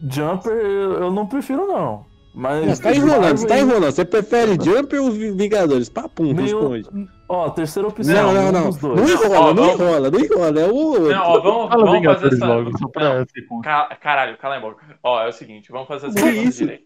Jumper 0.08 0.52
eu 0.52 1.10
não 1.10 1.26
prefiro, 1.26 1.66
não. 1.66 2.06
Mas. 2.32 2.64
Você 2.78 2.82
tá 2.82 2.94
enrolando, 2.94 3.36
você 3.38 3.46
tá 3.48 3.54
Marvel, 3.54 3.68
enrolando. 3.76 3.92
Você 3.92 4.04
prefere 4.04 4.52
Jumper 4.62 5.02
ou 5.02 5.10
Vi- 5.10 5.32
Vingadores? 5.32 5.88
Papum, 5.88 6.32
nenhum- 6.32 6.42
responde. 6.42 6.88
Ó, 7.34 7.50
terceira 7.50 7.88
opção. 7.88 8.14
Não, 8.14 8.32
não, 8.32 8.48
um 8.48 8.52
não. 8.52 8.64
dos 8.70 8.76
dois. 8.78 9.00
Não 9.00 9.08
enrola, 9.08 9.54
não 9.54 9.70
enrola, 9.74 10.10
não 10.10 10.20
enrola. 10.20 10.60
É 10.60 10.66
o. 10.70 10.98
Não, 11.10 11.22
ó, 11.22 11.40
vamos, 11.40 11.68
Fala 11.68 11.84
vamos 11.86 12.04
fazer 12.04 12.34
essa. 12.34 12.46
logo, 12.46 12.78
só 12.78 12.88
pra. 12.88 13.26
Ca- 13.62 13.96
Caralho, 14.00 14.36
cala 14.38 14.56
a 14.56 14.60
boca. 14.60 14.84
Ó, 15.02 15.20
é 15.22 15.28
o 15.28 15.32
seguinte, 15.32 15.70
vamos 15.72 15.88
fazer 15.88 16.06
essa 16.08 16.16
Que 16.16 16.22
pergunta 16.22 16.48
isso? 16.48 16.58
direito. 16.58 16.84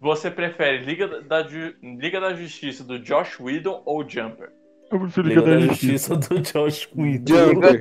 Você 0.00 0.30
prefere 0.30 0.84
Liga 0.84 1.08
da, 1.22 1.42
Ju- 1.42 1.74
Liga 1.82 2.20
da 2.20 2.32
Justiça 2.34 2.84
do 2.84 2.98
Josh 3.00 3.40
Whedon 3.40 3.82
ou 3.84 4.08
Jumper? 4.08 4.50
Eu 4.92 5.00
prefiro 5.00 5.26
Liga 5.28 5.40
Liga 5.40 5.52
da 5.54 5.60
da 5.60 5.66
Justiça. 5.66 6.14
Justiça 6.14 6.34
do 6.34 6.40
Josh 6.40 6.88
Whedon. 6.96 7.34
Jumper. 7.36 7.80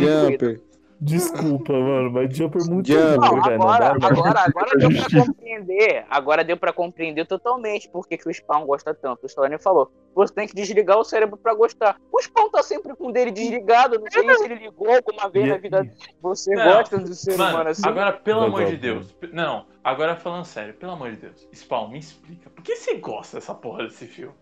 Jumper. 0.00 0.60
Desculpa, 1.00 1.72
mano, 1.72 2.10
mas 2.10 2.36
Jumper 2.36 2.60
é 2.60 2.64
muito 2.70 2.88
Jumper. 2.88 3.16
Não, 3.20 3.42
velho. 3.42 3.58
Não 3.58 3.68
agora, 3.68 3.84
dá, 3.84 3.94
mano. 4.00 4.06
agora, 4.20 4.40
agora 4.46 4.70
deu 4.76 4.90
pra 4.90 5.24
compreender. 5.26 6.06
Agora 6.10 6.44
deu 6.44 6.56
pra 6.56 6.72
compreender 6.72 7.24
totalmente 7.26 7.88
por 7.88 8.06
que, 8.08 8.18
que 8.18 8.28
o 8.28 8.34
Spawn 8.34 8.66
gosta 8.66 8.92
tanto. 8.92 9.22
O 9.22 9.26
Stallone 9.26 9.58
falou: 9.58 9.92
você 10.14 10.34
tem 10.34 10.48
que 10.48 10.54
desligar 10.56 10.98
o 10.98 11.04
cérebro 11.04 11.36
pra 11.36 11.54
gostar. 11.54 11.96
O 12.12 12.20
Spawn 12.20 12.50
tá 12.50 12.62
sempre 12.64 12.96
com 12.96 13.08
o 13.08 13.12
dele 13.12 13.30
desligado. 13.30 13.98
Não 14.00 14.10
sei 14.10 14.36
se 14.36 14.44
ele 14.44 14.56
ligou 14.56 14.88
alguma 14.92 15.28
vez 15.30 15.46
E- 15.46 15.48
na 15.50 15.56
vida 15.58 15.82
dele. 15.84 15.94
Você 16.20 16.54
Não, 16.54 16.64
gosta 16.64 16.98
do 16.98 17.14
ser 17.14 17.36
Mano, 17.38 17.50
humano 17.54 17.70
assim? 17.70 17.88
agora, 17.88 18.12
pelo 18.12 18.40
amor 18.42 18.64
de 18.64 18.72
mano. 18.72 18.78
Deus. 18.78 19.16
Não, 19.32 19.66
agora 19.84 20.16
falando 20.16 20.44
sério, 20.46 20.74
pelo 20.74 20.92
amor 20.92 21.10
de 21.12 21.18
Deus. 21.18 21.48
Spawn, 21.54 21.90
me 21.90 21.98
explica. 22.00 22.50
Por 22.50 22.62
que 22.64 22.74
você 22.74 22.94
gosta 22.96 23.36
dessa 23.36 23.54
porra 23.54 23.84
desse 23.84 24.06
filme? 24.06 24.34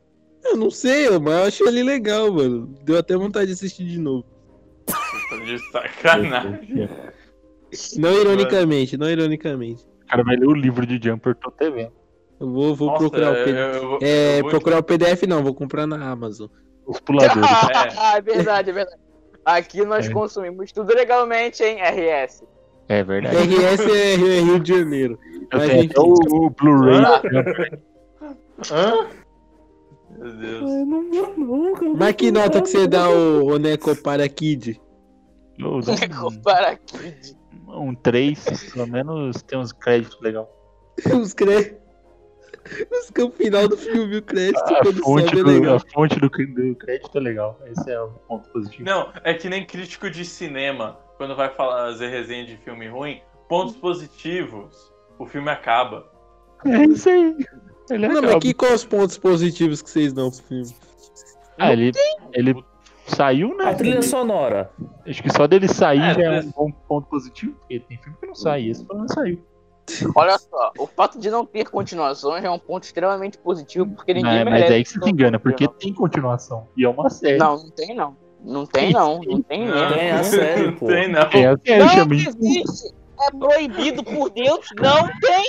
Eu 0.42 0.56
não 0.56 0.70
sei, 0.70 1.10
mas 1.18 1.34
eu 1.34 1.44
achei 1.44 1.66
ele 1.66 1.82
legal, 1.82 2.32
mano. 2.32 2.66
Deu 2.82 2.96
até 2.98 3.14
vontade 3.16 3.46
de 3.48 3.52
assistir 3.52 3.84
de 3.84 3.98
novo. 3.98 4.24
De 5.46 5.58
sacanagem. 5.70 6.88
Não 7.98 8.12
ironicamente, 8.12 8.96
não 8.96 9.10
ironicamente. 9.10 9.84
O 10.04 10.06
cara 10.06 10.22
vai 10.22 10.36
ler 10.36 10.46
o 10.46 10.54
livro 10.54 10.86
de 10.86 11.00
Jumper, 11.02 11.34
tô 11.34 11.48
até 11.48 11.68
vendo. 11.68 11.92
Eu 12.40 12.50
vou, 12.50 12.74
vou 12.76 12.86
Nossa, 12.88 12.98
procurar 13.00 13.32
o 13.32 13.34
PDF. 13.44 13.48
eu- 13.48 13.56
eu 13.82 13.88
vou- 13.88 13.98
É, 14.02 14.38
eu 14.38 14.42
vou- 14.42 14.50
procurar 14.50 14.78
o 14.78 14.82
PDF 14.82 15.22
não, 15.26 15.42
vou 15.42 15.52
comprar 15.54 15.86
na 15.86 16.08
Amazon. 16.10 16.48
Os 16.86 17.00
puladores. 17.00 17.42
Ah, 17.42 17.50
é 18.16 18.20
verdade, 18.22 18.70
é 18.70 18.72
verdade. 18.72 19.00
Aqui 19.44 19.84
nós 19.84 20.06
É. 20.08 20.12
consumimos 20.12 20.70
tudo 20.72 20.94
legalmente, 20.94 21.62
hein, 21.64 21.78
RS. 21.80 22.44
É 22.88 23.02
verdade. 23.02 23.36
RS 23.36 23.80
é 23.90 24.14
Rio 24.40 24.60
de 24.60 24.72
Janeiro. 24.78 25.18
Eu 25.50 25.58
mas 25.58 25.68
tenho 25.68 25.78
enfim. 25.84 25.90
até 25.90 26.00
o, 26.00 26.14
o 26.46 26.50
Blu-ray. 26.50 27.02
Ah. 27.04 27.22
Hã? 28.72 29.06
Meu 30.18 30.32
Deus. 30.32 30.70
Mas 31.98 32.12
que 32.14 32.30
nota 32.30 32.62
que 32.62 32.68
você 32.68 32.86
dá 32.86 33.10
o, 33.10 33.46
o 33.54 33.58
Neco 33.58 33.94
para 34.02 34.26
Kid? 34.28 34.80
Eu 35.58 35.80
dou 35.80 35.94
aqui. 35.94 37.36
um, 37.68 37.88
um 37.88 37.94
3, 37.94 38.72
pelo 38.72 38.86
menos 38.86 39.42
tem 39.42 39.58
uns 39.58 39.72
créditos 39.72 40.20
legais. 40.20 40.46
Os 41.12 41.32
créditos. 41.34 41.84
Os 42.90 43.10
que 43.10 43.22
o 43.22 43.30
final 43.30 43.68
do 43.68 43.76
filme, 43.76 44.16
o 44.16 44.22
crédito, 44.22 44.58
A 44.74 44.80
quando 44.82 45.00
fonte, 45.02 45.24
sobe 45.28 45.40
é 45.40 45.44
do, 45.44 45.50
legal. 45.50 45.76
a 45.76 45.80
fonte 45.92 46.18
do, 46.18 46.28
do 46.28 46.74
crédito 46.74 47.16
é 47.16 47.20
legal. 47.20 47.60
Esse 47.66 47.90
é 47.92 48.00
o 48.00 48.08
ponto 48.10 48.48
positivo. 48.50 48.84
Não, 48.84 49.12
é 49.22 49.34
que 49.34 49.48
nem 49.48 49.64
crítico 49.64 50.10
de 50.10 50.24
cinema, 50.24 50.98
quando 51.16 51.36
vai 51.36 51.48
fazer 51.54 52.08
resenha 52.08 52.44
de 52.44 52.56
filme 52.58 52.88
ruim, 52.88 53.20
pontos 53.48 53.76
positivos, 53.76 54.92
o 55.18 55.26
filme 55.26 55.48
acaba. 55.48 56.10
É 56.64 56.84
isso 56.86 57.08
aí. 57.08 57.36
Ele 57.88 58.08
Não, 58.08 58.18
acaba. 58.18 58.32
mas 58.32 58.42
que 58.42 58.52
quais 58.52 58.74
os 58.74 58.84
pontos 58.84 59.16
positivos 59.16 59.80
que 59.80 59.88
vocês 59.90 60.12
dão 60.12 60.28
pro 60.30 60.42
filme? 60.42 60.74
Ah, 61.58 61.72
ele, 61.72 61.92
ele 62.32 62.64
saiu, 63.14 63.56
né? 63.56 63.64
A 63.70 63.74
trilha 63.74 64.02
sonora. 64.02 64.70
Acho 65.06 65.22
que 65.22 65.30
só 65.32 65.46
dele 65.46 65.68
sair 65.68 66.00
É, 66.00 66.14
já 66.14 66.20
é 66.20 66.38
trilha- 66.40 66.40
um 66.46 66.50
bom 66.50 66.70
ponto 66.88 67.08
positivo. 67.08 67.52
Porque 67.60 67.80
tem 67.80 67.98
filme 67.98 68.16
que 68.20 68.26
não 68.26 68.34
sai, 68.34 68.68
esse 68.68 68.86
menos 68.92 69.12
saiu. 69.12 69.40
Olha 70.16 70.36
só, 70.36 70.72
o 70.78 70.86
fato 70.88 71.16
de 71.18 71.30
não 71.30 71.46
ter 71.46 71.70
continuações 71.70 72.42
é 72.44 72.50
um 72.50 72.58
ponto 72.58 72.82
extremamente 72.82 73.38
positivo, 73.38 73.86
porque 73.94 74.12
ninguém 74.14 74.32
Não, 74.32 74.38
é, 74.40 74.44
mas 74.44 74.52
merece. 74.54 74.72
é 74.72 74.76
aí 74.76 74.82
que 74.82 74.90
você 74.90 75.00
se 75.04 75.10
engana, 75.10 75.38
porque 75.38 75.68
tem 75.68 75.94
continuação. 75.94 76.66
E 76.76 76.84
é 76.84 76.88
uma 76.88 77.08
série. 77.08 77.38
Não, 77.38 77.56
não 77.56 77.70
tem 77.70 77.94
não. 77.94 78.16
Não 78.44 78.66
tem 78.66 78.92
não, 78.92 79.20
não 79.22 79.42
tem 79.42 79.64
Não, 79.66 79.74
mesmo. 79.74 79.94
Tem 79.94 80.10
a 80.10 80.22
série, 80.24 80.72
pô. 80.72 80.86
Tem 80.86 81.08
não. 81.10 81.28
Tem 81.30 81.46
a 81.46 81.56
série, 81.56 81.78
Não 81.84 82.12
existe! 82.14 82.94
É 83.20 83.30
proibido 83.30 84.02
por 84.04 84.28
Deus, 84.30 84.66
não 84.80 85.08
tem! 85.20 85.44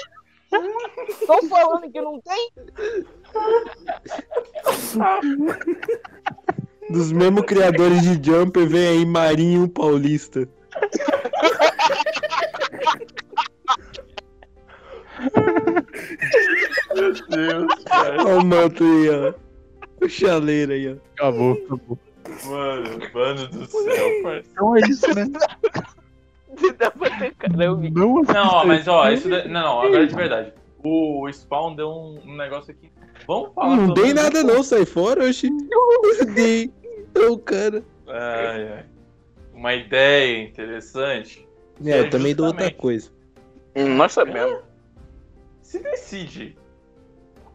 Tô 1.28 1.42
falando 1.48 1.92
que 1.92 2.00
não 2.00 2.22
tem? 2.22 2.52
Dos 6.90 7.12
mesmos 7.12 7.44
criadores 7.46 8.02
de 8.02 8.32
Jumper, 8.32 8.68
vem 8.68 8.88
aí 8.88 9.06
Marinho 9.06 9.68
Paulista. 9.68 10.48
Meu 16.96 17.14
Deus, 17.14 17.84
cara. 17.86 18.24
Olha 18.24 18.38
o 18.40 18.46
manto 18.46 18.84
aí, 18.84 19.10
ó. 19.10 19.34
O 20.04 20.10
chaleiro 20.10 20.72
aí, 20.74 20.94
ó. 20.94 20.96
Acabou, 21.14 21.54
acabou. 21.66 22.00
Mano, 22.46 23.00
mano 23.14 23.48
do 23.48 23.66
céu, 23.66 24.24
parceiro. 24.24 24.46
Então 24.52 24.76
é 24.76 24.80
isso, 24.82 25.16
né? 25.16 25.26
Dá 26.78 26.92
pra 26.92 27.10
ter 27.20 27.36
cara, 27.36 27.64
eu 27.64 27.78
vi. 27.78 27.90
Não, 27.92 28.22
Não, 28.24 28.48
ó, 28.48 28.66
mas 28.66 28.88
ó, 28.88 29.10
isso 29.10 29.30
da- 29.30 29.46
não, 29.46 29.62
não, 29.62 29.82
agora 29.82 30.06
de 30.08 30.16
verdade. 30.16 30.54
O 30.84 31.28
Spawn 31.32 31.76
deu 31.76 31.90
um 31.90 32.36
negócio 32.36 32.72
aqui. 32.72 32.90
Vamos 33.26 33.54
falar 33.54 33.76
Não 33.76 33.94
dei 33.94 34.14
nada 34.14 34.44
não, 34.44 34.62
sai 34.64 34.86
fora, 34.86 35.24
oxi. 35.26 35.50
Não 35.50 36.26
dei. 36.36 36.72
Então, 37.10 37.38
cara. 37.40 37.84
Ai, 38.08 38.70
ai. 38.74 38.86
Uma 39.54 39.74
ideia 39.74 40.44
interessante. 40.44 41.48
É, 41.84 42.00
eu 42.00 42.10
também 42.10 42.36
dou 42.36 42.48
outra 42.48 42.72
coisa. 42.72 43.10
Hum, 43.76 43.96
Nós 43.96 44.12
sabemos. 44.14 44.62
Se 45.62 45.80
decide. 45.80 46.58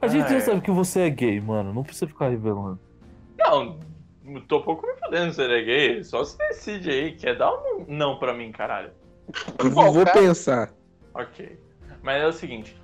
A 0.01 0.09
gente 0.09 0.25
Ah, 0.25 0.29
já 0.31 0.37
é. 0.37 0.41
sabe 0.41 0.61
que 0.61 0.71
você 0.71 1.01
é 1.03 1.11
gay, 1.11 1.41
mano. 1.41 1.73
Não 1.73 1.83
precisa 1.85 2.07
ficar 2.09 2.29
revelando. 2.29 2.79
Não, 3.39 3.79
tô 4.49 4.61
pouco 4.63 4.87
me 4.87 4.95
fodendo 4.97 5.33
se 5.33 5.43
ele 5.43 5.55
é 5.61 5.63
gay. 5.63 6.05
Só 6.05 6.25
se 6.25 6.37
decide 6.39 6.91
aí. 6.91 7.13
Quer 7.13 7.37
dar 7.39 7.53
um 7.53 7.85
não 7.89 8.19
pra 8.19 8.35
mim, 8.35 8.51
caralho. 8.51 8.91
Vou, 9.61 9.93
vou 9.93 10.05
cara. 10.05 10.21
pensar. 10.21 10.73
Ok. 11.15 11.57
Mas 12.03 12.21
é 12.23 12.27
o 12.27 12.33
seguinte. 12.33 12.77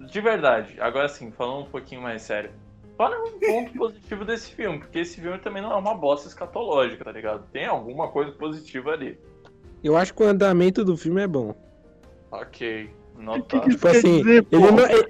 De 0.00 0.20
verdade, 0.20 0.76
agora 0.80 1.08
sim, 1.08 1.30
falando 1.30 1.62
um 1.66 1.70
pouquinho 1.70 2.02
mais 2.02 2.22
sério. 2.22 2.50
Fala 2.96 3.16
um 3.24 3.38
ponto 3.40 3.72
positivo 3.78 4.24
desse 4.24 4.52
filme, 4.52 4.78
porque 4.78 4.98
esse 5.00 5.20
filme 5.20 5.38
também 5.38 5.62
não 5.62 5.72
é 5.72 5.76
uma 5.76 5.94
bosta 5.94 6.28
escatológica, 6.28 7.04
tá 7.04 7.12
ligado? 7.12 7.44
Tem 7.52 7.66
alguma 7.66 8.08
coisa 8.08 8.32
positiva 8.32 8.90
ali. 8.92 9.18
Eu 9.82 9.96
acho 9.96 10.14
que 10.14 10.22
o 10.22 10.26
andamento 10.26 10.84
do 10.84 10.96
filme 10.96 11.22
é 11.22 11.26
bom. 11.26 11.54
Ok. 12.30 12.90
Notado. 13.18 13.62
que 13.62 13.70
Tipo 13.70 13.88
assim, 13.88 14.18
dizer, 14.18 14.46
Ele 14.50 14.70
não, 14.70 14.86
ele, 14.90 15.08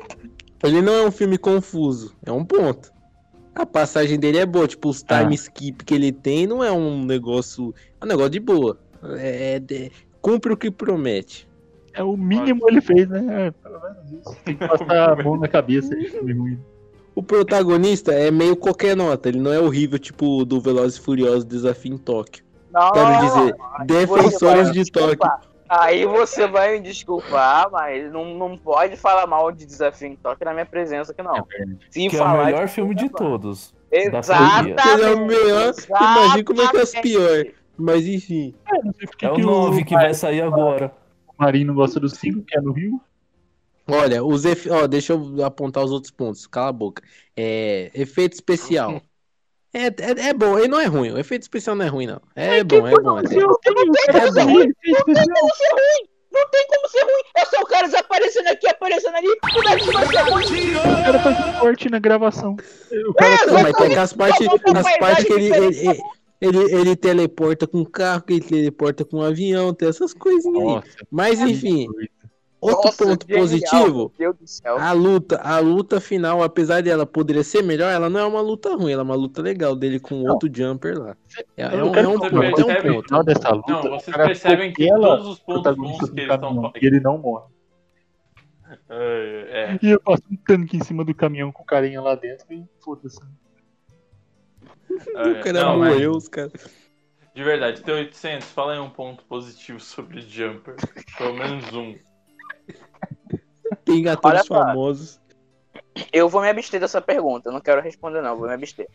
ele 0.62 0.82
não 0.82 0.92
é 0.94 1.06
um 1.06 1.10
filme 1.10 1.38
confuso, 1.38 2.14
é 2.24 2.30
um 2.32 2.44
ponto. 2.44 2.92
A 3.54 3.64
passagem 3.64 4.18
dele 4.18 4.38
é 4.38 4.44
boa, 4.46 4.66
tipo, 4.66 4.88
os 4.88 5.02
time 5.02 5.32
Ah. 5.32 5.34
skip 5.34 5.84
que 5.84 5.94
ele 5.94 6.10
tem 6.12 6.46
não 6.46 6.62
é 6.62 6.72
um 6.72 7.04
negócio. 7.04 7.72
É 8.00 8.04
um 8.04 8.08
negócio 8.08 8.30
de 8.30 8.40
boa. 8.40 8.78
É, 9.16 9.56
é- 9.70 9.90
cumpre 10.20 10.52
o 10.52 10.56
que 10.56 10.70
promete. 10.70 11.48
É 11.94 12.02
o 12.02 12.16
mínimo 12.16 12.68
ele 12.68 12.80
fez, 12.80 13.08
né? 13.08 13.46
É, 13.46 13.50
pelo 13.50 13.80
menos 13.80 14.12
isso. 14.12 14.36
Tem 14.44 14.56
que 14.56 14.66
passar 14.66 15.10
a 15.10 15.22
mão 15.22 15.36
na 15.38 15.48
cabeça 15.48 15.94
de 15.96 16.08
filme 16.10 16.32
ruim. 16.32 16.60
O 17.14 17.22
protagonista 17.22 18.12
é 18.12 18.30
meio 18.30 18.56
qualquer 18.56 18.96
nota, 18.96 19.28
ele 19.28 19.38
não 19.38 19.52
é 19.52 19.60
horrível, 19.60 19.98
tipo 19.98 20.44
do 20.44 20.60
Velozes 20.60 20.98
e 20.98 21.00
Furiosos 21.00 21.44
Desafio 21.44 21.94
em 21.94 21.98
Tóquio. 21.98 22.44
Não, 22.72 22.90
Quero 22.90 23.20
dizer, 23.20 23.56
defensores 23.86 24.72
de 24.72 24.90
Tóquio. 24.90 25.30
Aí 25.68 26.04
você 26.04 26.46
vai 26.46 26.72
me 26.72 26.80
desculpar, 26.80 27.70
mas 27.70 28.12
não, 28.12 28.34
não 28.34 28.58
pode 28.58 28.96
falar 28.96 29.26
mal 29.26 29.52
de 29.52 29.64
Desafio 29.64 30.08
em 30.08 30.16
Tóquio 30.16 30.44
na 30.44 30.52
minha 30.52 30.66
presença 30.66 31.12
aqui, 31.12 31.22
não. 31.22 31.46
Se 31.88 32.08
Que 32.08 32.16
é 32.16 32.20
o 32.20 32.22
falar 32.22 32.46
melhor 32.46 32.68
filme 32.68 32.94
de 32.94 33.08
todos. 33.08 33.72
Exatamente. 33.90 34.88
Ele 34.88 35.04
é 35.04 35.14
o 35.14 35.26
melhor, 35.26 35.72
imagina 35.88 36.44
como 36.44 36.62
é 36.62 36.68
que 36.68 36.76
é 36.76 36.80
as 36.80 36.88
exatamente. 36.88 37.16
piores. 37.16 37.52
Mas 37.76 38.06
enfim. 38.06 38.54
É, 38.66 39.26
É 39.26 39.30
o 39.30 39.34
que 39.34 39.42
9 39.42 39.84
que 39.84 39.94
vai 39.94 40.14
sair 40.14 40.42
agora. 40.42 40.92
O 41.38 41.42
Marinho 41.42 41.68
não 41.68 41.74
gosta 41.74 41.98
do 42.00 42.08
5, 42.08 42.42
que 42.42 42.56
é 42.56 42.60
no 42.60 42.72
Rio. 42.72 43.00
Olha, 43.86 44.24
os 44.24 44.44
efe... 44.44 44.70
ó, 44.70 44.86
deixa 44.86 45.12
eu 45.12 45.44
apontar 45.44 45.84
os 45.84 45.92
outros 45.92 46.10
pontos. 46.10 46.46
Cala 46.46 46.68
a 46.68 46.72
boca. 46.72 47.02
É, 47.36 47.90
efeito 47.94 48.34
especial. 48.34 49.00
É, 49.76 49.86
é, 49.88 50.28
é 50.28 50.32
bom, 50.32 50.56
ele 50.56 50.68
não 50.68 50.78
é 50.78 50.84
ruim. 50.84 51.10
O 51.10 51.18
efeito 51.18 51.42
especial 51.42 51.74
não 51.74 51.84
é 51.84 51.88
ruim, 51.88 52.06
não. 52.06 52.22
É 52.36 52.62
bom, 52.62 52.86
é 52.86 52.92
bom. 52.92 52.96
É 52.96 53.02
bom. 53.02 53.18
É 53.18 54.30
bom. 54.30 54.46
Não 56.34 56.48
tem 56.50 56.66
como 56.68 56.88
ser 56.88 57.02
ruim. 57.02 57.22
É 57.36 57.44
só 57.44 57.60
o 57.60 57.66
cara 57.66 57.86
desaparecendo 57.86 58.48
aqui, 58.48 58.68
aparecendo 58.68 59.16
ali. 59.16 59.28
Como 59.40 59.68
é 59.68 59.76
que 59.78 59.92
vai 59.92 60.06
ser 60.06 60.30
ruim? 60.30 60.76
O 60.76 61.04
cara 61.04 61.18
faz 61.20 61.46
um 61.46 61.58
corte 61.60 61.88
na 61.88 61.98
gravação. 62.00 62.56
O 63.08 63.14
cara 63.14 63.46
Não, 63.46 63.62
mas 63.62 63.76
tem 63.76 63.96
as 63.96 64.12
partes, 64.12 64.46
que 65.26 65.32
ele, 65.32 66.02
ele, 66.40 66.56
ele, 66.58 66.58
ele, 66.58 66.80
ele 66.80 66.96
teleporta 66.96 67.66
com 67.66 67.84
carro, 67.84 68.24
ele 68.28 68.40
teleporta 68.40 69.04
com 69.04 69.22
avião, 69.22 69.72
tem 69.74 69.88
essas 69.88 70.12
coisinhas 70.14 70.56
aí. 70.62 70.74
Nossa, 70.74 70.88
Mas 71.10 71.40
enfim, 71.40 71.86
outro 72.60 72.84
Nossa, 72.86 73.04
ponto 73.04 73.26
genial, 73.26 73.40
positivo, 73.40 74.12
a 74.78 74.92
luta, 74.92 75.36
a 75.42 75.58
luta 75.58 76.00
final, 76.00 76.42
apesar 76.42 76.82
dela 76.82 77.04
poderia 77.06 77.42
ser 77.44 77.62
melhor, 77.62 77.90
ela 77.92 78.08
não 78.10 78.20
é 78.20 78.24
uma 78.24 78.40
luta 78.40 78.74
ruim, 78.74 78.92
ela 78.92 79.02
é 79.02 79.04
uma 79.04 79.14
luta 79.14 79.42
legal 79.42 79.76
dele 79.76 80.00
com 80.00 80.22
outro 80.22 80.50
jumper 80.52 80.98
lá. 80.98 81.16
É, 81.56 81.62
é 81.62 81.80
Eu 81.80 81.86
um, 81.86 81.94
é 81.94 82.08
um 82.08 82.18
ponto, 82.18 82.24
é 82.24 82.28
um 82.48 82.52
percebe- 82.54 82.92
ponto. 83.02 83.22
dessa 83.24 83.50
luta, 83.50 83.72
Não, 83.72 83.82
vocês 84.00 84.16
percebem 84.16 84.72
que 84.72 84.88
todos 84.88 85.26
os 85.28 85.38
pontos 85.40 85.76
bons 85.76 86.10
que 86.10 86.20
eles 86.20 86.34
estão 86.34 86.72
e 86.80 86.86
ele 86.86 87.00
não 87.00 87.18
morre. 87.18 87.52
É, 88.88 89.78
E 89.82 89.90
eu 89.90 90.00
passo 90.00 90.22
um 90.30 90.36
tanque 90.36 90.76
em 90.76 90.82
cima 90.82 91.04
do 91.04 91.14
caminhão 91.14 91.52
com 91.52 91.62
o 91.62 91.66
carinha 91.66 92.00
lá 92.00 92.14
dentro 92.14 92.46
e 92.50 92.64
foda-se. 92.80 93.20
é, 95.16 95.40
O 95.40 95.42
cara 95.42 95.52
não, 95.64 95.78
mas 95.78 95.92
morreu, 95.94 96.12
os 96.12 96.28
caras. 96.28 96.52
De 97.34 97.42
verdade, 97.42 97.82
T800, 97.82 98.42
fala 98.42 98.74
aí 98.74 98.78
um 98.78 98.90
ponto 98.90 99.24
positivo 99.24 99.80
sobre 99.80 100.20
Jumper. 100.20 100.76
Pelo 101.18 101.34
menos 101.34 101.72
um. 101.74 101.96
Tem 103.84 104.06
atores 104.08 104.48
Olha 104.50 104.66
famosos. 104.66 105.20
Eu 106.12 106.28
vou 106.28 106.40
me 106.42 106.48
abster 106.48 106.78
dessa 106.80 107.00
pergunta. 107.00 107.48
Eu 107.48 107.52
não 107.52 107.60
quero 107.60 107.80
responder, 107.80 108.22
não. 108.22 108.36
Vou 108.36 108.46
me 108.46 108.54
abster. 108.54 108.88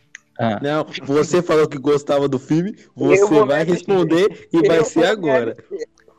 Não, 0.62 0.86
você 1.04 1.42
falou 1.42 1.68
que 1.68 1.76
gostava 1.76 2.26
do 2.26 2.38
filme, 2.38 2.74
Eu 2.78 2.92
você 2.96 3.44
vai 3.44 3.62
me 3.64 3.72
responder 3.72 4.48
e 4.50 4.66
vai 4.66 4.78
Eu 4.78 4.84
ser 4.86 5.00
vou 5.00 5.04
me 5.04 5.10
agora. 5.10 5.56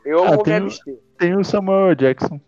Eu 0.04 0.22
Ah, 0.22 0.28
vou 0.28 0.36
me 0.38 0.42
tem- 0.44 0.56
abster. 0.56 0.98
Tem 1.18 1.36
o 1.36 1.44
Samuel 1.44 1.94
Jackson. 1.96 2.40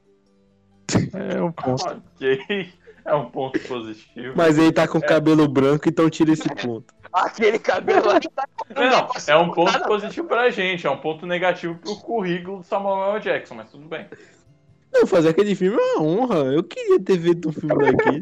É 1.15 1.43
um 1.43 1.51
ponto. 1.51 1.83
Ok. 2.17 2.73
É 3.05 3.15
um 3.15 3.27
ponto 3.31 3.59
positivo. 3.61 4.33
Mas 4.35 4.57
ele 4.57 4.73
tá 4.73 4.89
com 4.89 5.01
cabelo 5.01 5.47
branco, 5.47 5.89
então 5.89 6.09
tira 6.09 6.33
esse 6.33 6.49
ponto. 6.49 6.95
Aquele 7.13 7.59
cabelo 7.59 8.09
lá 8.09 8.19
tá 8.19 8.49
Não, 8.75 9.09
é 9.27 9.37
um 9.37 9.51
ponto 9.53 9.85
positivo 9.85 10.27
pra 10.27 10.51
gente, 10.51 10.87
é 10.87 10.91
um 10.91 10.97
ponto 10.97 11.25
negativo 11.27 11.77
pro 11.77 11.97
currículo 11.97 12.59
do 12.59 12.65
Samuel 12.65 13.15
L. 13.15 13.21
Jackson, 13.21 13.55
mas 13.55 13.71
tudo 13.71 13.87
bem. 13.87 14.09
Não, 14.93 15.07
fazer 15.07 15.29
aquele 15.29 15.55
filme 15.55 15.77
é 15.77 15.81
uma 15.81 16.03
honra. 16.03 16.37
Eu 16.53 16.65
queria 16.65 17.01
ter 17.01 17.21
feito 17.21 17.49
um 17.49 17.53
filme 17.53 17.75
daquele. 17.93 18.21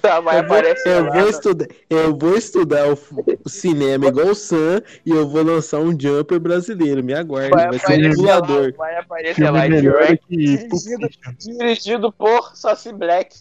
Tá, 0.00 0.20
vai 0.20 0.38
Eu 0.40 0.46
vou, 0.46 0.56
aparecer 0.56 0.88
eu 0.88 1.04
lá, 1.04 1.10
vou 1.10 1.22
né? 1.24 1.30
estudar, 1.30 1.66
eu 1.90 2.16
vou 2.16 2.36
estudar 2.36 2.88
o, 2.88 2.98
o 3.44 3.48
cinema 3.48 4.06
igual 4.06 4.28
o 4.28 4.34
Sam 4.34 4.82
e 5.04 5.10
eu 5.10 5.28
vou 5.28 5.42
lançar 5.42 5.78
um 5.80 5.98
jumper 5.98 6.38
brasileiro. 6.40 7.02
Me 7.04 7.14
aguarde, 7.14 7.50
Vai 7.50 7.68
vai 7.68 7.78
ser 7.78 8.10
um 8.10 8.14
voador. 8.14 8.72
vai 8.76 8.96
aparecer 8.96 9.50
lá. 9.50 9.66
Direct, 9.68 10.24
dirigido, 10.28 11.08
dirigido 11.38 12.12
por 12.12 12.56
Saci 12.56 12.92
Black. 12.92 13.36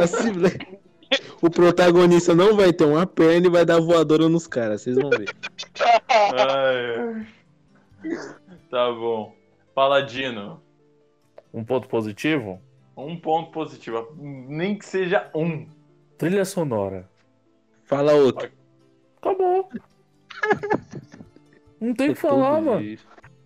Assim, 0.00 0.32
né? 0.32 0.50
O 1.42 1.50
protagonista 1.50 2.34
não 2.34 2.54
vai 2.56 2.72
ter 2.72 2.84
uma 2.84 3.04
perna 3.06 3.48
e 3.48 3.50
vai 3.50 3.64
dar 3.64 3.80
voadora 3.80 4.28
nos 4.28 4.46
caras, 4.46 4.82
vocês 4.82 4.96
vão 4.96 5.10
ver. 5.10 5.28
Ai. 6.08 7.26
Tá 8.70 8.90
bom. 8.92 9.34
Paladino, 9.74 10.62
Um 11.52 11.64
ponto 11.64 11.88
positivo? 11.88 12.60
Um 13.06 13.16
ponto 13.16 13.50
positivo, 13.50 14.14
nem 14.18 14.76
que 14.76 14.84
seja 14.84 15.30
um. 15.34 15.66
Trilha 16.18 16.44
sonora. 16.44 17.08
Fala 17.84 18.12
outro. 18.12 18.50
Acabou. 19.18 19.70
Não 21.80 21.94
tem 21.94 22.10
o 22.10 22.14
que 22.14 22.20
falar, 22.20 22.60
mano. 22.60 22.98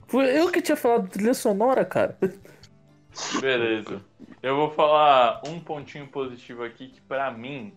Foi 0.07 0.37
eu 0.37 0.51
que 0.51 0.61
tinha 0.61 0.77
falado 0.77 1.09
trilha 1.09 1.35
sonora, 1.35 1.85
cara. 1.85 2.19
Beleza. 3.41 4.03
Eu 4.43 4.57
vou 4.57 4.71
falar 4.71 5.41
um 5.47 5.61
pontinho 5.61 6.07
positivo 6.09 6.65
aqui 6.65 6.89
que 6.89 7.01
pra 7.01 7.31
mim 7.31 7.73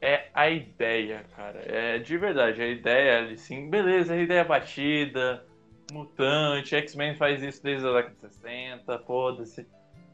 é 0.00 0.28
a 0.32 0.48
ideia, 0.48 1.24
cara. 1.34 1.60
É 1.66 1.98
de 1.98 2.16
verdade, 2.16 2.62
a 2.62 2.68
ideia 2.68 3.18
ali 3.18 3.36
sim, 3.36 3.68
beleza, 3.68 4.14
a 4.14 4.16
ideia 4.16 4.40
é 4.40 4.44
batida, 4.44 5.44
mutante, 5.92 6.76
X-Men 6.76 7.16
faz 7.16 7.42
isso 7.42 7.62
desde 7.62 7.86
a 7.86 7.92
década 7.92 8.14
de 8.14 8.34
60, 8.34 8.98
foda-se. 9.00 9.66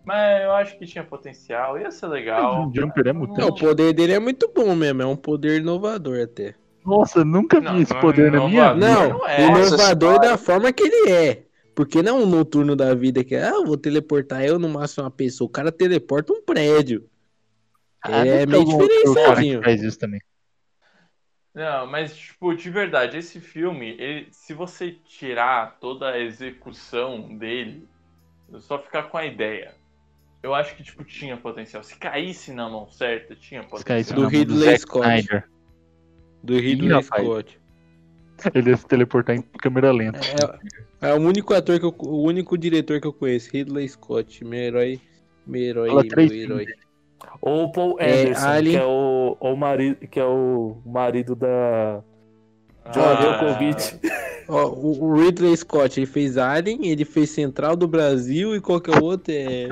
Mas 0.05 0.43
eu 0.43 0.53
acho 0.53 0.79
que 0.79 0.87
tinha 0.87 1.03
potencial, 1.03 1.79
ia 1.79 1.91
ser 1.91 2.07
legal. 2.09 2.69
O 2.69 2.75
Jumper 2.75 3.07
é 3.09 3.13
Não, 3.13 3.21
mutante. 3.21 3.65
o 3.65 3.69
poder 3.69 3.93
dele 3.95 4.13
é 4.13 4.19
muito 4.19 4.51
bom 4.55 4.75
mesmo, 4.75 5.03
é 5.03 5.07
um 5.07 5.17
poder 5.17 5.61
inovador 5.61 6.21
até. 6.23 6.55
Nossa, 6.85 7.25
nunca 7.25 7.59
vi 7.59 7.65
Não, 7.67 7.81
esse 7.81 7.93
não 7.93 7.99
é 7.99 8.03
poder 8.03 8.31
na 8.31 8.39
minha 8.47 8.75
inovador. 8.75 8.75
vida. 8.75 8.87
Não, 8.87 9.19
não 9.19 9.27
é. 9.29 9.47
inovador 9.47 10.13
Nossa 10.17 10.29
da 10.29 10.37
forma 10.39 10.73
que 10.73 10.83
ele 10.83 11.11
é. 11.11 11.47
Porque 11.75 12.03
não 12.03 12.21
é 12.21 12.23
um 12.23 12.27
noturno 12.27 12.77
da 12.77 12.95
vida 12.95 13.25
que 13.25 13.35
é, 13.35 13.45
ah, 13.49 13.63
vou 13.65 13.77
teleportar 13.77 14.45
eu 14.45 14.59
no 14.59 14.69
máximo 14.69 15.05
uma 15.05 15.11
pessoa. 15.11 15.49
O 15.49 15.51
cara 15.51 15.73
teleporta 15.73 16.33
um 16.33 16.43
prédio. 16.43 17.09
Ah, 18.03 18.25
é 18.27 18.45
não 18.45 18.63
meio 18.63 18.65
diferenciadinho. 18.67 19.63
faz 19.63 19.83
isso 19.83 19.99
também. 19.99 20.21
Não, 21.55 21.87
mas, 21.87 22.15
tipo, 22.17 22.55
de 22.55 22.69
verdade, 22.69 23.17
esse 23.17 23.41
filme, 23.41 23.91
ele- 23.99 24.29
se 24.31 24.53
você 24.53 24.91
tirar 25.07 25.79
toda 25.81 26.11
a 26.11 26.19
execução 26.19 27.37
dele, 27.39 27.89
só 28.59 28.79
ficar 28.79 29.05
com 29.05 29.17
a 29.17 29.25
ideia, 29.25 29.75
eu 30.45 30.55
acho 30.55 30.77
que, 30.77 30.83
tipo, 30.83 31.03
tinha 31.05 31.37
potencial. 31.37 31.83
Se 31.83 31.97
caísse 31.97 32.53
na 32.53 32.69
mão 32.69 32.89
certa, 32.91 33.35
tinha 33.35 33.63
potencial. 33.63 33.85
cara, 33.85 34.01
isso 34.01 34.15
Do 34.15 34.27
Ridley 34.29 34.79
Scott. 34.79 35.07
Snyder. 35.07 35.49
Do 36.43 36.55
Ridley. 36.59 37.03
Scott. 37.03 37.61
Ele 38.55 38.71
ia 38.71 38.77
se 38.77 38.87
teleportar 38.87 39.35
em 39.37 39.43
câmera 39.43 39.91
lenta. 39.91 40.21
É, 41.01 41.11
é 41.11 41.15
o 41.15 41.19
único 41.21 41.55
ator 41.55 41.79
que 41.81 41.87
eu, 41.87 41.95
o 41.99 42.23
único 42.23 42.59
diretor 42.59 43.01
que 43.01 43.07
eu 43.07 43.13
conheço, 43.13 43.51
Ridley 43.53 43.89
Scott, 43.89 44.45
meu 44.45 44.59
herói, 44.59 45.01
meu 45.47 45.63
herói, 45.63 45.89
Fala 45.89 46.03
meu 46.17 46.33
herói. 46.33 46.67
Ou 47.41 47.65
o 47.65 47.73
Paul 47.73 47.97
É, 48.01 48.23
Anderson, 48.23 48.47
Alien. 48.47 48.77
que, 48.77 48.83
é 48.83 48.87
o, 48.87 49.37
o 49.41 49.57
marido, 49.57 49.97
que 50.09 50.21
é 50.21 50.25
o 50.25 50.77
marido 50.85 51.35
da 51.35 52.03
John 52.93 53.01
Ah, 53.03 53.39
Malkovich. 53.41 53.99
Ó, 54.49 54.67
o 54.67 55.05
o 55.05 55.15
Ridley 55.15 55.57
Scott, 55.57 55.99
ele 55.99 56.07
fez 56.07 56.37
Alien, 56.37 56.87
ele 56.87 57.05
fez 57.05 57.31
Central 57.31 57.77
do 57.77 57.89
Brasil 57.89 58.55
e 58.55 58.61
qualquer 58.61 59.03
outro 59.03 59.33
é... 59.33 59.69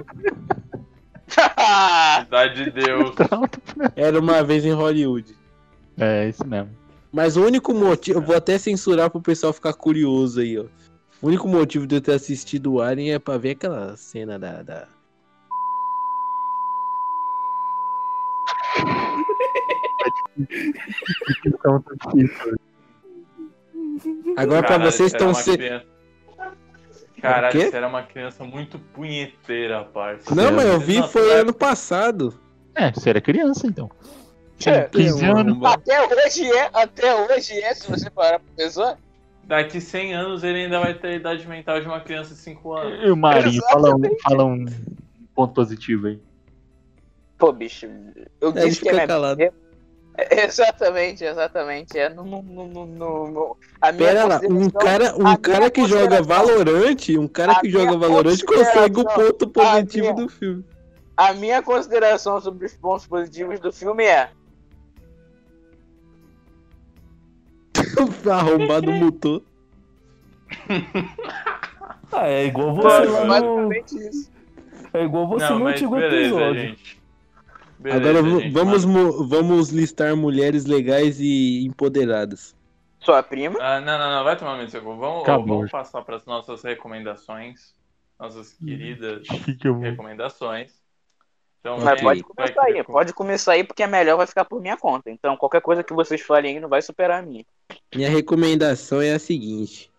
Cidade 2.24 2.64
de 2.64 2.70
Deus. 2.70 3.14
Era 3.94 4.18
uma 4.18 4.42
vez 4.42 4.64
em 4.64 4.72
Hollywood. 4.72 5.36
É, 5.98 6.28
isso 6.28 6.46
mesmo. 6.46 6.70
Mas 7.12 7.36
o 7.36 7.44
único 7.44 7.74
motivo, 7.74 8.18
eu 8.18 8.22
vou 8.22 8.34
até 8.34 8.58
censurar 8.58 9.10
pro 9.10 9.20
pessoal 9.20 9.52
ficar 9.52 9.74
curioso 9.74 10.40
aí, 10.40 10.58
ó. 10.58 10.64
O 11.20 11.28
único 11.28 11.46
motivo 11.46 11.86
de 11.86 11.96
eu 11.96 12.00
ter 12.00 12.14
assistido 12.14 12.72
o 12.72 12.80
Alien 12.80 13.12
é 13.12 13.18
pra 13.18 13.36
ver 13.36 13.50
aquela 13.50 13.94
cena 13.96 14.38
da. 14.38 14.62
da... 14.62 14.88
Então, 21.46 21.80
tá 21.82 22.10
difícil. 22.14 22.56
Agora 24.36 24.60
pra 24.60 24.68
Caralho, 24.76 24.90
vocês 24.92 25.10
você 25.10 25.16
era 25.16 25.30
estão 25.30 25.34
se. 25.34 25.56
criança- 25.56 25.86
Caralho, 27.20 27.60
você 27.60 27.76
era 27.76 27.86
uma 27.88 28.02
criança 28.02 28.44
muito 28.44 28.78
punheteira, 28.78 29.84
parça. 29.84 30.34
Não, 30.34 30.50
mas 30.50 30.66
eu 30.66 30.80
vi 30.80 30.98
Não, 30.98 31.08
foi 31.08 31.32
ano 31.34 31.54
passado. 31.54 32.34
É, 32.74 32.90
você 32.90 33.10
era 33.10 33.20
criança, 33.20 33.66
então. 33.66 33.88
É, 34.66 34.82
15 34.82 35.24
anos. 35.24 35.58
Até 35.64 36.02
hoje 36.02 36.50
é, 36.50 36.70
até 36.72 37.14
hoje 37.14 37.52
é, 37.60 37.74
se 37.74 37.88
você 37.90 38.10
parar 38.10 38.38
pra 38.40 38.48
pensar. 38.56 38.98
Daqui 39.44 39.80
100 39.80 40.14
anos 40.14 40.44
ele 40.44 40.64
ainda 40.64 40.78
vai 40.80 40.94
ter 40.94 41.08
a 41.08 41.14
idade 41.14 41.46
mental 41.48 41.80
de 41.80 41.86
uma 41.86 42.00
criança 42.00 42.32
de 42.34 42.40
5 42.40 42.72
anos. 42.74 43.04
E 43.06 43.10
o 43.10 43.16
Marinho, 43.16 43.60
fala 43.70 43.94
um, 43.94 44.00
fala 44.22 44.44
um 44.44 44.64
ponto 45.34 45.52
positivo 45.54 46.06
aí. 46.08 46.18
Pô, 47.38 47.52
bicho, 47.52 47.86
eu 48.40 48.50
ele 48.50 48.68
disse 48.68 48.80
que 48.82 48.88
é 48.88 48.92
minha... 48.92 49.06
calado. 49.06 49.42
é- 49.42 49.52
Exatamente, 50.30 51.24
exatamente. 51.24 51.98
É 51.98 52.08
no, 52.10 52.22
no, 52.24 52.42
no, 52.42 52.86
no- 52.86 53.30
no- 53.30 53.56
a 53.80 53.90
minha 53.92 54.08
Pera 54.08 54.24
lá, 54.26 54.40
um 54.48 54.68
cara, 54.70 55.14
um 55.16 55.36
cara 55.36 55.70
que 55.70 55.86
joga 55.86 56.20
Valorante, 56.22 57.16
um 57.18 57.26
cara 57.26 57.58
que 57.60 57.70
joga 57.70 57.96
Valorante 57.96 58.44
consegue 58.44 59.00
o 59.00 59.04
ponto 59.04 59.48
positivo 59.48 60.12
minha- 60.12 60.14
do 60.26 60.28
filme. 60.28 60.64
A 61.16 61.32
minha 61.34 61.62
consideração 61.62 62.40
sobre 62.40 62.66
os 62.66 62.74
pontos 62.74 63.06
positivos 63.06 63.58
do 63.60 63.72
filme 63.72 64.04
é. 64.04 64.30
Arrombado 68.30 68.90
mutou. 68.92 69.42
Ah, 72.12 72.28
é 72.28 72.46
igual 72.46 72.74
você 72.74 73.04
lá 73.06 73.40
no... 73.40 73.72
É 74.94 75.04
igual 75.04 75.26
você 75.26 75.44
Não, 75.48 75.58
no 75.58 75.66
antigo 75.66 75.96
beleza, 75.96 76.34
episódio. 76.34 76.60
gente. 76.60 77.01
Beleza, 77.82 78.08
Agora 78.10 78.40
gente, 78.40 78.52
vamos, 78.52 78.84
mano. 78.84 79.26
vamos 79.28 79.68
listar 79.70 80.16
mulheres 80.16 80.64
legais 80.66 81.18
e 81.20 81.64
empoderadas. 81.66 82.54
Sua 83.00 83.22
prima? 83.22 83.58
Ah, 83.60 83.80
não, 83.80 83.98
não, 83.98 84.10
não, 84.16 84.24
vai 84.24 84.36
tomar 84.36 84.68
seu 84.70 84.80
cu. 84.80 84.96
Vamos, 84.96 85.22
Acabou. 85.22 85.56
vamos 85.56 85.70
passar 85.70 86.02
para 86.02 86.16
as 86.16 86.24
nossas 86.24 86.62
recomendações. 86.62 87.74
Nossas 88.20 88.52
queridas 88.52 89.26
Que 89.26 89.56
que 89.56 89.66
eu 89.66 89.74
vou- 89.74 89.82
recomendações. 89.82 90.70
Então, 91.60 91.78
Mas 91.78 92.00
pode 92.00 92.22
vai 92.22 92.22
começar 92.22 92.62
aí, 92.64 92.84
pode 92.84 93.12
começar 93.12 93.52
aí, 93.52 93.64
porque 93.64 93.82
a 93.82 93.88
melhor 93.88 94.16
vai 94.16 94.26
ficar 94.26 94.44
por 94.44 94.60
minha 94.60 94.76
conta. 94.76 95.10
Então, 95.10 95.36
qualquer 95.36 95.60
coisa 95.60 95.82
que 95.84 95.92
vocês 95.92 96.20
falem 96.20 96.54
aí 96.56 96.60
não 96.60 96.68
vai 96.68 96.82
superar 96.82 97.20
a 97.20 97.26
minha. 97.26 97.44
Minha 97.94 98.08
recomendação 98.10 99.00
é 99.00 99.12
a 99.12 99.18
seguinte: 99.18 99.90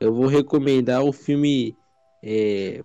eu 0.00 0.12
vou 0.12 0.26
recomendar 0.26 1.02
o 1.02 1.12
filme 1.12 1.76
é, 2.22 2.82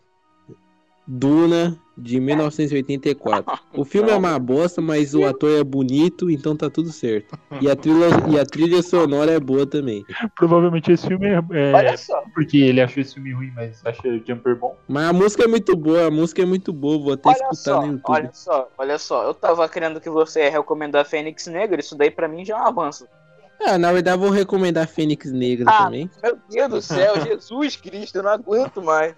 Duna 1.08 1.78
de 1.98 2.20
1984. 2.20 3.60
O 3.74 3.86
filme 3.86 4.12
é 4.12 4.16
uma 4.16 4.38
bosta, 4.38 4.82
mas 4.82 5.16
o 5.16 5.26
ator 5.26 5.50
é 5.60 5.64
bonito, 5.64 6.30
então 6.30 6.56
tá 6.56 6.70
tudo 6.70 6.92
certo. 6.92 7.38
E 7.62 7.70
a 7.70 7.76
trilha, 7.76 8.06
e 8.30 8.40
a 8.40 8.46
trilha 8.46 8.84
sonora 8.84 9.32
é 9.32 9.40
boa 9.40 9.66
também. 9.66 10.06
Provavelmente 10.36 10.92
esse 10.92 11.08
filme 11.08 11.26
é, 11.28 11.40
é 11.54 11.74
Olha 11.74 11.98
só. 11.98 12.22
porque 12.36 12.58
ele 12.58 12.82
achou 12.82 13.02
esse 13.02 13.14
filme 13.16 13.32
ruim, 13.34 13.52
mas 13.56 13.82
acha 13.86 14.02
Jumper 14.28 14.56
bom. 14.58 14.76
Mas 14.88 15.10
a 15.10 15.14
música 15.14 15.46
é 15.46 15.48
muito 15.48 15.76
boa, 15.76 16.08
a 16.08 16.12
música 16.12 16.42
é 16.42 16.46
muito 16.46 16.72
boa, 16.74 17.00
vou 17.00 17.14
até 17.14 17.30
Olha 17.30 17.36
escutar 17.36 17.56
só, 17.56 17.82
no 17.82 17.88
YouTube. 17.94 18.04
olha 18.14 18.30
só, 18.34 18.70
olha 18.78 18.98
só. 19.00 19.24
Eu 19.24 19.34
tava 19.34 19.68
querendo 19.70 20.02
que 20.02 20.10
você 20.10 20.42
ia 20.44 20.52
recomendar 20.52 21.06
Fênix 21.06 21.48
Negra, 21.48 21.80
isso 21.80 21.96
daí 21.96 22.12
pra 22.12 22.28
mim 22.28 22.44
já 22.46 22.58
é 22.58 22.62
um 22.62 22.68
avanço. 22.68 23.08
Ah, 23.66 23.78
na 23.78 23.92
verdade 23.92 24.20
vou 24.20 24.30
recomendar 24.30 24.88
Fênix 24.88 25.32
Negra 25.32 25.66
Ah. 25.68 25.86
também. 25.86 26.08
Meu 26.22 26.38
Deus 26.48 26.70
do 26.70 26.82
céu, 26.82 27.14
Jesus 27.26 27.76
Cristo, 27.78 28.18
eu 28.18 28.24
não 28.24 28.30
aguento 28.32 28.84
mais. 28.84 29.16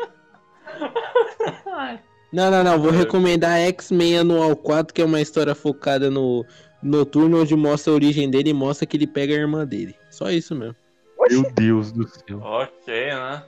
Não, 2.32 2.52
não, 2.52 2.64
não, 2.64 2.80
vou 2.80 2.92
recomendar 2.92 3.58
X-Men 3.60 4.20
Anual 4.20 4.56
4, 4.56 4.94
que 4.94 5.02
é 5.02 5.06
uma 5.06 5.20
história 5.20 5.56
focada 5.56 6.12
no 6.12 6.46
Noturno, 6.82 7.42
onde 7.42 7.56
mostra 7.56 7.92
a 7.92 7.96
origem 7.96 8.30
dele 8.30 8.52
e 8.52 8.54
mostra 8.54 8.86
que 8.86 8.96
ele 8.96 9.08
pega 9.08 9.34
a 9.34 9.38
irmã 9.38 9.66
dele. 9.66 9.96
Só 10.12 10.30
isso 10.30 10.56
mesmo. 10.56 10.76
Meu 11.30 11.52
Deus 11.52 11.92
do 11.92 12.08
céu. 12.08 12.40
Ok, 12.42 12.94
né? 12.94 13.44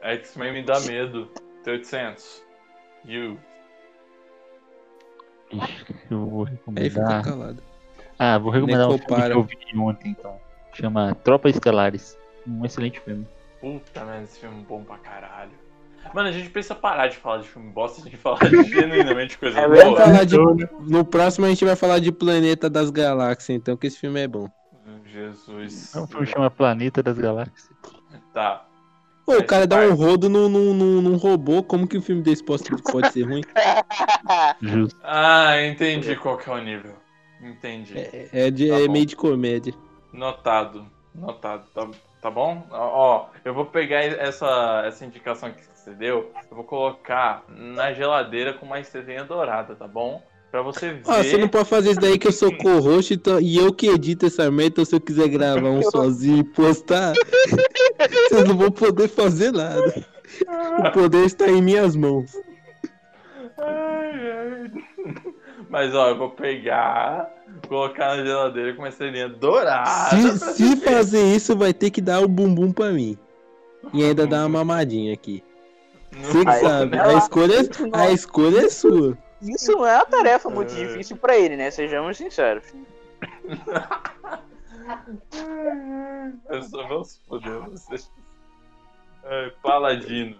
X-Men 0.00 0.52
me 0.54 0.62
dá 0.62 0.80
medo. 0.80 1.30
T800. 1.64 2.42
You. 3.04 3.38
Eu 6.10 6.26
vou 6.26 6.46
Aí 6.46 6.56
fica 6.56 7.00
recomendar. 7.00 7.24
calado. 7.24 7.62
Ah, 8.18 8.38
vou 8.38 8.50
recomendar 8.50 8.88
um 8.88 8.98
filme 8.98 9.22
que 9.22 9.32
eu 9.32 9.42
vi 9.42 9.78
ontem, 9.78 10.10
então. 10.18 10.38
Chama 10.72 11.14
Tropa 11.16 11.48
Estelares. 11.48 12.16
Um 12.46 12.64
excelente 12.64 13.00
filme. 13.00 13.26
Puta 13.60 14.04
merda, 14.04 14.24
esse 14.24 14.40
filme 14.40 14.60
é 14.60 14.64
bom 14.64 14.82
pra 14.84 14.96
caralho. 14.98 15.50
Mano, 16.14 16.28
a 16.28 16.32
gente 16.32 16.50
precisa 16.50 16.74
parar 16.74 17.06
de 17.08 17.16
falar 17.16 17.38
de 17.38 17.48
filme 17.48 17.70
bosta, 17.70 18.00
a 18.00 18.04
gente 18.04 18.16
falar 18.16 18.38
de 18.38 18.62
genuinamente 18.68 19.38
coisa 19.38 19.60
É 19.60 19.68
boa. 19.68 19.84
Vamos 19.84 20.00
falar 20.00 20.24
de... 20.24 20.34
Então, 20.34 20.54
né? 20.54 20.68
No 20.80 21.04
próximo 21.04 21.46
a 21.46 21.48
gente 21.48 21.64
vai 21.64 21.76
falar 21.76 21.98
de 22.00 22.10
Planeta 22.10 22.68
das 22.68 22.90
Galáxias, 22.90 23.50
então, 23.50 23.76
que 23.76 23.86
esse 23.86 23.98
filme 23.98 24.20
é 24.20 24.28
bom. 24.28 24.48
Jesus. 25.06 25.94
É 25.94 26.00
um 26.00 26.06
filme 26.06 26.26
chama 26.26 26.50
Planeta 26.50 27.02
das 27.02 27.18
Galáxias. 27.18 27.70
Tá. 28.32 28.64
Pô, 29.26 29.36
o 29.36 29.44
cara 29.44 29.66
dá 29.66 29.78
um 29.80 29.94
rodo 29.94 30.28
num, 30.28 30.48
num, 30.48 30.74
num, 30.74 31.00
num 31.02 31.16
robô, 31.16 31.62
como 31.62 31.86
que 31.86 31.96
o 31.96 32.02
filme 32.02 32.22
desse 32.22 32.42
pode, 32.44 32.64
pode 32.90 33.12
ser 33.12 33.22
ruim? 33.22 33.42
Justo. 34.60 34.98
Ah, 35.04 35.60
entendi 35.62 36.16
qual 36.16 36.36
que 36.36 36.48
é 36.48 36.52
o 36.52 36.58
nível. 36.58 36.94
Entendi. 37.40 37.96
É, 37.96 38.28
é 38.32 38.50
de- 38.50 38.68
Tá 38.68 38.80
é 38.80 38.88
meio 38.88 39.06
de 39.06 39.16
comédia. 39.16 39.72
Notado. 40.12 40.86
Notado. 41.14 41.64
Tá, 41.72 41.88
tá 42.20 42.30
bom? 42.30 42.66
Ó, 42.70 42.76
ó, 42.78 43.26
eu 43.44 43.54
vou 43.54 43.66
pegar 43.66 44.00
essa, 44.02 44.82
essa 44.84 45.04
indicação 45.04 45.50
que 45.52 45.62
você 45.80 45.90
deu, 45.92 46.30
eu 46.50 46.56
vou 46.56 46.64
colocar 46.64 47.44
na 47.48 47.92
geladeira 47.92 48.52
com 48.52 48.66
uma 48.66 48.78
estrelinha 48.80 49.24
dourada, 49.24 49.74
tá 49.74 49.88
bom? 49.88 50.22
Pra 50.50 50.62
você 50.62 50.92
ver. 50.92 51.02
Ó, 51.06 51.22
você 51.22 51.36
não 51.38 51.48
pode 51.48 51.68
fazer 51.68 51.92
isso 51.92 52.00
daí 52.00 52.18
que 52.18 52.26
eu 52.26 52.32
sou 52.32 52.54
co-host 52.56 53.14
então- 53.14 53.40
e 53.40 53.56
eu 53.56 53.72
que 53.72 53.88
edito 53.88 54.26
essa 54.26 54.50
merda, 54.50 54.66
então 54.72 54.84
se 54.84 54.94
eu 54.94 55.00
quiser 55.00 55.28
gravar 55.28 55.68
um 55.70 55.82
sozinho 55.90 56.38
e 56.38 56.44
postar, 56.44 57.14
vocês 58.28 58.44
não 58.48 58.56
vão 58.56 58.70
poder 58.70 59.08
fazer 59.08 59.52
nada. 59.52 60.04
O 60.86 60.90
poder 60.92 61.24
está 61.24 61.48
em 61.48 61.62
minhas 61.62 61.94
mãos. 61.96 62.32
Ai, 63.58 64.32
ai. 64.32 64.70
Mas 65.68 65.94
ó, 65.94 66.08
eu 66.08 66.18
vou 66.18 66.30
pegar, 66.30 67.30
colocar 67.68 68.16
na 68.16 68.24
geladeira 68.24 68.74
com 68.74 68.82
uma 68.82 68.88
estrelinha 68.88 69.28
dourada. 69.28 70.16
Se, 70.16 70.54
se 70.54 70.76
fazer 70.76 71.22
isso, 71.34 71.56
vai 71.56 71.72
ter 71.72 71.90
que 71.90 72.00
dar 72.00 72.20
o 72.20 72.28
bumbum 72.28 72.72
pra 72.72 72.90
mim. 72.90 73.16
E 73.94 74.02
ainda 74.04 74.26
dar 74.26 74.40
uma 74.40 74.64
mamadinha 74.64 75.14
aqui. 75.14 75.44
Você 76.12 76.44
que 76.44 76.50
Aí, 76.50 76.60
sabe, 76.60 76.96
ela- 76.96 77.14
a 77.14 77.18
escolha, 77.18 77.56
não- 77.62 78.00
a 78.00 78.10
escolha 78.10 78.60
é 78.66 78.68
sua. 78.68 79.16
Isso 79.42 79.72
não 79.72 79.86
é 79.86 79.96
uma 79.96 80.06
tarefa 80.06 80.50
muito 80.50 80.72
É. 80.74 80.76
difícil 80.76 81.16
pra 81.16 81.36
ele, 81.38 81.56
né? 81.56 81.70
Sejamos 81.70 82.16
sinceros. 82.16 82.64
Eu 86.48 86.62
só 86.62 86.86
vou 86.88 87.04
se 87.04 87.20
foder 87.26 87.60
vocês. 87.70 88.10
Ai, 89.24 89.52
Paladino. 89.62 90.36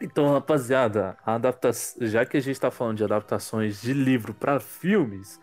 Então, 0.00 0.32
rapaziada, 0.32 1.16
a 1.24 1.34
adapta... 1.34 1.70
já 2.00 2.24
que 2.26 2.36
a 2.36 2.40
gente 2.40 2.60
tá 2.60 2.70
falando 2.70 2.96
de 2.96 3.04
adaptações 3.04 3.80
de 3.80 3.92
livro 3.92 4.34
pra 4.34 4.58
filmes, 4.58 5.40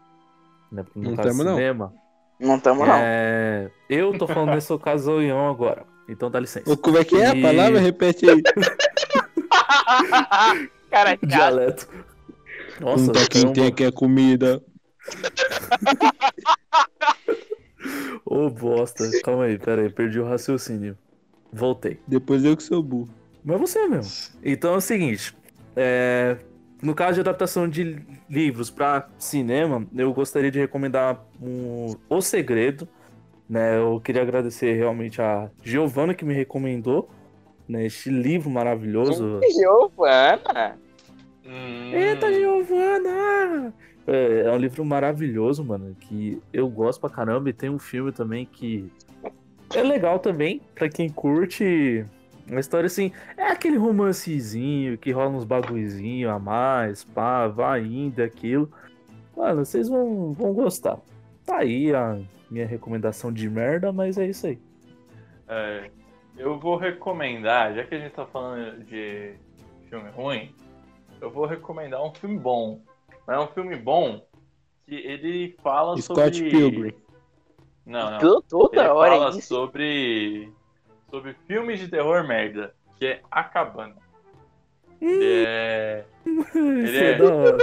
né, 0.71 0.83
no 0.95 1.11
Não 1.11 1.15
caso 1.15 1.29
tamo, 1.29 1.43
não. 1.43 1.55
cinema, 1.55 1.93
Não 2.39 2.59
tamo, 2.59 2.85
não. 2.85 2.93
é... 2.95 3.71
eu 3.89 4.17
tô 4.17 4.27
falando 4.27 4.49
nessa 4.49 4.73
ocasião 4.75 5.49
agora. 5.49 5.85
Então 6.11 6.29
dá 6.29 6.39
licença. 6.39 6.69
Ô, 6.71 6.75
Como 6.77 6.97
é 6.97 7.03
que 7.05 7.15
é 7.15 7.27
a 7.27 7.35
E- 7.35 7.41
palavra? 7.41 7.79
Repete 7.79 8.29
aí. 8.29 8.41
Cara, 10.91 11.15
cara, 11.15 11.17
Dialeto. 11.25 11.87
Nossa, 12.81 13.03
um 13.03 13.07
toquinho 13.13 13.43
caramba. 13.45 13.53
tem 13.53 13.71
que 13.73 13.83
é 13.85 13.91
comida. 13.91 14.61
Ô, 18.25 18.49
bosta. 18.49 19.09
Calma 19.23 19.45
aí, 19.45 19.57
pera 19.57 19.81
aí, 19.83 19.89
perdi 19.89 20.19
o 20.19 20.25
raciocínio. 20.25 20.97
Voltei. 21.51 21.99
Depois 22.07 22.43
eu 22.43 22.55
que 22.57 22.63
sou 22.63 22.83
burro. 22.83 23.09
Mas 23.43 23.59
você 23.59 23.87
mesmo. 23.87 24.11
Então 24.43 24.73
é 24.73 24.77
o 24.77 24.81
seguinte: 24.81 25.33
é, 25.75 26.37
no 26.81 26.93
caso 26.93 27.15
de 27.15 27.21
adaptação 27.21 27.67
de 27.69 27.99
livros 28.29 28.69
para 28.69 29.07
cinema, 29.17 29.85
eu 29.95 30.13
gostaria 30.13 30.51
de 30.51 30.59
recomendar 30.59 31.23
um, 31.41 31.95
O 32.09 32.21
Segredo. 32.21 32.87
Né? 33.51 33.77
Eu 33.77 33.99
queria 33.99 34.21
agradecer 34.21 34.71
realmente 34.77 35.21
a 35.21 35.51
Giovana 35.61 36.13
que 36.13 36.23
me 36.23 36.33
recomendou 36.33 37.09
né, 37.67 37.85
este 37.85 38.09
livro 38.09 38.49
maravilhoso. 38.49 39.41
Giovana. 39.53 40.79
Hum, 41.45 41.91
Eita, 41.93 42.31
Giovana! 42.31 43.73
É, 44.07 44.43
é 44.45 44.51
um 44.53 44.57
livro 44.57 44.85
maravilhoso, 44.85 45.65
mano, 45.65 45.93
que 45.99 46.41
eu 46.53 46.69
gosto 46.69 47.01
pra 47.01 47.09
caramba. 47.09 47.49
E 47.49 47.53
tem 47.53 47.69
um 47.69 47.77
filme 47.77 48.13
também 48.13 48.45
que 48.45 48.89
é 49.75 49.83
legal 49.83 50.17
também, 50.17 50.61
pra 50.73 50.87
quem 50.87 51.09
curte. 51.09 52.05
Uma 52.49 52.61
história 52.61 52.87
assim, 52.87 53.11
é 53.35 53.47
aquele 53.47 53.75
romancezinho 53.75 54.97
que 54.97 55.11
rola 55.11 55.31
uns 55.31 55.43
bagulhozinho 55.43 56.29
a 56.29 56.39
mais, 56.39 57.03
pá, 57.03 57.49
vai 57.49 57.83
indo, 57.83 58.23
aquilo. 58.23 58.71
Mano, 59.35 59.65
vocês 59.65 59.89
vão, 59.89 60.31
vão 60.31 60.53
gostar. 60.53 60.97
Tá 61.45 61.57
aí 61.57 61.93
a 61.93 62.17
minha 62.51 62.67
recomendação 62.67 63.31
de 63.31 63.49
merda, 63.49 63.91
mas 63.91 64.17
é 64.17 64.27
isso 64.27 64.45
aí. 64.47 64.59
É, 65.47 65.89
eu 66.37 66.59
vou 66.59 66.75
recomendar, 66.77 67.73
já 67.73 67.83
que 67.85 67.95
a 67.95 67.99
gente 67.99 68.11
tá 68.13 68.25
falando 68.25 68.83
de 68.85 69.33
filme 69.89 70.09
ruim, 70.11 70.53
eu 71.21 71.31
vou 71.31 71.45
recomendar 71.45 72.03
um 72.03 72.13
filme 72.13 72.37
bom. 72.37 72.81
Mas 73.25 73.37
é 73.37 73.39
um 73.39 73.47
filme 73.47 73.75
bom 73.75 74.25
que 74.85 74.95
ele 74.95 75.55
fala 75.63 75.95
Scott 76.01 76.35
sobre. 76.37 76.49
Pilgrim. 76.51 76.93
Não, 77.85 78.11
não. 78.11 78.19
Tô- 78.19 78.41
Toda 78.43 78.81
Ele 78.81 78.89
hora 78.89 79.11
fala 79.11 79.25
é 79.27 79.37
isso. 79.37 79.47
sobre. 79.47 80.51
sobre 81.09 81.33
filmes 81.47 81.79
de 81.79 81.87
terror 81.87 82.25
merda, 82.27 82.73
que 82.97 83.05
é 83.05 83.21
A 83.31 83.43
Cabana. 83.43 83.95
Ele 85.01 85.45
é. 85.47 86.05
Isso 86.25 86.57
é- 86.57 87.11
é 87.13 87.17
da 87.17 87.25
hora. 87.35 87.57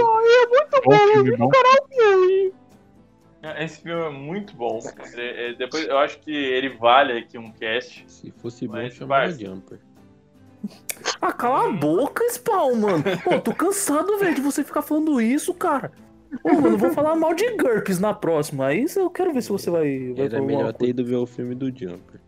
Bom 0.83 0.91
filme, 1.13 1.37
bom. 1.37 1.49
Esse 3.57 3.81
filme 3.81 4.01
é 4.01 4.09
muito 4.09 4.55
bom. 4.55 4.79
É- 5.15 5.49
é- 5.49 5.53
depois 5.53 5.87
eu 5.87 5.97
acho 5.97 6.19
que 6.19 6.31
ele 6.31 6.69
vale 6.77 7.13
aqui 7.19 7.37
um 7.37 7.51
cast. 7.51 8.03
Se 8.07 8.31
fosse 8.31 8.67
bom, 8.67 8.89
chamava. 8.89 9.31
Jumper. 9.31 9.79
Ah, 11.21 11.31
cala 11.31 11.69
a 11.69 11.71
boca, 11.71 12.21
Spawn, 12.31 12.75
mano. 12.75 13.03
Pô, 13.23 13.39
tô 13.39 13.53
cansado, 13.53 14.17
velho, 14.17 14.35
de 14.35 14.41
você 14.41 14.61
ficar 14.63 14.81
falando 14.81 15.21
isso, 15.21 15.53
cara. 15.53 15.91
Ô, 16.43 16.53
mano, 16.53 16.67
eu 16.71 16.77
vou 16.77 16.91
falar 16.91 17.15
mal 17.15 17.33
de 17.33 17.49
GURPS 17.55 17.99
na 17.99 18.13
próxima. 18.13 18.67
Aí 18.67 18.85
eu 18.95 19.09
quero 19.09 19.33
ver 19.33 19.41
se 19.41 19.49
você 19.49 19.69
vai. 19.69 20.13
vai 20.13 20.25
Era 20.25 20.41
melhor 20.41 20.73
ter 20.73 20.87
ido 20.89 21.03
ver 21.05 21.15
o 21.15 21.25
filme 21.25 21.55
do 21.55 21.67
Jumper. 21.67 22.19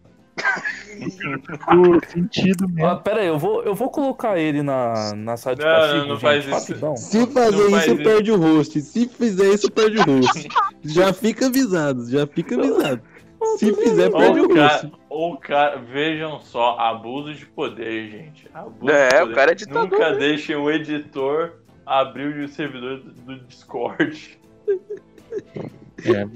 Por 1.65 2.05
sentido 2.05 2.65
Ah, 2.65 2.71
mesmo. 2.71 3.01
pera 3.01 3.21
aí, 3.21 3.27
eu 3.27 3.39
vou, 3.39 3.63
eu 3.63 3.73
vou 3.73 3.89
colocar 3.89 4.37
ele 4.37 4.61
na, 4.61 5.13
na 5.15 5.37
sala 5.37 5.55
de 5.55 5.63
Não, 5.63 5.69
castigo, 5.71 5.97
não, 5.99 6.07
não 6.07 6.15
gente, 6.15 6.21
faz 6.21 6.45
isso. 6.45 6.53
rapidão. 6.53 6.97
Se 6.97 7.27
fazer 7.27 7.57
Não 7.63 7.71
faz 7.71 7.83
isso, 7.85 7.93
isso. 7.95 8.03
perde 8.03 8.31
o 8.31 8.37
host. 8.37 8.81
Se 8.81 9.07
fizer 9.07 9.53
isso, 9.53 9.71
perde 9.71 9.97
o 9.97 10.03
host. 10.03 10.47
Já 10.83 11.13
fica 11.13 11.47
avisado, 11.47 12.09
já 12.09 12.27
fica 12.27 12.55
avisado. 12.55 13.01
Se 13.57 13.73
fizer, 13.73 14.11
perde 14.11 14.39
o 14.39 14.45
o 14.45 14.49
cara, 14.53 14.91
o 15.09 15.37
cara, 15.37 15.77
vejam 15.77 16.39
só, 16.41 16.77
abuso 16.77 17.33
de 17.33 17.45
poder, 17.47 18.09
gente. 18.11 18.47
Abuso 18.53 18.91
É, 18.91 19.09
de 19.09 19.15
o 19.15 19.19
poder. 19.21 19.35
cara 19.35 19.51
é 19.51 19.55
ditador, 19.55 19.83
Nunca 19.89 20.11
né? 20.11 20.17
deixem 20.17 20.55
o 20.55 20.69
editor 20.69 21.53
abrir 21.85 22.37
o 22.43 22.47
servidor 22.47 22.99
do, 22.99 23.11
do 23.11 23.39
Discord. 23.45 24.39
É, 26.05 26.27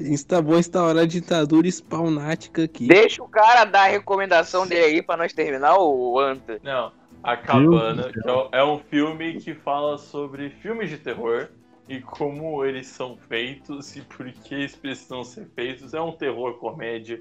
Está 0.00 0.40
bom 0.42 0.56
instaurar 0.58 1.04
a 1.04 1.06
ditadura 1.06 1.66
spawnática 1.68 2.64
aqui. 2.64 2.86
Deixa 2.86 3.22
o 3.22 3.28
cara 3.28 3.64
dar 3.64 3.82
a 3.84 3.88
recomendação 3.88 4.66
dele 4.66 4.84
aí 4.84 5.02
pra 5.02 5.16
nós 5.16 5.32
terminar 5.32 5.78
o 5.78 6.18
Anta. 6.18 6.58
Não, 6.62 6.92
A 7.22 7.36
Cabana, 7.36 8.12
que 8.12 8.28
é 8.28 8.32
um- 8.32 8.48
é 8.52 8.64
um 8.64 8.78
filme 8.78 9.34
que 9.40 9.54
fala 9.54 9.98
sobre 9.98 10.50
filmes 10.50 10.88
de 10.88 10.98
terror 10.98 11.48
e 11.88 12.00
como 12.00 12.64
eles 12.64 12.86
são 12.86 13.16
feitos 13.28 13.96
e 13.96 14.02
por 14.02 14.30
que 14.30 14.54
eles 14.54 14.76
precisam 14.76 15.24
ser 15.24 15.46
feitos. 15.54 15.94
É 15.94 16.00
um 16.00 16.12
terror 16.12 16.54
comédia. 16.58 17.20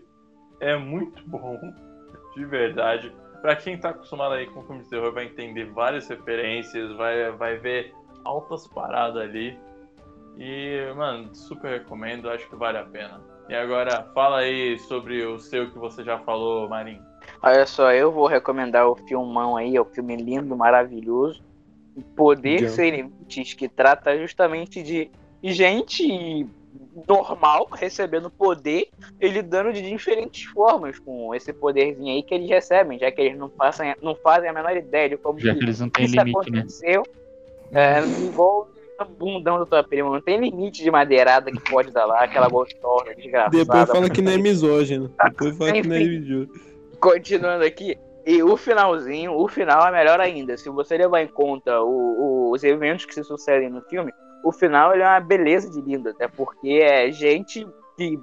É 0.59 0.75
muito 0.77 1.21
bom, 1.27 1.57
de 2.35 2.45
verdade. 2.45 3.11
Pra 3.41 3.55
quem 3.55 3.77
tá 3.77 3.89
acostumado 3.89 4.33
aí 4.33 4.45
com 4.47 4.63
filme 4.63 4.83
de 4.83 4.89
terror, 4.89 5.11
vai 5.13 5.25
entender 5.25 5.65
várias 5.65 6.07
referências, 6.07 6.91
vai, 6.95 7.31
vai 7.31 7.57
ver 7.57 7.93
altas 8.23 8.67
paradas 8.67 9.21
ali. 9.21 9.57
E, 10.39 10.93
mano, 10.95 11.33
super 11.33 11.79
recomendo, 11.79 12.29
acho 12.29 12.47
que 12.49 12.55
vale 12.55 12.77
a 12.77 12.83
pena. 12.83 13.21
E 13.49 13.55
agora, 13.55 14.03
fala 14.13 14.39
aí 14.39 14.77
sobre 14.79 15.25
o 15.25 15.39
seu 15.39 15.71
que 15.71 15.77
você 15.77 16.03
já 16.03 16.19
falou, 16.19 16.67
Marinho. 16.69 17.01
Olha 17.41 17.65
só, 17.65 17.91
eu 17.91 18.11
vou 18.11 18.27
recomendar 18.27 18.87
o 18.87 18.95
filmão 18.95 19.57
aí, 19.57 19.75
é 19.75 19.81
um 19.81 19.85
filme 19.85 20.15
lindo, 20.15 20.55
maravilhoso. 20.55 21.41
Poder 22.15 22.59
Jump. 22.59 22.71
Sem 22.71 22.91
Limites, 22.91 23.53
que 23.53 23.67
trata 23.67 24.17
justamente 24.17 24.83
de 24.83 25.09
gente 25.43 26.47
normal 27.07 27.67
recebendo 27.71 28.29
poder 28.29 28.89
e 29.19 29.27
lidando 29.27 29.71
de 29.73 29.81
diferentes 29.81 30.43
formas 30.45 30.99
com 30.99 31.33
esse 31.33 31.53
poderzinho 31.53 32.13
aí 32.13 32.23
que 32.23 32.33
eles 32.33 32.49
recebem, 32.49 32.99
já 32.99 33.11
que 33.11 33.21
eles 33.21 33.37
não, 33.37 33.49
passam, 33.49 33.93
não 34.01 34.15
fazem 34.15 34.49
a 34.49 34.53
menor 34.53 34.75
ideia 34.75 35.09
de 35.09 35.17
como 35.17 35.39
já 35.39 35.53
que 35.53 35.63
eles 35.63 35.79
não 35.79 35.89
têm 35.89 36.05
isso 36.05 36.15
limite, 36.15 36.51
né? 36.51 36.59
aconteceu. 36.59 37.03
É, 37.71 37.99
igual 38.25 38.61
o 38.61 38.76
bundão 39.05 39.59
da 39.59 39.65
tua 39.65 39.83
prima, 39.83 40.09
não 40.09 40.21
tem 40.21 40.39
limite 40.39 40.83
de 40.83 40.89
madeirada 40.91 41.51
que 41.51 41.59
pode 41.69 41.91
dar 41.91 42.05
lá, 42.05 42.23
aquela 42.23 42.47
gostosa, 42.47 43.13
desgraçada. 43.15 43.57
Depois 43.57 43.89
fala 43.89 44.09
que 44.09 44.21
não 44.21 44.31
é 44.31 44.37
misógino. 44.37 45.11
Depois 45.23 45.57
fala 45.57 45.71
que 45.73 45.87
não 45.87 45.95
é 45.95 45.99
Enfim. 46.01 46.19
misógino. 46.19 46.49
Continuando 46.99 47.63
aqui, 47.63 47.97
e 48.25 48.41
o 48.43 48.57
finalzinho, 48.57 49.33
o 49.33 49.47
final 49.47 49.87
é 49.87 49.91
melhor 49.91 50.19
ainda. 50.19 50.57
Se 50.57 50.69
você 50.69 50.97
levar 50.97 51.21
em 51.21 51.27
conta 51.27 51.81
o- 51.81 51.87
o- 52.47 52.51
os 52.51 52.63
eventos 52.63 53.05
que 53.05 53.13
se 53.13 53.23
sucedem 53.23 53.69
no 53.69 53.81
filme, 53.83 54.11
o 54.43 54.51
final 54.51 54.93
é 54.93 54.97
uma 55.03 55.19
beleza 55.19 55.69
de 55.69 55.79
lindo, 55.81 56.09
até 56.09 56.27
porque 56.27 56.69
é 56.81 57.11
gente 57.11 57.65
que 57.95 58.19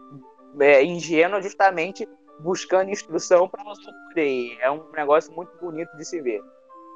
é 0.61 0.85
ingênua 0.85 1.41
justamente 1.41 2.09
buscando 2.41 2.91
instrução 2.91 3.49
para 3.49 3.63
não 3.65 3.75
sofrer. 3.77 4.59
É 4.61 4.71
um 4.71 4.83
negócio 4.97 5.33
muito 5.35 5.51
bonito 5.61 5.97
de 5.97 6.05
se 6.05 6.21
ver. 6.21 6.41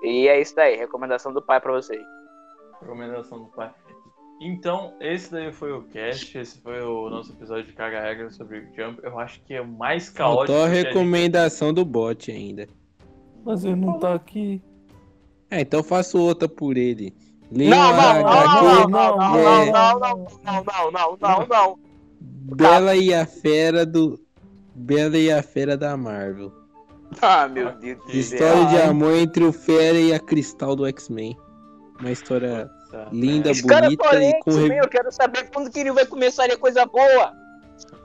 E 0.02 0.28
é 0.28 0.40
isso 0.40 0.54
daí, 0.54 0.76
recomendação 0.76 1.32
do 1.32 1.40
pai 1.42 1.60
para 1.60 1.72
vocês. 1.72 2.02
Recomendação 2.80 3.40
do 3.40 3.46
pai. 3.46 3.72
Então, 4.40 4.94
esse 5.00 5.32
daí 5.32 5.52
foi 5.52 5.72
o 5.72 5.82
cast, 5.82 6.38
esse 6.38 6.60
foi 6.60 6.80
o 6.80 7.10
nosso 7.10 7.32
episódio 7.32 7.64
de 7.64 7.72
Caga 7.72 8.00
Regra 8.00 8.30
sobre 8.30 8.60
o 8.60 8.74
Jump. 8.74 9.00
Eu 9.02 9.18
acho 9.18 9.42
que 9.42 9.54
é 9.54 9.62
mais 9.62 10.08
caótico. 10.10 10.46
Faltou 10.46 10.64
a 10.64 10.68
recomendação 10.68 11.68
a 11.68 11.70
gente... 11.70 11.76
do 11.76 11.84
bot 11.84 12.30
ainda. 12.30 12.68
Mas 13.44 13.64
ele 13.64 13.76
não 13.76 13.98
tá 13.98 14.14
aqui. 14.14 14.62
É, 15.50 15.62
então 15.62 15.82
faço 15.82 16.18
outra 16.18 16.48
por 16.48 16.76
ele. 16.76 17.12
Não, 17.50 17.66
não, 17.66 18.22
não, 18.22 18.88
não, 18.88 18.88
não, 18.88 19.16
não, 19.16 19.98
não, 19.98 20.90
não, 20.92 21.18
não, 21.20 21.46
não, 21.46 21.78
Bela 22.20 22.94
e 22.94 23.12
a 23.12 23.26
Fera 23.26 23.84
do. 23.84 24.20
Bela 24.74 25.18
e 25.18 25.32
a 25.32 25.42
Fera 25.42 25.76
da 25.76 25.96
Marvel. 25.96 26.52
Ah, 27.20 27.48
meu 27.48 27.74
Deus 27.78 27.98
do 27.98 28.04
céu. 28.04 28.20
História 28.20 28.66
de 28.66 28.76
amor 28.82 29.14
entre 29.14 29.44
o 29.44 29.52
Fera 29.52 29.98
e 29.98 30.12
a 30.12 30.20
Cristal 30.20 30.76
do 30.76 30.86
X-Men. 30.86 31.36
Uma 32.00 32.12
história 32.12 32.70
Nossa, 32.92 33.08
linda, 33.12 33.50
Esse 33.50 33.66
cara 33.66 33.86
bonita 33.86 34.04
falou 34.04 34.22
e 34.22 34.40
com. 34.44 34.50
meu, 34.52 34.82
eu 34.84 34.88
quero 34.88 35.10
saber 35.12 35.48
quando 35.52 35.70
que 35.70 35.80
ele 35.80 35.92
vai 35.92 36.06
começar 36.06 36.44
a 36.44 36.56
coisa 36.56 36.86
boa. 36.86 37.32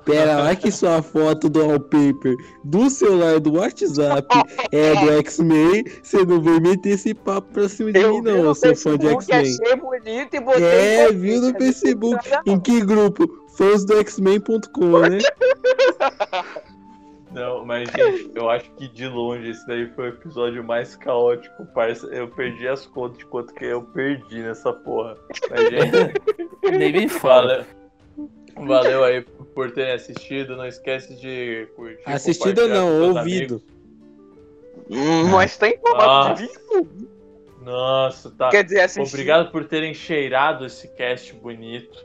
Pera 0.05 0.35
lá 0.37 0.53
que 0.55 0.69
sua 0.69 1.01
foto 1.01 1.47
do 1.49 1.65
wallpaper 1.65 2.35
do 2.65 2.89
celular 2.89 3.39
do 3.39 3.53
WhatsApp 3.53 4.27
é 4.71 4.95
do 4.99 5.11
X-Men. 5.19 5.85
Você 6.03 6.25
não 6.25 6.41
vai 6.41 6.59
meter 6.59 6.89
esse 6.89 7.13
papo 7.13 7.47
pra 7.53 7.69
cima 7.69 7.91
de 7.91 7.99
Eu 7.99 8.15
mim, 8.15 8.21
vi 8.21 8.31
não, 8.31 8.43
no 8.43 8.55
seu 8.55 8.75
fã 8.75 8.97
de 8.97 9.07
X-Men. 9.07 9.39
achei 9.39 9.75
bonito 9.77 10.35
e 10.35 10.39
botei 10.41 10.63
É, 10.65 11.11
viu 11.11 11.41
no. 11.41 11.53
Facebook. 11.57 12.29
Em 12.45 12.59
que 12.59 12.81
grupo? 12.81 13.25
Fãs 13.57 13.85
do 13.85 13.97
X-Men.com, 13.99 14.99
né? 14.99 15.19
Não, 17.33 17.65
mas 17.65 17.89
gente, 17.89 18.31
eu 18.35 18.49
acho 18.49 18.69
que 18.71 18.87
de 18.87 19.07
longe 19.07 19.49
esse 19.49 19.65
daí 19.67 19.87
foi 19.95 20.05
o 20.05 20.13
episódio 20.13 20.63
mais 20.63 20.95
caótico, 20.95 21.65
parça. 21.73 22.05
Eu 22.07 22.27
perdi 22.27 22.67
as 22.67 22.85
contas 22.85 23.17
de 23.17 23.25
quanto 23.25 23.53
que 23.53 23.65
eu 23.65 23.81
perdi 23.81 24.41
nessa 24.41 24.71
porra. 24.71 25.17
Mas, 25.49 25.69
gente, 25.69 26.21
Nem 26.77 26.91
me 26.93 27.09
fala. 27.09 27.65
valeu, 28.55 28.67
valeu 28.67 29.03
aí 29.03 29.21
por 29.55 29.71
terem 29.71 29.93
assistido. 29.93 30.55
Não 30.55 30.65
esquece 30.67 31.15
de 31.19 31.67
curtir. 31.75 32.03
Assistido 32.05 32.67
não, 32.67 33.01
ouvido. 33.15 33.19
amigos. 33.19 33.61
Hum, 34.89 35.29
Mas 35.31 35.57
tem 35.57 35.77
formato 35.79 36.09
Ah. 36.29 36.33
de 36.33 36.41
vídeo. 36.43 37.09
Nossa, 37.61 38.29
tá. 38.31 38.49
Quer 38.49 38.63
dizer, 38.65 38.81
assistir. 38.81 39.15
Obrigado 39.15 39.51
por 39.51 39.63
terem 39.65 39.93
cheirado 39.93 40.65
esse 40.65 40.87
cast 40.95 41.33
bonito. 41.33 41.97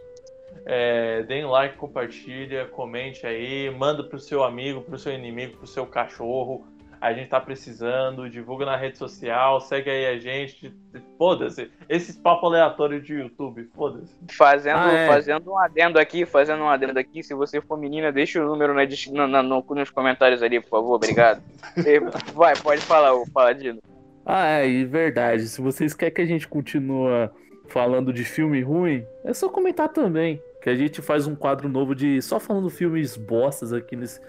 É, 0.70 1.22
deem 1.22 1.46
like, 1.46 1.76
compartilha, 1.78 2.66
comente 2.66 3.26
aí, 3.26 3.70
manda 3.70 4.04
pro 4.04 4.18
seu 4.18 4.44
amigo, 4.44 4.82
pro 4.82 4.98
seu 4.98 5.12
inimigo, 5.14 5.56
pro 5.56 5.66
seu 5.66 5.86
cachorro. 5.86 6.66
A 7.00 7.12
gente 7.14 7.28
tá 7.28 7.40
precisando, 7.40 8.28
divulga 8.28 8.66
na 8.66 8.76
rede 8.76 8.98
social, 8.98 9.60
segue 9.60 9.88
aí 9.88 10.06
a 10.06 10.18
gente. 10.18 10.74
Foda-se. 11.16 11.70
Esses 11.88 12.16
papos 12.18 12.48
aleatórios 12.50 13.02
de 13.06 13.14
YouTube, 13.14 13.70
foda-se. 13.74 14.12
Fazendo, 14.36 14.76
Ah, 14.80 14.92
é. 14.92 15.06
fazendo 15.06 15.50
um 15.52 15.56
adendo 15.58 15.98
aqui, 15.98 16.26
fazendo 16.26 16.62
um 16.64 16.68
adendo 16.68 16.98
aqui. 16.98 17.22
Se 17.22 17.32
você 17.34 17.60
for 17.62 17.78
menina, 17.78 18.10
deixa 18.12 18.42
o 18.42 18.46
número 18.46 18.74
na, 18.74 18.82
na- 19.12 19.26
na- 19.28 19.42
no- 19.42 19.64
nos 19.70 19.90
comentários 19.90 20.42
ali, 20.42 20.60
por 20.60 20.68
favor. 20.70 20.94
Obrigado. 20.96 21.40
E 21.86 22.00
vai, 22.34 22.54
pode 22.56 22.80
falar, 22.82 23.14
o 23.14 23.30
Paladino. 23.30 23.78
Ah, 24.26 24.58
é, 24.58 24.68
e 24.68 24.84
verdade. 24.84 25.46
Se 25.48 25.60
vocês 25.62 25.94
querem 25.94 26.12
que 26.14 26.20
a 26.20 26.26
gente 26.26 26.46
continue 26.48 27.30
falando 27.68 28.12
de 28.12 28.24
filme 28.24 28.60
ruim, 28.60 29.04
é 29.24 29.32
só 29.32 29.48
comentar 29.48 29.88
também. 29.88 30.42
Que 30.68 30.72
a 30.72 30.76
gente 30.76 31.00
faz 31.00 31.26
um 31.26 31.34
quadro 31.34 31.66
novo 31.66 31.94
de 31.94 32.20
só 32.20 32.38
falando 32.38 32.68
filmes 32.68 33.16
bostas 33.16 33.72
aqui 33.72 33.96
nesse. 33.96 34.20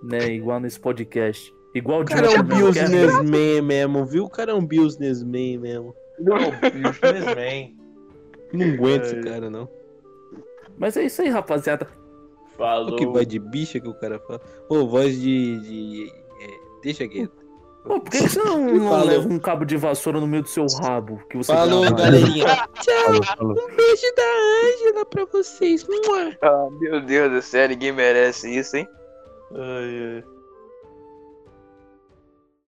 Né, 0.00 0.30
igual 0.30 0.60
nesse 0.60 0.78
podcast. 0.78 1.52
Igual 1.74 2.02
O 2.02 2.04
cara 2.04 2.32
é 2.32 2.38
um 2.38 2.44
businessman 2.44 3.62
mesmo, 3.62 4.06
viu? 4.06 4.24
O 4.26 4.30
cara 4.30 4.52
é 4.52 4.54
um 4.54 4.64
businessman 4.64 5.58
mesmo. 5.58 5.96
Businessman. 6.20 7.76
Não 8.52 8.74
aguento 8.74 9.02
esse 9.06 9.20
cara, 9.22 9.50
não. 9.50 9.68
Mas 10.78 10.96
é 10.96 11.02
isso 11.02 11.20
aí, 11.20 11.30
rapaziada. 11.30 11.88
Falou. 12.56 12.90
Olha 12.90 12.96
que 12.96 13.06
voz 13.06 13.26
de 13.26 13.40
bicha 13.40 13.80
que 13.80 13.88
o 13.88 13.94
cara 13.94 14.20
fala. 14.20 14.40
Ô, 14.68 14.86
voz 14.86 15.20
de. 15.20 15.60
de 15.60 16.12
é, 16.40 16.80
deixa 16.84 17.08
quieto. 17.08 17.47
Pô, 17.84 18.00
por 18.00 18.10
que 18.10 18.18
que 18.22 18.28
você 18.28 18.42
não, 18.42 18.58
não 18.74 18.88
Falou. 18.88 19.06
leva 19.06 19.28
um 19.28 19.38
cabo 19.38 19.64
de 19.64 19.76
vassoura 19.76 20.20
no 20.20 20.26
meio 20.26 20.42
do 20.42 20.48
seu 20.48 20.66
rabo? 20.82 21.20
Que 21.30 21.36
você 21.38 21.52
Falou, 21.52 21.80
grava? 21.82 21.96
galerinha. 21.96 22.46
Falou, 22.46 23.22
falou. 23.24 23.52
Um 23.52 23.76
beijo 23.76 24.14
da 24.16 24.66
Ângela 24.66 25.06
pra 25.06 25.24
vocês. 25.32 25.86
Ah, 26.42 26.68
meu 26.80 27.00
Deus 27.00 27.32
do 27.32 27.42
céu, 27.42 27.68
ninguém 27.68 27.92
merece 27.92 28.50
isso, 28.54 28.76
hein? 28.76 28.86
Ai, 29.54 30.16
ai. 30.16 30.24